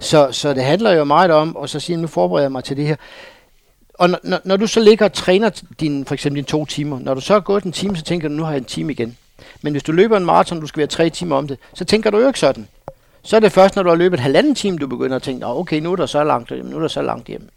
Så, 0.00 0.32
så 0.32 0.54
det 0.54 0.64
handler 0.64 0.92
jo 0.92 1.04
meget 1.04 1.30
om, 1.30 1.56
og 1.56 1.68
så 1.68 1.80
sige, 1.80 1.96
nu 1.96 2.06
forbereder 2.06 2.44
jeg 2.44 2.52
mig 2.52 2.64
til 2.64 2.76
det 2.76 2.86
her. 2.86 2.96
Og 3.94 4.10
når, 4.10 4.18
når, 4.22 4.40
når 4.44 4.56
du 4.56 4.66
så 4.66 4.80
ligger 4.80 5.04
og 5.04 5.12
træner 5.12 5.50
din, 5.80 6.04
for 6.04 6.14
eksempel 6.14 6.36
dine 6.36 6.46
to 6.46 6.64
timer, 6.64 6.98
når 6.98 7.14
du 7.14 7.20
så 7.20 7.32
har 7.32 7.40
gået 7.40 7.64
en 7.64 7.72
time, 7.72 7.96
så 7.96 8.02
tænker 8.02 8.28
du, 8.28 8.34
nu 8.34 8.42
har 8.42 8.50
jeg 8.50 8.58
en 8.58 8.64
time 8.64 8.92
igen. 8.92 9.16
Men 9.62 9.72
hvis 9.72 9.82
du 9.82 9.92
løber 9.92 10.16
en 10.16 10.24
maraton, 10.24 10.60
du 10.60 10.66
skal 10.66 10.78
være 10.78 10.86
tre 10.86 11.10
timer 11.10 11.36
om 11.36 11.48
det, 11.48 11.58
så 11.74 11.84
tænker 11.84 12.10
du 12.10 12.18
jo 12.18 12.26
ikke 12.26 12.38
sådan. 12.38 12.68
Så 13.22 13.36
er 13.36 13.40
det 13.40 13.52
først, 13.52 13.76
når 13.76 13.82
du 13.82 13.88
har 13.88 13.96
løbet 13.96 14.20
halvanden 14.20 14.54
time, 14.54 14.78
du 14.78 14.86
begynder 14.86 15.16
at 15.16 15.22
tænke, 15.22 15.46
oh, 15.46 15.56
okay, 15.56 15.80
nu 15.80 15.92
er 15.92 15.96
der 15.96 16.06
så 16.06 16.24
langt, 16.24 16.52
hjem, 16.52 16.66
nu 16.66 16.76
er 16.76 16.80
der 16.80 16.88
så 16.88 17.02
langt 17.02 17.28
hjem. 17.28 17.48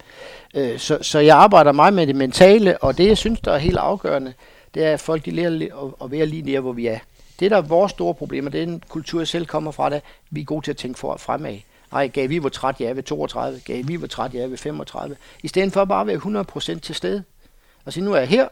Øh, 0.55 0.79
så, 0.79 0.97
så 1.01 1.19
jeg 1.19 1.37
arbejder 1.37 1.71
meget 1.71 1.93
med 1.93 2.07
det 2.07 2.15
mentale, 2.15 2.77
og 2.77 2.97
det, 2.97 3.07
jeg 3.07 3.17
synes, 3.17 3.39
der 3.39 3.51
er 3.51 3.57
helt 3.57 3.77
afgørende, 3.77 4.33
det 4.73 4.85
er, 4.85 4.93
at 4.93 4.99
folk 4.99 5.25
de 5.25 5.31
lærer 5.31 5.85
at, 5.85 6.05
at 6.05 6.11
være 6.11 6.25
lige 6.25 6.53
der, 6.53 6.59
hvor 6.59 6.73
vi 6.73 6.87
er. 6.87 6.99
Det, 7.39 7.51
der 7.51 7.57
er 7.57 7.61
vores 7.61 7.91
store 7.91 8.13
problemer, 8.13 8.49
det 8.49 8.61
er 8.61 8.65
den 8.65 8.83
kultur, 8.89 9.19
jeg 9.19 9.27
selv 9.27 9.45
kommer 9.45 9.71
fra, 9.71 9.89
det, 9.89 10.01
vi 10.31 10.41
er 10.41 10.45
gode 10.45 10.65
til 10.65 10.71
at 10.71 10.77
tænke 10.77 10.99
for, 10.99 11.17
fremad. 11.17 11.57
Ej, 11.91 12.07
gav 12.07 12.29
vi 12.29 12.37
hvor 12.37 12.49
træt 12.49 12.75
jeg 12.79 12.89
er 12.89 12.93
ved 12.93 13.03
32, 13.03 13.59
gav 13.65 13.87
vi 13.87 13.95
hvor 13.95 14.07
træt 14.07 14.33
jeg 14.33 14.43
er 14.43 14.47
ved 14.47 14.57
35. 14.57 15.15
I 15.43 15.47
stedet 15.47 15.73
for 15.73 15.85
bare 15.85 16.01
at 16.01 16.07
være 16.07 16.43
100% 16.75 16.79
til 16.79 16.95
stede. 16.95 17.23
Og 17.85 17.93
sige, 17.93 18.03
nu 18.03 18.13
er 18.13 18.17
jeg 18.17 18.27
her. 18.27 18.47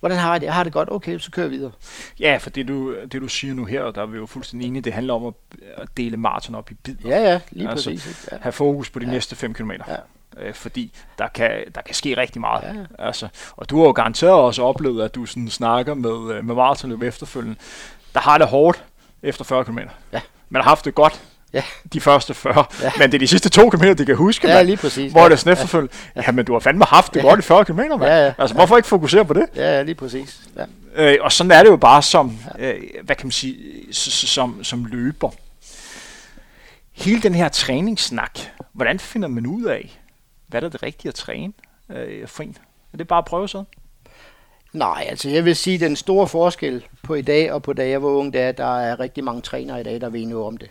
Hvordan 0.00 0.18
har 0.18 0.32
jeg 0.32 0.40
det? 0.40 0.46
Jeg 0.46 0.54
har 0.54 0.64
det 0.64 0.72
godt. 0.72 0.92
Okay, 0.92 1.18
så 1.18 1.30
kører 1.30 1.46
jeg 1.46 1.50
videre. 1.52 1.72
Ja, 2.20 2.36
for 2.40 2.50
det 2.50 2.68
du, 2.68 2.94
det 3.02 3.22
du 3.22 3.28
siger 3.28 3.54
nu 3.54 3.64
her, 3.64 3.82
og 3.82 3.94
der 3.94 4.02
er 4.02 4.06
vi 4.06 4.16
jo 4.16 4.26
fuldstændig 4.26 4.68
enige, 4.68 4.82
det 4.82 4.92
handler 4.92 5.14
om 5.14 5.26
at, 5.26 5.34
at 5.76 5.88
dele 5.96 6.16
maraton 6.16 6.54
op 6.54 6.70
i 6.70 6.74
bidder. 6.74 7.08
Ja, 7.08 7.30
ja, 7.32 7.40
lige 7.50 7.68
Altså, 7.70 7.90
præcis. 7.90 8.28
Ja. 8.32 8.36
Have 8.40 8.52
fokus 8.52 8.90
på 8.90 8.98
de 8.98 9.04
Ja. 9.04 9.10
næste 9.10 9.36
5 9.36 9.54
km. 9.54 9.70
Ja. 9.70 9.96
Øh, 10.36 10.54
fordi 10.54 10.92
der 11.18 11.28
kan, 11.28 11.64
der 11.74 11.80
kan 11.80 11.94
ske 11.94 12.16
rigtig 12.16 12.40
meget. 12.40 12.62
Ja. 12.98 13.04
Altså, 13.06 13.28
og 13.56 13.70
du 13.70 13.78
har 13.78 13.84
jo 13.86 13.92
garanteret 13.92 14.32
også 14.32 14.62
oplevet, 14.62 15.02
at 15.04 15.14
du 15.14 15.26
sådan 15.26 15.48
snakker 15.48 15.94
med, 15.94 16.34
øh, 16.36 16.44
med 16.44 16.54
maratonløb 16.54 17.02
efterfølgende. 17.02 17.56
Der 18.14 18.20
har 18.20 18.38
det 18.38 18.46
hårdt 18.46 18.84
efter 19.22 19.44
40 19.44 19.64
km. 19.64 19.78
Ja. 20.12 20.20
Man 20.48 20.62
har 20.62 20.68
haft 20.68 20.84
det 20.84 20.94
godt 20.94 21.22
Ja. 21.52 21.62
de 21.92 22.00
første 22.00 22.34
40. 22.34 22.64
Ja. 22.82 22.90
Men 22.98 23.10
det 23.12 23.14
er 23.14 23.18
de 23.18 23.26
sidste 23.26 23.48
2 23.48 23.70
km, 23.70 23.82
de 23.82 24.04
kan 24.06 24.16
huske. 24.16 24.48
Ja, 24.48 24.62
lige 24.62 24.76
præcis. 24.76 25.12
Hvor 25.12 25.22
ja. 25.22 25.28
det 25.28 25.38
sådan 25.38 25.52
efterfølgende? 25.52 25.94
Ja. 26.16 26.22
Jamen, 26.26 26.44
du 26.44 26.52
har 26.52 26.60
fandme 26.60 26.84
haft 26.84 27.14
det 27.14 27.20
Ja. 27.22 27.28
godt 27.28 27.40
i 27.40 27.42
40 27.42 27.64
km, 27.64 27.72
mand. 27.76 28.02
Ja, 28.02 28.24
ja. 28.26 28.32
Altså, 28.38 28.54
hvorfor 28.56 28.76
ikke 28.76 28.88
fokusere 28.88 29.24
på 29.24 29.34
det? 29.34 29.46
Ja, 29.56 29.76
ja, 29.76 29.82
lige 29.82 29.94
præcis. 29.94 30.40
Ja. 30.56 30.64
Øh, 30.94 31.16
og 31.20 31.32
sådan 31.32 31.50
er 31.50 31.62
det 31.62 31.70
jo 31.70 31.76
bare 31.76 32.02
som, 32.02 32.38
øh, 32.58 32.74
hvad 33.04 33.16
kan 33.16 33.26
man 33.26 33.32
sige, 33.32 33.56
som, 33.92 34.64
som 34.64 34.84
løber. 34.84 35.30
Hele 36.92 37.22
den 37.22 37.34
her 37.34 37.48
træningssnak, 37.48 38.38
hvordan 38.72 38.98
finder 38.98 39.28
man 39.28 39.46
ud 39.46 39.64
af, 39.64 40.00
hvad 40.46 40.60
der 40.60 40.66
er 40.66 40.70
det 40.70 40.82
rigtige 40.82 41.08
at 41.08 41.14
træne 41.14 41.52
øh, 41.90 42.28
for 42.28 42.42
en? 42.42 42.56
Er 42.92 42.96
det 42.96 43.08
bare 43.08 43.18
at 43.18 43.24
prøve 43.24 43.48
sådan? 43.48 43.66
Nej, 44.72 45.06
altså 45.08 45.28
jeg 45.28 45.44
vil 45.44 45.56
sige, 45.56 45.74
at 45.74 45.80
den 45.80 45.96
store 45.96 46.28
forskel 46.28 46.84
på 47.02 47.14
i 47.14 47.22
dag 47.22 47.52
og 47.52 47.62
på 47.62 47.72
da 47.72 47.88
jeg 47.88 48.02
var 48.02 48.08
ung, 48.08 48.32
det 48.32 48.40
er, 48.40 48.48
at 48.48 48.58
der 48.58 48.78
er 48.80 49.00
rigtig 49.00 49.24
mange 49.24 49.42
trænere 49.42 49.80
i 49.80 49.84
dag, 49.84 50.00
der 50.00 50.08
ved 50.08 50.26
noget 50.26 50.46
om 50.46 50.56
det. 50.56 50.70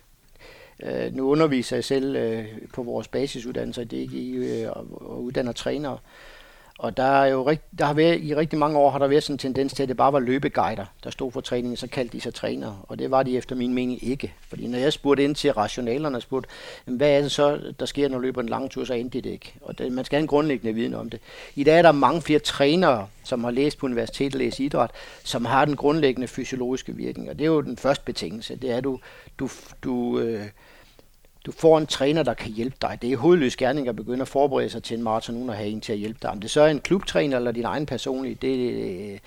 Øh, 0.84 1.16
nu 1.16 1.30
underviser 1.30 1.76
jeg 1.76 1.84
selv 1.84 2.16
øh, 2.16 2.46
på 2.74 2.84
vores 2.84 3.08
basisuddannelser 3.08 3.82
i 3.82 3.86
DGI 3.86 4.36
øh, 4.36 4.70
og, 4.72 4.88
og 5.12 5.24
uddanner 5.24 5.52
trænere. 5.52 5.98
Og 6.80 6.98
der 6.98 7.04
er 7.04 7.26
jo 7.26 7.50
rigt, 7.50 7.64
der 7.80 7.86
har 7.86 7.94
været, 7.94 8.24
i 8.24 8.36
rigtig 8.36 8.60
mange 8.60 8.80
år 8.80 8.90
har 8.90 9.00
der 9.00 9.08
været 9.08 9.24
sådan 9.24 9.34
en 9.34 9.38
tendens 9.38 9.74
til, 9.74 9.84
at 9.84 9.90
det 9.90 9.98
bare 9.98 10.14
var 10.14 10.20
løbeguider, 10.20 10.86
der 11.04 11.10
stod 11.10 11.32
for 11.32 11.42
træningen, 11.42 11.78
så 11.78 11.88
kaldte 11.88 12.18
de 12.18 12.22
sig 12.22 12.34
trænere. 12.34 12.80
Og 12.84 13.00
det 13.00 13.12
var 13.12 13.24
de 13.24 13.38
efter 13.38 13.56
min 13.56 13.74
mening 13.74 14.04
ikke. 14.04 14.34
Fordi 14.50 14.68
når 14.68 14.78
jeg 14.78 14.94
spurgte 14.94 15.24
ind 15.24 15.36
til 15.36 15.54
rationalerne, 15.54 16.22
spurgte, 16.22 16.50
hvad 16.86 17.10
er 17.10 17.22
det 17.22 17.32
så, 17.32 17.74
der 17.80 17.86
sker, 17.86 18.10
når 18.10 18.20
løber 18.20 18.42
en 18.42 18.50
lang 18.50 18.72
tur, 18.72 18.86
så 18.86 18.94
endte 18.94 19.22
det 19.22 19.30
ikke. 19.30 19.54
Og 19.62 19.78
det, 19.78 19.92
man 19.92 20.06
skal 20.06 20.16
have 20.16 20.22
en 20.22 20.28
grundlæggende 20.28 20.74
viden 20.74 20.94
om 20.94 21.10
det. 21.10 21.20
I 21.56 21.64
dag 21.64 21.78
er 21.78 21.82
der 21.82 21.92
mange 21.92 22.22
flere 22.22 22.40
trænere, 22.40 23.08
som 23.24 23.44
har 23.44 23.52
læst 23.52 23.78
på 23.78 23.86
universitetet 23.86 24.36
og 24.36 24.40
læst 24.40 24.60
idræt, 24.60 24.92
som 25.24 25.46
har 25.46 25.66
den 25.66 25.76
grundlæggende 25.76 26.28
fysiologiske 26.28 26.96
virkning. 26.96 27.30
Og 27.30 27.40
det 27.40 27.46
er 27.46 27.50
jo 27.52 27.62
den 27.62 27.78
første 27.78 28.06
betingelse. 28.06 28.56
Det 28.56 28.72
er, 28.72 28.78
at 28.78 28.84
du, 28.84 29.00
du, 29.40 29.50
du 29.84 30.20
øh, 30.20 30.46
du 31.48 31.52
får 31.52 31.78
en 31.78 31.88
træner, 31.88 32.24
der 32.24 32.34
kan 32.34 32.52
hjælpe 32.52 32.76
dig. 32.82 32.98
Det 33.02 33.12
er 33.12 33.18
hovedløs 33.18 33.56
gerning 33.56 33.88
at 33.88 33.96
begynde 33.96 34.22
at 34.22 34.28
forberede 34.28 34.70
sig 34.70 34.84
til 34.84 34.98
en 34.98 35.04
maraton, 35.04 35.38
uden 35.38 35.50
at 35.50 35.56
have 35.56 35.70
en 35.70 35.82
til 35.82 35.94
at 35.94 36.00
hjælpe 36.00 36.20
dig. 36.22 36.30
Om 36.30 36.40
det 36.40 36.52
så 36.52 36.62
er 36.62 36.68
en 36.68 36.80
klubtræner 36.80 37.38
eller 37.38 37.52
din 37.52 37.66
egen 37.66 37.86
personlige, 37.86 38.38
det, 38.42 39.20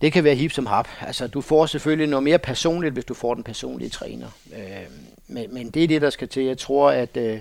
det 0.00 0.12
kan 0.12 0.24
være 0.24 0.34
hip 0.34 0.52
som 0.52 0.66
hap. 0.66 0.88
Altså, 1.00 1.26
du 1.26 1.40
får 1.40 1.66
selvfølgelig 1.66 2.06
noget 2.06 2.22
mere 2.22 2.38
personligt, 2.38 2.94
hvis 2.94 3.04
du 3.04 3.14
får 3.14 3.34
den 3.34 3.42
personlige 3.42 3.88
træner. 3.90 4.26
Øh, 4.56 4.86
men, 5.26 5.54
men 5.54 5.70
det 5.70 5.84
er 5.84 5.88
det, 5.88 6.02
der 6.02 6.10
skal 6.10 6.28
til. 6.28 6.44
Jeg 6.44 6.58
tror, 6.58 6.90
at, 6.90 7.16
øh, 7.16 7.40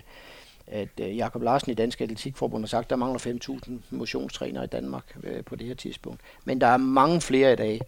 at 0.68 0.90
øh, 1.02 1.18
Jakob 1.18 1.42
Larsen 1.42 1.72
i 1.72 1.76
Dansk 1.76 2.02
Atletikforbund 2.02 2.64
har 2.64 2.68
sagt, 2.68 2.86
at 2.86 2.90
der 2.90 2.96
mangler 2.96 3.20
5.000 3.68 3.72
motionstrænere 3.90 4.64
i 4.64 4.68
Danmark 4.68 5.18
øh, 5.24 5.44
på 5.44 5.56
det 5.56 5.68
her 5.68 5.76
tidspunkt. 5.76 6.22
Men 6.46 6.62
der 6.62 6.68
er 6.68 6.78
mange 6.78 7.22
flere 7.22 7.54
i 7.54 7.56
dag, 7.56 7.82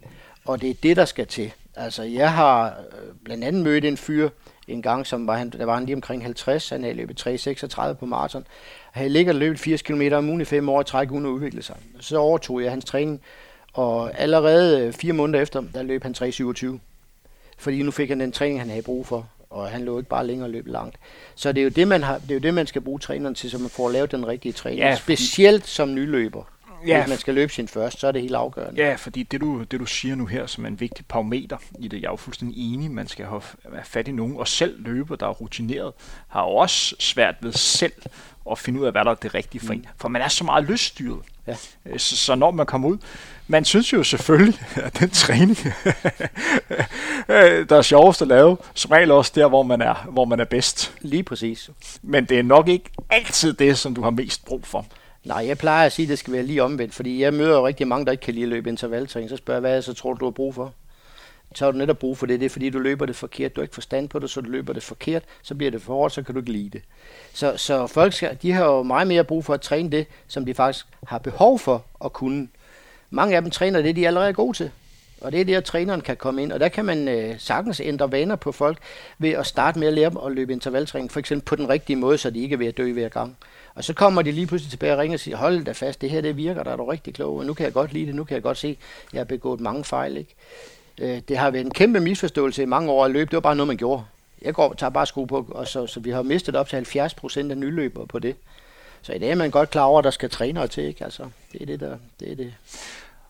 og 0.45 0.61
det 0.61 0.69
er 0.69 0.73
det, 0.83 0.97
der 0.97 1.05
skal 1.05 1.27
til. 1.27 1.53
Altså, 1.75 2.03
jeg 2.03 2.33
har 2.33 2.69
øh, 2.69 3.15
blandt 3.23 3.43
andet 3.43 3.63
mødt 3.63 3.85
en 3.85 3.97
fyr 3.97 4.29
en 4.67 4.81
gang, 4.81 5.07
som 5.07 5.27
var 5.27 5.37
han, 5.37 5.49
der 5.49 5.65
var 5.65 5.75
han 5.75 5.85
lige 5.85 5.95
omkring 5.95 6.23
50, 6.23 6.69
han 6.69 6.83
havde 6.83 6.95
løbet 6.95 7.27
3.36 7.27 7.93
på 7.93 8.05
maraton. 8.05 8.47
Han 8.91 9.01
havde 9.01 9.13
ligget 9.13 9.35
og 9.35 9.39
løbet 9.39 9.59
80 9.59 9.81
km 9.81 10.01
om 10.11 10.29
ugen 10.29 10.41
i 10.41 10.45
fem 10.45 10.69
år 10.69 10.81
i 10.81 10.83
træk, 10.83 11.11
uden 11.11 11.25
at 11.25 11.29
udvikle 11.29 11.61
sig. 11.61 11.75
Så 11.99 12.17
overtog 12.17 12.61
jeg 12.63 12.71
hans 12.71 12.85
træning, 12.85 13.21
og 13.73 14.19
allerede 14.19 14.81
øh, 14.81 14.93
fire 14.93 15.13
måneder 15.13 15.41
efter, 15.41 15.63
der 15.73 15.83
løb 15.83 16.03
han 16.03 16.15
3.27. 16.17 16.79
Fordi 17.57 17.83
nu 17.83 17.91
fik 17.91 18.09
han 18.09 18.19
den 18.19 18.31
træning, 18.31 18.59
han 18.59 18.69
havde 18.69 18.81
brug 18.81 19.07
for, 19.07 19.29
og 19.49 19.69
han 19.69 19.85
lå 19.85 19.97
ikke 19.97 20.09
bare 20.09 20.27
længere 20.27 20.47
og 20.47 20.51
løb 20.51 20.67
langt. 20.67 20.97
Så 21.35 21.51
det 21.51 21.61
er 21.61 21.63
jo 21.63 21.69
det, 21.69 21.87
man, 21.87 22.03
har, 22.03 22.17
det, 22.17 22.31
er 22.31 22.35
jo 22.35 22.39
det, 22.39 22.53
man 22.53 22.67
skal 22.67 22.81
bruge 22.81 22.99
træneren 22.99 23.35
til, 23.35 23.51
så 23.51 23.57
man 23.57 23.69
får 23.69 23.89
lavet 23.89 24.11
den 24.11 24.27
rigtige 24.27 24.53
træning. 24.53 24.79
Ja, 24.79 24.95
Specielt 24.95 25.67
som 25.67 25.93
nyløber. 25.93 26.43
Ja. 26.87 26.99
Hvis 26.99 27.09
man 27.09 27.17
skal 27.17 27.33
løbe 27.33 27.53
sin 27.53 27.67
først, 27.67 27.99
så 27.99 28.07
er 28.07 28.11
det 28.11 28.21
helt 28.21 28.35
afgørende. 28.35 28.81
Ja, 28.81 28.95
fordi 28.95 29.23
det 29.23 29.41
du, 29.41 29.63
det 29.63 29.79
du 29.79 29.85
siger 29.85 30.15
nu 30.15 30.25
her, 30.25 30.45
som 30.45 30.63
er 30.63 30.67
en 30.67 30.79
vigtig 30.79 31.05
parameter 31.05 31.57
i 31.79 31.87
det, 31.87 32.01
jeg 32.01 32.07
er 32.07 32.11
jo 32.11 32.15
fuldstændig 32.15 32.73
enig, 32.73 32.91
man 32.91 33.07
skal 33.07 33.25
have 33.25 33.41
fat 33.83 34.07
i 34.07 34.11
nogen, 34.11 34.37
og 34.37 34.47
selv 34.47 34.83
løber, 34.83 35.15
der 35.15 35.27
er 35.27 35.31
rutineret, 35.31 35.93
har 36.27 36.41
også 36.41 36.95
svært 36.99 37.35
ved 37.41 37.53
selv 37.53 37.93
at 38.51 38.59
finde 38.59 38.79
ud 38.79 38.85
af, 38.85 38.91
hvad 38.91 39.05
der 39.05 39.11
er 39.11 39.15
det 39.15 39.33
rigtige 39.33 39.61
for 39.61 39.73
mm. 39.73 39.79
en. 39.79 39.85
For 39.97 40.07
man 40.07 40.21
er 40.21 40.27
så 40.27 40.43
meget 40.43 40.65
lyststyret. 40.65 41.19
Ja. 41.47 41.55
Øh, 41.85 41.99
så, 41.99 42.17
så 42.17 42.35
når 42.35 42.51
man 42.51 42.65
kommer 42.65 42.89
ud, 42.89 42.97
man 43.47 43.65
synes 43.65 43.93
jo 43.93 44.03
selvfølgelig, 44.03 44.59
at 44.75 44.99
den 44.99 45.09
træning, 45.09 45.57
der 47.69 47.77
er 47.77 47.81
sjovest 47.81 48.21
at 48.21 48.27
lave, 48.27 48.57
som 48.73 48.91
regel 48.91 49.11
også 49.11 49.31
der, 49.35 49.47
hvor 49.47 49.63
man, 49.63 49.81
er, 49.81 49.93
hvor 49.93 50.25
man 50.25 50.39
er 50.39 50.45
bedst. 50.45 50.93
Lige 51.01 51.23
præcis. 51.23 51.69
Men 52.01 52.25
det 52.25 52.39
er 52.39 52.43
nok 52.43 52.67
ikke 52.67 52.89
altid 53.09 53.53
det, 53.53 53.77
som 53.77 53.95
du 53.95 54.01
har 54.01 54.09
mest 54.09 54.45
brug 54.45 54.65
for. 54.65 54.85
Nej, 55.27 55.47
jeg 55.47 55.57
plejer 55.57 55.85
at 55.85 55.91
sige, 55.91 56.03
at 56.05 56.09
det 56.09 56.19
skal 56.19 56.33
være 56.33 56.43
lige 56.43 56.63
omvendt, 56.63 56.93
fordi 56.93 57.21
jeg 57.21 57.33
møder 57.33 57.57
jo 57.57 57.67
rigtig 57.67 57.87
mange, 57.87 58.05
der 58.05 58.11
ikke 58.11 58.21
kan 58.21 58.33
lide 58.33 58.43
at 58.43 58.49
løbe 58.49 58.69
intervaltræning. 58.69 59.29
Så 59.29 59.37
spørger 59.37 59.57
jeg, 59.57 59.61
hvad 59.61 59.77
er 59.77 59.81
så 59.81 59.93
tror 59.93 60.13
du, 60.13 60.19
du 60.19 60.25
har 60.25 60.31
brug 60.31 60.55
for? 60.55 60.73
Så 61.55 61.65
har 61.65 61.71
du 61.71 61.77
netop 61.77 61.97
brug 61.97 62.17
for 62.17 62.25
det. 62.25 62.39
Det 62.39 62.45
er 62.45 62.49
fordi, 62.49 62.69
du 62.69 62.79
løber 62.79 63.05
det 63.05 63.15
forkert. 63.15 63.55
Du 63.55 63.61
har 63.61 63.63
ikke 63.63 63.73
forstand 63.73 64.09
på 64.09 64.19
det, 64.19 64.29
så 64.29 64.41
du 64.41 64.49
løber 64.49 64.73
det 64.73 64.83
forkert. 64.83 65.23
Så 65.41 65.55
bliver 65.55 65.71
det 65.71 65.81
for 65.81 65.93
hårdt, 65.93 66.13
så 66.13 66.23
kan 66.23 66.35
du 66.35 66.39
ikke 66.39 66.51
lide 66.51 66.69
det. 66.69 66.81
Så, 67.33 67.57
så 67.57 67.87
folk 67.87 68.13
skal, 68.13 68.37
de 68.41 68.51
har 68.51 68.65
jo 68.65 68.83
meget 68.83 69.07
mere 69.07 69.23
brug 69.23 69.45
for 69.45 69.53
at 69.53 69.61
træne 69.61 69.91
det, 69.91 70.05
som 70.27 70.45
de 70.45 70.53
faktisk 70.53 70.85
har 71.07 71.17
behov 71.17 71.59
for 71.59 71.85
at 72.05 72.13
kunne. 72.13 72.47
Mange 73.09 73.35
af 73.35 73.41
dem 73.41 73.51
træner 73.51 73.81
det, 73.81 73.95
de 73.95 74.03
er 74.03 74.07
allerede 74.07 74.33
gode 74.33 74.57
til. 74.57 74.71
Og 75.21 75.31
det 75.31 75.41
er 75.41 75.45
der, 75.45 75.59
træneren 75.59 76.01
kan 76.01 76.17
komme 76.17 76.43
ind. 76.43 76.51
Og 76.51 76.59
der 76.59 76.67
kan 76.67 76.85
man 76.85 77.07
øh, 77.07 77.35
sagtens 77.39 77.79
ændre 77.79 78.11
vaner 78.11 78.35
på 78.35 78.51
folk 78.51 78.77
ved 79.17 79.29
at 79.29 79.45
starte 79.45 79.79
med 79.79 79.87
at 79.87 79.93
lære 79.93 80.09
dem 80.09 80.17
at 80.25 80.31
løbe 80.31 80.53
intervaltræning, 80.53 81.11
for 81.11 81.19
eksempel 81.19 81.45
på 81.45 81.55
den 81.55 81.69
rigtige 81.69 81.95
måde, 81.95 82.17
så 82.17 82.29
de 82.29 82.39
ikke 82.39 82.53
er 82.53 82.57
ved 82.57 82.67
at 82.67 82.77
dø 82.77 82.93
hver 82.93 83.09
gang. 83.09 83.37
Og 83.77 83.83
så 83.83 83.93
kommer 83.93 84.21
de 84.21 84.31
lige 84.31 84.47
pludselig 84.47 84.71
tilbage 84.71 84.93
og 84.93 84.99
ringer 84.99 85.15
og 85.15 85.19
siger, 85.19 85.37
hold 85.37 85.65
da 85.65 85.71
fast, 85.71 86.01
det 86.01 86.09
her 86.09 86.21
det 86.21 86.37
virker, 86.37 86.63
der 86.63 86.71
er 86.71 86.75
du 86.75 86.85
rigtig 86.85 87.13
klog, 87.13 87.37
og 87.37 87.45
nu 87.45 87.53
kan 87.53 87.63
jeg 87.63 87.73
godt 87.73 87.93
lide 87.93 88.05
det, 88.05 88.15
nu 88.15 88.23
kan 88.23 88.35
jeg 88.35 88.43
godt 88.43 88.57
se, 88.57 88.67
at 89.07 89.13
jeg 89.13 89.19
har 89.19 89.25
begået 89.25 89.59
mange 89.59 89.83
fejl. 89.83 90.17
Ikke? 90.17 90.35
Øh, 91.01 91.21
det 91.27 91.37
har 91.37 91.51
været 91.51 91.65
en 91.65 91.71
kæmpe 91.71 91.99
misforståelse 91.99 92.63
i 92.63 92.65
mange 92.65 92.91
år 92.91 93.05
at 93.05 93.11
løbe, 93.11 93.25
det 93.25 93.35
var 93.35 93.41
bare 93.41 93.55
noget, 93.55 93.67
man 93.67 93.77
gjorde. 93.77 94.03
Jeg 94.41 94.53
går, 94.53 94.73
tager 94.73 94.89
bare 94.89 95.05
sko 95.05 95.25
på, 95.25 95.45
og 95.49 95.67
så, 95.67 95.87
så 95.87 95.99
vi 95.99 96.09
har 96.09 96.21
mistet 96.21 96.55
op 96.55 96.69
til 96.69 96.75
70 96.75 97.13
procent 97.13 97.51
af 97.51 97.57
nyløbere 97.57 98.07
på 98.07 98.19
det. 98.19 98.35
Så 99.01 99.13
i 99.13 99.19
dag 99.19 99.29
er 99.29 99.35
man 99.35 99.51
godt 99.51 99.69
klar 99.69 99.83
over, 99.83 99.99
at 99.99 100.03
der 100.03 100.11
skal 100.11 100.29
trænere 100.29 100.67
til, 100.67 100.83
ikke? 100.83 101.03
Altså, 101.03 101.29
det 101.51 101.61
er 101.61 101.65
det, 101.65 101.79
der, 101.79 101.97
det 102.19 102.31
er 102.31 102.35
det 102.35 102.53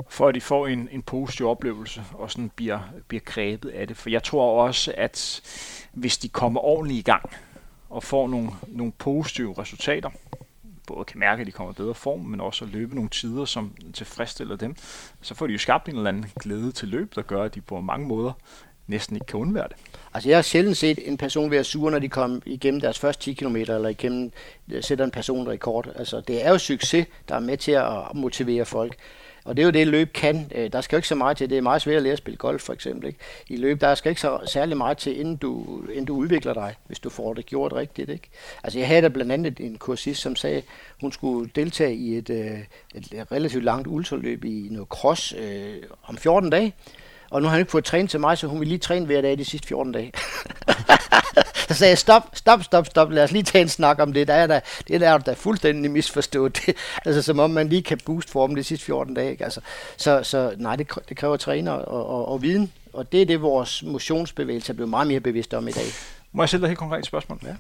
for 0.10 0.28
at 0.28 0.36
de 0.36 0.42
får 0.42 0.68
en, 0.68 0.90
en 0.92 1.02
positiv 1.02 1.48
oplevelse 1.48 2.04
og 2.14 2.32
sådan 2.32 2.52
bliver, 2.56 2.80
bliver 3.08 3.22
grebet 3.26 3.70
af 3.70 3.88
det. 3.88 3.98
For 3.98 4.10
jeg 4.10 4.24
tror 4.24 4.64
også, 4.64 4.94
at 4.98 5.42
hvis 5.92 6.18
de 6.18 6.30
kommer 6.30 6.66
ordentligt 6.66 7.00
i 7.00 7.02
gang 7.02 7.30
og 7.90 8.04
får 8.04 8.28
nogle, 8.28 8.50
nogle 8.68 8.92
positive 8.92 9.56
resultater, 9.58 10.10
både 10.88 11.06
kan 11.06 11.20
mærke, 11.20 11.42
at 11.42 11.48
de 11.48 11.52
kommer 11.52 11.74
i 11.74 11.76
bedre 11.76 11.94
form, 11.94 12.20
men 12.20 12.42
også 12.42 12.66
at 12.66 12.72
løbe 12.72 12.96
nogle 12.96 13.10
tider, 13.10 13.46
som 13.46 13.74
tilfredsstiller 13.94 14.56
dem, 14.56 14.76
så 15.22 15.36
får 15.36 15.48
de 15.48 15.54
jo 15.54 15.60
skabt 15.60 15.90
en 15.90 15.96
eller 15.96 16.10
anden 16.10 16.26
glæde 16.40 16.72
til 16.72 16.88
løb, 16.88 17.16
der 17.16 17.22
gør, 17.22 17.44
at 17.44 17.56
de 17.56 17.62
på 17.62 17.82
mange 17.82 18.08
måder 18.08 18.32
næsten 18.88 19.16
ikke 19.16 19.26
kan 19.26 19.40
undvære 19.40 19.68
det. 19.68 19.78
Altså 20.14 20.30
jeg 20.30 20.38
har 20.38 20.42
sjældent 20.42 20.78
set 20.78 21.00
en 21.10 21.18
person 21.18 21.52
være 21.52 21.64
sur, 21.64 21.90
når 21.90 22.00
de 22.00 22.10
kom 22.10 22.42
igennem 22.46 22.82
deres 22.82 23.00
første 23.00 23.24
10 23.24 23.34
km, 23.34 23.56
eller 23.56 23.90
igennem, 23.90 24.32
sætter 24.82 25.06
en 25.06 25.12
personrekord. 25.12 25.88
Altså 25.96 26.22
det 26.22 26.46
er 26.46 26.50
jo 26.50 26.58
succes, 26.58 27.08
der 27.30 27.36
er 27.36 27.40
med 27.40 27.58
til 27.58 27.72
at 27.72 28.02
motivere 28.14 28.66
folk. 28.66 28.96
Og 29.48 29.58
det 29.58 29.64
er 29.64 29.66
jo 29.66 29.72
det, 29.72 29.88
løb 29.88 30.14
kan. 30.14 30.52
Øh, 30.56 30.72
der 30.72 30.82
skal 30.82 30.96
jo 30.96 30.98
ikke 30.98 31.08
så 31.08 31.16
meget 31.16 31.38
til. 31.38 31.50
Det 31.50 31.58
er 31.58 31.62
meget 31.62 31.82
svært 31.82 31.98
at 31.98 32.04
lære 32.04 32.12
at 32.12 32.18
spille 32.18 32.38
golf, 32.38 32.62
for 32.62 32.74
eksempel. 32.74 33.08
Ikke? 33.08 33.20
I 33.48 33.58
løb, 33.58 33.82
der 33.82 33.96
skal 33.96 34.10
ikke 34.10 34.22
så 34.22 34.40
særlig 34.46 34.78
meget 34.78 34.98
til, 34.98 35.20
inden 35.20 35.36
du, 35.36 35.82
inden 35.90 36.06
du 36.06 36.16
udvikler 36.16 36.54
dig, 36.54 36.76
hvis 36.88 37.00
du 37.00 37.10
får 37.10 37.34
det 37.34 37.46
gjort 37.46 37.74
rigtigt. 37.74 38.10
Ikke? 38.10 38.30
Altså, 38.64 38.80
jeg 38.80 38.88
havde 38.88 39.02
da 39.02 39.08
blandt 39.08 39.32
andet 39.32 39.60
en 39.60 39.78
kursist, 39.78 40.22
som 40.22 40.36
sagde, 40.36 40.62
hun 41.02 41.12
skulle 41.12 41.50
deltage 41.56 41.96
i 41.96 42.18
et, 42.18 42.30
øh, 42.30 42.60
et 42.96 43.28
relativt 43.32 43.64
langt 43.64 43.88
ultraløb 43.88 44.46
i 44.46 44.68
noget 44.72 44.88
cross 44.88 45.36
øh, 45.38 45.76
om 46.04 46.18
14 46.18 46.50
dage. 46.50 46.74
Og 47.30 47.42
nu 47.42 47.48
har 47.48 47.52
han 47.52 47.60
ikke 47.60 47.72
fået 47.72 47.86
trænet 47.86 48.10
til 48.10 48.20
mig, 48.20 48.38
så 48.38 48.48
hun 48.48 48.60
vil 48.60 48.68
lige 48.68 48.78
træne 48.78 49.06
hver 49.06 49.22
dag 49.22 49.38
de 49.38 49.46
sidste 49.46 49.68
14 49.68 49.92
dage. 49.92 50.12
så 51.68 51.74
sagde 51.74 51.90
jeg, 51.90 51.98
stop, 51.98 52.24
stop, 52.34 52.64
stop, 52.64 52.86
stop, 52.86 53.12
lad 53.12 53.24
os 53.24 53.32
lige 53.32 53.44
tage 53.44 53.62
en 53.62 53.70
snak 53.70 54.00
om 54.00 54.14
det. 54.14 54.28
Der 54.28 54.34
er 54.34 54.48
der, 54.48 54.60
det 54.88 55.02
der 55.02 55.10
er 55.10 55.18
der 55.18 55.36
fuldstændig 55.36 55.92
misforstået. 55.92 56.58
Det, 56.66 56.76
altså 57.06 57.22
som 57.22 57.40
om 57.40 57.50
man 57.50 57.70
lige 57.70 57.84
kan 57.84 58.00
booste 58.06 58.32
formen 58.32 58.58
de 58.58 58.64
sidste 58.64 58.86
14 58.86 59.14
dage. 59.14 59.32
Ikke? 59.32 59.44
Altså, 59.44 59.62
så, 59.98 60.24
så 60.24 60.54
nej, 60.58 60.76
det, 60.76 60.88
det 61.10 61.18
kræver 61.18 61.38
træner 61.38 61.72
og, 61.72 62.08
og, 62.08 62.28
og 62.28 62.42
viden. 62.42 62.72
Og 62.94 63.12
det 63.12 63.22
er 63.22 63.26
det, 63.26 63.42
vores 63.42 63.84
motionsbevægelse 63.84 64.72
er 64.72 64.76
blevet 64.76 64.90
meget 64.90 65.08
mere 65.08 65.20
bevidst 65.20 65.54
om 65.54 65.68
i 65.68 65.72
dag. 65.72 65.86
Må 66.32 66.44
jeg 66.44 66.50
stille 66.50 66.62
dig 66.62 66.66
et 66.66 66.70
helt 66.70 66.80
konkret 66.80 67.06
spørgsmål? 67.06 67.40
Ja. 67.44 67.56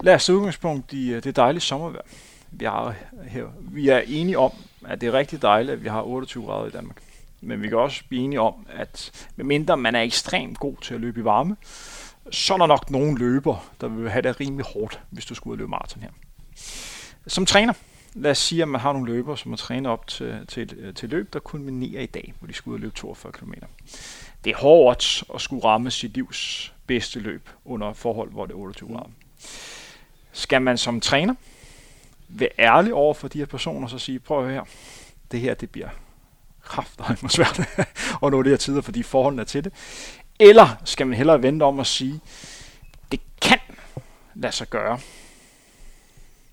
Lad 0.00 0.14
os 0.14 0.24
tage 0.24 0.36
udgangspunkt 0.36 0.92
i 0.92 1.12
øh, 1.12 1.24
det 1.24 1.36
dejlige 1.36 1.60
sommervejr. 1.60 2.02
Vi, 2.50 2.64
har 2.64 2.94
her. 3.28 3.44
vi 3.60 3.88
er 3.88 3.98
enige 4.06 4.38
om, 4.38 4.52
at 4.88 5.00
det 5.00 5.06
er 5.06 5.12
rigtig 5.12 5.42
dejligt, 5.42 5.72
at 5.72 5.84
vi 5.84 5.88
har 5.88 6.02
28 6.02 6.44
grader 6.44 6.66
i 6.66 6.70
Danmark. 6.70 6.96
Men 7.40 7.62
vi 7.62 7.68
kan 7.68 7.78
også 7.78 8.02
blive 8.08 8.22
enige 8.22 8.40
om, 8.40 8.54
at 8.72 9.26
medmindre 9.36 9.76
man 9.76 9.94
er 9.94 10.00
ekstremt 10.00 10.58
god 10.58 10.76
til 10.82 10.94
at 10.94 11.00
løbe 11.00 11.20
i 11.20 11.24
varme, 11.24 11.56
så 12.30 12.54
er 12.54 12.58
der 12.58 12.66
nok 12.66 12.90
nogle 12.90 13.18
løber, 13.18 13.70
der 13.80 13.88
vil 13.88 14.10
have 14.10 14.22
det 14.22 14.40
rimelig 14.40 14.66
hårdt, 14.66 15.00
hvis 15.10 15.26
du 15.26 15.34
skulle 15.34 15.52
ud 15.52 15.54
og 15.54 15.58
løbe 15.58 15.70
maraton 15.70 16.02
her. 16.02 16.10
Som 17.26 17.46
træner, 17.46 17.72
lad 18.14 18.30
os 18.30 18.38
sige, 18.38 18.62
at 18.62 18.68
man 18.68 18.80
har 18.80 18.92
nogle 18.92 19.12
løbere, 19.12 19.38
som 19.38 19.52
er 19.52 19.56
trænet 19.56 19.92
op 19.92 20.06
til, 20.06 20.46
til, 20.48 20.74
øh, 20.78 20.94
til 20.94 21.08
løb, 21.08 21.32
der 21.32 21.38
kulminerer 21.38 22.02
i 22.02 22.06
dag, 22.06 22.34
hvor 22.38 22.46
de 22.46 22.54
skulle 22.54 22.72
ud 22.72 22.78
og 22.78 22.80
løbe 22.80 22.94
42 22.94 23.32
km. 23.32 23.52
Det 24.44 24.50
er 24.50 24.56
hårdt 24.56 25.24
at 25.34 25.40
skulle 25.40 25.64
ramme 25.64 25.90
sit 25.90 26.14
livs 26.14 26.72
bedste 26.86 27.20
løb 27.20 27.48
under 27.64 27.92
forhold, 27.92 28.30
hvor 28.30 28.46
det 28.46 28.52
er 28.52 28.58
28 28.58 28.88
grader. 28.88 29.10
Skal 30.32 30.62
man 30.62 30.78
som 30.78 31.00
træner 31.00 31.34
være 32.28 32.48
ærlig 32.58 32.94
over 32.94 33.14
for 33.14 33.28
de 33.28 33.38
her 33.38 33.46
personer, 33.46 33.88
så 33.88 33.98
sige, 33.98 34.18
prøv 34.18 34.44
at 34.44 34.50
høre, 34.50 34.64
det 35.30 35.40
her 35.40 35.54
det 35.54 35.70
bliver 35.70 35.88
kraft 36.62 37.00
og 37.22 37.30
svært 37.30 37.60
at 38.22 38.30
nå 38.30 38.42
de 38.42 38.48
her 38.48 38.56
tider, 38.56 38.80
fordi 38.80 39.02
forholdene 39.02 39.42
er 39.42 39.46
til 39.46 39.64
det. 39.64 39.72
Eller 40.40 40.68
skal 40.84 41.06
man 41.06 41.16
hellere 41.16 41.42
vente 41.42 41.62
om 41.62 41.80
at 41.80 41.86
sige, 41.86 42.20
det 43.12 43.20
kan 43.42 43.58
lade 44.34 44.52
sig 44.52 44.68
gøre, 44.68 44.98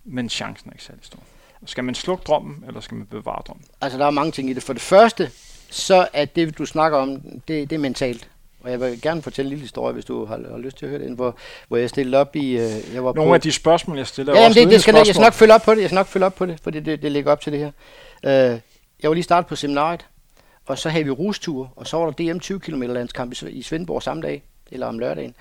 men 0.03 0.29
chancen 0.29 0.69
er 0.69 0.73
ikke 0.73 0.83
særlig 0.83 1.05
stor. 1.05 1.19
Skal 1.65 1.83
man 1.83 1.95
slukke 1.95 2.23
drømmen, 2.23 2.63
eller 2.67 2.81
skal 2.81 2.97
man 2.97 3.07
bevare 3.07 3.41
drømmen? 3.47 3.65
Altså, 3.81 3.99
der 3.99 4.05
er 4.05 4.09
mange 4.09 4.31
ting 4.31 4.49
i 4.49 4.53
det. 4.53 4.63
For 4.63 4.73
det 4.73 4.81
første, 4.81 5.31
så 5.69 6.07
er 6.13 6.25
det, 6.25 6.57
du 6.57 6.65
snakker 6.65 6.97
om, 6.97 7.21
det, 7.47 7.69
det 7.69 7.71
er 7.71 7.79
mentalt. 7.79 8.29
Og 8.63 8.71
jeg 8.71 8.79
vil 8.79 9.01
gerne 9.01 9.21
fortælle 9.21 9.47
en 9.47 9.49
lille 9.49 9.61
historie, 9.61 9.93
hvis 9.93 10.05
du 10.05 10.25
har, 10.25 10.39
har 10.51 10.57
lyst 10.57 10.77
til 10.77 10.85
at 10.85 10.89
høre 10.89 11.03
den, 11.03 11.13
hvor, 11.13 11.37
hvor 11.67 11.77
jeg 11.77 11.89
stillede 11.89 12.17
op 12.17 12.35
i... 12.35 12.51
Øh, 12.51 12.93
jeg 12.93 13.03
var 13.03 13.13
Nogle 13.13 13.29
på, 13.29 13.33
af 13.33 13.41
de 13.41 13.51
spørgsmål, 13.51 13.97
jeg 13.97 14.07
stiller, 14.07 14.35
ja, 14.35 14.45
også 14.45 14.59
det, 14.59 14.69
det 14.69 14.81
skal, 14.81 14.95
Jeg 14.95 15.05
skal 15.05 15.21
nok 15.21 15.33
følge 15.33 15.53
op 15.53 15.61
på 15.61 15.75
det, 15.75 15.81
jeg 15.81 15.89
skal 15.89 15.95
nok 15.95 16.07
følge 16.07 16.25
op 16.25 16.35
på 16.35 16.45
det, 16.45 16.59
for 16.63 16.71
det, 16.71 16.85
det, 16.85 17.11
ligger 17.11 17.31
op 17.31 17.41
til 17.41 17.53
det 17.53 17.59
her. 17.59 17.71
Uh, 18.23 18.59
jeg 19.01 19.09
var 19.09 19.13
lige 19.13 19.23
startet 19.23 19.47
på 19.47 19.55
seminariet, 19.55 20.05
og 20.65 20.77
så 20.77 20.89
havde 20.89 21.05
vi 21.05 21.11
rustur, 21.11 21.73
og 21.75 21.87
så 21.87 21.97
var 21.97 22.11
der 22.11 22.33
DM 22.33 22.39
20 22.39 22.59
km 22.59 22.81
landskamp 22.81 23.33
i 23.49 23.61
Svendborg 23.61 24.03
samme 24.03 24.23
dag, 24.23 24.43
eller 24.71 24.87
om 24.87 24.99
lørdagen. 24.99 25.35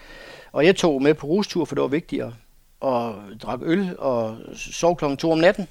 Og 0.53 0.67
jeg 0.67 0.77
tog 0.77 1.03
med 1.03 1.15
på 1.15 1.27
rustur, 1.27 1.65
for 1.65 1.75
det 1.75 1.83
var 1.83 1.89
vigtigere, 1.89 2.35
og 2.81 3.15
drak 3.43 3.61
øl 3.63 3.97
og 3.99 4.37
sov 4.55 4.97
klokken 4.97 5.17
2 5.17 5.33
om 5.33 5.39
natten. 5.39 5.69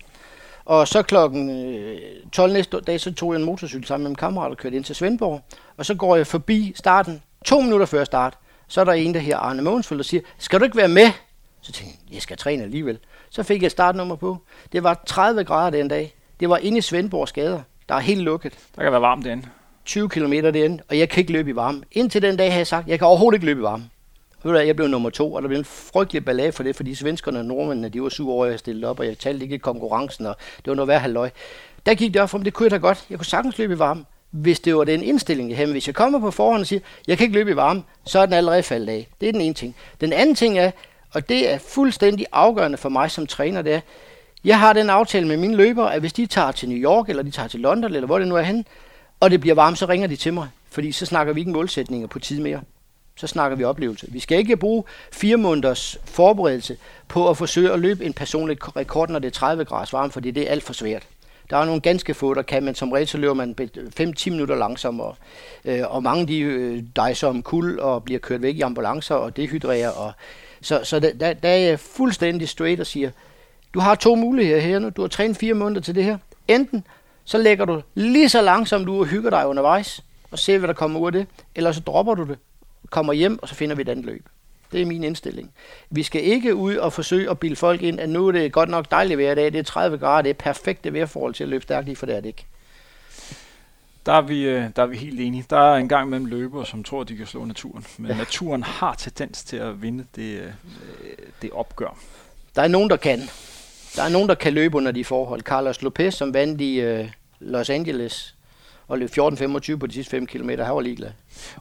Og 0.66 0.88
så 0.88 1.02
klokken 1.02 1.50
øh, 1.50 2.00
12 2.32 2.54
næste 2.54 2.82
dag, 2.82 3.00
så 3.00 3.14
tog 3.14 3.34
jeg 3.34 3.40
en 3.40 3.46
motorcykel 3.46 3.88
sammen 3.88 4.04
med 4.04 4.10
min 4.10 4.16
kammerat 4.16 4.52
og 4.52 4.58
kørte 4.58 4.76
ind 4.76 4.84
til 4.84 4.96
Svendborg. 4.96 5.42
Og 5.78 5.86
så 5.86 5.96
går 5.96 6.16
jeg 6.16 6.28
forbi 6.28 6.74
starten, 6.76 7.22
to 7.46 7.62
minutter 7.62 7.86
før 7.86 8.04
start. 8.04 8.38
Så 8.68 8.82
er 8.82 8.86
der 8.86 8.94
en, 8.94 9.14
der 9.14 9.20
her 9.20 9.38
Arne 9.38 9.62
Mogensføldt, 9.62 10.00
der 10.00 10.04
siger, 10.04 10.22
skal 10.38 10.60
du 10.60 10.66
ikke 10.66 10.78
være 10.78 10.88
med? 10.88 11.12
Så 11.62 11.72
tænkte 11.72 11.98
jeg, 12.08 12.14
jeg 12.14 12.22
skal 12.22 12.38
træne 12.38 12.64
alligevel. 12.64 13.00
Så 13.30 13.44
fik 13.44 13.64
jeg 13.64 13.72
startnummer 13.72 14.16
på. 14.16 14.38
Det 14.72 14.84
var 14.84 15.04
30 15.06 15.44
grader 15.44 15.70
den 15.70 15.88
dag. 15.88 16.16
Det 16.40 16.50
var 16.50 16.58
inde 16.58 16.78
i 16.78 16.82
Svendborgs 16.82 17.32
gader. 17.32 17.62
Der 17.90 17.96
er 17.96 18.00
helt 18.00 18.22
lukket. 18.22 18.54
Der 18.76 18.84
kan 18.84 18.92
være 18.92 19.02
varmt 19.02 19.26
derinde. 19.26 19.48
20 19.86 20.10
km 20.10 20.32
derinde, 20.32 20.84
og 20.90 21.00
jeg 21.00 21.10
kan 21.10 21.22
ikke 21.22 21.32
løbe 21.32 21.50
i 21.50 21.56
varme. 21.56 21.84
Indtil 21.92 22.22
den 22.22 22.38
dag 22.38 22.52
har 22.52 22.60
jeg 22.60 22.68
sagt, 22.68 22.88
jeg 22.88 23.00
kan 23.00 23.08
overhovedet 23.08 23.36
ikke 23.36 23.46
løbe 23.46 23.60
i 23.60 23.64
varme. 23.64 23.84
Jeg 24.46 24.76
blev 24.76 24.88
nummer 24.88 25.10
to, 25.10 25.34
og 25.34 25.42
der 25.42 25.48
blev 25.48 25.60
en 25.60 25.66
frygtelig 25.66 26.26
ballade 26.26 26.52
for 26.52 26.64
det, 26.64 26.76
fordi 26.76 26.96
svenskerne 26.96 27.40
og 27.40 27.46
nordmændene, 27.46 27.90
de 27.90 28.02
var 28.02 28.10
syv 28.10 28.30
år, 28.30 28.46
jeg 28.46 28.60
stillede 28.60 28.88
op, 28.88 29.00
og 29.00 29.06
jeg 29.06 29.18
talte 29.18 29.44
ikke 29.44 29.56
i 29.56 29.58
konkurrencen, 29.58 30.26
og 30.26 30.36
det 30.58 30.68
var 30.68 30.76
noget 30.76 30.88
værd 30.88 31.02
halvøj. 31.02 31.30
Der 31.86 31.94
gik 31.94 32.14
det 32.14 32.22
op 32.22 32.30
for 32.30 32.38
mig, 32.38 32.46
det 32.46 32.54
kunne 32.54 32.64
jeg 32.64 32.72
da 32.72 32.78
godt. 32.78 33.06
Jeg 33.10 33.18
kunne 33.18 33.26
sagtens 33.26 33.58
løbe 33.58 33.74
i 33.74 33.80
varme, 33.80 34.06
hvis 34.32 34.60
det 34.60 34.76
var 34.76 34.84
den 34.84 35.04
indstilling, 35.04 35.50
jeg 35.50 35.58
havde. 35.58 35.72
Hvis 35.72 35.88
jeg 35.88 35.96
kommer 35.96 36.20
på 36.20 36.32
forhånd 36.32 36.62
og 36.62 36.68
siger, 36.68 36.80
jeg 37.08 37.18
kan 37.18 37.26
ikke 37.26 37.36
løbe 37.36 37.52
i 37.52 37.56
varme, 37.56 37.84
så 38.06 38.20
er 38.20 38.26
den 38.26 38.34
allerede 38.34 38.64
faldet 38.64 38.90
af. 38.90 39.08
Det 39.22 39.30
er 39.30 39.32
den 39.32 39.42
ene 39.42 39.54
ting. 39.54 39.76
Den 40.02 40.14
anden 40.14 40.36
ting 40.36 40.58
er, 40.58 40.72
og 41.14 41.30
det 41.30 41.54
er 41.54 41.58
fuldstændig 41.58 42.26
afgørende 42.32 42.78
for 42.78 42.90
mig 42.90 43.12
som 43.12 43.28
træner, 43.28 43.62
det 43.62 43.74
er, 43.74 43.82
jeg 44.44 44.60
har 44.60 44.74
den 44.74 44.90
aftale 44.90 45.28
med 45.28 45.38
mine 45.38 45.56
løbere, 45.56 45.94
at 45.94 46.00
hvis 46.00 46.14
de 46.14 46.26
tager 46.26 46.52
til 46.52 46.70
New 46.70 46.78
York, 46.78 47.10
eller 47.10 47.24
de 47.24 47.32
tager 47.32 47.48
til 47.48 47.60
London, 47.60 47.94
eller 47.94 48.06
hvor 48.06 48.20
det 48.20 48.28
nu 48.28 48.36
er 48.36 48.42
henne, 48.42 48.64
og 49.20 49.32
det 49.32 49.42
bliver 49.42 49.56
varmt, 49.56 49.78
så 49.78 49.86
ringer 49.86 50.08
de 50.08 50.16
til 50.16 50.34
mig. 50.34 50.48
Fordi 50.70 50.92
så 50.92 51.06
snakker 51.06 51.34
vi 51.34 51.40
ikke 51.40 51.52
målsætninger 51.52 52.08
på 52.08 52.20
tid 52.20 52.40
mere. 52.40 52.62
Så 53.16 53.28
snakker 53.28 53.58
vi 53.58 53.64
oplevelse. 53.64 54.08
Vi 54.10 54.20
skal 54.20 54.38
ikke 54.38 54.58
bruge 54.58 54.84
fire 55.12 55.38
måneders 55.38 55.98
forberedelse 56.06 56.78
på 57.08 57.30
at 57.30 57.38
forsøge 57.38 57.72
at 57.72 57.80
løbe 57.80 58.06
en 58.06 58.14
personlig 58.14 58.76
rekord, 58.76 59.10
når 59.10 59.20
det 59.20 59.28
er 59.28 59.32
30 59.32 59.66
grader 59.66 59.98
varmt, 59.98 60.14
fordi 60.14 60.32
det 60.32 60.48
er 60.48 60.52
alt 60.52 60.64
for 60.64 60.74
svært. 60.74 61.08
Der 61.50 61.58
er 61.58 61.66
nogle 61.66 61.82
ganske 61.82 62.14
få, 62.14 62.34
der 62.34 62.42
kan, 62.42 62.64
men 62.64 62.76
som 62.76 62.92
regel 62.92 63.08
så 63.08 63.18
løber 63.18 63.34
man 63.34 63.56
5-10 64.00 64.30
minutter 64.30 64.56
langsommere. 64.56 65.16
Øh, 65.66 65.82
og 65.88 66.04
mange 66.04 66.28
de 66.28 66.40
øh, 66.40 66.84
dejser 66.96 67.28
om 67.28 67.44
kul 67.44 67.80
og 67.80 68.04
bliver 68.04 68.20
kørt 68.20 68.42
væk 68.42 68.56
i 68.56 68.62
ambulancer 68.62 69.16
og 69.16 69.38
dehydrerer. 69.38 69.90
Og, 69.90 70.12
så 70.62 70.80
så 70.84 71.00
der, 71.00 71.34
der 71.34 71.50
er 71.50 71.58
jeg 71.58 71.80
fuldstændig 71.80 72.50
straight 72.50 72.80
og 72.80 72.88
siger, 72.88 73.12
du 73.74 73.80
har 73.80 73.96
to 73.96 74.16
muligheder 74.16 74.60
her 74.60 74.80
nu. 74.80 74.90
Du 74.90 75.02
har 75.02 75.08
trænet 75.08 75.38
fire 75.38 75.54
måneder 75.54 75.82
til 75.82 75.96
det 75.96 76.04
her. 76.04 76.18
Enten 76.48 76.84
Så 77.24 77.38
lægger 77.38 77.66
du 77.66 77.82
lige 77.96 78.30
så 78.30 78.42
langsomt 78.42 78.90
ud 78.90 79.00
og 79.00 79.06
hygger 79.06 79.30
dig 79.30 79.48
undervejs, 79.48 80.04
og 80.32 80.40
ser, 80.40 80.58
hvad 80.58 80.68
der 80.68 80.74
kommer 80.74 81.00
ud 81.00 81.06
af 81.06 81.12
det. 81.12 81.28
Eller 81.56 81.72
så 81.72 81.80
dropper 81.80 82.16
du 82.16 82.24
det, 82.24 82.38
kommer 82.90 83.14
hjem, 83.14 83.40
og 83.42 83.48
så 83.48 83.56
finder 83.56 83.76
vi 83.76 83.82
et 83.82 83.90
andet 83.90 84.06
løb. 84.06 84.26
Det 84.72 84.82
er 84.82 84.86
min 84.86 85.04
indstilling. 85.04 85.52
Vi 85.90 86.04
skal 86.04 86.24
ikke 86.24 86.56
ud 86.56 86.76
og 86.76 86.94
forsøge 86.94 87.30
at 87.30 87.40
bilde 87.40 87.56
folk 87.56 87.82
ind, 87.82 88.00
at 88.00 88.10
nu 88.10 88.28
er 88.28 88.32
det 88.32 88.52
godt 88.52 88.70
nok 88.70 88.92
dejligt 88.92 89.18
vejr 89.18 89.32
i 89.32 89.36
dag, 89.36 89.46
det 89.46 89.60
er 89.60 89.64
30 89.64 89.98
grader, 89.98 90.22
det 90.22 90.30
er 90.30 90.34
perfekte 90.34 90.94
vejrforhold 90.94 91.34
til 91.34 91.44
at 91.44 91.50
løbe 91.50 91.64
stærkt 91.64 91.88
i, 91.90 91.96
for 91.96 92.06
det 92.06 92.16
er 92.16 92.20
det 92.22 92.28
ikke. 92.28 92.46
Der 94.06 94.14
er, 94.14 94.22
vi, 94.22 94.42
øh, 94.42 94.64
der 94.76 94.84
er 94.84 94.86
vi 94.86 94.98
helt 94.98 95.20
enige. 95.20 95.46
Der 95.50 95.74
er 95.74 95.76
en 95.76 95.90
gang 95.90 96.10
mellem 96.10 96.26
løbere, 96.26 96.66
som 96.66 96.84
tror, 96.84 97.04
de 97.04 97.18
kan 97.18 97.26
slå 97.26 97.46
naturen. 97.46 97.86
Men 97.98 98.18
naturen 98.26 98.64
har 98.64 98.94
tendens 98.94 99.44
til 99.44 99.58
at 99.58 99.82
vinde 99.82 100.06
det, 100.16 100.42
øh, 100.42 100.52
det 101.42 101.52
opgør. 101.52 101.98
Der 102.56 102.62
er 102.62 102.68
nogen, 102.68 102.90
der 102.90 102.98
kan. 102.98 103.30
Der 103.96 104.04
er 104.04 104.10
nogen, 104.10 104.30
der 104.30 104.36
kan 104.36 104.54
løbe 104.54 104.78
under 104.78 104.92
de 104.92 105.06
forhold. 105.06 105.42
Carlos 105.42 105.82
Lopez, 105.82 106.14
som 106.14 106.34
vandt 106.34 106.62
i 106.62 107.00
uh, 107.00 107.10
Los 107.40 107.70
Angeles 107.70 108.36
og 108.88 109.00
løb 109.00 109.10
14.25 109.10 109.76
på 109.76 109.88
de 109.88 109.94
sidste 109.94 110.12
5 110.12 110.28
km, 110.28 110.50
han 110.50 110.60
var 110.60 110.82
ligeglad. 110.82 111.12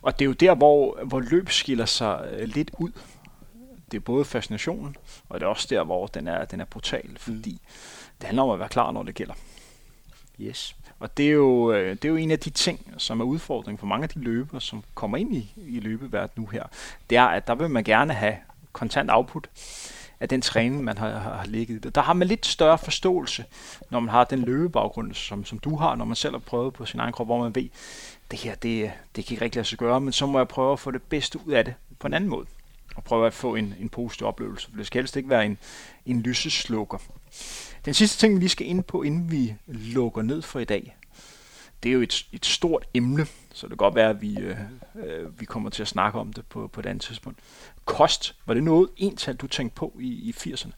Og 0.03 0.19
det 0.19 0.25
er 0.25 0.27
jo 0.27 0.33
der, 0.33 0.55
hvor, 0.55 0.99
hvor 1.05 1.21
løb 1.21 1.49
skiller 1.49 1.87
sig 1.87 2.29
uh, 2.33 2.43
lidt 2.43 2.71
ud. 2.79 2.91
Det 3.91 3.97
er 3.97 4.01
både 4.01 4.25
fascinationen, 4.25 4.97
og 5.29 5.41
det 5.41 5.47
er 5.47 5.51
også 5.51 5.67
der, 5.71 5.85
hvor 5.85 6.07
den 6.07 6.29
er, 6.29 6.45
den 6.45 6.61
er 6.61 6.65
brutal, 6.65 7.19
fordi 7.19 7.51
mm. 7.51 7.73
det 8.21 8.27
handler 8.27 8.43
om 8.43 8.51
at 8.51 8.59
være 8.59 8.69
klar, 8.69 8.93
når 8.93 9.03
det 9.03 9.15
gælder. 9.15 9.35
Yes. 10.41 10.77
Og 11.01 11.17
det 11.17 11.27
er, 11.27 11.31
jo, 11.31 11.73
øh, 11.73 11.91
det 11.91 12.05
er 12.05 12.09
jo 12.09 12.17
en 12.17 12.31
af 12.31 12.39
de 12.39 12.51
ting, 12.51 12.95
som 12.99 13.21
er 13.21 13.25
udfordringen 13.25 13.79
for 13.79 13.87
mange 13.87 14.03
af 14.03 14.09
de 14.09 14.21
løbere, 14.21 14.61
som 14.61 14.85
kommer 14.95 15.19
ind 15.19 15.37
i, 15.37 15.53
i 15.57 15.81
løbeverdenen 15.81 16.45
nu 16.45 16.47
her. 16.47 16.63
Det 17.11 17.19
er, 17.19 17.25
at 17.25 17.47
der 17.47 17.55
vil 17.55 17.71
man 17.71 17.85
gerne 17.85 18.13
have 18.13 18.37
kontant 18.73 19.11
output 19.11 19.49
af 20.21 20.29
den 20.29 20.41
træning, 20.41 20.85
man 20.85 20.99
har, 20.99 21.11
har, 21.11 21.37
har 21.37 21.47
ligget 21.47 21.87
i. 21.87 21.89
Der 21.89 22.01
har 22.01 22.13
man 22.13 22.29
lidt 22.29 22.47
større 22.47 22.79
forståelse, 22.79 23.45
når 23.91 24.01
man 24.01 24.09
har 24.09 24.25
den 24.25 24.39
løbebaggrund, 24.39 25.15
som, 25.15 25.45
som 25.45 25.59
du 25.59 25.77
har, 25.77 25.95
når 25.95 26.05
man 26.05 26.17
selv 26.17 26.35
har 26.35 26.39
prøvet 26.39 26.75
på 26.75 26.87
sin 26.87 27.01
egen 27.01 27.13
krop, 27.13 27.27
hvor 27.27 27.43
man 27.43 27.55
ved, 27.55 27.69
det 28.31 28.39
her, 28.39 28.55
det, 28.55 28.93
det 29.17 29.25
kan 29.25 29.35
ikke 29.35 29.45
rigtig 29.45 29.59
lade 29.59 29.69
sig 29.69 29.79
gøre, 29.79 30.01
men 30.01 30.13
så 30.13 30.27
må 30.27 30.39
jeg 30.39 30.49
prøve 30.49 30.73
at 30.73 30.81
få 30.81 30.91
det 30.91 31.03
bedste 31.03 31.47
ud 31.47 31.53
af 31.53 31.65
det 31.65 31.75
på 31.99 32.07
en 32.07 32.15
anden 32.15 32.31
måde. 32.31 32.47
Og 32.97 33.05
prøve 33.05 33.27
at 33.27 33.35
få 33.35 33.55
en, 33.55 33.75
en 33.81 33.89
positiv 33.89 34.27
oplevelse, 34.27 34.69
for 34.71 34.77
det 34.77 34.87
skal 34.87 35.03
helst 35.03 35.17
ikke 35.17 35.31
være 35.31 35.47
en, 35.47 35.59
en 36.07 36.23
lyseslukker. 36.23 36.99
Den 37.85 37.95
sidste 37.95 38.19
ting, 38.19 38.35
vi 38.35 38.41
lige 38.41 38.49
skal 38.49 38.67
ind 38.67 38.85
på, 38.85 39.03
inden 39.03 39.31
vi 39.31 39.55
lukker 39.67 40.23
ned 40.23 40.43
for 40.43 40.61
i 40.61 40.65
dag, 40.65 40.97
det 41.83 41.89
er 41.89 41.93
jo 41.93 42.01
et, 42.01 42.27
et 42.33 42.47
stort 42.47 42.87
emne, 42.95 43.27
så 43.53 43.67
det 43.67 43.71
kan 43.71 43.77
godt 43.77 43.95
være, 43.95 44.11
at 44.11 44.23
vi, 44.23 44.39
øh, 44.39 44.57
øh 44.95 45.41
vi 45.41 45.45
kommer 45.45 45.71
til 45.71 45.83
at 45.83 45.89
snakke 45.89 46.19
om 46.19 46.33
det 46.33 46.47
på, 46.47 46.69
på 46.69 46.81
et 46.81 46.87
andet 46.87 47.03
tidspunkt. 47.03 47.39
Kost, 47.89 48.35
var 48.47 48.55
det 48.55 48.63
noget, 48.63 48.89
en 48.97 49.17
tal, 49.17 49.37
du 49.37 49.47
tænkte 49.47 49.75
på 49.75 49.93
i, 50.01 50.07
i 50.07 50.35
80'erne, 50.39 50.71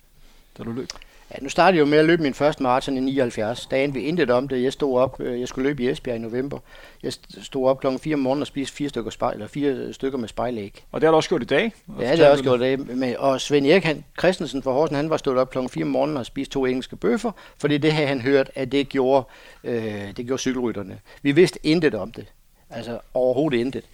da 0.58 0.62
du 0.62 0.72
løb? 0.72 0.88
Ja, 1.30 1.36
nu 1.42 1.48
startede 1.48 1.76
jeg 1.76 1.80
jo 1.80 1.90
med 1.90 1.98
at 1.98 2.04
løbe 2.04 2.22
min 2.22 2.34
første 2.34 2.62
maraton 2.62 2.96
i 2.96 3.00
79. 3.00 3.66
Dagen 3.66 3.94
vi 3.94 4.00
intet 4.00 4.30
om 4.30 4.48
det. 4.48 4.62
Jeg 4.62 4.72
stod 4.72 4.98
op, 4.98 5.20
øh, 5.20 5.40
jeg 5.40 5.48
skulle 5.48 5.68
løbe 5.68 5.82
i 5.82 5.88
Esbjerg 5.88 6.16
i 6.16 6.18
november. 6.18 6.58
Jeg 7.02 7.12
stod 7.42 7.68
op 7.68 7.80
klokken 7.80 8.00
4 8.00 8.14
om 8.14 8.20
morgenen 8.20 8.40
og 8.42 8.46
spiste 8.46 8.76
fire 8.76 8.88
stykker, 8.88 9.10
spejl, 9.10 9.34
eller 9.34 9.48
fire 9.48 9.92
stykker 9.92 10.18
med 10.18 10.28
spejlæg. 10.28 10.84
Og 10.92 11.00
det 11.00 11.06
har 11.06 11.10
du 11.10 11.16
også 11.16 11.28
gjort 11.28 11.42
i 11.42 11.44
dag? 11.44 11.72
Ja, 11.88 12.00
det 12.00 12.08
har 12.08 12.16
jeg 12.16 12.30
også 12.30 12.44
gjort 12.44 12.60
i 12.60 12.76
dag. 12.76 13.18
Og 13.18 13.40
Svend 13.40 13.66
Erik 13.66 13.84
han, 13.84 14.04
Christensen 14.18 14.62
fra 14.62 14.72
Horsen, 14.72 14.96
han 14.96 15.10
var 15.10 15.16
stået 15.16 15.38
op 15.38 15.50
klokken 15.50 15.70
4 15.70 15.84
om 15.84 15.90
morgenen 15.90 16.16
og 16.16 16.26
spiste 16.26 16.52
to 16.52 16.66
engelske 16.66 16.96
bøffer, 16.96 17.32
fordi 17.58 17.78
det 17.78 17.92
havde 17.92 18.08
han 18.08 18.20
hørt, 18.20 18.50
at 18.54 18.72
det 18.72 18.88
gjorde, 18.88 19.26
øh, 19.64 20.16
det 20.16 20.26
gjorde 20.26 20.40
cykelrytterne. 20.40 20.98
Vi 21.22 21.32
vidste 21.32 21.58
intet 21.62 21.94
om 21.94 22.12
det. 22.12 22.26
Altså 22.70 22.98
overhovedet 23.14 23.58
intet. 23.58 23.84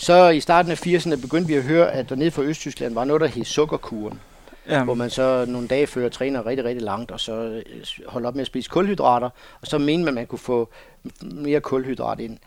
Så 0.00 0.28
i 0.28 0.40
starten 0.40 0.72
af 0.72 0.86
80'erne 0.86 1.20
begyndte 1.20 1.48
vi 1.48 1.54
at 1.54 1.62
høre, 1.62 1.92
at 1.92 2.08
der 2.08 2.14
nede 2.14 2.30
fra 2.30 2.42
Østtyskland 2.42 2.94
var 2.94 3.04
noget, 3.04 3.20
der 3.20 3.26
hed 3.26 3.44
sukkerkuren 3.44 4.20
ja. 4.68 4.84
hvor 4.84 4.94
man 4.94 5.10
så 5.10 5.44
nogle 5.48 5.68
dage 5.68 5.86
før 5.86 6.08
træner 6.08 6.46
rigtig, 6.46 6.64
rigtig 6.64 6.82
langt, 6.82 7.10
og 7.10 7.20
så 7.20 7.32
øh, 7.32 7.62
holder 8.06 8.28
op 8.28 8.34
med 8.34 8.40
at 8.40 8.46
spise 8.46 8.70
kulhydrater, 8.70 9.30
og 9.60 9.66
så 9.66 9.78
mener 9.78 10.04
man, 10.04 10.08
at 10.08 10.14
man 10.14 10.26
kunne 10.26 10.38
få 10.38 10.68
mere 11.22 11.60
kulhydrat 11.60 12.20
ind. 12.20 12.38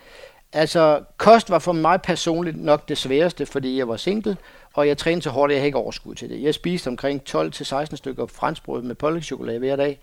Altså, 0.53 1.01
kost 1.17 1.49
var 1.49 1.59
for 1.59 1.71
mig 1.71 2.01
personligt 2.01 2.57
nok 2.57 2.89
det 2.89 2.97
sværeste, 2.97 3.45
fordi 3.45 3.77
jeg 3.77 3.87
var 3.87 3.97
single, 3.97 4.37
og 4.73 4.87
jeg 4.87 4.97
trænede 4.97 5.21
så 5.21 5.29
hårdt, 5.29 5.51
at 5.51 5.53
jeg 5.53 5.61
havde 5.61 5.67
ikke 5.67 5.77
overskud 5.77 6.15
til 6.15 6.29
det. 6.29 6.43
Jeg 6.43 6.53
spiste 6.53 6.87
omkring 6.87 7.21
12-16 7.29 7.95
stykker 7.95 8.25
franskbrød 8.25 8.81
med 8.81 8.95
pålægtschokolade 8.95 9.59
hver 9.59 9.75
dag. 9.75 9.99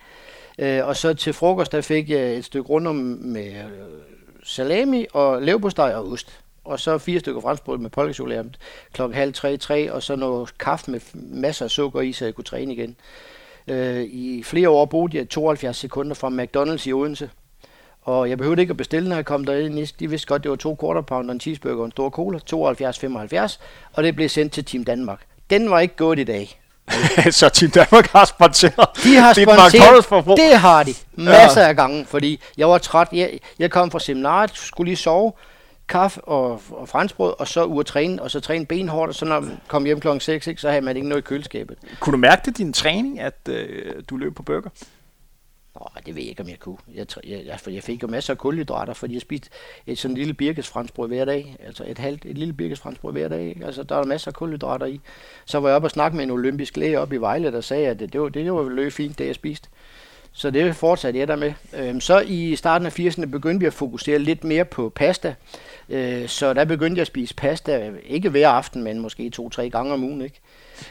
Øh, 0.59 0.87
og 0.87 0.97
så 0.97 1.15
til 1.15 1.33
frokost, 1.33 1.73
der 1.73 1.81
fik 1.81 2.11
jeg 2.11 2.35
et 2.35 2.45
stykke 2.45 2.69
rundum 2.69 2.97
med 3.21 3.47
øh, 3.47 3.63
salami 4.43 5.07
og 5.13 5.43
leverpostej 5.43 5.95
og 5.95 6.13
ost 6.13 6.41
og 6.69 6.81
så 6.81 6.99
fire 6.99 7.21
stykker 7.21 7.41
franskbrød 7.41 7.79
med 7.79 7.91
pålægtschokolade 7.91 8.51
klokken 8.93 9.17
halv 9.17 9.33
tre, 9.33 9.57
tre, 9.57 9.93
og 9.93 10.03
så 10.03 10.17
noget 10.17 10.59
kaffe 10.59 10.91
med 10.91 11.01
masser 11.15 11.65
af 11.65 11.71
sukker 11.71 12.01
i, 12.01 12.13
så 12.13 12.25
jeg 12.25 12.35
kunne 12.35 12.45
træne 12.45 12.73
igen. 12.73 12.97
Øh, 13.69 14.03
I 14.03 14.43
flere 14.43 14.69
år 14.69 14.85
boede 14.85 15.17
jeg 15.17 15.29
72 15.29 15.77
sekunder 15.77 16.15
fra 16.15 16.29
McDonald's 16.29 16.89
i 16.89 16.93
Odense, 16.93 17.31
og 18.03 18.31
jeg 18.31 18.39
behøvede 18.39 18.61
ikke 18.61 18.71
at 18.71 18.77
bestille, 18.77 19.09
når 19.09 19.17
jeg 19.17 19.25
kom 19.25 19.45
derind. 19.45 19.89
De 20.01 20.11
vidste 20.11 20.27
godt, 20.27 20.43
det 20.43 20.51
var 20.51 20.57
to 20.57 20.77
quarter 20.81 21.01
pounder, 21.01 21.35
en 21.35 21.41
cheeseburger 21.41 21.79
og 21.79 21.85
en 21.85 21.91
stor 21.91 22.11
cola, 22.11 22.39
72,75, 22.39 23.59
og 23.93 24.03
det 24.03 24.17
blev 24.17 24.29
sendt 24.29 24.53
til 24.53 24.65
Team 24.65 24.85
Danmark. 24.85 25.21
Den 25.51 25.71
var 25.71 25.81
ikke 25.81 25.97
gået 25.97 26.19
i 26.19 26.25
dag. 26.25 26.61
så 27.31 27.49
Team 27.49 27.71
Danmark 27.71 28.07
har 28.07 28.25
sponsoreret 28.25 29.05
De 29.05 29.15
har 29.15 29.33
sponsoreret, 29.33 30.37
det 30.37 30.59
har 30.59 30.83
de. 30.83 30.95
Masser 31.13 31.61
ja. 31.61 31.69
af 31.69 31.77
gange, 31.77 32.07
fordi 32.07 32.41
jeg 32.57 32.69
var 32.69 32.79
træt. 32.79 33.09
Jeg, 33.13 33.39
jeg 33.59 33.71
kom 33.71 33.91
fra 33.91 34.01
seminaret, 34.01 34.51
skulle 34.55 34.89
lige 34.89 34.97
sove, 34.97 35.33
kaffe 35.89 36.21
og, 36.21 36.63
og 36.71 36.89
franskbrød, 36.89 37.35
og 37.39 37.49
så 37.49 37.65
ud 37.65 37.81
at 37.81 37.87
træne, 37.87 38.23
og 38.23 38.31
så 38.31 38.41
træne 38.41 38.67
benhårdt, 38.67 39.09
og 39.09 39.15
så 39.15 39.25
når 39.25 39.41
man 39.41 39.61
kom 39.69 39.85
hjem 39.85 40.01
klokken 40.01 40.21
6, 40.21 40.47
ikke, 40.47 40.61
så 40.61 40.71
havde 40.71 40.83
man 40.83 40.97
ikke 40.97 41.09
noget 41.09 41.23
i 41.23 41.25
køleskabet. 41.25 41.79
Kunne 42.01 42.13
du 42.13 42.19
mærke 42.19 42.43
det 42.45 42.59
din 42.59 42.73
træning, 42.73 43.21
at 43.21 43.49
øh, 43.49 43.93
du 44.11 44.17
løb 44.17 44.35
på 44.35 44.43
burger? 44.43 44.71
Nå, 45.75 45.87
det 46.07 46.15
ved 46.15 46.23
jeg 46.23 46.31
ikke, 46.31 46.43
om 46.43 46.49
jeg 46.49 46.59
kunne. 46.59 46.77
Jeg, 46.95 47.07
jeg, 47.27 47.43
jeg, 47.47 47.75
jeg 47.75 47.83
fik 47.83 48.03
jo 48.03 48.09
masser 48.09 48.33
af 48.33 48.39
kulhydrater, 48.39 48.93
fordi 48.93 49.15
jeg 49.15 49.21
spiste 49.21 49.51
et 49.87 49.99
sådan 49.99 50.17
lille 50.17 50.35
birkesfranskbrød 50.35 51.09
hver 51.09 51.25
dag. 51.25 51.57
Altså 51.67 51.85
et 51.87 51.99
halvt, 51.99 52.25
et 52.25 52.39
lille 52.39 52.55
birkesfranskbrød 52.55 53.13
hver 53.13 53.29
dag. 53.29 53.49
Ikke? 53.49 53.67
Altså 53.67 53.83
der 53.83 53.97
er 53.97 54.05
masser 54.05 54.31
af 54.31 54.35
kulhydrater 54.35 54.87
i. 54.87 55.01
Så 55.45 55.61
var 55.61 55.69
jeg 55.69 55.77
oppe 55.77 55.87
og 55.87 55.91
snakke 55.91 56.17
med 56.17 56.25
en 56.25 56.31
olympisk 56.31 56.77
læge 56.77 57.01
op 57.01 57.13
i 57.13 57.17
Vejle, 57.17 57.53
der 57.53 57.61
sagde, 57.61 57.89
at 57.89 57.99
det, 57.99 58.13
det, 58.13 58.21
var, 58.21 58.29
det 58.29 58.53
var 58.53 58.69
løb 58.69 58.93
fint, 58.93 59.19
det 59.19 59.27
jeg 59.27 59.35
spiste. 59.35 59.69
Så 60.33 60.51
det 60.51 60.77
fortsatte 60.77 61.19
jeg 61.19 61.29
der 61.29 61.37
med. 61.37 61.53
Øhm, 61.75 62.01
så 62.01 62.21
i 62.21 62.57
starten 62.57 62.87
af 62.87 62.99
80'erne 62.99 63.27
begyndte 63.27 63.61
vi 63.61 63.67
at 63.67 63.73
fokusere 63.73 64.19
lidt 64.19 64.45
mere 64.45 64.65
på 64.65 64.93
pasta. 64.95 65.35
Øh, 65.89 66.29
så 66.29 66.55
der 66.55 66.65
begyndte 66.65 66.99
jeg 66.99 67.03
at 67.03 67.07
spise 67.07 67.35
pasta, 67.35 67.93
ikke 68.05 68.29
hver 68.29 68.49
aften, 68.49 68.83
men 68.83 68.99
måske 68.99 69.31
to-tre 69.31 69.71
gange 69.71 69.93
om 69.93 70.05
ugen. 70.05 70.21
Ikke? 70.21 70.41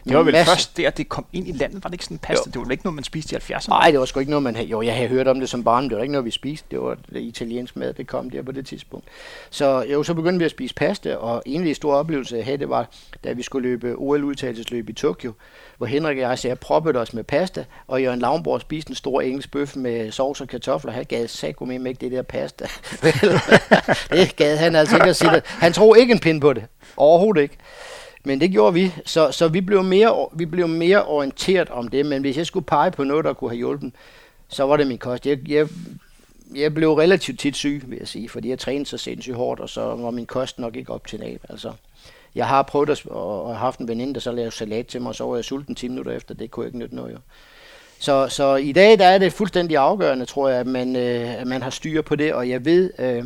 Det 0.04 0.18
var 0.18 0.24
vel 0.24 0.34
masse... 0.34 0.52
først 0.52 0.78
der, 0.78 0.90
det 0.90 1.10
kom 1.10 1.26
ind 1.34 1.48
i 1.48 1.52
landet, 1.52 1.84
var 1.84 1.88
det 1.88 1.94
ikke 1.94 2.04
sådan 2.04 2.18
pasta? 2.18 2.44
Jo. 2.56 2.60
Det 2.60 2.68
var 2.68 2.72
ikke 2.72 2.84
noget, 2.84 2.96
man 2.96 3.04
spiste 3.04 3.36
i 3.36 3.40
70'erne? 3.40 3.70
Nej, 3.70 3.92
det 3.92 4.00
var 4.00 4.06
sgu 4.06 4.20
ikke 4.20 4.30
noget, 4.30 4.44
man 4.44 4.56
havde. 4.56 4.68
Jo, 4.68 4.82
jeg 4.82 4.96
havde 4.96 5.10
hørt 5.10 5.28
om 5.28 5.40
det 5.40 5.50
som 5.50 5.64
barn, 5.64 5.90
det 5.90 5.96
var 5.96 6.02
ikke 6.02 6.12
noget, 6.12 6.26
vi 6.26 6.32
spiste. 6.32 6.68
Det 6.72 6.82
var 6.82 6.98
det 7.14 7.22
italiensk 7.22 7.76
mad, 7.76 7.94
det 7.94 8.08
kom 8.08 8.30
der 8.30 8.42
på 8.44 8.52
det 8.52 8.66
tidspunkt. 8.66 9.08
Så 9.50 9.86
jo, 9.92 10.04
så 10.04 10.14
begyndte 10.14 10.40
vi 10.40 10.46
at 10.46 10.52
spise 10.52 10.74
pasta, 10.74 11.16
og 11.16 11.44
en 11.46 11.62
af 11.62 11.66
de 11.66 11.74
store 11.74 11.98
oplevelser, 11.98 12.36
jeg 12.36 12.46
havde, 12.46 12.58
det 12.58 12.70
var, 12.70 12.90
da 13.24 13.32
vi 13.32 13.44
skulle 13.44 13.70
løbe 13.70 13.96
OL-udtagelsesløb 13.98 14.90
i 14.90 14.94
Tokyo, 14.94 15.34
hvor 15.78 15.86
Henrik 15.88 16.18
og 16.18 16.22
jeg 16.22 16.40
sagde, 16.40 16.56
proppede 16.56 17.00
os 17.00 17.14
med 17.14 17.24
pasta, 17.24 17.66
og 17.88 18.02
Jørgen 18.02 18.20
Lavnborg 18.20 18.62
spiste 18.62 18.90
en 18.90 18.96
stor 18.96 19.22
engelsk 19.22 19.52
bøf 19.52 19.76
med 19.76 20.12
sovs 20.12 20.42
og 20.42 20.48
kartofler. 20.48 20.92
Han 20.92 21.06
gav 21.06 21.28
saggo 21.28 21.66
med 21.66 21.88
ikke 21.88 22.02
det 22.02 22.12
der 22.12 22.22
pasta. 22.22 22.66
det 24.12 24.36
gad 24.36 24.58
han 24.58 24.76
altså 24.76 24.96
ikke 24.96 25.10
at 25.10 25.16
sige. 25.16 25.42
Han 25.46 25.74
tror 25.74 25.96
ikke 25.96 26.14
en 26.14 26.20
pind 26.20 26.42
på 26.42 26.54
det. 26.54 26.64
Overhovedet 26.98 27.42
ikke. 27.42 27.58
Men 28.28 28.42
det 28.42 28.52
gjorde 28.52 28.74
vi, 28.74 28.94
så, 29.06 29.32
så 29.32 29.48
vi, 29.48 29.62
blev 29.62 29.84
mere, 29.84 30.28
vi 30.34 30.46
blev 30.46 30.68
mere 30.68 31.06
orienteret 31.06 31.70
om 31.70 31.88
det. 31.88 32.06
Men 32.06 32.22
hvis 32.22 32.38
jeg 32.38 32.46
skulle 32.46 32.66
pege 32.66 32.92
på 32.92 33.04
noget, 33.04 33.26
der 33.26 33.34
kunne 33.34 33.50
have 33.50 33.58
hjulpet, 33.58 33.94
så 34.48 34.64
var 34.64 34.78
det 34.78 34.88
min 34.88 34.98
kost. 34.98 35.28
Jeg, 35.28 35.50
jeg, 35.50 35.68
jeg 36.56 36.74
blev 36.74 36.94
relativt 36.94 37.40
tit 37.40 37.56
syg, 37.56 37.84
vil 37.88 37.98
jeg 38.00 38.08
sige, 38.08 38.30
fordi 38.30 38.50
jeg 38.50 38.60
trænede 38.60 38.86
så 38.86 38.98
sindssygt 38.98 39.36
hårdt, 39.36 39.60
og 39.60 39.70
så 39.70 39.82
var 39.82 40.12
min 40.12 40.26
kost 40.26 40.60
nok 40.60 40.76
ikke 40.76 40.94
optimal. 40.94 41.40
Altså, 41.50 41.72
jeg 42.36 42.48
har 42.48 42.64
prøvet 42.64 42.90
at, 42.90 43.06
og 43.06 43.44
og 43.44 43.58
haft 43.58 43.80
en 43.80 43.88
veninde, 43.88 44.14
der 44.14 44.20
så 44.20 44.32
lavede 44.32 44.52
salat 44.52 44.88
til 44.88 45.02
mig, 45.02 45.10
og 45.10 45.16
så 45.16 45.24
var 45.24 45.36
jeg 45.36 45.46
sulten 45.46 45.76
10 45.76 45.88
minutter 45.88 46.12
efter. 46.12 46.34
Det 46.34 46.52
kunne 46.52 46.64
jeg 46.64 46.68
ikke 46.68 46.80
nytte 46.80 46.96
noget, 46.96 47.14
jo. 47.14 47.20
Så, 48.00 48.28
så 48.30 48.56
i 48.56 48.72
dag 48.72 49.00
der 49.00 49.06
er 49.06 49.18
det 49.18 49.34
fuldstændig 49.34 49.78
afgørende, 49.78 50.26
tror 50.26 50.50
jeg, 50.50 50.60
at 50.60 50.68
man, 50.68 50.96
øh, 50.96 51.42
at 51.42 51.48
man 51.48 51.62
har 51.62 51.70
styr 51.70 52.02
på 52.02 52.16
det, 52.16 52.34
og 52.34 52.50
jeg 52.50 52.66
ved, 52.66 52.92
øh, 53.00 53.24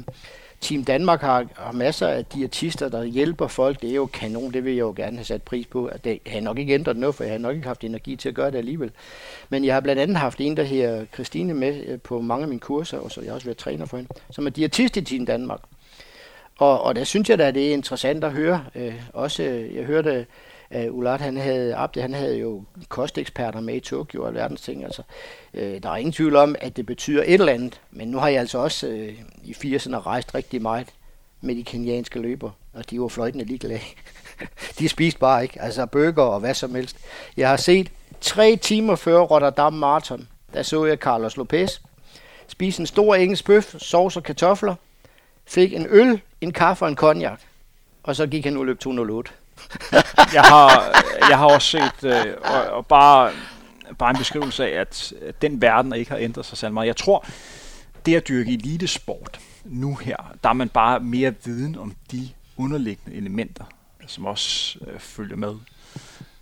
Team 0.62 0.84
Danmark 0.84 1.22
har, 1.22 1.46
har 1.56 1.72
masser 1.72 2.08
af 2.08 2.26
diætister, 2.26 2.90
der 2.90 3.04
hjælper 3.04 3.48
folk. 3.48 3.82
Det 3.82 3.90
er 3.90 3.96
jo 3.96 4.06
kanon, 4.06 4.54
det 4.54 4.66
vil 4.66 4.74
jeg 4.74 4.82
jo 4.82 4.94
gerne 4.96 5.18
have 5.18 5.26
sat 5.26 5.44
pris 5.44 5.68
på. 5.68 5.86
At 5.86 6.04
det 6.04 6.20
har 6.28 6.40
nok 6.40 6.60
ikke 6.60 6.74
ændret 6.74 6.98
noget, 6.98 7.16
for 7.16 7.24
jeg 7.24 7.34
har 7.34 7.40
nok 7.40 7.56
ikke 7.56 7.68
haft 7.68 7.84
energi 7.84 8.16
til 8.16 8.30
at 8.30 8.36
gøre 8.36 8.52
det 8.52 8.58
alligevel. 8.58 8.92
Men 9.50 9.66
jeg 9.66 9.74
har 9.74 9.82
blandt 9.82 10.02
andet 10.02 10.18
haft 10.18 10.42
en, 10.42 10.58
der 10.58 10.64
her 10.64 11.06
Christine 11.14 11.54
med 11.54 11.84
øh, 11.88 12.00
på 12.00 12.22
mange 12.22 12.44
af 12.44 12.48
mine 12.50 12.60
kurser, 12.60 12.98
og 12.98 13.12
så 13.12 13.22
jeg 13.22 13.30
har 13.30 13.36
også 13.36 13.48
været 13.48 13.58
træner 13.58 13.86
for 13.86 13.98
hende, 13.98 14.10
som 14.32 14.46
er 14.46 14.50
diætist 14.50 14.98
i 14.98 15.02
Team 15.02 15.26
Danmark. 15.26 15.60
Og, 16.58 16.82
og 16.82 16.96
der 16.96 17.04
synes 17.04 17.30
jeg 17.30 17.38
da, 17.38 17.48
at 17.48 17.56
det 17.56 17.70
er 17.70 17.74
interessant 17.74 18.24
at 18.24 18.32
høre. 18.32 18.66
Øh, 18.76 18.94
også, 19.14 19.44
øh, 19.44 19.76
jeg 19.76 19.84
hørte 19.84 20.26
Øh, 20.74 20.94
uh, 20.94 20.98
Ulat, 20.98 21.22
han 21.22 21.38
havde, 21.38 21.76
Abde, 21.76 22.02
han 22.02 22.14
havde 22.14 22.38
jo 22.38 22.64
kosteksperter 22.90 23.60
med 23.60 23.76
i 23.76 23.80
Tokyo 23.80 24.22
og 24.22 24.28
alverdens 24.28 24.62
ting. 24.62 24.84
Altså, 24.84 25.02
uh, 25.54 25.60
der 25.62 25.90
er 25.90 25.96
ingen 25.96 26.14
tvivl 26.14 26.36
om, 26.36 26.56
at 26.60 26.78
det 26.78 26.86
betyder 26.86 27.24
et 27.24 27.34
eller 27.34 27.54
andet. 27.54 27.82
Men 27.92 28.08
nu 28.08 28.18
har 28.18 28.28
jeg 28.28 28.40
altså 28.40 28.58
også 28.58 28.88
uh, 28.88 29.50
i 29.50 29.52
80'erne 29.52 29.96
rejst 29.96 30.36
rigtig 30.36 30.62
meget 30.62 30.88
med 31.42 31.56
de 31.56 31.64
kenyanske 31.64 32.20
løber, 32.20 32.52
og 32.74 32.90
de 32.90 33.02
var 33.02 33.08
fløjtende 33.08 33.46
ligeglade. 33.46 33.82
de 34.80 34.90
spiste 34.90 35.20
bare 35.20 35.44
ikke, 35.44 35.62
altså 35.62 35.86
bøger 35.86 36.24
og 36.24 36.40
hvad 36.40 36.54
som 36.54 36.76
helst. 36.76 36.98
Jeg 37.38 37.50
har 37.50 37.58
set 37.58 37.92
tre 38.22 38.56
timer 38.56 38.96
før 38.96 39.20
Rotterdam 39.20 39.74
Marathon, 39.74 40.28
der 40.54 40.64
så 40.64 40.86
jeg 40.86 40.98
Carlos 40.98 41.38
Lopez, 41.38 41.80
spise 42.48 42.80
en 42.80 42.88
stor 42.88 43.16
engelsk 43.16 43.46
bøf, 43.46 43.76
sovs 43.78 44.18
og 44.18 44.24
kartofler, 44.24 44.76
fik 45.46 45.74
en 45.74 45.88
øl, 45.90 46.22
en 46.42 46.54
kaffe 46.54 46.86
og 46.86 46.90
en 46.90 46.96
cognac. 46.96 47.40
Og 48.04 48.16
så 48.16 48.28
gik 48.28 48.46
han 48.46 48.56
ud 48.56 48.60
og 48.60 48.66
løb 48.66 48.80
208. 48.80 49.32
jeg, 50.34 50.42
har, 50.42 50.94
jeg 51.30 51.38
har 51.38 51.46
også 51.46 51.68
set, 51.68 52.04
øh, 52.04 52.34
og, 52.44 52.64
og 52.64 52.86
bare, 52.86 53.32
bare 53.98 54.10
en 54.10 54.18
beskrivelse 54.18 54.66
af, 54.66 54.80
at 54.80 55.14
den 55.42 55.62
verden 55.62 55.96
ikke 55.96 56.12
har 56.12 56.18
ændret 56.18 56.46
sig 56.46 56.58
særlig 56.58 56.74
meget. 56.74 56.88
Jeg 56.88 56.98
tror, 56.98 57.26
det 58.06 58.16
at 58.16 58.28
dyrke 58.28 58.54
elitesport 58.54 59.40
nu 59.64 59.96
her, 59.96 60.36
der 60.44 60.50
er 60.50 60.54
man 60.54 60.70
bare 60.70 61.00
mere 61.00 61.34
viden 61.46 61.78
om 61.78 61.96
de 62.12 62.30
underliggende 62.58 63.18
elementer, 63.18 63.66
som 64.08 64.26
også 64.26 64.80
øh, 64.88 65.00
følger 65.00 65.36
med. 65.36 65.56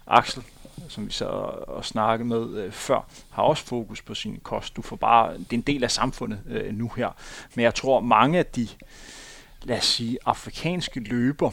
Axel, 0.07 0.43
som 0.87 1.07
vi 1.07 1.11
sad 1.11 1.27
og, 1.27 1.85
snakkede 1.85 2.29
med 2.29 2.57
øh, 2.57 2.71
før, 2.71 3.07
har 3.29 3.43
også 3.43 3.65
fokus 3.65 4.01
på 4.01 4.15
sin 4.15 4.39
kost. 4.43 4.75
Du 4.75 4.81
får 4.81 4.95
bare, 4.95 5.33
det 5.33 5.49
er 5.49 5.55
en 5.55 5.61
del 5.61 5.83
af 5.83 5.91
samfundet 5.91 6.39
øh, 6.47 6.73
nu 6.73 6.91
her. 6.95 7.09
Men 7.55 7.63
jeg 7.63 7.75
tror, 7.75 7.99
mange 7.99 8.39
af 8.39 8.45
de, 8.45 8.67
lad 9.63 9.77
os 9.77 9.85
sige, 9.85 10.17
afrikanske 10.25 10.99
løber, 10.99 11.51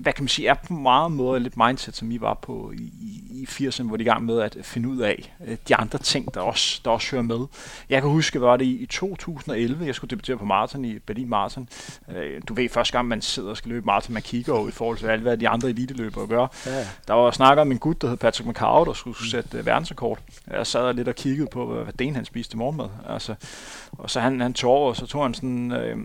hvad 0.00 0.12
kan 0.12 0.24
man 0.24 0.28
sige, 0.28 0.48
er 0.48 0.54
på 0.54 0.72
meget 0.72 1.12
måde 1.12 1.40
lidt 1.40 1.56
mindset, 1.56 1.96
som 1.96 2.10
I 2.10 2.20
var 2.20 2.34
på 2.34 2.72
i, 2.78 2.92
i 3.30 3.46
80'erne, 3.48 3.82
hvor 3.82 3.96
de 3.96 4.02
i 4.02 4.06
gang 4.06 4.24
med 4.24 4.40
at 4.40 4.56
finde 4.62 4.88
ud 4.88 4.98
af 4.98 5.34
øh, 5.46 5.56
de 5.68 5.76
andre 5.76 5.98
ting, 5.98 6.34
der 6.34 6.40
også, 6.40 6.80
der 6.84 6.90
også 6.90 7.10
hører 7.10 7.22
med. 7.22 7.46
Jeg 7.88 8.02
kan 8.02 8.10
huske, 8.10 8.40
var 8.40 8.56
det 8.56 8.64
i, 8.64 8.76
i 8.76 8.86
2011, 8.86 9.86
jeg 9.86 9.94
skulle 9.94 10.10
debutere 10.10 10.36
på 10.36 10.44
maraton 10.44 10.84
i 10.84 10.98
Berlin 10.98 11.28
Marathon. 11.28 11.68
Øh, 12.16 12.42
du 12.48 12.54
ved, 12.54 12.68
første 12.68 12.92
gang 12.92 13.08
man 13.08 13.22
sidder 13.22 13.50
og 13.50 13.56
skal 13.56 13.68
løbe 13.68 13.86
maraton, 13.86 14.12
man 14.12 14.22
kigger 14.22 14.52
over 14.52 14.68
i 14.68 14.70
forhold 14.70 14.98
til 14.98 15.06
alt, 15.06 15.22
hvad 15.22 15.36
de 15.36 15.48
andre 15.48 15.68
eliteløbere 15.68 16.26
gør. 16.26 16.46
Ja. 16.66 16.86
Der 17.08 17.14
var 17.14 17.30
snakker 17.30 17.60
om 17.62 17.72
en 17.72 17.78
gut, 17.78 18.02
der 18.02 18.08
hed 18.08 18.16
Patrick 18.16 18.48
McCow, 18.48 18.84
der 18.84 18.92
skulle 18.92 19.30
sætte 19.30 19.58
uh, 19.58 19.66
verdensrekord. 19.66 20.18
Jeg 20.50 20.66
sad 20.66 20.94
lidt 20.94 21.08
og 21.08 21.14
kiggede 21.14 21.48
på, 21.52 21.82
hvad 21.82 21.92
den 21.92 22.14
han 22.14 22.24
spiste 22.24 22.56
morgenmad. 22.56 22.88
Altså, 23.08 23.34
og 23.92 24.10
så 24.10 24.20
han, 24.20 24.40
han 24.40 24.54
tog 24.54 24.70
over, 24.70 24.88
og 24.88 24.96
så 24.96 25.06
tog 25.06 25.22
han 25.22 25.34
sådan... 25.34 25.72
Øh, 25.72 25.96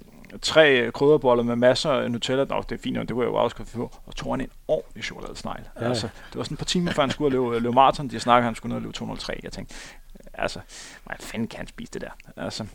tre 0.42 0.92
krydderboller 0.94 1.44
med 1.44 1.56
masser 1.56 1.90
af 1.90 2.12
Nutella. 2.12 2.44
Nå, 2.44 2.64
det 2.70 2.76
er 2.76 2.82
fint, 2.82 2.98
det 2.98 3.10
kunne 3.10 3.24
jeg 3.24 3.32
jo 3.32 3.36
også 3.36 3.56
få. 3.66 3.92
Og 4.06 4.16
tog 4.16 4.34
han 4.34 4.42
en 4.42 4.50
ordentlig 4.68 5.04
chokoladesnegl. 5.04 5.64
Ja. 5.82 5.88
Altså, 5.88 6.08
det 6.32 6.38
var 6.38 6.44
sådan 6.44 6.56
et 6.56 6.60
par 6.60 6.66
timer, 6.66 6.92
før 6.92 7.04
han 7.04 7.12
skulle 7.12 7.38
løbe, 7.38 7.60
løbe 7.60 7.74
maraton. 7.76 8.08
De 8.08 8.20
snakkede, 8.20 8.46
han 8.46 8.56
skulle 8.56 8.70
ned 8.70 8.76
og 8.76 8.82
løbe 8.82 8.94
203. 8.94 9.40
Jeg 9.44 9.52
tænkte, 9.52 9.76
altså, 10.34 10.60
hvad 11.06 11.16
fanden 11.20 11.48
kan 11.48 11.58
han 11.58 11.68
spise 11.68 11.92
det 11.94 12.02
der? 12.02 12.42
Altså, 12.44 12.66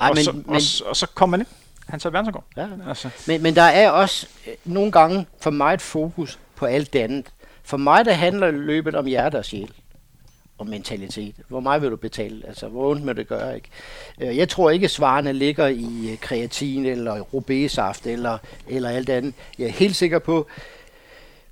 Ej, 0.00 0.08
og, 0.08 0.14
men, 0.14 0.24
så, 0.24 0.32
men, 0.32 0.44
og, 0.48 0.60
og, 0.86 0.96
så 0.96 1.06
kom 1.14 1.28
man 1.28 1.40
ind. 1.40 1.48
Han 1.88 2.00
tager 2.00 2.12
verdensrekord. 2.12 2.44
Ja. 2.56 2.68
Altså. 2.88 3.10
Men, 3.26 3.42
men 3.42 3.54
der 3.56 3.62
er 3.62 3.90
også 3.90 4.28
øh, 4.46 4.54
nogle 4.64 4.92
gange 4.92 5.26
for 5.40 5.50
mig 5.50 5.74
et 5.74 5.82
fokus 5.82 6.38
på 6.56 6.66
alt 6.66 6.92
det 6.92 6.98
andet. 6.98 7.32
For 7.62 7.76
mig, 7.76 8.04
der 8.04 8.12
handler 8.12 8.50
løbet 8.50 8.94
om 8.94 9.06
hjerte 9.06 9.38
og 9.38 9.44
sjæl 9.44 9.72
og 10.58 10.66
mentalitet. 10.66 11.34
Hvor 11.48 11.60
meget 11.60 11.82
vil 11.82 11.90
du 11.90 11.96
betale? 11.96 12.46
Altså, 12.46 12.68
hvor 12.68 12.90
ondt 12.90 13.04
må 13.04 13.12
det 13.12 13.28
gøre? 13.28 13.54
Ikke? 13.54 13.68
Øh, 14.20 14.36
jeg 14.36 14.48
tror 14.48 14.70
ikke, 14.70 14.84
at 14.84 14.90
svarene 14.90 15.32
ligger 15.32 15.66
i 15.66 16.10
øh, 16.12 16.18
kreatin 16.18 16.86
eller 16.86 17.20
rubesaft 17.20 18.06
eller, 18.06 18.38
eller 18.68 18.88
alt 18.88 19.08
andet. 19.08 19.34
Jeg 19.58 19.66
er 19.66 19.72
helt 19.72 19.96
sikker 19.96 20.18
på, 20.18 20.46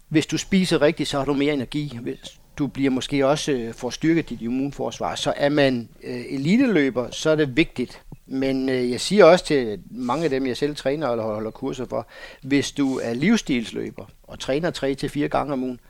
hvis 0.08 0.26
du 0.26 0.38
spiser 0.38 0.82
rigtigt, 0.82 1.08
så 1.08 1.18
har 1.18 1.24
du 1.24 1.34
mere 1.34 1.54
energi. 1.54 1.98
Hvis 2.02 2.38
du 2.58 2.66
bliver 2.66 2.90
måske 2.90 3.26
også 3.26 3.52
øh, 3.52 3.74
får 3.74 3.90
styrket 3.90 4.28
dit 4.28 4.42
immunforsvar. 4.42 5.14
Så 5.14 5.32
er 5.36 5.48
man 5.48 5.88
øh, 6.02 6.24
eliteløber, 6.28 7.10
så 7.10 7.30
er 7.30 7.36
det 7.36 7.56
vigtigt. 7.56 8.02
Men 8.26 8.68
øh, 8.68 8.90
jeg 8.90 9.00
siger 9.00 9.24
også 9.24 9.44
til 9.44 9.80
mange 9.90 10.24
af 10.24 10.30
dem, 10.30 10.46
jeg 10.46 10.56
selv 10.56 10.76
træner 10.76 11.08
eller 11.08 11.24
holder 11.24 11.50
kurser 11.50 11.86
for, 11.86 12.06
hvis 12.42 12.72
du 12.72 12.98
er 12.98 13.14
livsstilsløber 13.14 14.04
og 14.22 14.38
træner 14.38 14.70
3 14.70 14.94
til 14.94 15.08
fire 15.08 15.28
gange 15.28 15.52
om 15.52 15.62
ugen, 15.62 15.80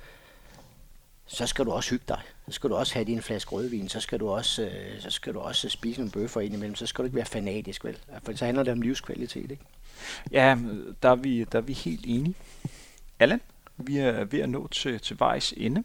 så 1.26 1.46
skal 1.46 1.64
du 1.64 1.72
også 1.72 1.90
hygge 1.90 2.04
dig. 2.08 2.20
Så 2.49 2.53
skal 2.53 2.70
du 2.70 2.74
også 2.74 2.94
have 2.94 3.05
din 3.05 3.22
flaske 3.22 3.51
rødvin, 3.51 3.88
så 3.88 4.01
skal 4.01 4.20
du 4.20 4.28
også, 4.28 4.62
øh, 4.62 5.01
så 5.01 5.11
skal 5.11 5.34
du 5.34 5.38
også 5.40 5.68
spise 5.68 6.03
en 6.03 6.11
bøffer 6.11 6.40
ind 6.40 6.55
imellem, 6.55 6.74
så 6.74 6.86
skal 6.86 7.03
du 7.03 7.07
ikke 7.07 7.16
være 7.16 7.24
fanatisk, 7.24 7.84
vel? 7.84 7.99
For 8.22 8.36
så 8.36 8.44
handler 8.44 8.62
det 8.62 8.72
om 8.72 8.82
livskvalitet, 8.82 9.51
ikke? 9.51 9.64
Ja, 10.30 10.59
der 11.03 11.11
er 11.11 11.14
vi, 11.14 11.44
der 11.44 11.59
er 11.59 11.62
vi 11.62 11.72
helt 11.72 12.05
enige. 12.07 12.34
Allan, 13.18 13.40
vi 13.76 13.97
er 13.97 14.24
ved 14.24 14.40
at 14.40 14.49
nå 14.49 14.68
til, 14.68 15.01
til 15.01 15.18
vejs 15.18 15.55
ende. 15.57 15.84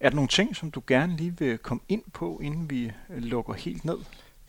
Er 0.00 0.08
der 0.08 0.16
nogle 0.16 0.28
ting, 0.28 0.56
som 0.56 0.70
du 0.70 0.82
gerne 0.86 1.16
lige 1.16 1.38
vil 1.38 1.58
komme 1.58 1.80
ind 1.88 2.02
på, 2.12 2.40
inden 2.42 2.70
vi 2.70 2.92
lukker 3.08 3.54
helt 3.54 3.84
ned? 3.84 3.98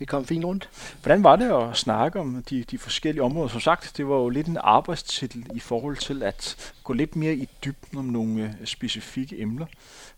Vi 0.02 0.06
kom 0.06 0.26
fint 0.26 0.46
rundt. 0.46 0.70
Hvordan 1.02 1.24
var 1.24 1.36
det 1.36 1.52
at 1.52 1.78
snakke 1.78 2.20
om 2.20 2.44
de, 2.50 2.64
de 2.64 2.78
forskellige 2.78 3.24
områder? 3.24 3.48
Som 3.48 3.62
sagt, 3.62 3.94
det 3.98 4.08
var 4.08 4.16
jo 4.16 4.30
lidt 4.30 4.48
en 4.48 4.58
arbejdstitel 4.62 5.46
i 5.56 5.60
forhold 5.60 5.98
til 5.98 6.24
at 6.24 6.74
gå 6.84 6.94
lidt 6.94 7.16
mere 7.16 7.34
i 7.34 7.50
dybden 7.66 7.98
om 7.98 8.06
nogle 8.06 8.44
øh, 8.44 8.68
specifikke 8.68 9.42
emner. 9.42 9.66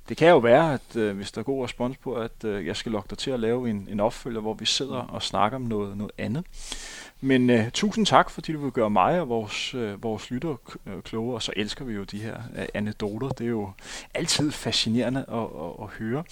Det 0.09 0.17
kan 0.17 0.29
jo 0.29 0.37
være, 0.37 0.73
at 0.73 0.95
øh, 0.95 1.15
hvis 1.15 1.31
der 1.31 1.39
er 1.39 1.43
god 1.43 1.63
respons 1.63 1.97
på, 1.97 2.13
at 2.13 2.43
øh, 2.45 2.65
jeg 2.65 2.75
skal 2.75 2.91
lokke 2.91 3.09
dig 3.09 3.17
til 3.17 3.31
at 3.31 3.39
lave 3.39 3.69
en, 3.69 3.87
en 3.91 3.99
opfølger, 3.99 4.41
hvor 4.41 4.53
vi 4.53 4.65
sidder 4.65 4.97
og 4.97 5.23
snakker 5.23 5.55
om 5.55 5.61
noget, 5.61 5.97
noget 5.97 6.11
andet. 6.17 6.45
Men 7.23 7.49
uh, 7.49 7.69
tusind 7.73 8.05
tak, 8.05 8.29
fordi 8.29 8.53
du 8.53 8.59
vil 8.59 8.71
gøre 8.71 8.89
mig 8.89 9.21
og 9.21 9.29
vores, 9.29 9.75
uh, 9.75 10.03
vores 10.03 10.31
lytter 10.31 10.55
øh, 10.85 11.01
klogere, 11.01 11.35
og 11.35 11.41
så 11.41 11.53
elsker 11.55 11.85
vi 11.85 11.93
jo 11.93 12.03
de 12.03 12.21
her 12.21 12.35
uh, 12.35 12.63
anekdoter. 12.73 13.29
Det 13.29 13.45
er 13.45 13.49
jo 13.49 13.71
altid 14.13 14.51
fascinerende 14.51 15.25
at, 15.27 15.37
at, 15.37 15.71
at 15.81 15.87
høre. 15.87 16.23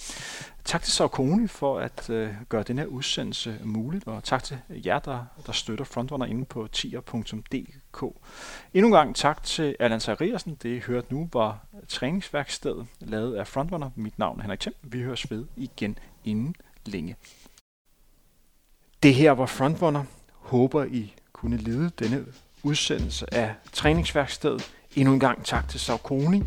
Tak 0.64 0.82
til 0.82 0.92
Sarkoni 0.92 1.46
for 1.46 1.78
at 1.78 2.10
uh, 2.10 2.28
gøre 2.48 2.62
den 2.62 2.78
her 2.78 2.86
udsendelse 2.86 3.58
muligt, 3.64 4.06
og 4.06 4.24
tak 4.24 4.44
til 4.44 4.58
jer, 4.70 4.98
der, 4.98 5.24
der 5.46 5.52
støtter 5.52 5.84
Frontrunner 5.84 6.26
inde 6.26 6.44
på 6.44 6.68
tier.dk. 6.72 8.02
Endnu 8.74 8.88
en 8.88 8.92
gang 8.92 9.16
tak 9.16 9.42
til 9.42 9.76
Allan 9.80 10.00
Sariersen. 10.00 10.58
Det 10.62 10.76
I 10.76 10.78
hørte 10.78 11.14
nu 11.14 11.28
var 11.32 11.58
træningsværkstedet 11.88 12.86
lavet 13.00 13.36
af 13.36 13.46
Frontrunner. 13.46 13.90
Mit 13.96 14.18
navn 14.18 14.38
er 14.38 14.42
Henrik 14.42 14.60
Thiem. 14.60 14.74
Vi 14.82 15.02
høres 15.02 15.30
ved 15.30 15.44
igen 15.56 15.98
inden 16.24 16.54
længe. 16.86 17.16
Det 19.02 19.14
her 19.14 19.30
var 19.30 19.46
Frontrunner 19.46 20.04
håber, 20.42 20.84
I 20.84 21.14
kunne 21.32 21.56
lide 21.56 21.90
denne 21.98 22.24
udsendelse 22.62 23.34
af 23.34 23.54
træningsværkstedet. 23.72 24.72
Endnu 24.96 25.14
en 25.14 25.20
gang 25.20 25.44
tak 25.44 25.68
til 25.68 25.80
Saucony. 25.80 26.42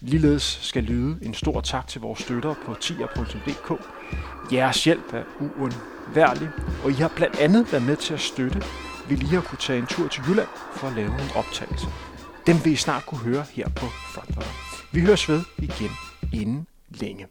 Ligeledes 0.00 0.58
skal 0.62 0.82
lyde 0.82 1.18
en 1.22 1.34
stor 1.34 1.60
tak 1.60 1.86
til 1.86 2.00
vores 2.00 2.20
støtter 2.20 2.54
på 2.66 2.74
tier.dk. 2.74 3.82
Jeres 4.52 4.84
hjælp 4.84 5.12
er 5.12 5.24
uundværlig, 5.40 6.48
og 6.84 6.90
I 6.90 6.94
har 6.94 7.12
blandt 7.16 7.38
andet 7.38 7.72
været 7.72 7.84
med 7.86 7.96
til 7.96 8.14
at 8.14 8.20
støtte, 8.20 8.62
vi 9.08 9.14
lige 9.14 9.30
har 9.30 9.40
kunne 9.40 9.58
tage 9.58 9.78
en 9.78 9.86
tur 9.86 10.08
til 10.08 10.22
Jylland 10.28 10.48
for 10.74 10.86
at 10.86 10.92
lave 10.92 11.08
en 11.08 11.30
optagelse. 11.34 11.86
Dem 12.46 12.56
vil 12.64 12.72
I 12.72 12.76
snart 12.76 13.06
kunne 13.06 13.20
høre 13.20 13.44
her 13.52 13.68
på 13.68 13.86
Frontrunner. 13.86 14.92
Vi 14.92 15.00
høres 15.00 15.28
ved 15.28 15.42
igen 15.58 15.90
inden 16.32 16.66
længe. 16.88 17.26